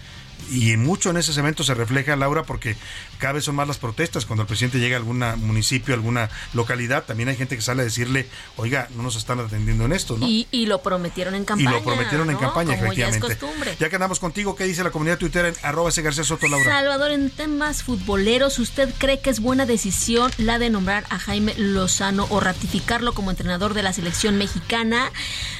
y 0.49 0.75
mucho 0.77 1.09
en 1.09 1.17
esos 1.17 1.37
eventos 1.37 1.67
se 1.67 1.73
refleja, 1.73 2.15
Laura, 2.15 2.43
porque 2.43 2.75
cada 3.21 3.33
vez 3.33 3.45
son 3.45 3.55
más 3.55 3.67
las 3.67 3.77
protestas. 3.77 4.25
Cuando 4.25 4.41
el 4.41 4.47
presidente 4.47 4.79
llega 4.79 4.97
a 4.97 4.99
algún 4.99 5.19
municipio, 5.37 5.93
alguna 5.93 6.29
localidad, 6.53 7.05
también 7.05 7.29
hay 7.29 7.35
gente 7.37 7.55
que 7.55 7.61
sale 7.61 7.83
a 7.83 7.85
decirle, 7.85 8.27
oiga, 8.57 8.89
no 8.95 9.03
nos 9.03 9.15
están 9.15 9.39
atendiendo 9.39 9.85
en 9.85 9.93
esto, 9.93 10.17
¿no? 10.17 10.27
Y, 10.27 10.47
lo 10.65 10.81
prometieron 10.81 11.35
en 11.35 11.45
campaña. 11.45 11.69
Y 11.69 11.73
lo 11.73 11.83
prometieron 11.83 12.29
en 12.29 12.37
campaña, 12.37 12.75
efectivamente. 12.75 13.37
Ya, 13.79 13.89
que 13.89 13.95
andamos 13.95 14.19
contigo, 14.19 14.55
¿qué 14.55 14.63
dice 14.63 14.83
la 14.83 14.89
comunidad 14.89 15.19
Twitter 15.19 15.45
en 15.45 15.55
arroba 15.61 15.89
ese 15.89 16.01
García 16.01 16.23
Soto, 16.23 16.47
Laura? 16.47 16.65
Salvador, 16.65 17.11
en 17.11 17.29
temas 17.29 17.83
futboleros, 17.83 18.57
¿usted 18.57 18.91
cree 18.97 19.19
que 19.19 19.29
es 19.29 19.39
buena 19.39 19.67
decisión 19.67 20.31
la 20.37 20.57
de 20.57 20.71
nombrar 20.71 21.05
a 21.09 21.19
Jaime 21.19 21.53
Lozano 21.57 22.25
o 22.29 22.39
ratificarlo 22.39 23.13
como 23.13 23.29
entrenador 23.29 23.75
de 23.75 23.83
la 23.83 23.93
selección 23.93 24.37
mexicana? 24.37 25.11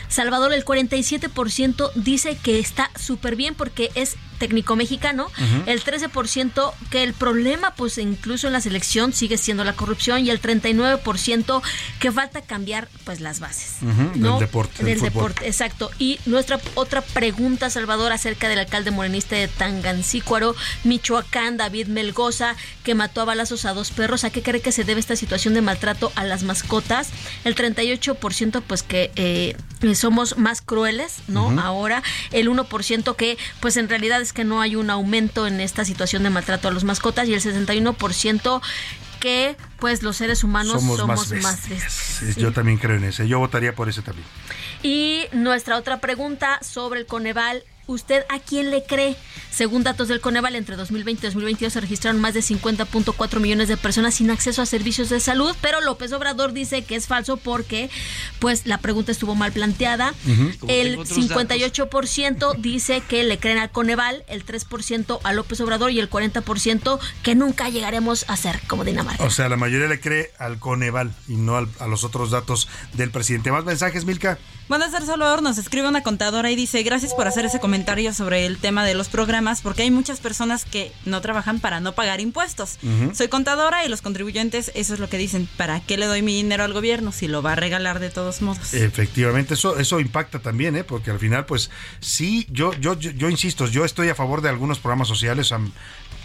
Salvador, 0.08 0.54
el 0.54 0.66
47% 0.66 1.92
dice 1.96 2.38
que 2.38 2.60
está 2.60 2.90
súper 2.96 3.36
bien 3.36 3.54
porque 3.54 3.92
es 3.96 4.18
técnico 4.40 4.76
mexicano, 4.76 5.28
el 5.68 5.84
13% 5.84 6.74
que 6.90 7.04
el 7.04 7.14
problema 7.14 7.51
pues 7.76 7.98
incluso 7.98 8.48
en 8.48 8.54
la 8.54 8.62
selección 8.62 9.14
sigue 9.14 9.38
siendo 9.38 9.64
la 9.64 9.74
corrupción 9.74 10.26
y 10.26 10.30
el 10.30 10.42
39% 10.42 11.62
que 12.00 12.12
falta 12.12 12.42
cambiar 12.42 12.88
pues 13.06 13.20
las 13.20 13.40
bases. 13.40 13.78
Del 13.82 14.40
deporte. 14.40 14.84
Del, 14.84 15.02
deporte, 15.02 15.48
exacto. 15.48 15.92
Y 15.98 16.20
nuestra 16.26 16.60
otra 16.76 17.02
pregunta, 17.02 17.70
Salvador, 17.70 18.12
acerca 18.12 18.50
del 18.50 18.60
alcalde 18.60 18.92
morenista 18.92 19.36
de 19.36 19.48
Tangancícuaro, 19.48 20.56
Michoacán, 20.84 21.58
David 21.58 21.88
Melgoza, 21.88 22.56
que 22.84 22.96
mató 22.96 23.22
a 23.22 23.26
balazos 23.26 23.66
a 23.66 23.74
dos 23.74 23.92
perros. 23.92 24.24
¿A 24.24 24.30
qué 24.30 24.42
cree 24.42 24.62
que 24.62 24.72
se 24.72 24.84
debe 24.84 25.00
esta 25.00 25.16
situación 25.16 25.54
de 25.54 25.62
maltrato 25.62 26.12
a 26.16 26.24
las 26.24 26.44
mascotas? 26.44 27.10
El 27.44 27.56
38% 27.56 28.62
pues 28.66 28.84
que 28.84 29.12
eh, 29.16 29.56
somos 29.96 30.38
más 30.38 30.62
crueles, 30.62 31.18
¿no? 31.28 31.60
Ahora 31.60 32.04
el 32.32 32.50
1% 32.50 33.16
que 33.16 33.38
pues 33.60 33.78
en 33.78 33.90
realidad 33.90 34.22
es 34.22 34.34
que 34.34 34.44
no 34.44 34.62
hay 34.62 34.76
un 34.76 34.90
aumento 34.90 35.48
en 35.48 35.60
esta 35.60 35.86
situación 35.86 36.24
de 36.24 36.30
maltrato 36.30 36.68
a 36.68 36.72
los 36.72 36.84
mascotas 36.84 37.28
y 37.28 37.34
el 37.34 37.41
61% 37.42 38.62
que 39.20 39.56
pues 39.80 40.04
los 40.04 40.18
seres 40.18 40.44
humanos 40.44 40.82
somos, 40.82 41.06
más, 41.06 41.32
más 41.42 42.36
Yo 42.38 42.52
también 42.52 42.78
creo 42.78 42.98
en 42.98 43.06
ese. 43.06 43.28
Yo 43.28 43.40
votaría 43.40 43.74
por 43.74 43.88
ese 43.88 44.02
también. 44.02 44.28
Y 44.84 45.26
nuestra 45.32 45.78
otra 45.78 46.02
pregunta 46.02 46.60
sobre 46.62 47.00
el 47.00 47.06
Coneval 47.06 47.64
¿Usted 47.88 48.24
a 48.30 48.40
quién 48.40 48.72
le 48.72 48.84
cree? 48.84 49.16
Según 49.52 49.84
datos 49.84 50.08
del 50.08 50.22
Coneval, 50.22 50.56
entre 50.56 50.76
2020 50.76 51.26
y 51.26 51.28
2022 51.28 51.74
se 51.74 51.82
registraron 51.82 52.22
más 52.22 52.34
de 52.34 52.40
50.4 52.40 53.40
millones 53.40 53.68
de 53.68 53.76
personas 53.76 54.16
sin 54.16 54.32
acceso 54.32 54.62
a 54.62 54.66
servicios 54.66 55.10
de 55.10 55.20
salud, 55.20 55.56
pero 55.62 55.82
López 55.82 56.14
Obrador 56.14 56.54
dice 56.54 56.84
que 56.84 56.96
es 56.96 57.08
falso 57.08 57.38
porque 57.38 57.90
pues 58.40 58.66
la 58.66 58.78
pregunta 58.78 59.12
estuvo 59.12 59.36
mal 59.36 59.52
planteada. 59.52 60.14
El 60.68 60.98
58% 61.00 62.56
dice 62.58 63.02
que 63.08 63.24
le 63.24 63.40
creen 63.40 63.58
al 63.58 63.72
Coneval, 63.72 64.24
el 64.28 64.46
3% 64.46 65.20
a 65.24 65.34
López 65.34 65.60
Obrador 65.62 65.92
y 65.92 66.00
el 66.00 66.10
40% 66.10 67.00
que 67.24 67.36
nunca 67.36 67.70
llegaremos 67.70 68.26
a 68.30 68.38
ser 68.38 68.60
como 68.68 68.86
Dinamarca. 68.86 69.24
O 69.24 69.30
sea, 69.30 69.50
la 69.50 69.58
mayoría 69.58 69.88
le 69.88 70.00
cree 70.00 70.32
al 70.40 70.60
Coneval 70.60 71.14
y 71.28 71.36
no 71.36 71.58
a 71.58 71.88
los 71.88 72.04
otros 72.04 72.32
datos 72.32 72.70
del 72.94 73.12
presidente. 73.12 73.52
¿Más 73.52 73.66
mensajes, 73.66 74.06
Milka? 74.06 74.38
Tardes, 74.80 75.06
Salvador. 75.06 75.42
Nos 75.42 75.58
escribe 75.58 75.90
una 75.90 76.02
contadora 76.02 76.50
y 76.50 76.56
dice, 76.56 76.82
gracias 76.84 77.14
por 77.14 77.28
hacer 77.28 77.44
ese 77.44 77.60
comentario 77.60 78.14
sobre 78.14 78.46
el 78.46 78.58
tema 78.58 78.86
de 78.86 78.94
los 78.94 79.10
programas, 79.10 79.62
porque 79.62 79.82
hay 79.84 79.92
muchas 79.92 80.22
personas 80.22 80.64
que 80.64 80.94
no 81.06 81.20
trabajan 81.20 81.60
para 81.60 81.82
no 81.82 81.92
pagar 81.94 82.22
impuestos. 82.22 82.78
Soy 83.14 83.28
contadora 83.28 83.86
y 83.86 83.90
los 83.90 84.02
contribuyentes, 84.02 84.72
eso 84.74 84.94
es 84.94 85.00
lo 85.00 85.10
que 85.10 85.18
dicen, 85.18 85.50
¿para 85.58 85.82
qué 85.82 85.98
le 85.98 86.06
doy 86.06 86.22
mi 86.22 86.36
dinero 86.36 86.64
al 86.64 86.72
gobierno 86.72 87.12
si 87.12 87.28
lo 87.28 87.42
va 87.42 87.52
a 87.54 87.56
regalar 87.56 88.00
de 88.00 88.10
todos 88.10 88.42
modos? 88.42 88.74
Efectivamente, 88.74 89.56
eso, 89.56 89.78
eso 89.78 90.00
impacta 90.00 90.40
también, 90.40 90.76
¿eh? 90.78 90.84
porque 90.84 91.12
al 91.12 91.20
final, 91.20 91.46
pues 91.46 91.70
sí, 92.00 92.48
yo, 92.50 92.74
yo, 92.76 92.98
yo, 92.98 93.30
insisto, 93.30 93.68
yo 93.68 93.84
estoy 93.84 94.10
a 94.10 94.16
favor 94.16 94.42
de 94.42 94.50
algunos 94.50 94.80
programas 94.80 95.08
sociales 95.08 95.52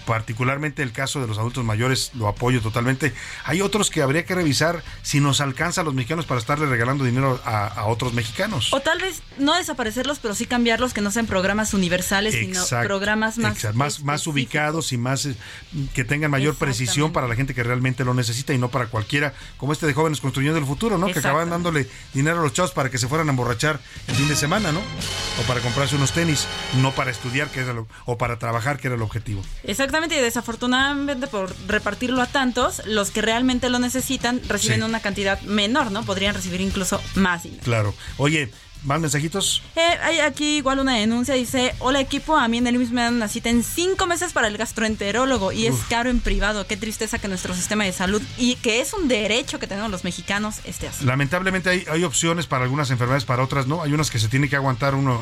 particularmente 0.06 0.82
el 0.82 0.92
caso 0.92 1.20
de 1.20 1.26
los 1.26 1.36
adultos 1.36 1.64
mayores 1.64 2.12
lo 2.14 2.28
apoyo 2.28 2.62
totalmente. 2.62 3.12
Hay 3.44 3.60
otros 3.60 3.90
que 3.90 4.00
habría 4.00 4.24
que 4.24 4.34
revisar 4.34 4.82
si 5.02 5.20
nos 5.20 5.40
alcanza 5.40 5.82
a 5.82 5.84
los 5.84 5.94
mexicanos 5.94 6.24
para 6.24 6.40
estarle 6.40 6.66
regalando 6.66 7.04
dinero 7.04 7.40
a, 7.44 7.84
otros 7.86 8.14
mexicanos. 8.14 8.72
O 8.72 8.80
tal 8.80 9.00
vez 9.00 9.22
no 9.38 9.54
desaparecerlos, 9.54 10.18
pero 10.18 10.34
sí 10.34 10.46
cambiarlos, 10.46 10.94
que 10.94 11.00
no 11.00 11.10
sean 11.10 11.26
programas 11.26 11.74
universales, 11.74 12.34
sino 12.34 12.64
programas 12.82 13.38
más, 13.38 13.74
más, 13.74 14.02
más 14.02 14.26
ubicados 14.26 14.92
y 14.92 14.96
más 14.96 15.28
que 15.94 16.04
tengan 16.04 16.30
mayor 16.30 16.54
precisión 16.54 17.12
para 17.12 17.28
la 17.28 17.34
gente 17.34 17.54
que 17.54 17.62
realmente 17.62 18.04
lo 18.04 18.14
necesita 18.14 18.54
y 18.54 18.58
no 18.58 18.70
para 18.70 18.86
cualquiera, 18.86 19.34
como 19.56 19.72
este 19.72 19.86
de 19.86 19.94
jóvenes 19.94 20.20
construyendo 20.20 20.58
el 20.58 20.64
futuro, 20.66 20.98
¿no? 20.98 21.06
Que 21.08 21.18
acaban 21.18 21.50
dándole 21.50 21.88
dinero 22.14 22.40
a 22.40 22.42
los 22.42 22.52
chavos 22.52 22.70
para 22.70 22.90
que 22.90 22.98
se 22.98 23.08
fueran 23.08 23.28
a 23.28 23.30
emborrachar 23.30 23.80
el 24.06 24.14
fin 24.14 24.28
de 24.28 24.36
semana, 24.36 24.72
¿no? 24.72 24.80
O 24.80 25.42
para 25.46 25.60
comprarse 25.60 25.96
unos 25.96 26.12
tenis, 26.12 26.46
no 26.80 26.92
para 26.92 27.10
estudiar, 27.10 27.48
que 27.48 27.60
era 27.60 27.72
lo, 27.72 27.88
o 28.04 28.16
para 28.16 28.38
trabajar, 28.38 28.78
que 28.78 28.88
era 28.88 28.96
el 28.96 29.02
objetivo. 29.02 29.42
Exactamente, 29.64 29.95
y 30.04 30.20
desafortunadamente 30.20 31.26
por 31.26 31.54
repartirlo 31.66 32.20
a 32.22 32.26
tantos, 32.26 32.82
los 32.86 33.10
que 33.10 33.22
realmente 33.22 33.70
lo 33.70 33.78
necesitan 33.78 34.40
reciben 34.46 34.82
una 34.82 35.00
cantidad 35.00 35.40
menor, 35.42 35.90
¿no? 35.90 36.04
Podrían 36.04 36.34
recibir 36.34 36.60
incluso 36.60 37.00
más 37.14 37.44
dinero. 37.44 37.62
Claro. 37.64 37.94
Oye, 38.18 38.50
¿Más 38.84 39.00
mensajitos? 39.00 39.62
Eh, 39.74 39.80
hay 40.02 40.20
aquí 40.20 40.58
igual 40.58 40.78
una 40.78 40.94
denuncia, 40.94 41.34
dice, 41.34 41.74
hola 41.80 42.00
equipo, 42.00 42.36
a 42.36 42.46
mí 42.46 42.58
en 42.58 42.66
el 42.66 42.78
mismo 42.78 42.96
me 42.96 43.02
dan 43.02 43.14
una 43.14 43.28
cita 43.28 43.50
en 43.50 43.62
cinco 43.62 44.06
meses 44.06 44.32
para 44.32 44.48
el 44.48 44.56
gastroenterólogo 44.56 45.52
y 45.52 45.66
es 45.66 45.74
caro 45.88 46.08
en 46.08 46.20
privado. 46.20 46.66
Qué 46.66 46.76
tristeza 46.76 47.18
que 47.18 47.28
nuestro 47.28 47.54
sistema 47.54 47.84
de 47.84 47.92
salud, 47.92 48.22
y 48.38 48.56
que 48.56 48.80
es 48.80 48.92
un 48.92 49.08
derecho 49.08 49.58
que 49.58 49.66
tenemos 49.66 49.90
los 49.90 50.04
mexicanos, 50.04 50.60
esté 50.64 50.88
así. 50.88 51.04
Lamentablemente 51.04 51.68
hay, 51.68 51.84
hay 51.90 52.04
opciones 52.04 52.46
para 52.46 52.64
algunas 52.64 52.90
enfermedades, 52.90 53.24
para 53.24 53.42
otras 53.42 53.66
no. 53.66 53.82
Hay 53.82 53.92
unas 53.92 54.10
que 54.10 54.18
se 54.18 54.28
tiene 54.28 54.48
que 54.48 54.56
aguantar 54.56 54.94
uno, 54.94 55.20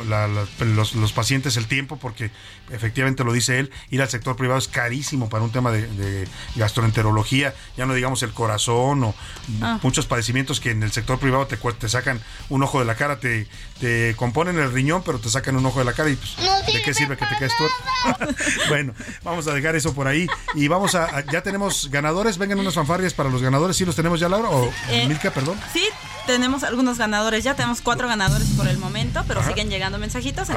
los, 0.61 1.13
pacientes 1.13 1.57
el 1.57 1.67
tiempo 1.67 1.97
porque 1.97 2.31
efectivamente 2.71 3.25
lo 3.25 3.33
dice 3.33 3.59
él, 3.59 3.71
ir 3.91 4.03
al 4.03 4.09
sector 4.09 4.37
privado 4.37 4.59
es 4.59 4.69
carísimo 4.69 5.29
para 5.29 5.45
un 5.45 5.51
tema 5.51 5.73
de, 5.73 6.29
gastroenterología, 6.57 7.55
ya 7.77 7.87
no 7.87 7.95
digamos 7.95 8.23
el 8.23 8.33
corazón 8.33 9.05
o 9.05 9.15
ah. 9.63 9.79
muchos 9.83 10.07
padecimientos 10.07 10.61
que 10.61 10.71
en 10.71 10.83
el 10.83 10.93
sector 10.93 11.19
privado 11.19 11.47
te, 11.47 11.57
te 11.57 11.89
sacan 11.89 12.21
un 12.49 12.63
ojo 12.63 12.79
de 12.79 12.85
la 12.85 12.95
cara, 12.95 13.19
te 13.19 13.49
te 13.81 14.15
componen 14.17 14.59
el 14.59 14.73
riñón, 14.73 15.03
pero 15.05 15.19
te 15.19 15.29
sacan 15.29 15.57
un 15.57 15.67
ojo 15.67 15.81
de 15.81 15.85
la 15.85 15.93
cara 15.93 16.11
y 16.11 16.17
pues, 16.17 16.37
¿de 16.73 16.83
qué 16.83 16.95
sirve 16.95 17.17
que 17.17 17.27
te 17.27 17.37
caes 17.39 17.53
tú? 17.57 17.65
bueno, 18.69 18.95
vamos 19.23 19.47
a 19.49 19.53
dejar 19.53 19.77
eso 19.77 19.95
por 19.95 20.07
ahí 20.07 20.27
y 20.55 20.69
vamos 20.69 20.95
a, 20.95 21.25
ya 21.33 21.43
tenemos 21.43 21.91
ganadores, 21.91 22.39
vengan 22.39 22.59
unas 22.59 22.75
fanfarrias 22.75 23.15
para 23.15 23.31
los 23.31 23.43
ganadores, 23.43 23.77
¿sí 23.77 23.85
los 23.85 23.97
tenemos 23.97 24.21
ya 24.21 24.29
Laura 24.29 24.49
o 24.49 24.73
eh, 24.89 25.07
Milka, 25.09 25.31
perdón? 25.33 25.59
Sí, 25.73 25.85
tenemos 26.27 26.63
algunos 26.63 26.99
ganadores, 26.99 27.45
ya 27.45 27.55
tenemos 27.55 27.81
cuatro 27.81 28.09
ganadores 28.09 28.49
por 28.57 28.69
el 28.69 28.79
momento, 28.79 29.25
pero 29.29 29.45
siguen 29.45 29.69
llegando 29.69 29.99
mensajitos. 29.99 30.49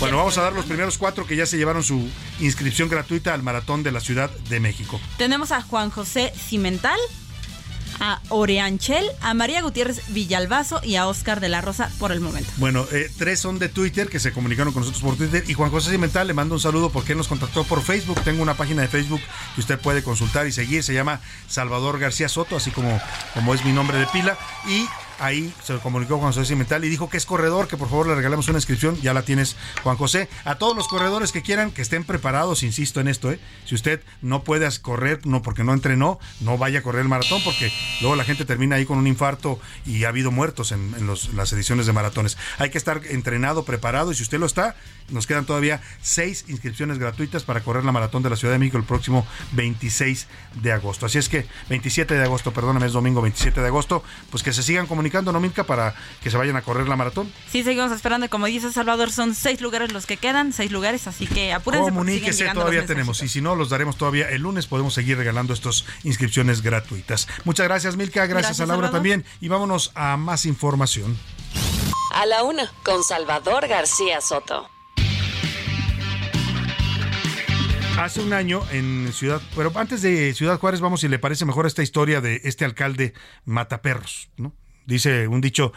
Bueno, 0.00 0.16
vamos 0.16 0.38
a 0.38 0.42
dar 0.42 0.52
los 0.52 0.64
primeros 0.64 0.98
cuatro 0.98 1.26
que 1.26 1.36
ya 1.36 1.46
se 1.46 1.56
llevaron 1.56 1.82
su 1.82 2.08
inscripción 2.40 2.88
gratuita 2.88 3.34
al 3.34 3.42
maratón 3.42 3.82
de 3.82 3.92
la 3.92 4.00
Ciudad 4.00 4.30
de 4.30 4.60
México. 4.60 5.00
Tenemos 5.18 5.52
a 5.52 5.60
Juan 5.62 5.90
José 5.90 6.32
Cimental, 6.36 6.98
a 8.00 8.20
Oreanchel, 8.28 9.06
a 9.20 9.34
María 9.34 9.62
Gutiérrez 9.62 10.02
Villalbazo 10.08 10.80
y 10.82 10.96
a 10.96 11.06
Oscar 11.06 11.40
de 11.40 11.48
la 11.48 11.60
Rosa 11.60 11.90
por 11.98 12.12
el 12.12 12.20
momento. 12.20 12.50
Bueno, 12.56 12.86
eh, 12.92 13.10
tres 13.18 13.40
son 13.40 13.58
de 13.58 13.68
Twitter 13.68 14.08
que 14.08 14.20
se 14.20 14.32
comunicaron 14.32 14.72
con 14.72 14.82
nosotros 14.82 15.02
por 15.02 15.16
Twitter 15.16 15.44
y 15.46 15.54
Juan 15.54 15.70
José 15.70 15.90
Cimental 15.90 16.26
le 16.26 16.34
mando 16.34 16.54
un 16.54 16.60
saludo 16.60 16.90
porque 16.90 17.12
él 17.12 17.18
nos 17.18 17.28
contactó 17.28 17.64
por 17.64 17.82
Facebook. 17.82 18.20
Tengo 18.22 18.42
una 18.42 18.54
página 18.54 18.82
de 18.82 18.88
Facebook 18.88 19.20
que 19.54 19.60
usted 19.60 19.78
puede 19.78 20.02
consultar 20.02 20.46
y 20.46 20.52
seguir. 20.52 20.82
Se 20.82 20.94
llama 20.94 21.20
Salvador 21.48 21.98
García 21.98 22.28
Soto, 22.28 22.56
así 22.56 22.70
como, 22.70 23.00
como 23.34 23.54
es 23.54 23.64
mi 23.64 23.72
nombre 23.72 23.98
de 23.98 24.06
pila. 24.06 24.36
Y 24.68 24.86
ahí 25.18 25.52
se 25.62 25.78
comunicó 25.78 26.18
Juan 26.18 26.32
José 26.32 26.46
Cimental 26.46 26.84
y 26.84 26.88
dijo 26.88 27.08
que 27.08 27.16
es 27.16 27.26
corredor, 27.26 27.68
que 27.68 27.76
por 27.76 27.88
favor 27.88 28.06
le 28.06 28.14
regalemos 28.14 28.48
una 28.48 28.58
inscripción. 28.58 29.00
Ya 29.00 29.14
la 29.14 29.22
tienes, 29.22 29.56
Juan 29.82 29.96
José. 29.96 30.28
A 30.44 30.56
todos 30.56 30.76
los 30.76 30.88
corredores 30.88 31.32
que 31.32 31.42
quieran, 31.42 31.70
que 31.70 31.82
estén 31.82 32.04
preparados, 32.04 32.62
insisto 32.62 33.00
en 33.00 33.08
esto, 33.08 33.30
¿eh? 33.30 33.38
Si 33.64 33.74
usted 33.74 34.02
no 34.22 34.42
puede 34.42 34.64
correr, 34.80 35.26
no 35.26 35.42
porque 35.42 35.64
no 35.64 35.72
entrenó, 35.72 36.18
no 36.40 36.56
vaya 36.58 36.78
a 36.78 36.82
correr 36.82 37.02
el 37.02 37.08
maratón, 37.08 37.42
porque 37.44 37.72
luego 38.00 38.16
la 38.16 38.24
gente 38.24 38.44
termina 38.44 38.76
ahí 38.76 38.86
con 38.86 38.98
un 38.98 39.06
infarto 39.06 39.60
y 39.84 40.04
ha 40.04 40.08
habido 40.08 40.30
muertos 40.30 40.72
en, 40.72 40.94
las 41.34 41.52
ediciones 41.52 41.86
de 41.86 41.92
maratones. 41.92 42.36
Hay 42.58 42.70
que 42.70 42.78
estar 42.78 43.00
entrenado, 43.10 43.64
preparado, 43.64 44.12
y 44.12 44.14
si 44.14 44.22
usted 44.22 44.38
lo 44.38 44.46
está, 44.46 44.76
nos 45.10 45.26
quedan 45.26 45.44
todavía 45.44 45.80
seis 46.00 46.44
inscripciones 46.48 46.98
gratuitas 46.98 47.42
para 47.42 47.60
correr 47.60 47.84
la 47.84 47.92
maratón 47.92 48.22
de 48.22 48.30
la 48.30 48.36
Ciudad 48.36 48.54
de 48.54 48.58
México 48.58 48.78
el 48.78 48.84
próximo 48.84 49.26
26 49.52 50.26
de 50.62 50.72
agosto. 50.72 51.06
Así 51.06 51.18
es 51.18 51.28
que, 51.28 51.46
27 51.68 52.14
de 52.14 52.22
agosto, 52.22 52.52
perdóname, 52.52 52.86
es 52.86 52.92
domingo 52.92 53.20
27 53.20 53.60
de 53.60 53.66
agosto, 53.66 54.02
pues 54.30 54.42
que 54.42 54.52
se 54.52 54.62
sigan 54.62 54.86
comunicando 54.86 55.04
comunicando, 55.14 55.32
¿no, 55.32 55.40
Milka, 55.40 55.64
para 55.64 55.94
que 56.22 56.30
se 56.30 56.36
vayan 56.36 56.56
a 56.56 56.62
correr 56.62 56.88
la 56.88 56.96
maratón? 56.96 57.32
Sí, 57.48 57.62
seguimos 57.62 57.92
esperando. 57.92 58.28
Como 58.28 58.46
dice 58.46 58.72
Salvador, 58.72 59.12
son 59.12 59.34
seis 59.34 59.60
lugares 59.60 59.92
los 59.92 60.06
que 60.06 60.16
quedan, 60.16 60.52
seis 60.52 60.72
lugares, 60.72 61.06
así 61.06 61.26
que 61.26 61.52
apúrense. 61.52 61.90
Comuníquese, 61.90 62.48
todavía 62.52 62.86
tenemos. 62.86 63.22
Y 63.22 63.28
si 63.28 63.40
no, 63.40 63.54
los 63.54 63.68
daremos 63.68 63.96
todavía 63.96 64.28
el 64.30 64.42
lunes. 64.42 64.66
Podemos 64.66 64.94
seguir 64.94 65.16
regalando 65.16 65.54
estas 65.54 65.84
inscripciones 66.02 66.62
gratuitas. 66.62 67.28
Muchas 67.44 67.66
gracias, 67.66 67.96
Milka. 67.96 68.26
Gracias, 68.26 68.60
a 68.60 68.66
Laura 68.66 68.90
también. 68.90 69.24
Y 69.40 69.48
vámonos 69.48 69.92
a 69.94 70.16
más 70.16 70.46
información. 70.46 71.16
A 72.12 72.26
la 72.26 72.42
una, 72.42 72.70
con 72.84 73.02
Salvador 73.04 73.68
García 73.68 74.20
Soto. 74.20 74.68
Hace 77.98 78.20
un 78.20 78.32
año 78.32 78.62
en 78.72 79.12
Ciudad, 79.12 79.40
pero 79.54 79.70
antes 79.76 80.02
de 80.02 80.34
Ciudad 80.34 80.58
Juárez, 80.58 80.80
vamos 80.80 81.00
si 81.00 81.08
le 81.08 81.20
parece 81.20 81.44
mejor 81.44 81.66
esta 81.66 81.82
historia 81.82 82.20
de 82.20 82.40
este 82.42 82.64
alcalde 82.64 83.14
Mataperros, 83.44 84.30
¿no? 84.36 84.52
Dice 84.86 85.28
un 85.28 85.40
dicho, 85.40 85.72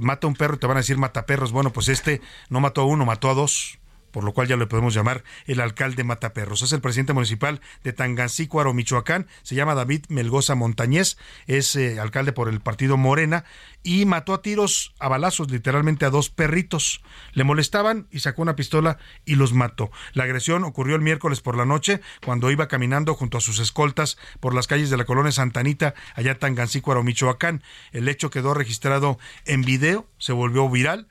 mata 0.00 0.26
a 0.26 0.28
un 0.28 0.34
perro 0.34 0.54
y 0.54 0.58
te 0.58 0.66
van 0.66 0.76
a 0.76 0.80
decir 0.80 0.96
mata 0.96 1.26
perros. 1.26 1.52
Bueno, 1.52 1.72
pues 1.72 1.88
este 1.88 2.20
no 2.48 2.60
mató 2.60 2.82
a 2.82 2.84
uno, 2.84 3.04
mató 3.04 3.30
a 3.30 3.34
dos 3.34 3.78
por 4.12 4.22
lo 4.24 4.32
cual 4.32 4.46
ya 4.46 4.56
le 4.56 4.66
podemos 4.66 4.94
llamar 4.94 5.24
el 5.46 5.60
alcalde 5.60 6.04
Mataperros. 6.04 6.62
Es 6.62 6.72
el 6.72 6.80
presidente 6.80 7.12
municipal 7.12 7.60
de 7.82 7.92
Tangancícuaro, 7.92 8.72
Michoacán, 8.74 9.26
se 9.42 9.54
llama 9.54 9.74
David 9.74 10.04
Melgoza 10.08 10.54
Montañez, 10.54 11.16
es 11.46 11.74
eh, 11.74 11.98
alcalde 11.98 12.32
por 12.32 12.48
el 12.48 12.60
partido 12.60 12.96
Morena 12.96 13.44
y 13.82 14.04
mató 14.06 14.34
a 14.34 14.42
tiros, 14.42 14.94
a 15.00 15.08
balazos, 15.08 15.50
literalmente 15.50 16.04
a 16.04 16.10
dos 16.10 16.30
perritos. 16.30 17.02
Le 17.32 17.44
molestaban 17.44 18.06
y 18.10 18.20
sacó 18.20 18.42
una 18.42 18.54
pistola 18.54 18.98
y 19.24 19.34
los 19.34 19.52
mató. 19.52 19.90
La 20.12 20.24
agresión 20.24 20.64
ocurrió 20.64 20.94
el 20.94 21.02
miércoles 21.02 21.40
por 21.40 21.56
la 21.56 21.64
noche 21.64 22.00
cuando 22.24 22.50
iba 22.50 22.68
caminando 22.68 23.14
junto 23.14 23.38
a 23.38 23.40
sus 23.40 23.58
escoltas 23.58 24.18
por 24.40 24.54
las 24.54 24.66
calles 24.66 24.90
de 24.90 24.96
la 24.96 25.04
colonia 25.04 25.32
Santanita, 25.32 25.94
allá 26.14 26.38
Tangancícuaro, 26.38 27.02
Michoacán. 27.02 27.62
El 27.92 28.08
hecho 28.08 28.30
quedó 28.30 28.54
registrado 28.54 29.18
en 29.46 29.62
video, 29.62 30.06
se 30.18 30.32
volvió 30.32 30.68
viral 30.68 31.08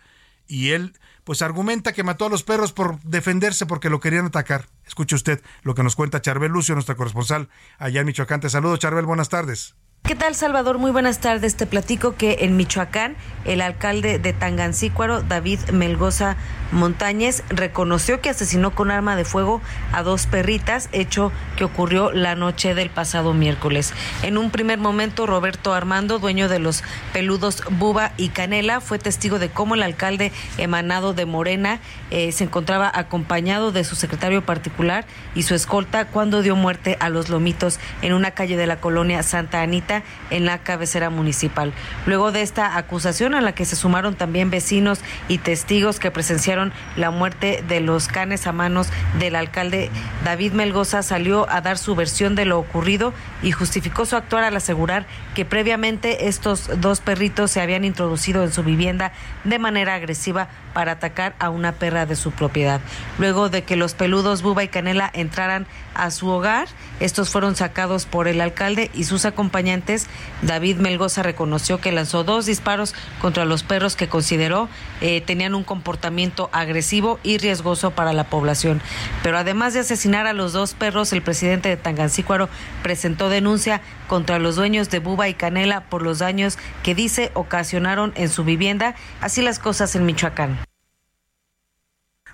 y 0.47 0.71
él 0.71 0.93
pues 1.23 1.41
argumenta 1.41 1.93
que 1.93 2.03
mató 2.03 2.25
a 2.25 2.29
los 2.29 2.43
perros 2.43 2.73
por 2.73 2.99
defenderse 3.01 3.65
porque 3.65 3.89
lo 3.89 3.99
querían 3.99 4.25
atacar. 4.25 4.67
Escuche 4.85 5.15
usted 5.15 5.41
lo 5.63 5.75
que 5.75 5.83
nos 5.83 5.95
cuenta 5.95 6.21
Charbel 6.21 6.51
Lucio, 6.51 6.75
nuestra 6.75 6.95
corresponsal 6.95 7.49
allá 7.77 8.01
en 8.01 8.07
Michoacán. 8.07 8.41
Te 8.41 8.49
saludo, 8.49 8.77
Charbel, 8.77 9.05
buenas 9.05 9.29
tardes. 9.29 9.75
¿Qué 10.03 10.15
tal, 10.15 10.33
Salvador? 10.33 10.79
Muy 10.79 10.91
buenas 10.91 11.19
tardes. 11.19 11.55
Te 11.55 11.67
platico 11.67 12.15
que 12.15 12.37
en 12.41 12.57
Michoacán, 12.57 13.15
el 13.45 13.61
alcalde 13.61 14.17
de 14.17 14.33
Tangancícuaro, 14.33 15.21
David 15.21 15.59
Melgoza 15.71 16.37
Montañez, 16.71 17.43
reconoció 17.49 18.19
que 18.19 18.29
asesinó 18.29 18.73
con 18.73 18.89
arma 18.89 19.15
de 19.15 19.25
fuego 19.25 19.61
a 19.93 20.01
dos 20.01 20.25
perritas, 20.25 20.89
hecho 20.91 21.31
que 21.55 21.65
ocurrió 21.65 22.11
la 22.11 22.35
noche 22.35 22.73
del 22.73 22.89
pasado 22.89 23.33
miércoles. 23.33 23.93
En 24.23 24.39
un 24.39 24.49
primer 24.49 24.79
momento, 24.79 25.27
Roberto 25.27 25.73
Armando, 25.73 26.17
dueño 26.17 26.49
de 26.49 26.59
los 26.59 26.83
peludos 27.13 27.63
Buba 27.69 28.11
y 28.17 28.29
Canela, 28.29 28.81
fue 28.81 28.97
testigo 28.97 29.37
de 29.37 29.49
cómo 29.49 29.75
el 29.75 29.83
alcalde 29.83 30.31
emanado 30.57 31.13
de 31.13 31.25
Morena 31.25 31.79
eh, 32.09 32.31
se 32.31 32.45
encontraba 32.45 32.91
acompañado 32.93 33.71
de 33.71 33.83
su 33.83 33.95
secretario 33.95 34.43
particular 34.43 35.05
y 35.35 35.43
su 35.43 35.53
escolta 35.53 36.05
cuando 36.05 36.41
dio 36.41 36.55
muerte 36.55 36.97
a 36.99 37.09
los 37.09 37.29
lomitos 37.29 37.79
en 38.01 38.13
una 38.13 38.31
calle 38.31 38.57
de 38.57 38.65
la 38.65 38.77
colonia 38.77 39.21
Santa 39.21 39.61
Anita 39.61 39.90
en 40.29 40.45
la 40.45 40.59
cabecera 40.59 41.09
municipal. 41.09 41.73
Luego 42.05 42.31
de 42.31 42.41
esta 42.41 42.77
acusación 42.77 43.35
a 43.35 43.41
la 43.41 43.53
que 43.53 43.65
se 43.65 43.75
sumaron 43.75 44.15
también 44.15 44.49
vecinos 44.49 44.99
y 45.27 45.37
testigos 45.37 45.99
que 45.99 46.11
presenciaron 46.11 46.73
la 46.95 47.11
muerte 47.11 47.63
de 47.67 47.79
los 47.81 48.07
canes 48.07 48.47
a 48.47 48.51
manos 48.51 48.87
del 49.19 49.35
alcalde 49.35 49.89
David 50.23 50.53
Melgoza 50.53 51.03
salió 51.03 51.49
a 51.49 51.61
dar 51.61 51.77
su 51.77 51.95
versión 51.95 52.35
de 52.35 52.45
lo 52.45 52.59
ocurrido 52.59 53.13
y 53.41 53.51
justificó 53.51 54.05
su 54.05 54.15
actuar 54.15 54.43
al 54.43 54.55
asegurar 54.55 55.05
que 55.35 55.45
previamente 55.45 56.27
estos 56.27 56.69
dos 56.79 57.01
perritos 57.01 57.51
se 57.51 57.61
habían 57.61 57.85
introducido 57.85 58.43
en 58.43 58.51
su 58.51 58.63
vivienda 58.63 59.11
de 59.43 59.59
manera 59.59 59.95
agresiva 59.95 60.47
para 60.73 60.93
atacar 60.93 61.35
a 61.39 61.49
una 61.49 61.73
perra 61.73 62.05
de 62.05 62.15
su 62.15 62.31
propiedad. 62.31 62.81
Luego 63.17 63.49
de 63.49 63.63
que 63.63 63.75
los 63.75 63.93
peludos 63.93 64.41
Buba 64.41 64.63
y 64.63 64.67
Canela 64.67 65.09
entraran 65.13 65.67
a 65.93 66.09
su 66.11 66.27
hogar, 66.27 66.67
estos 66.99 67.29
fueron 67.29 67.55
sacados 67.55 68.05
por 68.05 68.27
el 68.27 68.41
alcalde 68.41 68.89
y 68.93 69.03
sus 69.03 69.25
acompañantes. 69.25 70.07
David 70.41 70.77
Melgoza 70.77 71.23
reconoció 71.23 71.81
que 71.81 71.91
lanzó 71.91 72.23
dos 72.23 72.45
disparos 72.45 72.95
contra 73.19 73.45
los 73.45 73.63
perros 73.63 73.95
que 73.95 74.07
consideró 74.07 74.69
eh, 75.01 75.21
tenían 75.21 75.55
un 75.55 75.63
comportamiento 75.63 76.49
agresivo 76.53 77.19
y 77.23 77.37
riesgoso 77.37 77.91
para 77.91 78.13
la 78.13 78.25
población. 78.25 78.81
Pero 79.23 79.37
además 79.37 79.73
de 79.73 79.79
asesinar 79.81 80.27
a 80.27 80.33
los 80.33 80.53
dos 80.53 80.73
perros, 80.73 81.11
el 81.13 81.21
presidente 81.21 81.69
de 81.69 81.77
Tangancícuaro 81.77 82.49
presentó 82.83 83.29
denuncia 83.29 83.81
contra 84.11 84.39
los 84.39 84.57
dueños 84.57 84.89
de 84.89 84.99
Buba 84.99 85.29
y 85.29 85.35
Canela 85.35 85.89
por 85.89 86.01
los 86.01 86.19
daños 86.19 86.57
que 86.83 86.93
dice 86.93 87.31
ocasionaron 87.33 88.11
en 88.17 88.27
su 88.27 88.43
vivienda. 88.43 88.93
Así 89.21 89.41
las 89.41 89.57
cosas 89.57 89.95
en 89.95 90.05
Michoacán. 90.05 90.59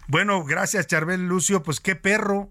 Bueno, 0.08 0.44
gracias 0.44 0.88
Charbel 0.88 1.28
Lucio. 1.28 1.62
Pues 1.62 1.80
qué 1.80 1.96
perro, 1.96 2.50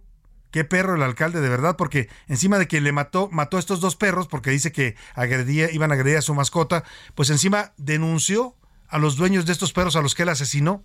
qué 0.53 0.63
perro 0.63 0.95
el 0.95 1.03
alcalde 1.03 1.41
de 1.41 1.49
verdad, 1.49 1.75
porque 1.77 2.09
encima 2.29 2.61
de 2.61 2.69
que 2.69 2.81
le 2.81 2.93
mató, 2.93 3.29
mató 3.33 3.57
a 3.57 3.61
estos 3.61 3.81
dos 3.81 3.97
perros, 3.97 4.29
porque 4.29 4.51
dice 4.51 4.71
que 4.71 4.95
agredía, 5.17 5.73
iban 5.73 5.91
a 5.91 5.95
agredir 5.95 6.19
a 6.19 6.23
su 6.23 6.33
mascota, 6.33 6.85
pues 7.17 7.29
encima 7.31 7.73
denunció 7.79 8.55
a 8.87 8.99
los 8.99 9.17
dueños 9.17 9.45
de 9.45 9.51
estos 9.51 9.73
perros 9.73 9.97
a 9.97 10.03
los 10.03 10.15
que 10.15 10.23
él 10.23 10.29
asesinó. 10.29 10.85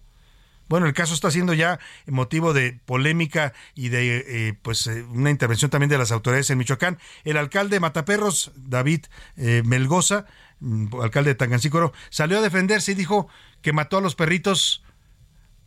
Bueno, 0.72 0.88
el 0.88 0.94
caso 0.94 1.14
está 1.14 1.30
siendo 1.30 1.54
ya 1.54 1.82
motivo 2.08 2.54
de 2.54 2.80
polémica 2.86 3.52
y 3.76 3.90
de 3.90 4.24
eh, 4.26 4.54
pues 4.62 4.88
eh, 4.88 5.04
una 5.04 5.30
intervención 5.30 5.70
también 5.70 5.90
de 5.90 5.98
las 5.98 6.14
autoridades 6.14 6.50
en 6.50 6.60
Michoacán. 6.60 6.98
El 7.26 7.36
alcalde 7.36 7.76
de 7.76 7.82
Mataperros, 7.82 8.54
David 8.56 9.02
eh, 9.36 9.64
Melgoza, 9.66 10.28
mm, 10.62 10.96
alcalde 11.02 11.32
de 11.32 11.36
Tangancícoro, 11.36 11.92
salió 12.10 12.38
a 12.38 12.42
defenderse 12.42 12.94
y 12.94 12.96
dijo 12.96 13.28
que 13.62 13.74
mató 13.74 13.98
a 13.98 14.02
los 14.02 14.16
perritos. 14.16 14.82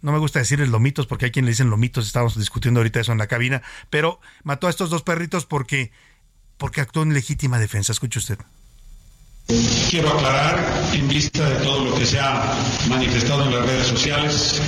No 0.01 0.11
me 0.11 0.17
gusta 0.17 0.39
decirles 0.39 0.71
lomitos 0.71 1.07
porque 1.07 1.27
hay 1.27 1.33
quien 1.33 1.45
le 1.45 1.51
dicen 1.51 1.69
lomitos, 1.69 2.07
estábamos 2.07 2.39
discutiendo 2.39 2.81
ahorita 2.81 3.01
eso 3.01 3.13
en 3.13 3.19
la 3.19 3.27
cabina, 3.27 3.61
pero 3.91 4.21
mató 4.43 4.69
a 4.69 4.71
estos 4.71 4.89
dos 4.89 5.03
perritos 5.03 5.45
porque 5.45 5.93
porque 6.57 6.81
actuó 6.81 7.03
en 7.03 7.13
legítima 7.13 7.59
defensa. 7.59 7.93
Escuche 7.93 8.21
usted. 8.21 8.39
Quiero 9.47 10.09
aclarar, 10.09 10.59
en 10.95 11.07
vista 11.07 11.47
de 11.47 11.57
todo 11.57 11.85
lo 11.85 11.95
que 11.95 12.07
se 12.07 12.19
ha 12.19 12.43
manifestado 12.89 13.45
en 13.45 13.55
las 13.55 13.67
redes 13.67 13.87
sociales, 13.89 14.61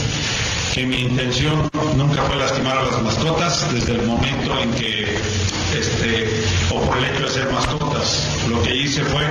que 0.74 0.84
mi 0.84 1.00
intención 1.00 1.70
nunca 1.96 2.22
fue 2.24 2.36
lastimar 2.36 2.76
a 2.76 2.82
las 2.82 3.02
mascotas 3.02 3.72
desde 3.72 3.92
el 3.92 4.02
momento 4.02 4.58
en 4.60 4.70
que, 4.74 5.18
este, 5.74 6.44
o 6.70 6.80
por 6.82 6.98
el 6.98 7.06
hecho 7.06 7.22
de 7.22 7.30
ser 7.30 7.52
mascotas. 7.52 8.28
Lo 8.50 8.62
que 8.62 8.76
hice 8.76 9.02
fue 9.04 9.24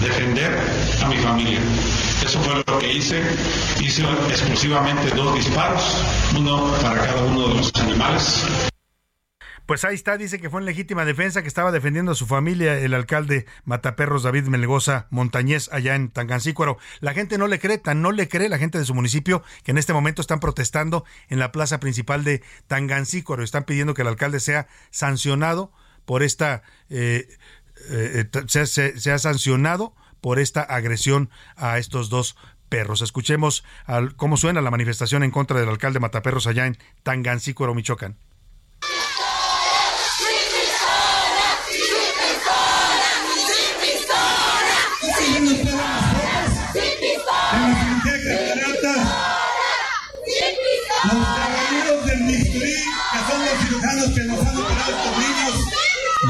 defender 0.00 0.58
a 1.02 1.08
mi 1.08 1.18
familia. 1.18 1.60
Eso 2.24 2.40
fue 2.40 2.54
lo 2.66 2.78
que 2.78 2.94
hice. 2.94 3.22
Hice 3.78 4.04
exclusivamente 4.30 5.14
dos 5.14 5.34
disparos, 5.34 5.98
uno 6.34 6.72
para 6.80 7.06
cada 7.06 7.22
uno 7.24 7.48
de 7.48 7.54
los 7.56 7.74
animales. 7.74 8.42
Pues 9.66 9.84
ahí 9.84 9.96
está, 9.96 10.16
dice 10.16 10.40
que 10.40 10.48
fue 10.48 10.60
en 10.60 10.66
legítima 10.66 11.04
defensa, 11.04 11.42
que 11.42 11.48
estaba 11.48 11.72
defendiendo 11.72 12.12
a 12.12 12.14
su 12.14 12.26
familia 12.26 12.78
el 12.78 12.94
alcalde 12.94 13.46
Mataperros 13.64 14.22
David 14.22 14.44
Melgoza 14.44 15.08
Montañez 15.10 15.68
allá 15.72 15.96
en 15.96 16.08
Tangancícuaro. 16.08 16.78
La 17.00 17.14
gente 17.14 17.36
no 17.36 17.48
le 17.48 17.58
cree, 17.58 17.78
tan 17.78 18.00
no 18.00 18.12
le 18.12 18.28
cree 18.28 18.48
la 18.48 18.58
gente 18.58 18.78
de 18.78 18.84
su 18.84 18.94
municipio 18.94 19.42
que 19.64 19.72
en 19.72 19.78
este 19.78 19.92
momento 19.92 20.22
están 20.22 20.38
protestando 20.38 21.04
en 21.28 21.40
la 21.40 21.50
plaza 21.50 21.80
principal 21.80 22.22
de 22.22 22.42
Tangancícuaro. 22.68 23.42
Están 23.42 23.64
pidiendo 23.64 23.92
que 23.94 24.02
el 24.02 24.08
alcalde 24.08 24.38
sea 24.38 24.68
sancionado 24.90 25.72
por 26.04 26.22
esta, 26.22 26.62
eh, 26.88 27.26
eh, 27.90 28.24
sea, 28.46 28.66
sea, 28.66 29.18
sancionado 29.18 29.96
por 30.20 30.38
esta 30.38 30.62
agresión 30.62 31.28
a 31.56 31.78
estos 31.78 32.08
dos 32.08 32.36
perros. 32.68 33.02
Escuchemos 33.02 33.64
al, 33.84 34.14
cómo 34.14 34.36
suena 34.36 34.60
la 34.60 34.70
manifestación 34.70 35.24
en 35.24 35.32
contra 35.32 35.58
del 35.58 35.68
alcalde 35.68 35.98
Mataperros 35.98 36.46
allá 36.46 36.66
en 36.66 36.78
Tangancícuaro, 37.02 37.74
Michoacán. 37.74 38.16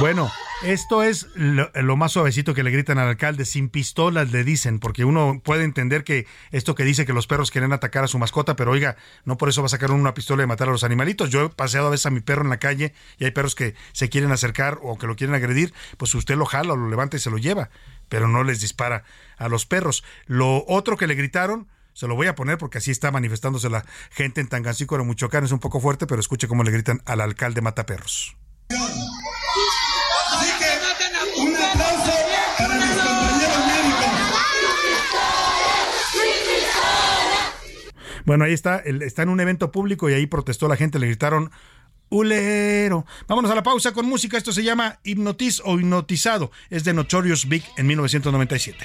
Bueno, 0.06 0.30
esto 0.62 1.02
es 1.02 1.26
lo, 1.34 1.96
más 1.96 2.12
suavecito 2.12 2.54
que 2.54 2.62
le 2.62 2.70
gritan 2.70 2.96
al 2.98 3.08
alcalde, 3.08 3.44
sin 3.44 3.68
pistolas 3.68 4.30
le 4.30 4.44
dicen, 4.44 4.78
porque 4.78 5.04
uno 5.04 5.42
puede 5.42 5.64
entender 5.64 6.04
que 6.04 6.28
esto 6.52 6.76
que 6.76 6.84
dice 6.84 7.04
que 7.04 7.12
los 7.12 7.26
perros 7.26 7.50
quieren 7.50 7.72
atacar 7.72 8.04
a 8.04 8.06
su 8.06 8.16
mascota, 8.16 8.54
pero 8.54 8.70
oiga, 8.70 8.94
no 9.24 9.36
por 9.36 9.48
eso 9.48 9.62
va 9.62 9.66
a 9.66 9.68
sacar 9.68 9.90
una 9.90 10.14
pistola 10.14 10.44
y 10.44 10.46
matar 10.46 10.68
a 10.68 10.70
los 10.70 10.84
animalitos. 10.84 11.30
Yo 11.30 11.46
he 11.46 11.48
paseado 11.48 11.88
a 11.88 11.90
veces 11.90 12.06
a 12.06 12.10
mi 12.10 12.20
perro 12.20 12.42
en 12.42 12.50
la 12.50 12.60
calle 12.60 12.94
y 13.18 13.24
hay 13.24 13.32
perros 13.32 13.56
que 13.56 13.74
se 13.90 14.08
quieren 14.08 14.30
acercar 14.30 14.78
o 14.80 14.96
que 14.96 15.08
lo 15.08 15.16
quieren 15.16 15.34
agredir, 15.34 15.74
pues 15.96 16.14
usted 16.14 16.36
lo 16.36 16.46
jala 16.46 16.74
o 16.74 16.76
lo 16.76 16.88
levanta 16.88 17.16
y 17.16 17.18
se 17.18 17.30
lo 17.30 17.38
lleva, 17.38 17.70
pero 18.08 18.28
no 18.28 18.44
les 18.44 18.60
dispara 18.60 19.02
a 19.38 19.48
los 19.48 19.66
perros. 19.66 20.04
Lo 20.26 20.64
otro 20.68 20.96
que 20.96 21.08
le 21.08 21.16
gritaron 21.16 21.66
se 21.94 22.06
lo 22.06 22.14
voy 22.14 22.28
a 22.28 22.36
poner 22.36 22.58
porque 22.58 22.78
así 22.78 22.92
está 22.92 23.10
manifestándose 23.10 23.68
la 23.70 23.84
gente 24.10 24.40
en 24.40 24.46
Tangancícuaro, 24.46 25.04
Michoacán. 25.04 25.42
Es 25.42 25.50
un 25.50 25.58
poco 25.58 25.80
fuerte, 25.80 26.06
pero 26.06 26.20
escuche 26.20 26.46
cómo 26.46 26.62
le 26.62 26.70
gritan 26.70 27.02
al 27.06 27.20
alcalde 27.20 27.60
Mataperros. 27.60 28.36
Bueno, 38.26 38.44
ahí 38.44 38.52
está, 38.52 38.78
está 38.78 39.22
en 39.22 39.28
un 39.28 39.38
evento 39.40 39.70
público 39.70 40.10
y 40.10 40.14
ahí 40.14 40.26
protestó 40.26 40.66
la 40.66 40.76
gente, 40.76 40.98
le 40.98 41.06
gritaron 41.06 41.50
Ulero. 42.08 43.06
Vámonos 43.28 43.50
a 43.50 43.54
la 43.54 43.62
pausa 43.62 43.92
con 43.92 44.06
música. 44.06 44.36
Esto 44.36 44.52
se 44.52 44.64
llama 44.64 44.98
Hipnotiz 45.04 45.60
o 45.64 45.78
Hipnotizado. 45.78 46.50
Es 46.68 46.84
de 46.84 46.92
Notorious 46.92 47.48
Big 47.48 47.64
en 47.76 47.86
1997. 47.86 48.84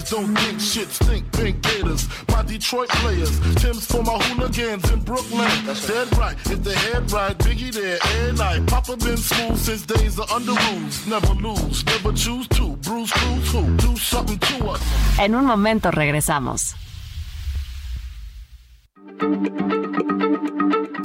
Niggas 0.00 0.10
don't 0.10 0.34
think 0.36 0.60
shit 0.60 0.88
stink 0.88 1.32
pink 1.32 1.62
gators. 1.62 2.08
My 2.28 2.42
Detroit 2.42 2.88
players, 2.88 3.38
Tim's 3.56 3.86
for 3.86 4.02
my 4.02 4.18
hooligans 4.18 4.90
in 4.90 5.00
Brooklyn. 5.00 5.48
That's 5.66 5.86
Dead 5.86 6.16
right, 6.16 6.36
if 6.46 6.62
the 6.62 6.74
head 6.74 7.10
right, 7.12 7.36
Biggie 7.38 7.72
there 7.72 7.98
every 8.02 8.36
night. 8.36 8.66
Papa 8.66 8.96
been 8.96 9.16
smooth 9.16 9.58
since 9.58 9.82
days 9.82 10.18
of 10.18 10.30
under 10.30 10.52
rules. 10.52 11.06
Never 11.06 11.34
lose, 11.34 11.84
never 11.86 12.12
choose 12.12 12.48
to. 12.48 12.76
Bruce 12.76 13.10
Cruz 13.12 13.52
who 13.52 13.76
do 13.76 13.96
something 13.96 14.38
to 14.38 14.68
us. 14.68 14.80
En 15.18 15.34
un 15.34 15.44
momento 15.44 15.90
regresamos. 15.90 16.74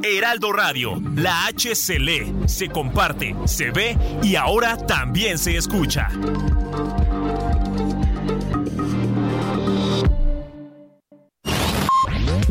Heraldo 0.03 0.53
Radio, 0.53 1.01
la 1.15 1.47
H 1.47 1.75
se 1.75 1.99
lee, 1.99 2.33
se 2.45 2.69
comparte, 2.69 3.35
se 3.45 3.71
ve 3.71 3.97
y 4.21 4.35
ahora 4.35 4.77
también 4.77 5.37
se 5.37 5.57
escucha. 5.57 6.09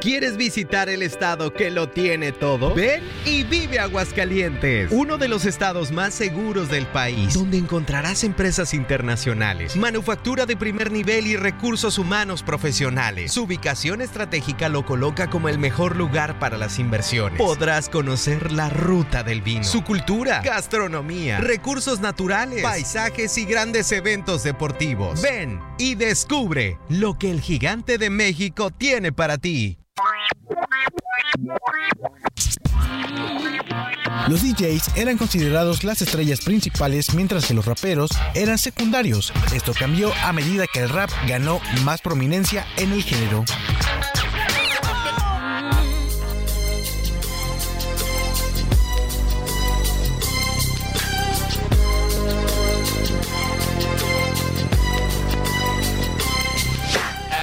¿Quieres 0.00 0.36
visitar 0.36 0.88
el 0.88 1.02
estado 1.02 1.52
que 1.52 1.70
lo 1.70 1.88
tiene 1.88 2.32
todo? 2.32 2.74
Ven 2.74 3.02
y 3.24 3.44
vive 3.44 3.78
Aguascalientes, 3.78 4.90
uno 4.92 5.16
de 5.16 5.26
los 5.26 5.44
estados 5.44 5.90
más 5.90 6.14
seguros 6.14 6.68
del 6.68 6.86
país, 6.86 7.34
donde 7.34 7.58
encontrarás 7.58 8.22
empresas 8.22 8.74
internacionales, 8.74 9.74
manufactura 9.76 10.46
de 10.46 10.56
primer 10.56 10.92
nivel 10.92 11.26
y 11.26 11.36
recursos 11.36 11.98
humanos 11.98 12.42
profesionales. 12.42 13.32
Su 13.32 13.44
ubicación 13.44 14.00
estratégica 14.00 14.68
lo 14.68 14.84
coloca 14.84 15.28
como 15.30 15.48
el 15.48 15.58
mejor 15.58 15.96
lugar 15.96 16.38
para 16.38 16.58
las 16.58 16.78
inversiones. 16.78 17.38
Podrás 17.38 17.88
conocer 17.88 18.52
la 18.52 18.68
ruta 18.68 19.22
del 19.22 19.40
vino, 19.40 19.64
su 19.64 19.82
cultura, 19.82 20.42
gastronomía, 20.42 21.38
recursos 21.38 22.00
naturales, 22.00 22.62
paisajes 22.62 23.36
y 23.38 23.44
grandes 23.46 23.90
eventos 23.92 24.42
deportivos. 24.42 25.22
Ven 25.22 25.60
y 25.78 25.94
descubre 25.94 26.78
lo 26.88 27.18
que 27.18 27.30
el 27.30 27.40
gigante 27.40 27.98
de 27.98 28.10
México 28.10 28.70
tiene 28.70 29.10
para 29.10 29.38
ti. 29.38 29.78
Los 34.28 34.42
DJs 34.42 34.96
eran 34.96 35.18
considerados 35.18 35.84
las 35.84 36.02
estrellas 36.02 36.40
principales 36.40 37.14
mientras 37.14 37.46
que 37.46 37.54
los 37.54 37.64
raperos 37.64 38.10
eran 38.34 38.58
secundarios. 38.58 39.32
Esto 39.54 39.72
cambió 39.72 40.12
a 40.24 40.32
medida 40.32 40.66
que 40.66 40.80
el 40.80 40.88
rap 40.88 41.10
ganó 41.28 41.60
más 41.84 42.00
prominencia 42.00 42.66
en 42.76 42.92
el 42.92 43.04
género. 43.04 43.44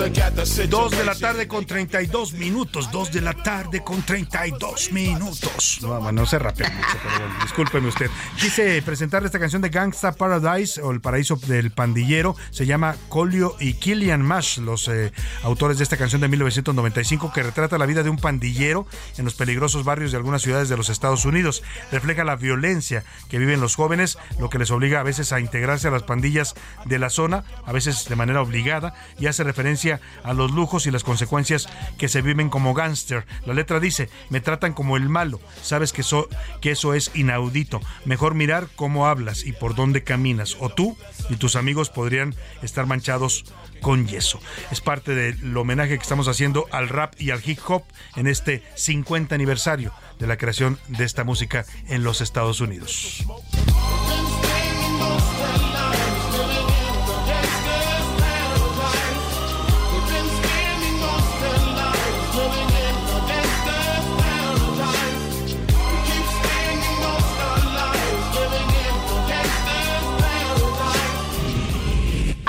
2 0.00 0.90
de 0.92 1.04
la 1.04 1.14
tarde 1.14 1.46
con 1.46 1.66
32 1.66 2.32
minutos. 2.32 2.90
2 2.90 3.12
de 3.12 3.20
la 3.20 3.34
tarde 3.34 3.84
con 3.84 4.00
32 4.00 4.92
minutos. 4.92 5.80
No, 5.82 5.88
bueno, 5.88 6.22
no 6.22 6.26
se 6.26 6.38
rapea 6.38 6.70
mucho, 6.70 6.96
pero 7.02 7.18
bueno, 7.18 7.34
discúlpeme 7.42 7.88
usted. 7.88 8.06
Quise 8.38 8.80
presentarle 8.80 9.26
esta 9.26 9.38
canción 9.38 9.60
de 9.60 9.68
Gangsta 9.68 10.12
Paradise 10.12 10.80
o 10.80 10.90
El 10.90 11.02
Paraíso 11.02 11.36
del 11.46 11.70
Pandillero. 11.70 12.34
Se 12.50 12.64
llama 12.64 12.96
Colio 13.10 13.56
y 13.60 13.74
Killian 13.74 14.22
Mash, 14.22 14.58
los 14.60 14.88
eh, 14.88 15.12
autores 15.42 15.76
de 15.76 15.84
esta 15.84 15.98
canción 15.98 16.22
de 16.22 16.28
1995 16.28 17.30
que 17.34 17.42
retrata 17.42 17.76
la 17.76 17.84
vida 17.84 18.02
de 18.02 18.08
un 18.08 18.16
pandillero 18.16 18.86
en 19.18 19.26
los 19.26 19.34
peligrosos 19.34 19.84
barrios 19.84 20.12
de 20.12 20.16
algunas 20.16 20.40
ciudades 20.40 20.70
de 20.70 20.78
los 20.78 20.88
Estados 20.88 21.26
Unidos. 21.26 21.62
Refleja 21.92 22.24
la 22.24 22.36
violencia 22.36 23.04
que 23.28 23.38
viven 23.38 23.60
los 23.60 23.76
jóvenes, 23.76 24.16
lo 24.38 24.48
que 24.48 24.58
les 24.58 24.70
obliga 24.70 25.00
a 25.00 25.02
veces 25.02 25.34
a 25.34 25.40
integrarse 25.40 25.88
a 25.88 25.90
las 25.90 26.04
pandillas 26.04 26.54
de 26.86 26.98
la 26.98 27.10
zona, 27.10 27.44
a 27.66 27.72
veces 27.72 28.08
de 28.08 28.16
manera 28.16 28.40
obligada, 28.40 28.94
y 29.18 29.26
hace 29.26 29.44
referencia 29.44 29.89
a 30.22 30.34
los 30.34 30.52
lujos 30.52 30.86
y 30.86 30.90
las 30.90 31.02
consecuencias 31.02 31.68
que 31.98 32.08
se 32.08 32.22
viven 32.22 32.50
como 32.50 32.74
gángster. 32.74 33.26
La 33.46 33.54
letra 33.54 33.80
dice, 33.80 34.10
me 34.28 34.40
tratan 34.40 34.74
como 34.74 34.96
el 34.96 35.08
malo, 35.08 35.40
sabes 35.62 35.92
que, 35.92 36.04
que 36.60 36.70
eso 36.70 36.94
es 36.94 37.10
inaudito. 37.14 37.80
Mejor 38.04 38.34
mirar 38.34 38.68
cómo 38.76 39.06
hablas 39.06 39.44
y 39.44 39.52
por 39.52 39.74
dónde 39.74 40.04
caminas, 40.04 40.56
o 40.60 40.68
tú 40.68 40.96
y 41.28 41.36
tus 41.36 41.56
amigos 41.56 41.90
podrían 41.90 42.34
estar 42.62 42.86
manchados 42.86 43.44
con 43.80 44.06
yeso. 44.06 44.40
Es 44.70 44.80
parte 44.80 45.14
del 45.14 45.56
homenaje 45.56 45.96
que 45.96 46.02
estamos 46.02 46.28
haciendo 46.28 46.66
al 46.70 46.88
rap 46.88 47.14
y 47.18 47.30
al 47.30 47.42
hip 47.44 47.58
hop 47.66 47.84
en 48.16 48.26
este 48.26 48.62
50 48.74 49.34
aniversario 49.34 49.92
de 50.18 50.26
la 50.26 50.36
creación 50.36 50.78
de 50.88 51.04
esta 51.04 51.24
música 51.24 51.64
en 51.88 52.04
los 52.04 52.20
Estados 52.20 52.60
Unidos. 52.60 53.24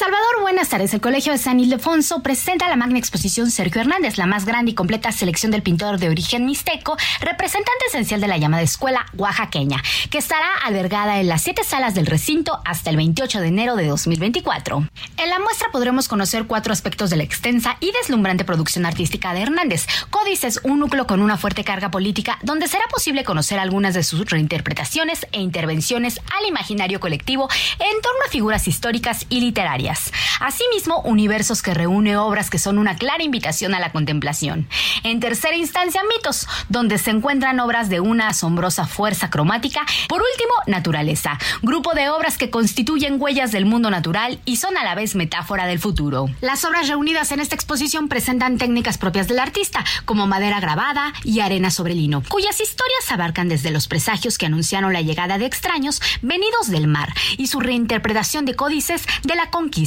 Salvador, 0.00 0.40
buenas 0.40 0.70
tardes. 0.70 0.94
El 0.94 1.02
Colegio 1.02 1.32
de 1.32 1.38
San 1.38 1.60
Ildefonso 1.60 2.22
presenta 2.22 2.70
la 2.70 2.76
magna 2.76 2.98
exposición 2.98 3.50
Sergio 3.50 3.82
Hernández, 3.82 4.16
la 4.16 4.24
más 4.24 4.46
grande 4.46 4.70
y 4.70 4.74
completa 4.74 5.12
selección 5.12 5.52
del 5.52 5.62
pintor 5.62 5.98
de 5.98 6.08
origen 6.08 6.46
mixteco, 6.46 6.96
representante 7.20 7.84
esencial 7.86 8.18
de 8.22 8.26
la 8.26 8.38
llamada 8.38 8.62
escuela 8.62 9.04
oaxaqueña, 9.18 9.82
que 10.08 10.16
estará 10.16 10.46
albergada 10.64 11.20
en 11.20 11.28
las 11.28 11.42
siete 11.42 11.64
salas 11.64 11.94
del 11.94 12.06
recinto 12.06 12.62
hasta 12.64 12.88
el 12.88 12.96
28 12.96 13.42
de 13.42 13.48
enero 13.48 13.76
de 13.76 13.88
2024. 13.88 14.88
En 15.18 15.28
la 15.28 15.38
muestra 15.38 15.68
podremos 15.70 16.08
conocer 16.08 16.46
cuatro 16.46 16.72
aspectos 16.72 17.10
de 17.10 17.18
la 17.18 17.24
extensa 17.24 17.76
y 17.80 17.92
deslumbrante 17.92 18.46
producción 18.46 18.86
artística 18.86 19.34
de 19.34 19.42
Hernández. 19.42 19.86
Códices, 20.08 20.60
un 20.62 20.78
núcleo 20.78 21.06
con 21.06 21.20
una 21.20 21.36
fuerte 21.36 21.62
carga 21.62 21.90
política, 21.90 22.38
donde 22.42 22.68
será 22.68 22.84
posible 22.90 23.22
conocer 23.22 23.58
algunas 23.58 23.92
de 23.92 24.02
sus 24.02 24.24
reinterpretaciones 24.30 25.26
e 25.32 25.42
intervenciones 25.42 26.22
al 26.38 26.48
imaginario 26.48 27.00
colectivo 27.00 27.50
en 27.74 28.00
torno 28.00 28.20
a 28.26 28.30
figuras 28.30 28.66
históricas 28.66 29.26
y 29.28 29.40
literarias. 29.40 29.89
Asimismo, 30.40 31.00
universos 31.02 31.62
que 31.62 31.74
reúne 31.74 32.16
obras 32.16 32.50
que 32.50 32.58
son 32.58 32.78
una 32.78 32.96
clara 32.96 33.22
invitación 33.22 33.74
a 33.74 33.80
la 33.80 33.92
contemplación. 33.92 34.68
En 35.02 35.20
tercera 35.20 35.56
instancia, 35.56 36.02
mitos, 36.14 36.46
donde 36.68 36.98
se 36.98 37.10
encuentran 37.10 37.60
obras 37.60 37.88
de 37.88 38.00
una 38.00 38.28
asombrosa 38.28 38.86
fuerza 38.86 39.30
cromática. 39.30 39.84
Por 40.08 40.22
último, 40.22 40.52
naturaleza, 40.66 41.38
grupo 41.62 41.94
de 41.94 42.10
obras 42.10 42.38
que 42.38 42.50
constituyen 42.50 43.20
huellas 43.20 43.52
del 43.52 43.66
mundo 43.66 43.90
natural 43.90 44.40
y 44.44 44.56
son 44.56 44.76
a 44.76 44.84
la 44.84 44.94
vez 44.94 45.14
metáfora 45.14 45.66
del 45.66 45.78
futuro. 45.78 46.26
Las 46.40 46.64
obras 46.64 46.88
reunidas 46.88 47.32
en 47.32 47.40
esta 47.40 47.54
exposición 47.54 48.08
presentan 48.08 48.58
técnicas 48.58 48.98
propias 48.98 49.28
del 49.28 49.38
artista, 49.38 49.84
como 50.04 50.26
madera 50.26 50.60
grabada 50.60 51.12
y 51.24 51.40
arena 51.40 51.70
sobre 51.70 51.94
lino, 51.94 52.22
cuyas 52.28 52.60
historias 52.60 53.10
abarcan 53.10 53.48
desde 53.48 53.70
los 53.70 53.88
presagios 53.88 54.38
que 54.38 54.46
anunciaron 54.46 54.92
la 54.92 55.00
llegada 55.00 55.38
de 55.38 55.46
extraños 55.46 56.00
venidos 56.22 56.68
del 56.68 56.86
mar 56.86 57.12
y 57.36 57.46
su 57.46 57.60
reinterpretación 57.60 58.44
de 58.44 58.54
códices 58.54 59.04
de 59.22 59.34
la 59.34 59.50
conquista, 59.50 59.79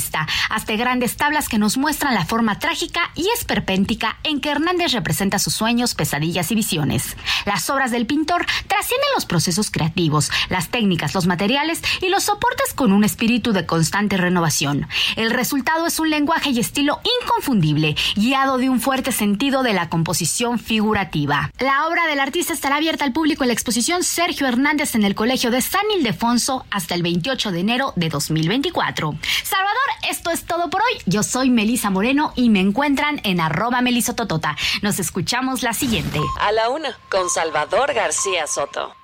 hasta 0.49 0.75
grandes 0.75 1.17
tablas 1.17 1.49
que 1.49 1.59
nos 1.59 1.77
muestran 1.77 2.13
la 2.13 2.25
forma 2.25 2.59
trágica 2.59 3.11
y 3.15 3.27
esperpéntica 3.35 4.17
en 4.23 4.41
que 4.41 4.49
Hernández 4.49 4.91
representa 4.91 5.39
sus 5.39 5.53
sueños, 5.53 5.95
pesadillas 5.95 6.51
y 6.51 6.55
visiones. 6.55 7.15
Las 7.45 7.69
obras 7.69 7.91
del 7.91 8.05
pintor 8.05 8.45
trascienden 8.67 9.09
los 9.15 9.25
procesos 9.25 9.69
creativos, 9.71 10.31
las 10.49 10.69
técnicas, 10.69 11.13
los 11.13 11.27
materiales 11.27 11.81
y 12.01 12.09
los 12.09 12.23
soportes 12.23 12.73
con 12.73 12.91
un 12.91 13.03
espíritu 13.03 13.53
de 13.53 13.65
constante 13.65 14.17
renovación. 14.17 14.87
El 15.15 15.31
resultado 15.31 15.85
es 15.87 15.99
un 15.99 16.09
lenguaje 16.09 16.49
y 16.49 16.59
estilo 16.59 16.99
inconfundible, 17.21 17.95
guiado 18.15 18.57
de 18.57 18.69
un 18.69 18.81
fuerte 18.81 19.11
sentido 19.11 19.63
de 19.63 19.73
la 19.73 19.89
composición 19.89 20.59
figurativa. 20.59 21.51
La 21.59 21.87
obra 21.87 22.07
del 22.07 22.19
artista 22.19 22.53
estará 22.53 22.77
abierta 22.77 23.05
al 23.05 23.13
público 23.13 23.43
en 23.43 23.49
la 23.49 23.53
exposición 23.53 24.03
Sergio 24.03 24.47
Hernández 24.47 24.95
en 24.95 25.03
el 25.03 25.15
Colegio 25.15 25.51
de 25.51 25.61
San 25.61 25.83
Ildefonso 25.95 26.65
hasta 26.71 26.95
el 26.95 27.03
28 27.03 27.51
de 27.51 27.59
enero 27.59 27.93
de 27.95 28.09
2024. 28.09 29.15
Salvador, 29.43 29.82
esto 30.09 30.31
es 30.31 30.45
todo 30.45 30.69
por 30.69 30.81
hoy. 30.81 31.01
Yo 31.05 31.23
soy 31.23 31.49
Melisa 31.49 31.89
Moreno 31.89 32.33
y 32.35 32.49
me 32.49 32.59
encuentran 32.59 33.21
en 33.23 33.39
arroba 33.39 33.81
melisototota. 33.81 34.55
Nos 34.81 34.99
escuchamos 34.99 35.63
la 35.63 35.73
siguiente. 35.73 36.19
A 36.39 36.51
la 36.51 36.69
una, 36.69 36.97
con 37.09 37.29
Salvador 37.29 37.93
García 37.93 38.47
Soto. 38.47 38.95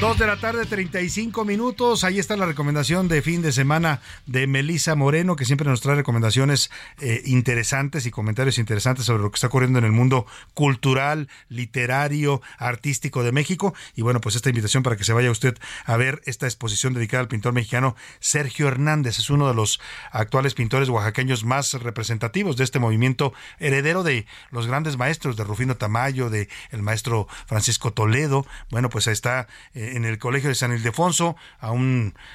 2 0.00 0.18
de 0.18 0.26
la 0.26 0.36
tarde, 0.36 0.66
35 0.66 1.46
minutos. 1.46 2.04
Ahí 2.04 2.18
está 2.18 2.36
la 2.36 2.44
recomendación 2.44 3.08
de 3.08 3.22
fin 3.22 3.40
de 3.40 3.50
semana 3.50 4.02
de 4.26 4.46
Melisa 4.46 4.94
Moreno, 4.94 5.36
que 5.36 5.46
siempre 5.46 5.70
nos 5.70 5.80
trae 5.80 5.96
recomendaciones 5.96 6.70
eh, 7.00 7.22
interesantes 7.24 8.04
y 8.04 8.10
comentarios 8.10 8.58
interesantes 8.58 9.06
sobre 9.06 9.22
lo 9.22 9.30
que 9.30 9.36
está 9.36 9.46
ocurriendo 9.46 9.78
en 9.78 9.86
el 9.86 9.92
mundo 9.92 10.26
cultural, 10.52 11.28
literario, 11.48 12.42
artístico 12.58 13.24
de 13.24 13.32
México. 13.32 13.74
Y 13.94 14.02
bueno, 14.02 14.20
pues 14.20 14.36
esta 14.36 14.50
invitación 14.50 14.82
para 14.82 14.96
que 14.96 15.04
se 15.04 15.14
vaya 15.14 15.30
usted 15.30 15.56
a 15.86 15.96
ver 15.96 16.20
esta 16.26 16.44
exposición 16.44 16.92
dedicada 16.92 17.22
al 17.22 17.28
pintor 17.28 17.54
mexicano 17.54 17.96
Sergio 18.20 18.68
Hernández. 18.68 19.18
Es 19.18 19.30
uno 19.30 19.48
de 19.48 19.54
los 19.54 19.80
actuales 20.12 20.52
pintores 20.52 20.90
oaxaqueños 20.90 21.44
más 21.44 21.72
representativos 21.72 22.58
de 22.58 22.64
este 22.64 22.78
movimiento, 22.78 23.32
heredero 23.60 24.02
de 24.02 24.26
los 24.50 24.66
grandes 24.66 24.98
maestros, 24.98 25.36
de 25.36 25.44
Rufino 25.44 25.78
Tamayo, 25.78 26.28
de 26.28 26.50
el 26.70 26.82
maestro 26.82 27.28
Francisco 27.46 27.94
Toledo. 27.94 28.46
Bueno, 28.70 28.90
pues 28.90 29.06
ahí 29.06 29.14
está. 29.14 29.48
eh, 29.72 29.85
en 29.94 30.04
el 30.04 30.18
Colegio 30.18 30.48
de 30.48 30.54
San 30.54 30.72
Ildefonso, 30.72 31.36
a 31.60 31.72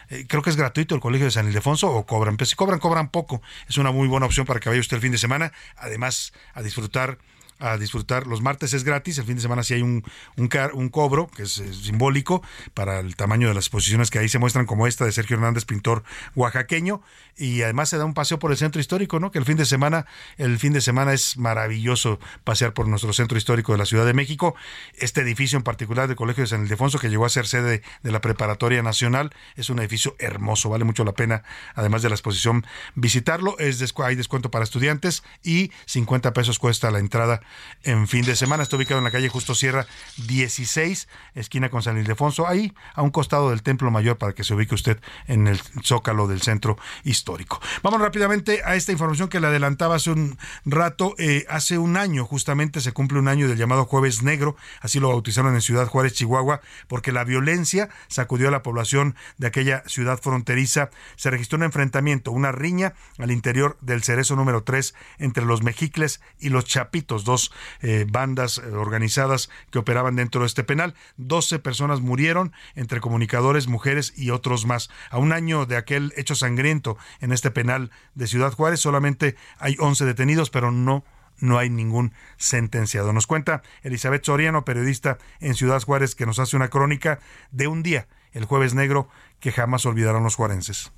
eh, 0.10 0.26
creo 0.28 0.42
que 0.42 0.50
es 0.50 0.56
gratuito 0.56 0.96
el 0.96 1.02
Colegio 1.02 1.26
de 1.26 1.32
San 1.32 1.48
Ildefonso 1.48 1.90
o 1.90 2.06
cobran, 2.06 2.38
pero 2.38 2.46
si 2.46 2.56
cobran, 2.56 2.80
cobran 2.80 3.10
poco. 3.10 3.42
Es 3.68 3.78
una 3.78 3.92
muy 3.92 4.08
buena 4.08 4.26
opción 4.26 4.46
para 4.46 4.60
que 4.60 4.70
vaya 4.70 4.82
usted 4.82 4.98
el 4.98 5.02
fin 5.02 5.12
de 5.12 5.18
semana, 5.18 5.52
además 5.78 6.34
a 6.54 6.62
disfrutar 6.62 7.18
a 7.62 7.78
disfrutar. 7.78 8.28
Los 8.28 8.42
martes 8.42 8.74
es 8.74 8.84
gratis, 8.84 9.18
el 9.18 9.26
fin 9.26 9.36
de 9.36 9.42
semana 9.42 9.64
sí 9.64 9.74
hay 9.74 9.82
un, 9.82 10.04
un, 10.38 10.90
cobro 10.90 11.28
que 11.28 11.44
es, 11.44 11.54
simbólico 11.54 12.42
para 12.74 13.00
el 13.00 13.16
tamaño 13.16 13.48
de 13.48 13.54
las 13.54 13.66
exposiciones 13.66 14.10
que 14.10 14.20
ahí 14.20 14.30
se 14.30 14.40
muestran, 14.40 14.66
como 14.66 14.88
esta 14.88 15.06
de 15.06 15.12
Sergio 15.12 15.36
Hernández, 15.36 15.66
pintor 15.66 16.04
oaxaqueño, 16.36 17.02
y 17.38 17.62
además 17.62 17.90
se 17.90 17.98
da 17.98 18.06
un 18.06 18.14
paseo 18.14 18.40
por 18.40 18.52
el 18.52 18.58
centro 18.58 18.82
histórico, 18.82 19.20
¿no? 19.20 19.32
Que 19.32 19.40
el 19.40 19.46
fin 19.46 19.58
de 19.58 19.66
semana, 19.66 20.06
el 20.38 20.58
fin 20.60 20.74
de 20.74 20.82
semana 20.82 21.14
es 21.14 21.38
maravilloso 21.38 22.20
pasear 22.44 22.74
por 22.74 22.88
nuestro 22.88 23.14
centro 23.14 23.38
histórico 23.38 23.72
de 23.72 23.78
la 23.78 23.86
Ciudad 23.86 24.06
de 24.06 24.14
México. 24.14 24.56
Este 24.98 25.22
edificio 25.22 25.58
en 25.58 25.64
particular 25.64 26.08
del 26.08 26.18
Colegio 26.18 26.44
de 26.44 26.48
San 26.48 26.64
Ildefonso, 26.64 27.00
que 27.00 27.10
llegó 27.10 27.26
a 27.26 27.30
ser 27.30 27.48
sede 27.48 27.82
de 28.04 28.12
la 28.12 28.22
Preparatoria 28.22 28.82
Nacional, 28.84 29.32
es 29.56 29.70
un 29.70 29.80
edificio 29.80 30.16
hermoso, 30.20 30.70
vale 30.70 30.84
mucho 30.84 31.04
la 31.04 31.14
pena, 31.14 31.44
además 31.76 32.02
de 32.02 32.10
la 32.10 32.16
exposición, 32.16 32.66
visitarlo. 32.96 33.58
Es 33.60 33.82
hay 34.04 34.16
descuento 34.16 34.52
para 34.52 34.64
estudiantes 34.64 35.24
y 35.44 35.72
50 35.86 36.34
pesos 36.34 36.60
cuesta 36.60 36.92
la 36.92 37.00
entrada 37.00 37.42
en 37.84 38.08
fin 38.08 38.24
de 38.24 38.36
semana. 38.36 38.64
Está 38.64 38.76
ubicado 38.76 39.00
en 39.00 39.04
la 39.04 39.12
calle 39.12 39.30
Justo 39.30 39.56
Sierra 39.56 39.86
16, 40.28 41.08
esquina 41.36 41.70
con 41.70 41.82
San 41.82 41.98
Ildefonso, 41.98 42.48
ahí 42.48 42.74
a 42.94 43.02
un 43.02 43.10
costado 43.10 43.50
del 43.50 43.64
Templo 43.64 43.92
Mayor 43.92 44.18
para 44.18 44.34
que 44.34 44.44
se 44.44 44.54
ubique 44.54 44.76
usted 44.76 45.00
en 45.28 45.48
el 45.48 45.60
zócalo 45.84 46.28
del 46.28 46.42
centro 46.42 46.78
histórico. 47.04 47.62
Vamos 47.84 48.02
rápidamente 48.02 48.62
a 48.64 48.76
esta 48.76 48.92
información 48.92 49.30
que 49.30 49.40
le 49.40 49.48
adelantaba 49.48 49.96
hace 49.96 50.12
un 50.12 50.38
rato. 50.66 51.16
Eh, 51.18 51.46
hace 51.50 51.78
un 51.78 51.98
año 51.98 52.26
justamente 52.26 52.82
se 52.82 52.92
cumple 52.92 53.20
un 53.20 53.28
año 53.28 53.48
del 53.48 53.58
llamado 53.58 53.86
Jueves 53.86 54.24
Negro, 54.24 54.56
así 54.82 55.00
lo 55.00 55.10
bautizaron 55.10 55.56
en 55.56 55.62
Ciudad 55.62 55.88
Juárez, 55.88 56.14
Chihuahua, 56.14 56.62
porque 56.88 57.12
la 57.12 57.24
violencia 57.24 57.90
sacudió 58.08 58.48
a 58.48 58.52
la 58.52 58.64
población 58.64 59.16
de 59.38 59.48
aquella 59.48 59.84
ciudad 59.88 60.20
fronteriza. 60.22 60.90
Se 61.16 61.30
registró 61.30 61.58
un 61.58 61.64
enfrentamiento, 61.64 62.32
una 62.32 62.52
riña 62.52 62.94
al 63.18 63.32
interior 63.32 63.78
del 63.82 64.04
cerezo 64.04 64.36
número 64.36 64.64
3 64.64 64.94
entre 65.20 65.46
los 65.46 65.64
mexicles 65.64 66.22
y 66.40 66.50
los 66.50 66.66
chapitos, 66.66 67.24
dos 67.24 67.41
eh, 67.82 68.06
bandas 68.08 68.60
eh, 68.60 68.68
organizadas 68.72 69.50
que 69.72 69.80
operaban 69.80 70.16
dentro 70.16 70.42
de 70.42 70.48
este 70.48 70.64
penal. 70.64 70.94
12 71.18 71.60
personas 71.60 72.02
murieron, 72.02 72.54
entre 72.76 73.00
comunicadores, 73.00 73.68
mujeres 73.68 74.14
y 74.16 74.30
otros 74.30 74.66
más. 74.66 74.90
A 75.10 75.18
un 75.18 75.32
año 75.32 75.66
de 75.66 75.78
aquel 75.78 76.14
hecho 76.18 76.36
sangriento 76.36 76.98
en 77.22 77.32
este 77.32 77.50
penal 77.50 77.92
de 78.14 78.28
Ciudad 78.28 78.54
Juárez, 78.54 78.80
solamente 78.80 79.36
hay 79.58 79.76
11 79.80 80.06
detenidos, 80.06 80.50
pero 80.50 80.72
no 80.72 81.04
no 81.42 81.58
hay 81.58 81.70
ningún 81.70 82.14
sentenciado. 82.38 83.14
Nos 83.14 83.26
cuenta 83.26 83.64
Elizabeth 83.82 84.24
Soriano, 84.24 84.64
periodista 84.64 85.18
en 85.40 85.56
Ciudad 85.56 85.82
Juárez, 85.82 86.14
que 86.14 86.28
nos 86.28 86.38
hace 86.38 86.56
una 86.56 86.70
crónica 86.70 87.20
de 87.50 87.68
un 87.68 87.82
día, 87.82 88.08
el 88.32 88.46
jueves 88.46 88.76
negro, 88.76 89.10
que 89.40 89.52
jamás 89.52 89.86
olvidarán 89.86 90.24
los 90.24 90.36
juarenses. 90.36 90.92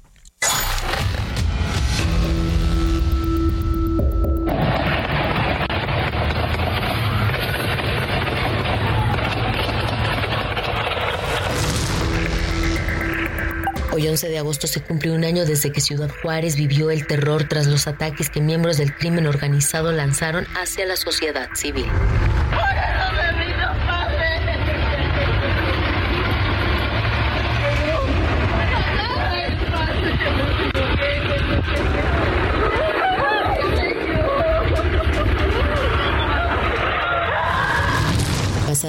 Hoy 13.94 14.08
11 14.08 14.28
de 14.30 14.40
agosto 14.40 14.66
se 14.66 14.82
cumplió 14.82 15.14
un 15.14 15.24
año 15.24 15.46
desde 15.46 15.72
que 15.72 15.80
Ciudad 15.80 16.10
Juárez 16.24 16.56
vivió 16.56 16.90
el 16.90 17.06
terror 17.06 17.48
tras 17.48 17.68
los 17.68 17.86
ataques 17.86 18.32
que 18.32 18.42
miembros 18.42 18.78
del 18.78 18.96
crimen 18.96 19.28
organizado 19.28 19.92
lanzaron 19.92 20.48
hacia 20.60 20.88
la 20.88 20.96
sociedad 20.96 21.50
civil. 21.54 21.86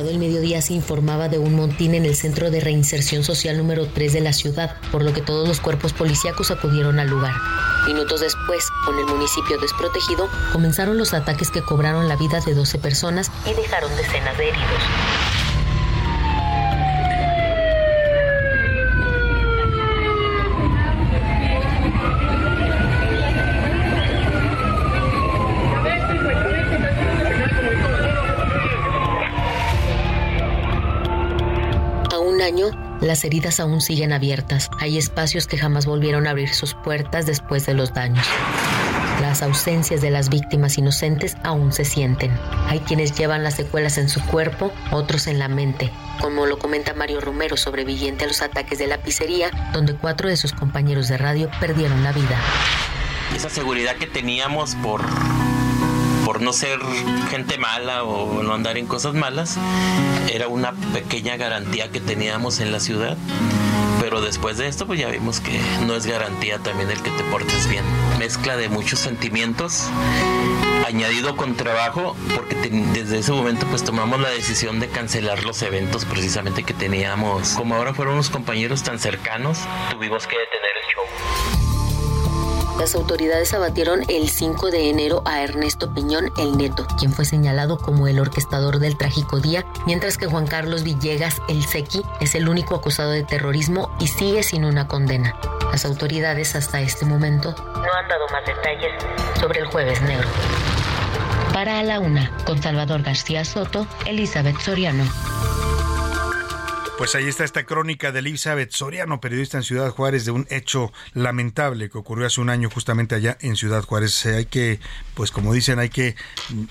El 0.01 0.19
mediodía 0.19 0.61
se 0.61 0.75
informaba 0.75 1.29
de 1.29 1.39
un 1.39 1.55
montín 1.55 1.95
en 1.95 2.05
el 2.05 2.16
Centro 2.16 2.51
de 2.51 2.61
Reinserción 2.61 3.23
Social 3.23 3.57
número 3.57 3.87
3 3.87 4.12
de 4.12 4.21
la 4.21 4.33
ciudad, 4.33 4.77
por 4.91 5.05
lo 5.05 5.12
que 5.12 5.21
todos 5.21 5.47
los 5.47 5.61
cuerpos 5.61 5.93
policíacos 5.93 6.51
acudieron 6.51 6.99
al 6.99 7.09
lugar. 7.09 7.33
Minutos 7.87 8.21
después, 8.21 8.65
con 8.85 8.99
el 8.99 9.05
municipio 9.05 9.57
desprotegido, 9.59 10.29
comenzaron 10.53 10.99
los 10.99 11.15
ataques 11.15 11.51
que 11.51 11.62
cobraron 11.62 12.09
la 12.09 12.16
vida 12.16 12.41
de 12.41 12.55
12 12.55 12.79
personas 12.79 13.31
y 13.47 13.55
dejaron 13.55 13.95
decenas 13.97 14.37
de 14.37 14.49
heridos. 14.49 14.83
Las 33.05 33.25
heridas 33.25 33.61
aún 33.61 33.81
siguen 33.81 34.13
abiertas. 34.13 34.71
Hay 34.81 34.99
espacios 34.99 35.47
que 35.47 35.59
jamás 35.59 35.87
volvieron 35.87 36.27
a 36.27 36.31
abrir 36.31 36.49
sus 36.49 36.75
puertas 36.75 37.27
después 37.27 37.67
de 37.67 37.75
los 37.75 37.93
daños. 37.93 38.27
Las 39.21 39.43
ausencias 39.43 40.01
de 40.01 40.11
las 40.11 40.29
víctimas 40.29 40.77
inocentes 40.79 41.37
aún 41.45 41.73
se 41.73 41.85
sienten. 41.85 42.33
Hay 42.67 42.81
quienes 42.81 43.17
llevan 43.17 43.45
las 43.45 43.55
secuelas 43.55 43.99
en 43.99 44.09
su 44.09 44.21
cuerpo, 44.27 44.73
otros 44.91 45.27
en 45.27 45.39
la 45.39 45.49
mente, 45.49 45.91
como 46.21 46.47
lo 46.47 46.59
comenta 46.59 46.95
Mario 46.95 47.21
Romero, 47.21 47.57
sobreviviente 47.57 48.25
a 48.25 48.29
los 48.29 48.43
ataques 48.43 48.79
de 48.79 48.87
la 48.87 48.99
pizzería, 48.99 49.51
donde 49.73 49.95
cuatro 49.95 50.29
de 50.29 50.37
sus 50.37 50.53
compañeros 50.53 51.09
de 51.09 51.19
radio 51.19 51.51
perdieron 51.61 52.03
la 52.03 52.13
vida. 52.13 52.41
Esa 53.35 53.51
seguridad 53.51 53.97
que 53.97 54.07
teníamos 54.07 54.75
por 54.77 55.03
por 56.25 56.41
no 56.41 56.53
ser 56.53 56.81
gente 57.31 57.59
mala 57.59 58.05
o 58.05 58.43
no 58.43 58.55
andar 58.55 58.79
en 58.79 58.87
cosas 58.87 59.15
malas, 59.15 59.59
era 60.33 60.49
una 60.49 60.73
pequeña 60.93 61.37
garantía 61.37 61.91
que 61.91 62.01
teníamos 62.01 62.61
en 62.61 62.73
la 62.73 62.81
ciudad. 62.81 63.17
Pero 64.01 64.21
después 64.21 64.59
de 64.59 64.69
esto, 64.69 64.87
pues 64.87 64.99
ya 64.99 65.09
vimos 65.09 65.41
que 65.41 65.59
no 65.87 65.95
es 65.95 66.07
garantía 66.07 66.59
también 66.59 66.91
el 66.91 67.01
que 67.03 67.11
te 67.11 67.23
portes 67.25 67.69
bien. 67.69 67.85
Mezcla 68.19 68.57
de 68.57 68.69
muchos 68.69 68.99
sentimientos, 68.99 69.89
añadido 70.87 71.37
con 71.37 71.57
trabajo, 71.57 72.17
porque 72.35 72.55
desde 72.93 73.19
ese 73.19 73.33
momento 73.33 73.67
pues 73.67 73.85
tomamos 73.85 74.21
la 74.21 74.31
decisión 74.31 74.81
de 74.81 74.89
cancelar 74.89 75.45
los 75.45 75.63
eventos 75.63 76.05
precisamente 76.05 76.65
que 76.65 76.75
teníamos. 76.75 77.51
Como 77.51 77.77
ahora 77.77 77.95
fueron 77.95 78.15
unos 78.15 78.31
compañeros 78.31 78.83
tan 78.83 78.99
cercanos, 78.99 79.59
tuvimos 79.91 80.27
que 80.27 80.37
detener 80.39 80.71
el 80.83 80.93
show. 80.93 81.54
Las 82.79 82.95
autoridades 82.97 83.55
abatieron 83.55 84.03
el 84.09 84.29
5 84.29 84.71
de 84.71 84.91
enero 84.91 85.23
a 85.25 85.43
Ernesto 85.43 85.95
Piñón 85.95 86.33
el 86.39 86.57
Neto, 86.57 86.87
quien 86.99 87.13
fue 87.13 87.25
señalado 87.25 87.79
como 87.79 88.09
el 88.09 88.19
orquestador 88.19 88.81
del 88.81 88.97
trágico 88.97 89.41
día, 89.41 89.65
mientras 89.87 90.19
que 90.19 90.27
Juan 90.27 90.47
Carlos 90.47 90.83
Villegas 90.83 91.41
el 91.49 91.65
Sequi 91.65 92.03
es 92.21 92.35
el 92.35 92.49
único 92.49 92.75
acusado 92.75 93.11
de 93.11 93.23
terrorismo 93.23 93.91
y 94.01 94.09
sigue 94.09 94.43
sin 94.43 94.65
una 94.65 94.89
condena. 94.89 95.37
Las 95.71 95.85
autoridades 95.85 96.57
hasta 96.57 96.81
este 96.81 97.05
momento 97.05 97.55
no 97.57 97.93
han 97.93 98.09
dado 98.09 98.27
más 98.33 98.45
detalles 98.45 98.93
sobre 99.41 99.61
el 99.61 99.67
jueves 99.67 100.01
negro. 100.03 100.29
Para 101.53 101.83
la 101.85 102.01
una, 102.01 102.37
con 102.45 102.61
Salvador 102.61 103.03
García 103.03 103.45
Soto, 103.45 103.87
Elizabeth 104.07 104.59
Soriano. 104.59 105.05
Pues 106.97 107.16
ahí 107.16 107.27
está 107.27 107.43
esta 107.45 107.65
crónica 107.65 108.12
de 108.12 108.21
Elizabeth 108.21 108.71
Soriano, 108.71 109.21
periodista 109.21 109.57
en 109.57 109.65
Ciudad 109.65 109.91
Juárez, 109.91 110.25
de 110.25 110.31
un 110.31 110.47
hecho 110.49 110.93
lamentable 111.12 111.91
que 111.91 111.99
ocurrió 111.99 112.27
hace 112.27 112.41
un 112.41 112.51
año 112.51 112.71
justamente 112.71 113.16
allá 113.16 113.37
en 113.41 113.57
Ciudad 113.57 113.83
Juárez. 113.83 114.25
Hay 114.27 114.47
que, 114.47 114.79
pues 115.15 115.33
como 115.33 115.53
dicen, 115.53 115.81
hay 115.81 115.91
que 115.91 116.15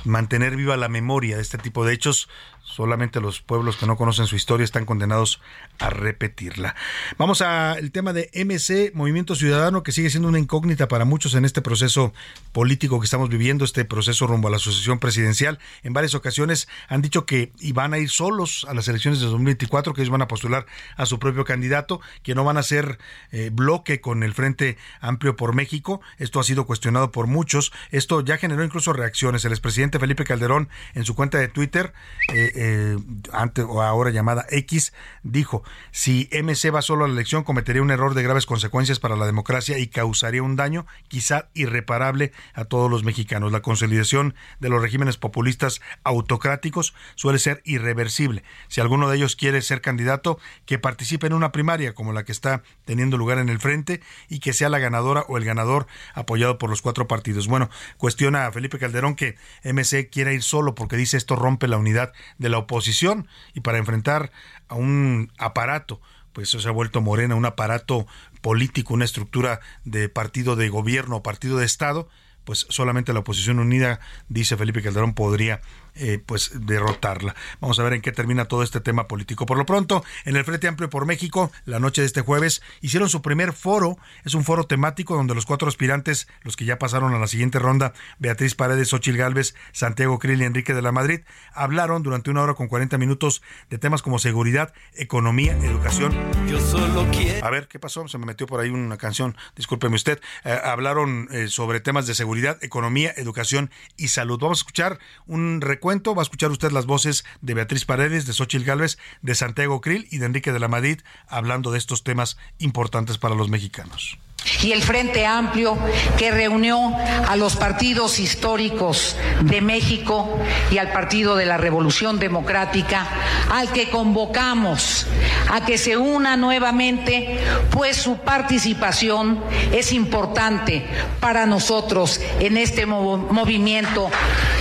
mantener 0.06 0.56
viva 0.56 0.78
la 0.78 0.88
memoria 0.88 1.36
de 1.36 1.42
este 1.42 1.58
tipo 1.58 1.86
de 1.86 1.94
hechos 1.94 2.30
Solamente 2.66 3.20
los 3.20 3.42
pueblos 3.42 3.76
que 3.76 3.86
no 3.86 3.98
conocen 3.98 4.26
su 4.26 4.38
historia 4.38 4.64
están 4.64 4.86
condenados 4.86 5.42
a 5.80 5.90
repetirla. 5.90 6.76
Vamos 7.18 7.42
al 7.42 7.92
tema 7.92 8.14
de 8.14 8.32
MC, 8.34 8.96
Movimiento 8.96 9.36
Ciudadano, 9.36 9.84
que 9.84 9.92
sigue 9.92 10.10
siendo 10.10 10.30
una 10.30 10.40
incógnita 10.40 10.88
para 10.88 11.04
muchos 11.04 11.36
en 11.36 11.44
este 11.44 11.62
proceso 11.62 12.14
político 12.54 13.02
que 13.02 13.06
estamos 13.06 13.28
viviendo, 13.28 13.66
este 13.66 13.84
proceso 13.84 14.28
rumbo 14.28 14.48
a 14.48 14.52
la 14.52 14.60
sucesión 14.60 15.00
presidencial. 15.00 15.60
En 15.84 15.92
varias 15.92 16.16
ocasiones 16.16 16.70
han 16.88 17.02
dicho 17.02 17.26
que 17.26 17.52
iban 17.60 17.94
a 17.94 17.98
ir 17.98 18.10
solos 18.10 18.66
a 18.70 18.74
las 18.74 18.88
elecciones 18.88 19.20
de 19.20 19.26
2024, 19.26 19.94
que 19.94 20.02
ellos 20.02 20.12
van 20.12 20.22
a 20.22 20.30
postular 20.30 20.66
a 20.96 21.06
su 21.06 21.20
propio 21.20 21.44
candidato, 21.44 22.00
que 22.24 22.34
no 22.34 22.46
van 22.46 22.56
a 22.56 22.64
ser 22.64 22.98
eh, 23.32 23.50
bloque 23.52 24.00
con 24.00 24.24
el 24.24 24.34
Frente 24.34 24.78
Amplio 25.02 25.36
por 25.36 25.54
México. 25.54 26.00
Esto 26.18 26.40
ha 26.40 26.44
sido 26.46 26.66
cuestionado 26.66 27.12
por 27.12 27.28
muchos. 27.28 27.74
Esto 27.92 28.22
ya 28.22 28.38
generó 28.38 28.64
incluso 28.64 28.94
reacciones. 28.94 29.44
El 29.44 29.52
expresidente 29.52 30.00
Felipe 30.00 30.24
Calderón 30.24 30.70
en 30.94 31.04
su 31.04 31.14
cuenta 31.14 31.40
de 31.40 31.50
Twitter 31.50 31.94
eh, 32.34 32.52
eh, 32.54 32.98
antes 33.32 33.66
o 33.68 33.82
ahora 33.82 34.12
llamada 34.12 34.46
X, 34.50 34.94
dijo, 35.24 35.64
si 35.92 36.30
MC 36.32 36.74
va 36.74 36.82
solo 36.82 37.06
a 37.06 37.08
la 37.08 37.14
elección 37.14 37.44
cometería 37.44 37.82
un 37.82 37.92
error 37.92 38.14
de 38.14 38.24
graves 38.24 38.46
consecuencias 38.46 39.00
para 39.00 39.16
la 39.16 39.26
democracia 39.26 39.78
y 39.78 39.88
causaría 39.88 40.44
un 40.44 40.56
daño 40.56 40.86
quizá 41.08 41.50
irreparable 41.54 42.32
a 42.54 42.66
todos 42.66 42.90
los 42.90 43.04
mexicanos. 43.04 43.52
La 43.52 43.62
consolidación 43.62 44.36
de 44.60 44.70
los 44.70 44.82
regímenes 44.82 45.18
populistas 45.18 45.82
autocráticos 46.04 46.94
suele 47.16 47.40
ser 47.40 47.62
irreversible. 47.66 48.44
Si 48.68 48.82
alguno 48.82 49.10
de 49.10 49.18
ellos 49.18 49.36
quiere 49.36 49.62
ser 49.62 49.82
candidato, 49.82 50.40
que 50.66 50.80
participe 50.80 51.28
en 51.28 51.34
una 51.34 51.52
primaria 51.52 51.94
como 51.94 52.14
la 52.14 52.24
que 52.24 52.32
está 52.32 52.64
teniendo 52.86 53.18
lugar 53.18 53.38
en 53.38 53.50
el 53.50 53.60
frente 53.60 54.02
y 54.30 54.40
que 54.40 54.54
sea 54.54 54.70
la 54.70 54.80
ganadora 54.80 55.26
o 55.28 55.38
el 55.38 55.46
ganador 55.46 55.88
apoyado 56.14 56.58
por 56.58 56.70
los 56.70 56.82
cuatro 56.82 57.08
partidos. 57.08 57.48
Bueno, 57.48 57.70
cuestiona 57.98 58.48
a 58.48 58.52
Felipe 58.52 58.80
Calderón 58.80 59.16
que 59.16 59.36
MC 59.64 60.10
quiera 60.10 60.34
ir 60.34 60.44
solo 60.44 60.76
porque 60.76 60.98
dice 60.98 61.18
esto 61.18 61.36
rompe 61.36 61.68
la 61.68 61.78
unidad 61.78 62.14
de 62.44 62.50
la 62.50 62.60
oposición 62.60 63.28
y 63.56 63.62
para 63.62 63.80
enfrentar 63.80 64.32
a 64.68 64.76
un 64.76 65.32
aparato, 65.38 66.02
pues 66.34 66.50
eso 66.50 66.60
se 66.60 66.68
ha 66.68 66.72
vuelto 66.72 67.02
Morena, 67.02 67.36
un 67.36 67.46
aparato 67.46 68.06
político, 68.42 68.94
una 68.94 69.06
estructura 69.06 69.62
de 69.86 70.10
partido 70.10 70.56
de 70.56 70.68
gobierno 70.68 71.24
partido 71.24 71.58
de 71.58 71.66
Estado, 71.66 72.10
pues 72.44 72.68
solamente 72.70 73.14
la 73.14 73.22
oposición 73.22 73.60
unida, 73.60 74.02
dice 74.28 74.58
Felipe 74.58 74.84
Calderón, 74.84 75.14
podría 75.14 75.62
eh, 75.96 76.22
pues 76.26 76.52
derrotarla. 76.54 77.36
Vamos 77.60 77.80
a 77.80 77.84
ver 77.84 77.94
en 77.94 78.02
qué 78.02 78.12
termina 78.12 78.46
todo 78.46 78.64
este 78.64 78.80
tema 78.80 79.08
político. 79.08 79.46
Por 79.46 79.58
lo 79.58 79.66
pronto, 79.66 80.04
en 80.26 80.36
el 80.36 80.44
Frente 80.44 80.68
Amplio 80.68 80.90
por 80.90 81.06
México, 81.06 81.52
la 81.66 81.80
noche 81.80 82.02
de 82.02 82.08
este 82.08 82.22
jueves, 82.22 82.62
hicieron 82.82 83.10
su 83.10 83.22
primer 83.22 83.54
foro. 83.54 83.98
Es 84.24 84.34
un 84.34 84.44
foro 84.44 84.66
temático 84.66 85.16
donde 85.16 85.36
los 85.36 85.46
cuatro 85.46 85.68
aspirantes, 85.68 86.28
los 86.42 86.56
que 86.56 86.66
ya 86.66 86.80
pasaron 86.80 87.14
a 87.14 87.20
la 87.20 87.28
siguiente 87.28 87.60
ronda, 87.60 87.94
Beatriz 88.20 88.56
Paredes, 88.56 88.94
Ochil 88.94 89.18
Gálvez, 89.18 89.56
Santiago 89.72 90.20
Krill 90.20 90.42
y 90.42 90.46
Enrique 90.46 90.74
de 90.74 90.82
la 90.82 90.92
Madrid, 90.92 91.22
hablaron 91.54 92.04
durante 92.04 92.30
una 92.30 92.42
hora 92.42 92.54
con 92.54 92.68
40 92.68 92.98
minutos 92.98 93.42
de 93.70 93.78
temas 93.78 94.02
como 94.02 94.20
seguridad, 94.20 94.74
economía, 94.96 95.54
educación. 95.58 96.14
Yo 96.48 96.60
solo 96.60 97.08
quiero. 97.12 97.46
A 97.46 97.50
ver, 97.50 97.68
¿qué 97.68 97.80
pasó? 97.80 98.08
Se 98.08 98.18
me 98.18 98.26
metió 98.26 98.48
por 98.48 98.60
ahí 98.60 98.70
una 98.70 98.98
canción, 98.98 99.36
discúlpeme 99.56 99.96
usted. 99.96 100.20
Eh, 100.44 100.60
hablaron 100.64 101.28
eh, 101.32 101.48
sobre 101.48 101.80
temas 101.80 102.08
de 102.08 102.16
seguridad, 102.16 102.58
economía, 102.64 103.14
educación 103.16 103.72
y 103.98 104.10
salud. 104.10 104.40
Vamos 104.40 104.60
a 104.60 104.62
escuchar 104.62 105.00
un 105.26 105.62
recuento, 105.84 106.16
va 106.16 106.22
a 106.22 106.24
escuchar 106.24 106.50
usted 106.50 106.72
las 106.72 106.86
voces 106.86 107.26
de 107.42 107.56
Beatriz 107.56 107.84
Paredes, 107.84 108.26
de 108.26 108.32
Xochil 108.32 108.64
Gálvez, 108.64 108.98
de 109.22 109.36
Santiago 109.36 109.82
Krill 109.82 110.08
y 110.12 110.20
de 110.20 110.28
Enrique 110.28 110.54
de 110.54 110.60
la 110.62 110.70
Madrid 110.70 111.02
hablando 111.28 111.74
de 111.74 111.78
estos 111.78 112.06
temas 112.06 112.38
importantes 112.58 113.18
para 113.18 113.36
los 113.36 113.50
mexicanos 113.50 114.18
y 114.62 114.72
el 114.72 114.82
Frente 114.82 115.26
Amplio 115.26 115.78
que 116.18 116.32
reunió 116.32 116.96
a 117.28 117.36
los 117.36 117.56
partidos 117.56 118.20
históricos 118.20 119.16
de 119.42 119.62
México 119.62 120.38
y 120.72 120.78
al 120.78 120.92
Partido 120.92 121.36
de 121.36 121.46
la 121.46 121.58
Revolución 121.58 122.20
Democrática, 122.20 123.08
al 123.52 123.72
que 123.72 123.90
convocamos 123.90 125.08
a 125.50 125.66
que 125.66 125.78
se 125.78 125.98
una 125.98 126.38
nuevamente, 126.38 127.40
pues 127.72 127.98
su 127.98 128.18
participación 128.18 129.44
es 129.72 129.92
importante 129.92 130.86
para 131.20 131.46
nosotros 131.46 132.20
en 132.40 132.58
este 132.58 132.86
movimiento. 132.86 134.10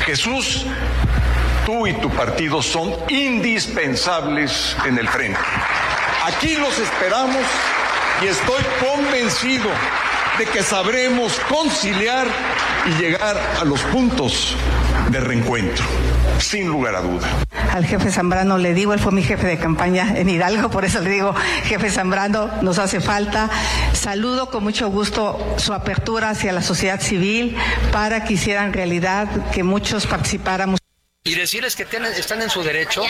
Jesús, 0.04 0.66
tú 1.64 1.86
y 1.86 1.92
tu 1.94 2.10
partido 2.10 2.62
son 2.62 2.94
indispensables 3.08 4.76
en 4.86 4.98
el 4.98 5.08
frente. 5.08 5.40
Aquí 6.24 6.54
los 6.56 6.78
esperamos 6.78 7.42
y 8.22 8.26
estoy 8.26 8.62
convencido 8.80 9.68
de 10.38 10.46
que 10.46 10.62
sabremos 10.62 11.38
conciliar 11.48 12.26
y 12.86 13.02
llegar 13.02 13.36
a 13.60 13.64
los 13.64 13.80
puntos 13.82 14.56
de 15.10 15.20
reencuentro, 15.20 15.84
sin 16.38 16.68
lugar 16.68 16.94
a 16.94 17.00
duda. 17.00 17.28
Al 17.72 17.84
jefe 17.84 18.10
Zambrano 18.10 18.58
le 18.58 18.74
digo, 18.74 18.92
él 18.92 19.00
fue 19.00 19.12
mi 19.12 19.22
jefe 19.22 19.46
de 19.46 19.58
campaña 19.58 20.14
en 20.16 20.28
Hidalgo, 20.28 20.70
por 20.70 20.84
eso 20.84 21.00
le 21.00 21.10
digo, 21.10 21.34
jefe 21.64 21.90
Zambrano, 21.90 22.50
nos 22.62 22.78
hace 22.78 23.00
falta. 23.00 23.50
Saludo 23.92 24.50
con 24.50 24.62
mucho 24.62 24.88
gusto 24.90 25.54
su 25.56 25.72
apertura 25.72 26.30
hacia 26.30 26.52
la 26.52 26.62
sociedad 26.62 27.00
civil 27.00 27.56
para 27.92 28.24
que 28.24 28.34
hicieran 28.34 28.72
realidad 28.72 29.28
que 29.50 29.62
muchos 29.62 30.06
participáramos. 30.06 30.81
Y 31.24 31.36
decirles 31.36 31.76
que 31.76 31.84
están 31.84 32.42
en 32.42 32.50
su 32.50 32.64
derecho 32.64 33.04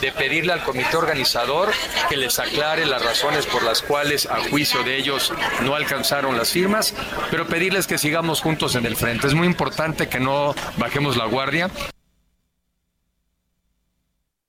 de 0.00 0.12
pedirle 0.12 0.52
al 0.52 0.62
comité 0.62 0.96
organizador 0.96 1.72
que 2.08 2.16
les 2.16 2.38
aclare 2.38 2.86
las 2.86 3.04
razones 3.04 3.44
por 3.44 3.64
las 3.64 3.82
cuales, 3.82 4.26
a 4.26 4.36
juicio 4.48 4.84
de 4.84 4.96
ellos, 4.96 5.32
no 5.62 5.74
alcanzaron 5.74 6.36
las 6.36 6.50
firmas, 6.50 6.94
pero 7.28 7.48
pedirles 7.48 7.88
que 7.88 7.98
sigamos 7.98 8.40
juntos 8.40 8.76
en 8.76 8.86
el 8.86 8.94
frente. 8.94 9.26
Es 9.26 9.34
muy 9.34 9.48
importante 9.48 10.08
que 10.08 10.20
no 10.20 10.54
bajemos 10.76 11.16
la 11.16 11.24
guardia. 11.24 11.68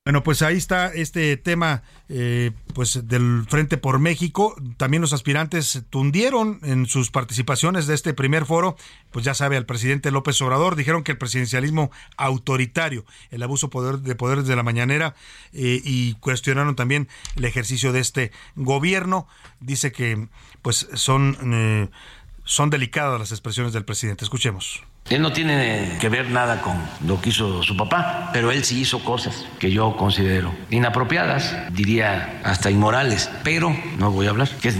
Bueno, 0.07 0.23
pues 0.23 0.41
ahí 0.41 0.55
está 0.55 0.87
este 0.93 1.35
tema 1.35 1.83
eh, 2.07 2.51
pues 2.73 3.09
del 3.09 3.43
Frente 3.49 3.77
por 3.77 3.99
México. 3.99 4.55
También 4.77 5.01
los 5.01 5.11
aspirantes 5.11 5.83
tundieron 5.89 6.61
en 6.63 6.85
sus 6.85 7.11
participaciones 7.11 7.87
de 7.87 7.95
este 7.95 8.13
primer 8.13 8.45
foro, 8.45 8.77
pues 9.11 9.25
ya 9.25 9.33
sabe, 9.33 9.57
al 9.57 9.65
presidente 9.65 10.09
López 10.11 10.41
Obrador. 10.41 10.77
Dijeron 10.77 11.03
que 11.03 11.11
el 11.11 11.17
presidencialismo 11.17 11.91
autoritario, 12.15 13.03
el 13.31 13.43
abuso 13.43 13.69
de 13.97 14.15
poder 14.15 14.43
de 14.43 14.55
la 14.55 14.63
mañanera 14.63 15.13
eh, 15.51 15.81
y 15.83 16.13
cuestionaron 16.21 16.77
también 16.77 17.09
el 17.35 17.43
ejercicio 17.43 17.91
de 17.91 17.99
este 17.99 18.31
gobierno. 18.55 19.27
Dice 19.59 19.91
que 19.91 20.29
pues 20.61 20.87
son, 20.93 21.37
eh, 21.53 21.89
son 22.45 22.69
delicadas 22.69 23.19
las 23.19 23.33
expresiones 23.33 23.73
del 23.73 23.83
presidente. 23.83 24.23
Escuchemos. 24.23 24.85
Él 25.09 25.21
no 25.21 25.31
tiene 25.31 25.97
que 25.99 26.09
ver 26.09 26.29
nada 26.29 26.61
con 26.61 26.75
lo 27.05 27.21
que 27.21 27.29
hizo 27.29 27.63
su 27.63 27.77
papá, 27.77 28.29
pero 28.33 28.51
él 28.51 28.65
sí 28.65 28.81
hizo 28.81 28.99
cosas 29.03 29.45
que 29.57 29.71
yo 29.71 29.95
considero 29.95 30.53
inapropiadas, 30.69 31.55
diría 31.71 32.41
hasta 32.43 32.69
inmorales, 32.69 33.29
pero 33.43 33.73
no 33.97 34.11
voy 34.11 34.27
a 34.27 34.31
hablar, 34.31 34.49
que 34.61 34.69
es 34.69 34.75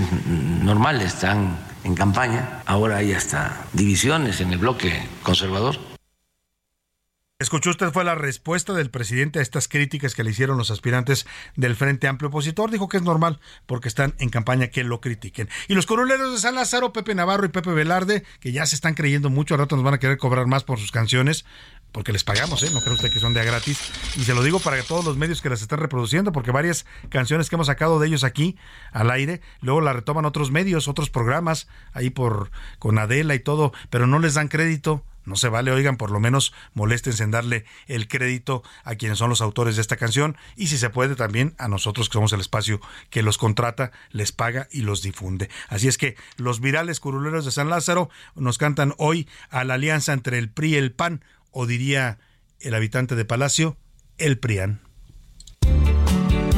normal, 0.61 1.01
están 1.01 1.57
en 1.85 1.95
campaña, 1.95 2.61
ahora 2.65 2.97
hay 2.97 3.13
hasta 3.13 3.65
divisiones 3.71 4.41
en 4.41 4.51
el 4.51 4.57
bloque 4.57 5.01
conservador. 5.23 5.86
Escuchó 7.39 7.69
usted 7.69 7.91
fue 7.91 8.03
la 8.03 8.15
respuesta 8.15 8.73
del 8.73 8.89
presidente 8.89 9.37
a 9.37 9.43
estas 9.43 9.67
críticas 9.67 10.15
que 10.15 10.23
le 10.23 10.31
hicieron 10.31 10.57
los 10.57 10.71
aspirantes 10.71 11.27
del 11.55 11.75
Frente 11.75 12.07
Amplio 12.07 12.29
Opositor. 12.29 12.71
Dijo 12.71 12.89
que 12.89 12.97
es 12.97 13.03
normal 13.03 13.39
porque 13.67 13.87
están 13.87 14.15
en 14.17 14.29
campaña 14.29 14.69
que 14.69 14.83
lo 14.83 15.01
critiquen. 15.01 15.47
Y 15.67 15.75
los 15.75 15.85
coroneros 15.85 16.33
de 16.33 16.39
San 16.39 16.55
Lázaro, 16.55 16.93
Pepe 16.93 17.13
Navarro 17.13 17.45
y 17.45 17.49
Pepe 17.49 17.69
Velarde, 17.69 18.23
que 18.39 18.51
ya 18.51 18.65
se 18.65 18.73
están 18.73 18.95
creyendo 18.95 19.29
mucho, 19.29 19.53
al 19.53 19.59
rato 19.59 19.75
nos 19.75 19.85
van 19.85 19.93
a 19.93 19.99
querer 19.99 20.17
cobrar 20.17 20.47
más 20.47 20.63
por 20.63 20.79
sus 20.79 20.91
canciones, 20.91 21.45
porque 21.91 22.11
les 22.11 22.23
pagamos, 22.23 22.63
¿eh? 22.63 22.71
No 22.73 22.81
creo 22.81 22.95
usted 22.95 23.13
que 23.13 23.19
son 23.19 23.35
de 23.35 23.41
a 23.41 23.43
gratis. 23.43 23.91
Y 24.15 24.23
se 24.23 24.33
lo 24.33 24.41
digo 24.41 24.59
para 24.59 24.81
todos 24.81 25.05
los 25.05 25.15
medios 25.15 25.39
que 25.39 25.49
las 25.49 25.61
están 25.61 25.77
reproduciendo, 25.77 26.31
porque 26.31 26.49
varias 26.49 26.87
canciones 27.09 27.49
que 27.49 27.55
hemos 27.55 27.67
sacado 27.67 27.99
de 27.99 28.07
ellos 28.07 28.23
aquí 28.23 28.57
al 28.91 29.11
aire, 29.11 29.41
luego 29.61 29.81
la 29.81 29.93
retoman 29.93 30.25
otros 30.25 30.49
medios, 30.49 30.87
otros 30.87 31.11
programas, 31.11 31.67
ahí 31.93 32.09
por 32.09 32.49
con 32.79 32.97
Adela 32.97 33.35
y 33.35 33.39
todo, 33.39 33.73
pero 33.91 34.07
no 34.07 34.17
les 34.17 34.33
dan 34.33 34.47
crédito 34.47 35.03
no 35.27 35.35
se 35.35 35.49
vale, 35.49 35.71
oigan, 35.71 35.97
por 35.97 36.09
lo 36.09 36.19
menos 36.19 36.53
moléstense 36.73 37.23
en 37.23 37.31
darle 37.31 37.65
el 37.87 38.07
crédito 38.07 38.63
a 38.83 38.95
quienes 38.95 39.17
son 39.17 39.29
los 39.29 39.41
autores 39.41 39.75
de 39.75 39.81
esta 39.81 39.97
canción 39.97 40.37
y 40.55 40.67
si 40.67 40.77
se 40.77 40.89
puede 40.89 41.15
también 41.15 41.53
a 41.57 41.67
nosotros 41.67 42.07
que 42.07 42.13
somos 42.13 42.31
el 42.31 42.39
espacio 42.39 42.79
que 43.09 43.23
los 43.23 43.37
contrata, 43.37 43.91
les 44.11 44.31
paga 44.31 44.67
y 44.71 44.81
los 44.81 45.01
difunde. 45.01 45.49
Así 45.67 45.89
es 45.89 45.97
que 45.97 46.15
los 46.37 46.61
virales 46.61 47.01
curuleros 47.01 47.43
de 47.43 47.51
San 47.51 47.69
Lázaro 47.69 48.09
nos 48.35 48.57
cantan 48.57 48.93
hoy 48.97 49.27
a 49.49 49.65
la 49.65 49.73
alianza 49.73 50.13
entre 50.13 50.37
el 50.37 50.49
PRI 50.49 50.67
y 50.67 50.75
el 50.75 50.93
PAN, 50.93 51.23
o 51.51 51.65
diría 51.65 52.19
el 52.61 52.73
habitante 52.73 53.15
de 53.15 53.25
Palacio, 53.25 53.77
el 54.17 54.39
PRIAN. 54.39 54.81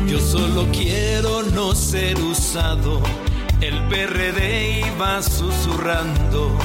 Yo 0.07 0.19
solo 0.19 0.67
quiero 0.71 1.43
no 1.43 1.73
ser 1.73 2.19
usado, 2.19 3.01
el 3.61 3.81
PRD 3.83 4.87
iba 4.87 5.21
susurrando 5.21 6.57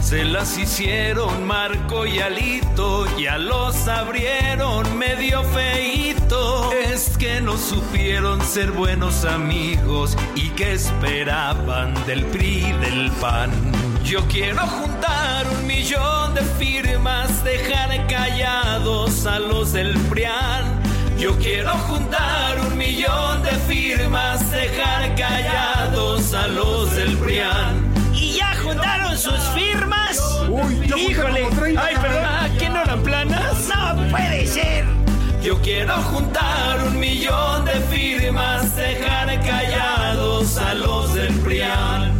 se 0.00 0.24
las 0.24 0.58
hicieron 0.58 1.46
Marco 1.46 2.04
y 2.04 2.18
Alito, 2.18 3.06
ya 3.16 3.38
los 3.38 3.86
abrieron 3.86 4.98
medio 4.98 5.44
feito. 5.44 6.72
Es 6.72 7.16
que 7.16 7.40
no 7.40 7.56
supieron 7.56 8.40
ser 8.40 8.72
buenos 8.72 9.24
amigos 9.24 10.16
y 10.34 10.48
que 10.50 10.72
esperaban 10.72 11.94
del 12.06 12.24
PRI 12.26 12.72
del 12.80 13.12
PAN. 13.20 13.50
Yo 14.02 14.26
quiero 14.26 14.66
juntar 14.66 15.46
un 15.48 15.66
millón 15.66 16.34
de 16.34 16.42
firmas, 16.58 17.44
dejar 17.44 18.06
callados 18.08 19.26
a 19.26 19.38
los 19.38 19.72
del 19.72 19.96
PRIAN. 20.08 20.79
Yo 21.20 21.36
quiero 21.36 21.70
juntar 21.80 22.58
un 22.60 22.78
millón 22.78 23.42
de 23.42 23.50
firmas, 23.68 24.50
dejar 24.50 25.14
callados 25.16 26.32
a 26.32 26.48
los 26.48 26.96
del 26.96 27.14
PRIAN. 27.18 27.92
Y 28.14 28.38
ya 28.38 28.54
juntaron 28.62 29.18
sus 29.18 29.38
firmas 29.54 30.18
Uy, 30.48 30.90
Híjole. 30.96 31.46
Ay, 31.78 31.94
perdón. 32.00 32.58
¿Qué 32.58 32.70
no 32.70 32.82
eran 32.82 33.02
planas? 33.02 33.68
No 33.68 34.08
puede 34.08 34.46
ser. 34.46 34.86
Yo 35.42 35.60
quiero 35.60 35.94
juntar 36.04 36.82
un 36.86 36.98
millón 36.98 37.66
de 37.66 37.72
firmas, 37.94 38.74
dejar 38.74 39.26
callados 39.44 40.56
a 40.56 40.72
los 40.72 41.12
del 41.12 41.34
PRIAN. 41.40 42.14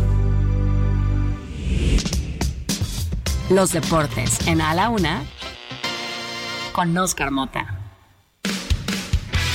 Los 3.49 3.73
deportes 3.73 4.47
en 4.47 4.61
A 4.61 4.75
la 4.75 4.91
Una 4.91 5.23
con 6.73 6.97
Oscar 6.99 7.31
Mota. 7.31 7.80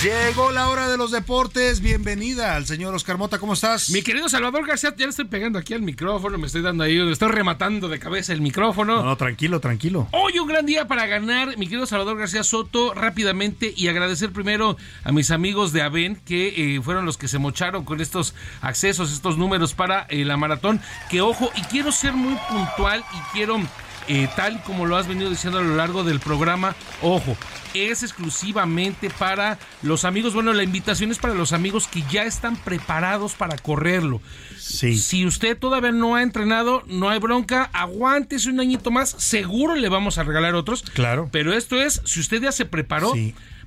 Llegó 0.04 0.52
la 0.52 0.70
hora 0.70 0.88
de 0.88 0.98
los 0.98 1.10
deportes. 1.10 1.80
Bienvenida 1.80 2.56
al 2.56 2.68
señor 2.68 2.94
Oscar 2.94 3.18
Mota. 3.18 3.40
¿Cómo 3.40 3.54
estás? 3.54 3.90
Mi 3.90 4.04
querido 4.04 4.30
Salvador 4.30 4.68
García, 4.68 4.94
ya 4.96 5.06
le 5.06 5.10
estoy 5.10 5.26
pegando 5.26 5.58
aquí 5.58 5.74
al 5.74 5.82
micrófono. 5.82 6.38
Me 6.38 6.46
estoy 6.46 6.62
dando 6.62 6.84
ahí, 6.84 6.98
me 6.98 7.12
estoy 7.12 7.30
rematando 7.30 7.88
de 7.88 7.98
cabeza 7.98 8.34
el 8.34 8.42
micrófono. 8.42 8.98
No, 8.98 9.04
no, 9.04 9.16
tranquilo, 9.16 9.60
tranquilo. 9.60 10.08
Hoy 10.12 10.38
un 10.38 10.48
gran 10.48 10.66
día 10.66 10.88
para 10.88 11.08
ganar, 11.08 11.58
mi 11.58 11.66
querido 11.66 11.88
Salvador 11.88 12.20
García 12.20 12.44
Soto, 12.44 12.94
rápidamente 12.94 13.74
y 13.76 13.88
agradecer 13.88 14.32
primero 14.32 14.78
a 15.04 15.12
mis 15.12 15.32
amigos 15.32 15.72
de 15.72 15.82
Aven, 15.82 16.18
que 16.18 16.76
eh, 16.76 16.82
fueron 16.82 17.06
los 17.06 17.18
que 17.18 17.28
se 17.28 17.40
mocharon 17.40 17.84
con 17.84 18.00
estos 18.00 18.36
accesos, 18.62 19.12
estos 19.12 19.38
números 19.38 19.74
para 19.74 20.04
eh, 20.10 20.24
la 20.24 20.38
maratón. 20.38 20.82
Que 21.10 21.22
ojo, 21.22 21.52
y 21.56 21.62
quiero 21.64 21.92
ser 21.92 22.14
muy 22.14 22.38
puntual 22.50 23.04
y 23.14 23.34
quiero 23.34 23.60
eh, 24.08 24.28
tal 24.36 24.62
como 24.64 24.86
lo 24.86 24.98
has 24.98 25.08
venido 25.08 25.30
diciendo 25.30 25.60
a 25.60 25.64
lo 25.64 25.76
largo 25.76 26.04
del 26.04 26.20
programa, 26.20 26.76
ojo, 27.02 27.36
es 27.74 28.04
exclusivamente 28.04 29.10
para 29.10 29.58
los 29.82 30.06
amigos. 30.06 30.34
Bueno, 30.34 30.54
la 30.54 30.64
invitación 30.64 31.12
es 31.12 31.18
para 31.18 31.34
los 31.34 31.54
amigos 31.54 31.88
que 31.88 32.04
ya 32.10 32.24
están 32.24 32.56
preparados 32.56 33.34
para 33.34 33.58
correrlo. 33.58 34.22
Sí. 34.58 34.98
Si 34.98 35.26
usted 35.26 35.58
todavía 35.58 35.92
no 35.92 36.16
ha 36.16 36.24
entrenado, 36.24 36.84
no 36.88 37.10
hay 37.10 37.20
bronca, 37.20 37.70
aguántese 37.74 38.50
un 38.50 38.60
añito 38.60 38.92
más, 38.92 39.10
seguro 39.10 39.76
le 39.76 39.90
vamos 39.90 40.18
a 40.18 40.24
regalar 40.24 40.56
otros. 40.56 40.84
Claro. 40.94 41.30
Pero 41.32 41.54
esto 41.54 41.82
es, 41.82 42.02
si 42.06 42.20
usted 42.20 42.42
ya 42.42 42.52
se 42.52 42.66
preparó, 42.66 43.14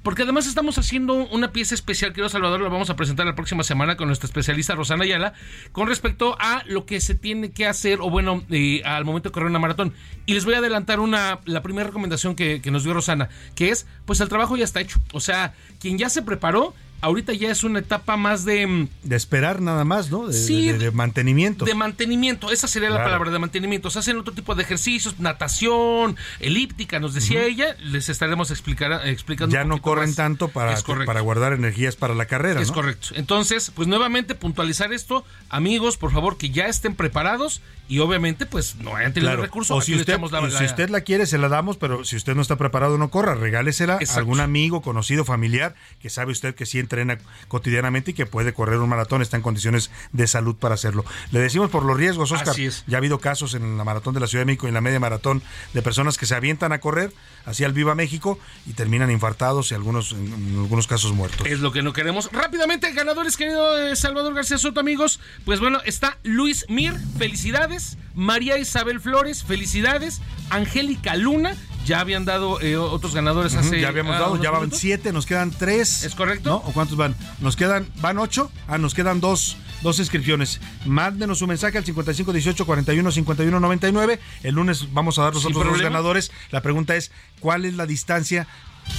porque 0.03 0.23
además 0.23 0.47
estamos 0.47 0.79
haciendo 0.79 1.15
una 1.15 1.53
pieza 1.53 1.75
especial, 1.75 2.13
querido 2.13 2.29
Salvador, 2.29 2.61
la 2.61 2.69
vamos 2.69 2.91
a 2.91 2.97
presentar 2.97 3.27
la 3.27 3.35
próxima 3.35 3.63
semana 3.63 3.97
con 3.97 4.07
nuestra 4.07 4.27
especialista 4.27 4.75
Rosana 4.75 5.05
Ayala, 5.05 5.35
con 5.73 5.89
respecto 5.89 6.37
a 6.39 6.63
lo 6.67 6.87
que 6.87 7.01
se 7.01 7.15
tiene 7.15 7.51
que 7.51 7.67
hacer, 7.67 8.01
o 8.01 8.11
bueno, 8.11 8.45
eh, 8.51 8.83
al 8.85 9.05
momento 9.05 9.29
de 9.29 9.33
correr 9.33 9.49
una 9.49 9.59
maratón. 9.59 9.95
Y 10.27 10.35
les 10.35 10.45
voy 10.45 10.55
a 10.55 10.59
adelantar 10.59 11.01
una, 11.01 11.41
la 11.45 11.63
primera 11.63 11.87
recomendación 11.87 12.35
que, 12.35 12.61
que 12.61 12.71
nos 12.71 12.85
dio 12.85 12.95
Rosana, 12.95 13.29
que 13.55 13.71
es, 13.71 13.87
pues 14.05 14.21
el 14.21 14.29
trabajo 14.29 14.57
ya 14.57 14.65
está 14.65 14.81
hecho. 14.81 15.01
O 15.13 15.21
sea, 15.21 15.55
quien 15.81 15.99
ya 15.99 16.09
se 16.09 16.23
preparó, 16.23 16.75
ahorita 17.01 17.33
ya 17.33 17.51
es 17.51 17.65
una 17.65 17.79
etapa 17.81 18.17
más 18.17 18.45
de... 18.45 18.67
mm, 18.67 18.89
De 19.05 19.17
esperar 19.17 19.61
nada 19.61 19.85
más, 19.85 20.11
¿no? 20.11 20.27
De, 20.29 20.33
Sí, 20.35 20.69
de- 20.73 20.79
de 20.79 20.91
mantenimiento. 20.91 21.65
De 21.65 21.75
mantenimiento, 21.75 22.51
esa 22.51 22.69
sería 22.69 22.91
la 22.91 23.03
palabra 23.05 23.31
de 23.31 23.39
mantenimiento. 23.39 23.91
Se 23.91 23.99
hacen 23.99 24.17
otro 24.19 24.35
tipo 24.35 24.55
de 24.55 24.63
ejercicios, 24.63 25.19
natación, 25.19 26.17
elíptica, 26.41 27.01
nos 27.01 27.15
decía 27.15 27.45
ella. 27.45 27.77
Les 27.83 28.09
estaremos 28.09 28.51
explicar, 28.51 29.07
explicando. 29.07 29.53
ya 29.55 29.63
un 29.63 29.69
no 29.69 29.83
corren 29.83 30.11
más. 30.11 30.17
tanto 30.17 30.49
para, 30.49 30.77
para 31.07 31.21
guardar 31.21 31.53
energías 31.53 31.97
para 31.97 32.15
la 32.15 32.27
carrera, 32.27 32.61
Es 32.61 32.69
¿no? 32.69 32.75
correcto. 32.75 33.09
Entonces, 33.15 33.71
pues 33.75 33.89
nuevamente 33.89 34.35
puntualizar 34.35 34.93
esto, 34.93 35.25
amigos, 35.49 35.97
por 35.97 36.13
favor, 36.13 36.37
que 36.37 36.51
ya 36.51 36.67
estén 36.67 36.95
preparados 36.95 37.61
y 37.91 38.01
obviamente, 38.01 38.45
pues 38.45 38.77
no 38.77 38.95
hayan 38.97 39.15
tenido 39.15 39.31
Claro. 39.31 39.43
recursos. 39.43 39.75
O 39.77 39.81
si 39.81 39.95
usted, 39.95 40.19
la- 40.21 40.47
y 40.47 40.51
si 40.51 40.59
la- 40.61 40.67
usted 40.67 40.91
la 40.91 41.01
quiere, 41.01 41.25
se 41.27 41.39
la 41.39 41.49
damos, 41.49 41.79
pero 41.79 42.05
si 42.05 42.17
usted 42.17 42.35
no 42.35 42.43
está 42.43 42.57
preparado, 42.57 42.99
no 42.99 43.09
corra. 43.09 43.35
Regálesela 43.35 43.95
a 44.07 44.15
algún 44.19 44.41
amigo, 44.41 44.83
conocido, 44.83 45.25
familiar, 45.25 45.75
que 46.01 46.11
sabe 46.11 46.33
usted 46.33 46.55
que 46.55 46.67
sí 46.67 46.79
entrena 46.89 47.19
cotidianamente 47.49 48.13
y 48.13 48.15
que 48.15 48.25
puede 48.25 48.55
correr 48.55 48.79
un 48.79 48.89
maratón, 48.89 49.21
está 49.21 49.37
en 49.37 49.43
condiciones 49.43 49.91
de 50.13 50.27
salud 50.27 50.57
para 50.57 50.75
hacerlo. 50.75 51.05
Le 51.31 51.41
decimos 51.41 51.71
por 51.71 51.85
los 51.85 51.97
riesgos, 51.97 52.33
Oscar. 52.33 52.51
Así 52.51 52.67
es. 52.67 52.85
Ya 52.87 52.97
ha 52.97 52.99
habido 52.99 53.19
casos 53.19 53.55
en 53.55 53.77
la 53.77 53.85
maratón 53.85 54.15
de 54.15 54.21
la 54.21 54.27
Ciudad 54.27 54.43
de 54.43 54.47
México 54.47 54.67
y 54.67 54.69
en 54.69 54.75
la 54.75 54.81
media 54.81 54.99
maratón 54.99 55.43
de 55.75 55.83
personas 55.83 56.17
que 56.17 56.25
se 56.25 56.35
avientan 56.35 56.73
a 56.73 56.81
correr 56.81 57.13
hacia 57.45 57.67
el 57.67 57.75
Viva 57.75 57.95
México 57.95 58.39
y 58.67 58.73
terminan 58.73 59.11
infartados 59.11 59.71
y 59.71 59.75
algunos, 59.75 60.13
en, 60.13 60.57
algunos 60.59 60.87
casos 60.87 61.13
muertos. 61.13 61.47
Es 61.47 61.61
lo 61.61 61.73
que 61.73 61.83
no 61.83 61.93
queremos. 61.93 62.31
Rápidamente, 62.33 62.93
ganadores, 62.93 63.37
querido 63.37 63.79
eh, 63.79 63.95
Salvador 63.97 64.35
García 64.35 64.57
Soto, 64.59 64.81
amigos. 64.81 65.21
Pues 65.45 65.61
bueno, 65.61 65.81
está 65.85 66.19
Luis 66.23 66.65
Mir, 66.69 66.95
felicidades. 67.19 67.99
María 68.15 68.59
Isabel 68.59 69.01
Flores, 69.01 69.45
felicidades. 69.45 70.21
Angélica 70.51 71.15
Luna, 71.17 71.55
ya 71.89 72.01
habían 72.01 72.25
dado 72.25 72.61
eh, 72.61 72.77
otros 72.77 73.15
ganadores 73.15 73.55
Ujú, 73.55 73.61
hace. 73.61 73.81
ya 73.81 73.89
habíamos 73.89 74.15
ah, 74.17 74.21
dado, 74.21 74.37
ya 74.43 74.51
van 74.51 74.61
minutos. 74.61 74.79
siete, 74.79 75.13
nos 75.13 75.27
quedan 75.27 75.51
tres. 75.51 76.05
¿Es 76.05 76.15
correcto? 76.15 76.51
¿No? 76.51 76.57
¿O 76.57 76.73
cuántos 76.73 76.97
van? 76.97 77.17
Nos 77.41 77.57
quedan, 77.57 77.89
¿van 78.01 78.19
ocho? 78.19 78.51
Ah, 78.69 78.79
nos 78.79 78.95
quedan 78.95 79.21
dos, 79.21 79.57
dos 79.83 79.99
inscripciones. 79.99 80.61
Mándenos 80.85 81.41
un 81.43 81.49
mensaje 81.49 81.79
al 81.79 81.85
55 81.85 82.33
18 82.33 82.67
41 82.67 83.11
51 83.11 83.61
99. 83.61 84.21
El 84.43 84.55
lunes 84.55 84.93
vamos 84.93 85.19
a 85.19 85.23
dar 85.23 85.35
los 85.35 85.47
otros 85.47 85.65
dos 85.65 85.81
ganadores. 85.81 86.31
La 86.51 86.61
pregunta 86.61 86.95
es, 86.95 87.11
¿cuál 87.41 87.65
es 87.65 87.75
la 87.75 87.87
distancia 87.87 88.47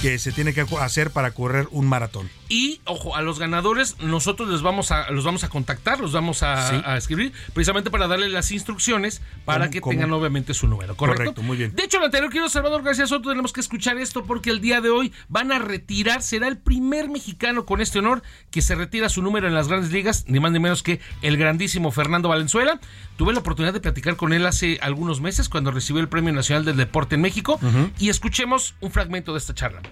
que 0.02 0.18
se 0.18 0.32
tiene 0.32 0.52
que 0.52 0.66
hacer 0.80 1.10
para 1.12 1.30
correr 1.30 1.68
un 1.70 1.86
maratón? 1.86 2.28
Y, 2.52 2.80
ojo, 2.84 3.14
a 3.14 3.22
los 3.22 3.38
ganadores 3.38 3.96
nosotros 4.00 4.48
les 4.50 4.60
vamos 4.60 4.90
a, 4.90 5.08
los 5.12 5.24
vamos 5.24 5.44
a 5.44 5.48
contactar, 5.48 6.00
los 6.00 6.10
vamos 6.12 6.42
a, 6.42 6.68
Sí. 6.68 6.82
a 6.84 6.96
escribir, 6.96 7.32
precisamente 7.54 7.90
para 7.90 8.08
darle 8.08 8.28
las 8.28 8.50
instrucciones 8.50 9.22
para 9.44 9.66
¿Cómo- 9.66 9.70
que 9.70 9.80
cómo? 9.80 9.92
tengan 9.92 10.12
obviamente 10.12 10.52
su 10.52 10.66
número, 10.66 10.96
¿correcto? 10.96 11.18
Correcto, 11.22 11.42
muy 11.42 11.56
bien. 11.56 11.74
De 11.76 11.84
hecho, 11.84 11.98
el 11.98 12.04
anterior, 12.04 12.28
quiero 12.28 12.48
Salvador 12.48 12.82
García 12.82 13.06
Soto, 13.06 13.28
tenemos 13.30 13.52
que 13.52 13.60
escuchar 13.60 13.98
esto 13.98 14.24
porque 14.24 14.50
el 14.50 14.60
día 14.60 14.80
de 14.80 14.90
hoy 14.90 15.12
van 15.28 15.52
a 15.52 15.60
retirar, 15.60 16.22
será 16.22 16.48
el 16.48 16.58
primer 16.58 17.08
mexicano 17.08 17.64
con 17.66 17.80
este 17.80 18.00
honor 18.00 18.22
que 18.50 18.62
se 18.62 18.74
retira 18.74 19.08
su 19.08 19.22
número 19.22 19.46
en 19.46 19.54
las 19.54 19.68
grandes 19.68 19.92
ligas, 19.92 20.24
ni 20.26 20.40
más 20.40 20.50
ni 20.50 20.58
menos 20.58 20.82
que 20.82 20.98
el 21.22 21.36
grandísimo 21.36 21.92
Fernando 21.92 22.28
Valenzuela. 22.28 22.80
Tuve 23.16 23.32
la 23.32 23.38
oportunidad 23.38 23.72
de 23.74 23.80
platicar 23.80 24.16
con 24.16 24.32
él 24.32 24.44
hace 24.44 24.80
algunos 24.82 25.20
meses 25.20 25.48
cuando 25.48 25.70
recibió 25.70 26.00
el 26.02 26.08
Premio 26.08 26.32
Nacional 26.32 26.64
del 26.64 26.76
Deporte 26.76 27.14
en 27.14 27.20
México 27.20 27.60
y 28.00 28.08
escuchemos 28.08 28.74
un 28.80 28.90
fragmento 28.90 29.30
de 29.32 29.38
esta 29.38 29.54
charla. 29.54 29.82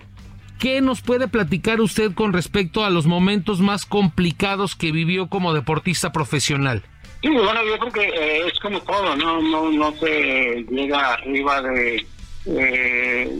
¿Qué 0.58 0.80
nos 0.80 1.02
puede 1.02 1.28
platicar 1.28 1.80
usted 1.80 2.12
con 2.14 2.32
respecto 2.32 2.84
a 2.84 2.90
los 2.90 3.06
momentos 3.06 3.60
más 3.60 3.86
complicados 3.86 4.74
que 4.74 4.90
vivió 4.90 5.28
como 5.28 5.54
deportista 5.54 6.10
profesional? 6.10 6.82
Sí, 7.22 7.28
bueno, 7.28 7.60
yo 7.64 7.78
creo 7.78 7.92
que 7.92 8.08
eh, 8.08 8.46
es 8.46 8.58
como 8.60 8.80
todo, 8.80 9.16
¿no? 9.16 9.40
No, 9.40 9.70
no 9.70 9.92
se 9.98 10.64
llega 10.68 11.14
arriba 11.14 11.62
de, 11.62 12.06
eh, 12.46 13.30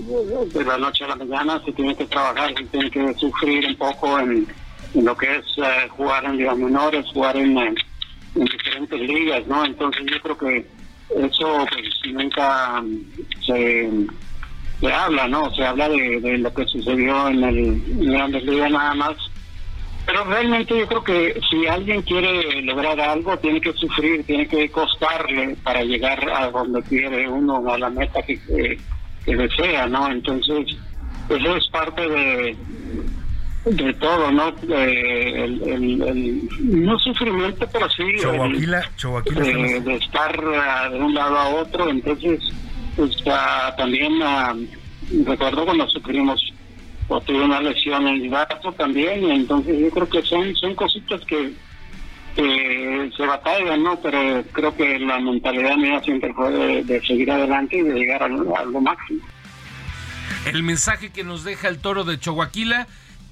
de 0.53 0.65
la 0.65 0.79
noche 0.79 1.05
a 1.05 1.09
la 1.09 1.17
mañana, 1.17 1.63
se 1.65 1.73
tiene 1.73 1.97
que 1.97 2.05
trabajar, 2.07 2.55
se 2.57 2.65
tiene 2.67 2.91
que 2.91 3.15
sufrir 3.15 3.67
un 3.67 3.77
poco 3.77 4.19
en, 4.21 4.47
lo 4.95 5.17
que 5.17 5.37
es 5.37 5.45
eh, 5.59 5.89
jugar 5.91 6.25
en 6.25 6.37
ligas 6.37 6.57
menores, 6.57 7.07
jugar 7.13 7.37
en, 7.37 7.57
eh, 7.57 7.75
en 8.35 8.45
diferentes 8.45 9.01
ligas, 9.01 9.47
¿no? 9.47 9.65
Entonces 9.65 10.05
yo 10.07 10.21
creo 10.21 10.39
que 10.39 10.67
eso 11.17 11.67
pues 11.71 12.13
nunca 12.13 12.83
se, 13.47 13.91
se 14.81 14.93
habla, 14.93 15.27
¿no? 15.29 15.53
Se 15.55 15.65
habla 15.65 15.89
de, 15.89 16.21
de 16.21 16.39
lo 16.39 16.53
que 16.55 16.65
sucedió 16.67 17.29
en 17.29 17.43
el 17.45 17.59
en 17.59 18.13
Grandes 18.13 18.45
Ligas 18.45 18.71
nada 18.71 18.95
más 18.95 19.17
pero 20.07 20.25
realmente 20.25 20.75
yo 20.79 20.87
creo 20.87 21.05
que 21.05 21.39
si 21.51 21.67
alguien 21.67 22.01
quiere 22.01 22.63
lograr 22.63 22.99
algo, 22.99 23.37
tiene 23.41 23.61
que 23.61 23.75
sufrir, 23.75 24.25
tiene 24.25 24.49
que 24.49 24.71
costarle 24.71 25.55
para 25.63 25.83
llegar 25.85 26.27
a 26.31 26.51
donde 26.51 26.83
quiere 26.85 27.29
uno, 27.29 27.63
a 27.71 27.77
la 27.77 27.91
meta 27.91 28.23
que, 28.23 28.41
que, 28.41 28.79
que 29.27 29.37
desea, 29.37 29.87
¿no? 29.87 30.11
Entonces, 30.11 30.67
eso 31.29 31.57
es 31.57 31.69
parte 31.69 32.09
de, 32.09 32.57
de 33.67 33.93
todo, 34.01 34.31
¿no? 34.33 34.49
Eh, 34.71 35.45
el, 35.45 35.63
el- 35.69 36.03
el- 36.03 36.49
no 36.87 36.99
sufrimiento, 37.01 37.69
pero 37.71 37.87
sí 37.91 38.05
Choaquila, 38.19 38.91
Choaquila 38.97 39.45
eh, 39.47 39.81
de 39.81 39.95
estar 39.97 40.43
ah, 40.57 40.89
de 40.89 40.99
un 41.01 41.13
lado 41.15 41.37
a 41.37 41.49
otro. 41.51 41.91
Entonces, 41.91 42.41
pues, 42.99 43.17
ah, 43.27 43.73
también 43.79 44.21
ah, 44.25 44.57
recuerdo 45.25 45.65
cuando 45.65 45.89
sufrimos 45.89 46.53
o 47.07 47.21
tuve 47.21 47.45
una 47.45 47.61
lesión 47.61 48.09
en 48.09 48.23
el 48.23 48.29
brazo 48.29 48.73
también, 48.73 49.31
entonces 49.31 49.79
yo 49.79 49.89
creo 49.91 50.09
que 50.09 50.23
son, 50.23 50.55
son 50.57 50.75
cositas 50.75 51.21
que, 51.25 51.53
se 52.37 53.27
batallan, 53.27 53.83
¿no? 53.83 53.99
Pero 54.01 54.45
creo 54.53 54.77
que 54.77 54.99
la 55.01 55.19
mentalidad 55.19 55.77
mía 55.77 56.01
siempre 56.05 56.33
fue 56.35 56.51
de, 56.85 57.01
seguir 57.07 57.31
adelante 57.31 57.79
y 57.79 57.83
de 57.83 57.95
llegar 57.95 58.23
a, 58.23 58.29
lo- 58.29 58.81
máximo. 58.81 59.21
El 60.47 60.63
mensaje 60.63 61.11
que 61.11 61.25
nos 61.25 61.43
deja 61.43 61.69
el 61.69 61.79
toro 61.79 62.05
de 62.05 62.19
Chihuahua, 62.19 62.51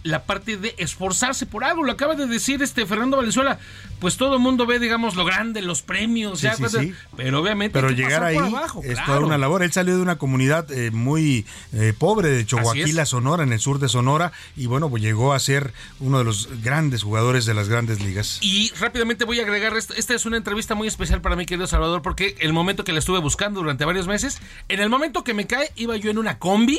la 0.06 0.24
parte 0.24 0.56
de 0.56 0.74
esforzarse 0.78 1.46
por 1.46 1.64
algo, 1.64 1.82
lo 1.82 1.92
acaba 1.92 2.14
de 2.14 2.26
decir 2.26 2.62
este 2.62 2.86
Fernando 2.86 3.16
Valenzuela, 3.16 3.58
pues 4.00 4.16
todo 4.16 4.34
el 4.34 4.40
mundo 4.40 4.66
ve, 4.66 4.78
digamos, 4.78 5.16
lo 5.16 5.24
grande, 5.24 5.62
los 5.62 5.82
premios, 5.82 6.40
Sí, 6.40 6.44
ya, 6.46 6.54
sí, 6.54 6.60
pues, 6.62 6.72
sí. 6.72 6.94
pero 7.16 7.40
obviamente 7.40 7.72
Pero 7.78 7.90
llegar 7.90 8.22
ahí 8.24 8.36
abajo, 8.36 8.82
es 8.84 8.94
claro. 8.94 9.06
toda 9.06 9.26
una 9.26 9.38
labor. 9.38 9.62
Él 9.62 9.72
salió 9.72 9.96
de 9.96 10.02
una 10.02 10.16
comunidad 10.16 10.70
eh, 10.70 10.90
muy 10.90 11.46
eh, 11.72 11.92
pobre 11.98 12.30
de 12.30 12.44
Choaquila. 12.46 13.06
Sonora, 13.06 13.42
en 13.42 13.52
el 13.52 13.60
sur 13.60 13.78
de 13.78 13.88
Sonora, 13.88 14.32
y 14.56 14.66
bueno, 14.66 14.90
pues 14.90 15.02
llegó 15.02 15.32
a 15.32 15.38
ser 15.38 15.72
uno 16.00 16.18
de 16.18 16.24
los 16.24 16.48
grandes 16.62 17.02
jugadores 17.02 17.46
de 17.46 17.54
las 17.54 17.68
grandes 17.68 18.02
ligas. 18.02 18.38
Y 18.42 18.70
rápidamente 18.78 19.24
voy 19.24 19.40
a 19.40 19.42
agregar 19.42 19.76
esto. 19.76 19.94
Esta 19.94 20.14
es 20.14 20.26
una 20.26 20.36
entrevista 20.36 20.74
muy 20.74 20.88
especial 20.88 21.20
para 21.20 21.36
mí, 21.36 21.46
querido 21.46 21.66
Salvador, 21.66 22.02
porque 22.02 22.36
el 22.40 22.52
momento 22.52 22.84
que 22.84 22.92
la 22.92 22.98
estuve 22.98 23.18
buscando 23.20 23.60
durante 23.60 23.84
varios 23.84 24.06
meses, 24.06 24.38
en 24.68 24.80
el 24.80 24.88
momento 24.88 25.24
que 25.24 25.34
me 25.34 25.46
cae, 25.46 25.72
iba 25.76 25.96
yo 25.96 26.10
en 26.10 26.18
una 26.18 26.38
combi, 26.38 26.78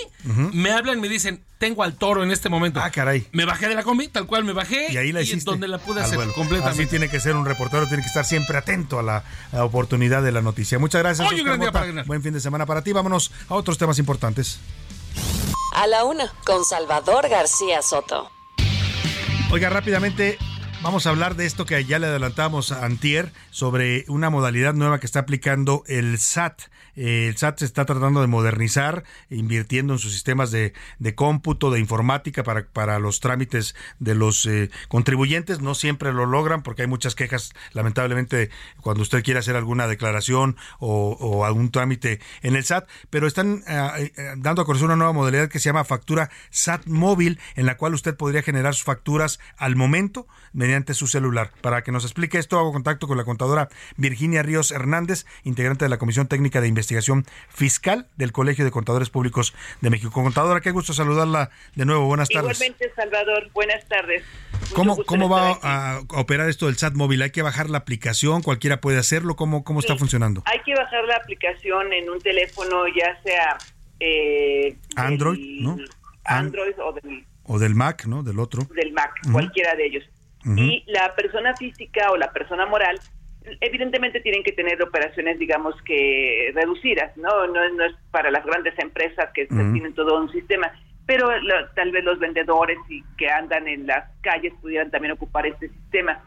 me 0.54 0.72
hablan, 0.72 1.02
me 1.02 1.10
dicen, 1.10 1.42
tengo 1.58 1.84
al 1.84 1.96
toro 1.96 2.24
en 2.24 2.32
este 2.32 2.50
momento. 2.50 2.80
Ah, 2.82 2.92
caray. 2.92 3.28
Me 3.32 3.46
bajé 3.46 3.68
de 3.68 3.76
la 3.76 3.84
combi, 3.84 4.08
tal 4.08 4.26
cual 4.28 4.44
me 4.44 4.54
bajé. 4.54 4.92
Y 4.92 4.98
ahí 4.98 5.12
la 5.12 5.22
hiciste. 5.22 5.50
donde 5.50 5.68
la 5.68 5.78
pude 5.78 6.02
hacer 6.02 6.18
vuelo. 6.18 6.34
completamente. 6.34 6.82
Así 6.84 6.90
tiene 6.90 7.10
que 7.10 7.20
ser 7.20 7.36
un 7.36 7.46
reportero, 7.46 7.88
tiene 7.88 8.04
que 8.04 8.08
estar 8.08 8.26
siempre 8.26 8.58
atento 8.58 9.00
a 9.00 9.04
la, 9.04 9.18
a 9.52 9.58
la 9.58 9.66
oportunidad 9.66 10.22
de 10.22 10.32
la 10.32 10.42
noticia. 10.42 10.80
Muchas 10.80 11.02
gracias. 11.02 11.28
Hoy 11.28 11.42
un 11.42 11.42
Oscar 11.42 11.46
gran 11.46 11.60
día 11.60 11.68
Mota. 11.68 11.80
para 11.80 11.86
ganar. 11.88 12.06
Buen 12.06 12.22
fin 12.22 12.34
de 12.34 12.40
semana 12.40 12.66
para 12.66 12.82
ti. 12.82 12.94
Vámonos 12.94 13.32
a 13.50 13.56
otros 13.56 13.78
temas 13.78 13.98
importantes. 14.00 14.60
A 15.76 15.88
la 15.88 16.06
una, 16.06 16.32
con 16.46 16.64
Salvador 16.66 17.30
García 17.30 17.82
Soto. 17.82 18.32
Oiga, 19.52 19.70
rápidamente 19.70 20.38
vamos 20.88 21.06
a 21.06 21.10
hablar 21.10 21.36
de 21.36 21.46
esto 21.46 21.66
que 21.66 21.84
ya 21.84 22.00
le 22.00 22.08
adelantamos 22.08 22.72
a 22.72 22.86
Antier 22.86 23.34
sobre 23.50 24.06
una 24.08 24.30
modalidad 24.30 24.74
nueva 24.74 25.02
que 25.02 25.06
está 25.06 25.20
aplicando 25.20 25.84
el 25.88 26.18
SAT. 26.18 26.62
El 26.96 27.38
SAT 27.38 27.60
se 27.60 27.66
está 27.66 27.84
tratando 27.86 28.22
de 28.22 28.28
modernizar, 28.28 29.04
invirtiendo 29.30 29.94
en 29.94 30.00
sus 30.00 30.14
sistemas 30.14 30.50
de, 30.50 30.74
de 30.98 31.14
cómputo, 31.14 31.72
de 31.72 31.80
informática 31.80 32.44
para, 32.44 32.68
para 32.68 33.00
los 33.00 33.20
trámites 33.20 33.76
de 34.00 34.16
los 34.16 34.46
eh, 34.46 34.72
contribuyentes. 34.88 35.60
No 35.60 35.76
siempre 35.76 36.14
lo 36.14 36.26
logran 36.26 36.64
porque 36.64 36.84
hay 36.84 36.88
muchas 36.88 37.16
quejas, 37.16 37.52
lamentablemente, 37.74 38.50
cuando 38.82 39.04
usted 39.04 39.24
quiere 39.24 39.42
hacer 39.42 39.58
alguna 39.58 39.88
declaración 39.88 40.56
o, 40.80 41.18
o 41.20 41.44
algún 41.46 41.70
trámite 41.70 42.22
en 42.42 42.56
el 42.56 42.64
SAT. 42.64 42.88
Pero 43.10 43.28
están 43.28 43.64
eh, 43.68 44.14
eh, 44.16 44.34
dando 44.38 44.62
a 44.62 44.66
conocer 44.66 44.86
una 44.86 44.96
nueva 44.96 45.14
modalidad 45.14 45.50
que 45.50 45.60
se 45.60 45.68
llama 45.68 45.84
factura 45.84 46.32
SAT 46.50 46.88
móvil, 46.88 47.40
en 47.56 47.66
la 47.66 47.76
cual 47.76 47.94
usted 47.94 48.16
podría 48.16 48.42
generar 48.42 48.74
sus 48.74 48.86
facturas 48.86 49.40
al 49.58 49.76
momento 49.76 50.28
mediante 50.58 50.96
su 50.96 51.08
celular. 51.08 51.52
Para 51.62 51.84
que 51.84 51.92
nos 51.92 52.04
explique 52.04 52.40
esto, 52.40 52.58
hago 52.58 52.74
contacto 52.74 53.08
con 53.08 53.16
la 53.16 53.24
contadora 53.24 53.70
Virginia 53.96 54.42
Ríos 54.42 54.72
Hernández, 54.72 55.26
integrante 55.44 55.86
de 55.86 55.90
la 55.90 56.00
Comisión 56.00 56.28
Técnica 56.28 56.62
de 56.62 56.68
Investigación 56.68 57.26
Fiscal 57.48 58.08
del 58.18 58.32
Colegio 58.32 58.66
de 58.66 58.72
Contadores 58.72 59.12
Públicos 59.12 59.54
de 59.82 59.92
México. 59.92 60.12
Contadora, 60.12 60.60
qué 60.60 60.72
gusto 60.72 60.94
saludarla 60.94 61.52
de 61.76 61.86
nuevo. 61.86 62.06
Buenas 62.08 62.28
tardes. 62.30 62.60
Igualmente, 62.60 62.92
Salvador, 62.96 63.52
buenas 63.54 63.88
tardes. 63.88 64.24
¿Cómo, 64.74 64.98
cómo 65.06 65.30
va 65.30 65.60
a, 65.62 66.02
operar 66.10 66.50
esto 66.50 66.66
del 66.66 66.76
SAT 66.76 66.96
móvil? 66.96 67.22
¿Hay 67.22 67.30
que 67.30 67.44
bajar 67.44 67.70
la 67.70 67.78
aplicación? 67.78 68.42
¿Cualquiera 68.42 68.82
puede 68.82 68.98
hacerlo? 68.98 69.36
¿Cómo, 69.36 69.64
cómo 69.64 69.80
está 69.80 69.96
funcionando? 69.96 70.42
Hay 70.46 70.60
que 70.66 70.74
bajar 70.74 71.04
la 71.06 71.18
aplicación 71.18 71.94
en 71.94 72.10
un 72.10 72.20
teléfono, 72.20 72.88
ya 72.88 73.22
sea... 73.22 73.58
Eh, 74.00 74.76
Android, 74.96 75.62
¿no? 75.62 75.78
Android 76.26 76.74
o 76.80 76.94
del... 76.94 77.26
O 77.44 77.60
del 77.60 77.76
Mac, 77.76 78.06
¿no? 78.06 78.24
Del 78.24 78.40
otro. 78.40 78.68
Del 78.76 78.92
Mac, 78.92 79.14
cualquiera 79.32 79.76
de 79.76 79.86
ellos. 79.86 80.04
Y 80.56 80.84
la 80.88 81.14
persona 81.16 81.56
física 81.56 82.12
o 82.12 82.18
la 82.18 82.32
persona 82.32 82.66
moral 82.66 82.98
evidentemente 83.62 84.20
tienen 84.22 84.44
que 84.44 84.52
tener 84.52 84.82
operaciones, 84.82 85.40
digamos 85.40 85.76
que 85.84 86.52
reducidas, 86.54 87.16
¿no? 87.18 87.48
No, 87.48 87.70
no 87.70 87.84
es 87.86 87.94
para 88.12 88.32
las 88.32 88.46
grandes 88.46 88.78
empresas 88.78 89.32
que 89.34 89.46
tienen 89.46 89.94
todo 89.94 90.20
un 90.20 90.32
sistema, 90.32 90.72
pero 91.06 91.30
tal 91.76 91.92
vez 91.92 92.04
los 92.04 92.20
vendedores 92.20 92.78
y 92.90 93.04
que 93.18 93.30
andan 93.30 93.68
en 93.68 93.88
las 93.88 94.10
calles 94.22 94.54
pudieran 94.62 94.92
también 94.92 95.14
ocupar 95.14 95.46
este 95.48 95.70
sistema. 95.70 96.22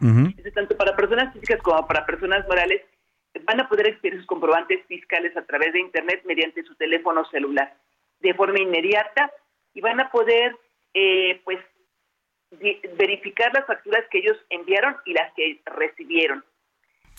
tanto 0.53 0.75
para 0.75 0.95
personas 0.95 1.33
físicas 1.33 1.61
como 1.61 1.85
para 1.87 2.05
personas 2.05 2.45
morales 2.47 2.81
van 3.45 3.61
a 3.61 3.69
poder 3.69 3.87
expedir 3.87 4.17
sus 4.17 4.25
comprobantes 4.25 4.85
fiscales 4.87 5.35
a 5.37 5.45
través 5.45 5.71
de 5.73 5.79
Internet 5.79 6.21
mediante 6.25 6.63
su 6.63 6.75
teléfono 6.75 7.23
celular 7.25 7.73
de 8.19 8.33
forma 8.33 8.59
inmediata 8.59 9.31
y 9.73 9.81
van 9.81 9.99
a 10.01 10.11
poder, 10.11 10.55
eh, 10.93 11.39
pues, 11.43 11.59
verificar 12.97 13.51
las 13.53 13.65
facturas 13.65 14.03
que 14.11 14.19
ellos 14.19 14.37
enviaron 14.49 14.95
y 15.05 15.13
las 15.13 15.33
que 15.33 15.61
recibieron. 15.65 16.43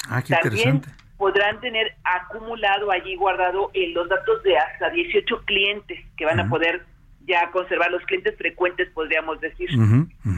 Ah, 0.09 0.23
qué 0.23 0.35
También 0.35 0.83
podrán 1.17 1.61
tener 1.61 1.95
acumulado 2.05 2.91
allí 2.91 3.15
guardado 3.15 3.71
eh, 3.75 3.89
los 3.95 4.09
datos 4.09 4.43
de 4.43 4.59
hasta 4.59 4.91
18 4.91 5.45
clientes 5.45 5.99
que 6.17 6.25
van 6.25 6.41
a 6.41 6.49
poder 6.49 6.85
ya 7.27 7.51
conservar 7.53 7.91
los 7.91 8.03
clientes 8.07 8.37
frecuentes, 8.37 8.89
podríamos 8.91 9.41
decir, 9.41 9.71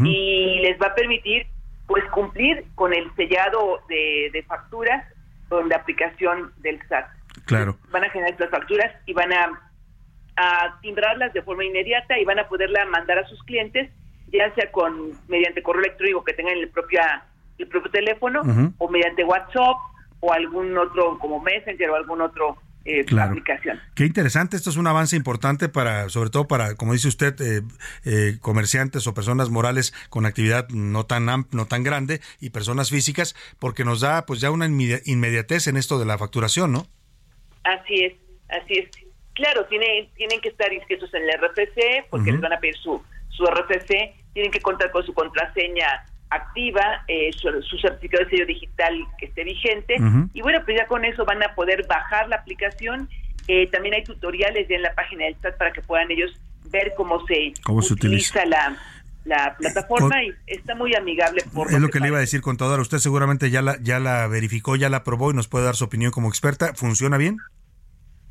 y 0.04 0.60
les 0.60 0.78
va 0.80 0.88
a 0.88 0.94
permitir 0.94 1.46
pues 1.86 2.04
cumplir 2.10 2.64
con 2.74 2.92
el 2.92 3.10
sellado 3.16 3.80
de, 3.88 4.44
facturas 4.46 5.06
con 5.48 5.68
la 5.68 5.76
aplicación 5.76 6.52
del 6.58 6.78
SAT. 6.88 7.06
Claro. 7.46 7.78
Van 7.90 8.04
a 8.04 8.10
generar 8.10 8.32
estas 8.32 8.50
facturas 8.50 8.92
y 9.06 9.12
van 9.12 9.32
a, 9.32 9.70
a 10.36 10.80
timbrarlas 10.80 11.32
de 11.32 11.42
forma 11.42 11.64
inmediata 11.64 12.18
y 12.18 12.24
van 12.24 12.38
a 12.38 12.48
poderla 12.48 12.84
mandar 12.86 13.18
a 13.18 13.28
sus 13.28 13.42
clientes, 13.44 13.90
ya 14.34 14.54
sea 14.54 14.70
con 14.72 15.12
mediante 15.28 15.62
correo 15.62 15.82
electrónico 15.82 16.24
que 16.24 16.34
tengan 16.34 16.58
el 16.58 16.68
propia 16.68 17.24
el 17.58 17.68
propio 17.68 17.90
teléfono 17.90 18.42
o 18.78 18.88
mediante 18.88 19.22
WhatsApp 19.24 19.76
o 20.20 20.32
algún 20.32 20.76
otro 20.76 21.18
como 21.18 21.40
Messenger 21.40 21.90
o 21.90 21.94
algún 21.94 22.20
otro 22.20 22.56
eh, 22.84 23.06
aplicación. 23.18 23.80
Qué 23.94 24.04
interesante, 24.04 24.56
esto 24.56 24.68
es 24.68 24.76
un 24.76 24.86
avance 24.86 25.16
importante 25.16 25.70
para, 25.70 26.08
sobre 26.10 26.28
todo 26.30 26.46
para, 26.46 26.74
como 26.74 26.92
dice 26.92 27.08
usted, 27.08 27.34
eh, 27.40 27.62
eh, 28.04 28.36
comerciantes 28.40 29.06
o 29.06 29.14
personas 29.14 29.48
morales 29.48 29.94
con 30.10 30.26
actividad 30.26 30.68
no 30.68 31.06
tan 31.06 31.24
no 31.24 31.66
tan 31.66 31.82
grande 31.82 32.20
y 32.40 32.50
personas 32.50 32.90
físicas, 32.90 33.34
porque 33.58 33.84
nos 33.84 34.00
da 34.00 34.26
pues 34.26 34.40
ya 34.40 34.50
una 34.50 34.66
inmediatez 34.66 35.66
en 35.66 35.76
esto 35.76 35.98
de 35.98 36.04
la 36.04 36.18
facturación, 36.18 36.72
¿no? 36.72 36.86
Así 37.62 38.04
es, 38.04 38.14
así 38.50 38.74
es. 38.74 38.90
Claro, 39.34 39.64
tienen 39.66 40.10
tienen 40.14 40.40
que 40.40 40.50
estar 40.50 40.70
inscritos 40.72 41.12
en 41.14 41.22
el 41.22 41.30
RFC 41.40 42.10
porque 42.10 42.32
les 42.32 42.40
van 42.40 42.52
a 42.52 42.58
pedir 42.58 42.76
su 42.76 43.00
su 43.30 43.44
RFC, 43.46 44.14
tienen 44.34 44.52
que 44.52 44.60
contar 44.60 44.90
con 44.90 45.04
su 45.06 45.14
contraseña 45.14 46.04
activa, 46.30 47.04
eh, 47.08 47.30
su, 47.32 47.78
certificado 47.78 48.24
de 48.24 48.30
sello 48.30 48.46
digital 48.46 48.94
que 49.18 49.26
esté 49.26 49.44
vigente. 49.44 49.96
Y 50.34 50.42
bueno, 50.42 50.60
pues 50.64 50.76
ya 50.76 50.86
con 50.86 51.04
eso 51.04 51.24
van 51.24 51.42
a 51.42 51.54
poder 51.54 51.86
bajar 51.86 52.28
la 52.28 52.36
aplicación. 52.36 53.08
Eh, 53.46 53.68
también 53.70 53.94
hay 53.94 54.04
tutoriales 54.04 54.68
ya 54.68 54.76
en 54.76 54.82
la 54.82 54.94
página 54.94 55.24
del 55.26 55.36
SAT 55.40 55.56
para 55.56 55.72
que 55.72 55.82
puedan 55.82 56.10
ellos 56.10 56.32
ver 56.70 56.92
cómo 56.96 57.24
se, 57.26 57.52
utiliza, 57.68 58.44
la, 58.46 58.76
la 59.24 59.54
plataforma 59.56 60.22
y 60.24 60.32
está 60.46 60.74
muy 60.74 60.94
amigable. 60.94 61.44
Por 61.52 61.72
es 61.72 61.80
lo 61.80 61.88
que, 61.88 62.00
le 62.00 62.08
iba 62.08 62.16
a 62.16 62.20
decir, 62.20 62.40
contador. 62.40 62.80
Usted 62.80 62.98
seguramente 62.98 63.50
ya 63.50 63.62
la, 63.62 63.78
ya 63.80 64.00
la 64.00 64.26
verificó, 64.26 64.76
ya 64.76 64.88
la 64.88 65.04
probó 65.04 65.30
y 65.30 65.34
nos 65.34 65.46
puede 65.46 65.66
dar 65.66 65.76
su 65.76 65.84
opinión 65.84 66.10
como 66.10 66.28
experta. 66.28 66.74
¿Funciona 66.74 67.16
bien? 67.16 67.38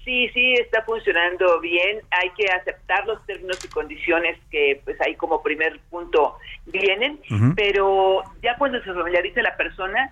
Sí, 0.04 0.28
sí, 0.34 0.54
está 0.56 0.84
funcionando 0.84 1.62
bien. 1.62 2.02
Hay 2.12 2.30
que 2.32 2.46
aceptar 2.48 3.08
los 3.08 3.26
términos 3.26 3.64
y 3.64 3.70
condiciones 3.70 4.38
que, 4.52 4.82
pues, 4.84 5.00
ahí 5.00 5.16
como 5.16 5.42
primer 5.42 5.80
punto 5.90 6.38
vienen, 6.66 7.20
pero 7.56 8.22
ya 8.42 8.58
cuando 8.58 8.84
se 8.84 8.94
familiarice 8.94 9.42
la 9.42 9.56
persona, 9.56 10.12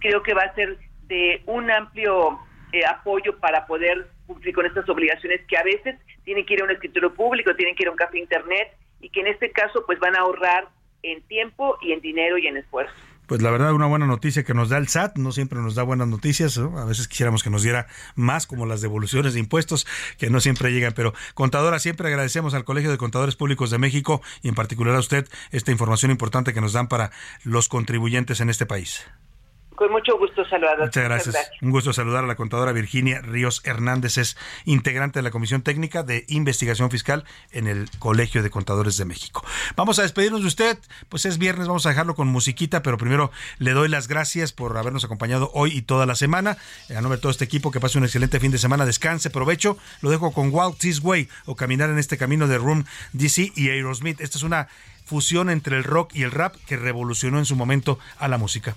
creo 0.00 0.22
que 0.22 0.34
va 0.34 0.42
a 0.42 0.54
ser 0.54 0.76
de 1.06 1.42
un 1.46 1.70
amplio 1.70 2.38
eh, 2.72 2.84
apoyo 2.84 3.38
para 3.38 3.66
poder 3.66 4.08
cumplir 4.26 4.54
con 4.54 4.66
estas 4.66 4.88
obligaciones 4.88 5.40
que 5.46 5.56
a 5.56 5.62
veces 5.62 5.96
tienen 6.24 6.44
que 6.44 6.54
ir 6.54 6.62
a 6.62 6.64
un 6.64 6.72
escritorio 6.72 7.14
público, 7.14 7.54
tienen 7.54 7.76
que 7.76 7.84
ir 7.84 7.88
a 7.88 7.92
un 7.92 7.96
café 7.96 8.18
internet 8.18 8.72
y 9.00 9.08
que 9.08 9.20
en 9.20 9.28
este 9.28 9.52
caso, 9.52 9.86
pues, 9.86 10.00
van 10.00 10.16
a 10.16 10.20
ahorrar 10.20 10.66
en 11.04 11.22
tiempo 11.22 11.78
y 11.80 11.92
en 11.92 12.00
dinero 12.00 12.38
y 12.38 12.48
en 12.48 12.56
esfuerzo 12.56 12.92
pues 13.28 13.42
la 13.42 13.50
verdad 13.50 13.74
una 13.74 13.86
buena 13.86 14.06
noticia 14.06 14.42
que 14.42 14.54
nos 14.54 14.70
da 14.70 14.78
el 14.78 14.88
SAT, 14.88 15.18
no 15.18 15.32
siempre 15.32 15.60
nos 15.60 15.74
da 15.74 15.82
buenas 15.82 16.08
noticias, 16.08 16.56
a 16.56 16.84
veces 16.86 17.06
quisiéramos 17.06 17.42
que 17.42 17.50
nos 17.50 17.62
diera 17.62 17.86
más 18.16 18.46
como 18.46 18.64
las 18.64 18.80
devoluciones 18.80 19.34
de 19.34 19.40
impuestos 19.40 19.86
que 20.16 20.30
no 20.30 20.40
siempre 20.40 20.72
llegan, 20.72 20.94
pero 20.94 21.12
contadora, 21.34 21.78
siempre 21.78 22.08
agradecemos 22.08 22.54
al 22.54 22.64
Colegio 22.64 22.90
de 22.90 22.96
Contadores 22.96 23.36
Públicos 23.36 23.70
de 23.70 23.76
México 23.76 24.22
y 24.42 24.48
en 24.48 24.54
particular 24.54 24.96
a 24.96 24.98
usted 24.98 25.28
esta 25.50 25.70
información 25.70 26.10
importante 26.10 26.54
que 26.54 26.62
nos 26.62 26.72
dan 26.72 26.88
para 26.88 27.10
los 27.44 27.68
contribuyentes 27.68 28.40
en 28.40 28.48
este 28.48 28.64
país. 28.64 29.04
Con 29.78 29.92
mucho 29.92 30.18
gusto 30.18 30.44
saludar. 30.44 30.76
Muchas 30.80 31.04
gracias. 31.04 31.50
Un 31.62 31.70
gusto 31.70 31.92
saludar 31.92 32.24
a 32.24 32.26
la 32.26 32.34
contadora 32.34 32.72
Virginia 32.72 33.20
Ríos 33.20 33.62
Hernández, 33.64 34.18
es 34.18 34.36
integrante 34.64 35.20
de 35.20 35.22
la 35.22 35.30
Comisión 35.30 35.62
Técnica 35.62 36.02
de 36.02 36.24
Investigación 36.26 36.90
Fiscal 36.90 37.22
en 37.52 37.68
el 37.68 37.88
Colegio 38.00 38.42
de 38.42 38.50
Contadores 38.50 38.96
de 38.96 39.04
México. 39.04 39.44
Vamos 39.76 40.00
a 40.00 40.02
despedirnos 40.02 40.40
de 40.40 40.48
usted, 40.48 40.78
pues 41.08 41.26
es 41.26 41.38
viernes, 41.38 41.68
vamos 41.68 41.86
a 41.86 41.90
dejarlo 41.90 42.16
con 42.16 42.26
musiquita, 42.26 42.82
pero 42.82 42.98
primero 42.98 43.30
le 43.58 43.70
doy 43.70 43.88
las 43.88 44.08
gracias 44.08 44.52
por 44.52 44.76
habernos 44.76 45.04
acompañado 45.04 45.52
hoy 45.54 45.70
y 45.76 45.82
toda 45.82 46.06
la 46.06 46.16
semana. 46.16 46.56
A 46.90 47.00
nombre 47.00 47.18
de 47.18 47.22
todo 47.22 47.30
este 47.30 47.44
equipo, 47.44 47.70
que 47.70 47.78
pase 47.78 47.98
un 47.98 48.04
excelente 48.04 48.40
fin 48.40 48.50
de 48.50 48.58
semana, 48.58 48.84
descanse, 48.84 49.30
provecho. 49.30 49.78
Lo 50.00 50.10
dejo 50.10 50.32
con 50.32 50.52
Walk 50.52 50.76
This 50.78 50.98
Way 51.04 51.28
o 51.46 51.54
Caminar 51.54 51.88
en 51.88 51.98
este 51.98 52.18
camino 52.18 52.48
de 52.48 52.58
Room 52.58 52.84
DC 53.12 53.52
y 53.54 53.68
Aerosmith. 53.68 54.20
Esta 54.20 54.38
es 54.38 54.42
una 54.42 54.66
fusión 55.08 55.48
entre 55.48 55.78
el 55.78 55.84
rock 55.84 56.14
y 56.14 56.22
el 56.22 56.30
rap 56.30 56.54
que 56.66 56.76
revolucionó 56.76 57.38
en 57.38 57.46
su 57.46 57.56
momento 57.56 57.98
a 58.18 58.28
la 58.28 58.36
música. 58.38 58.76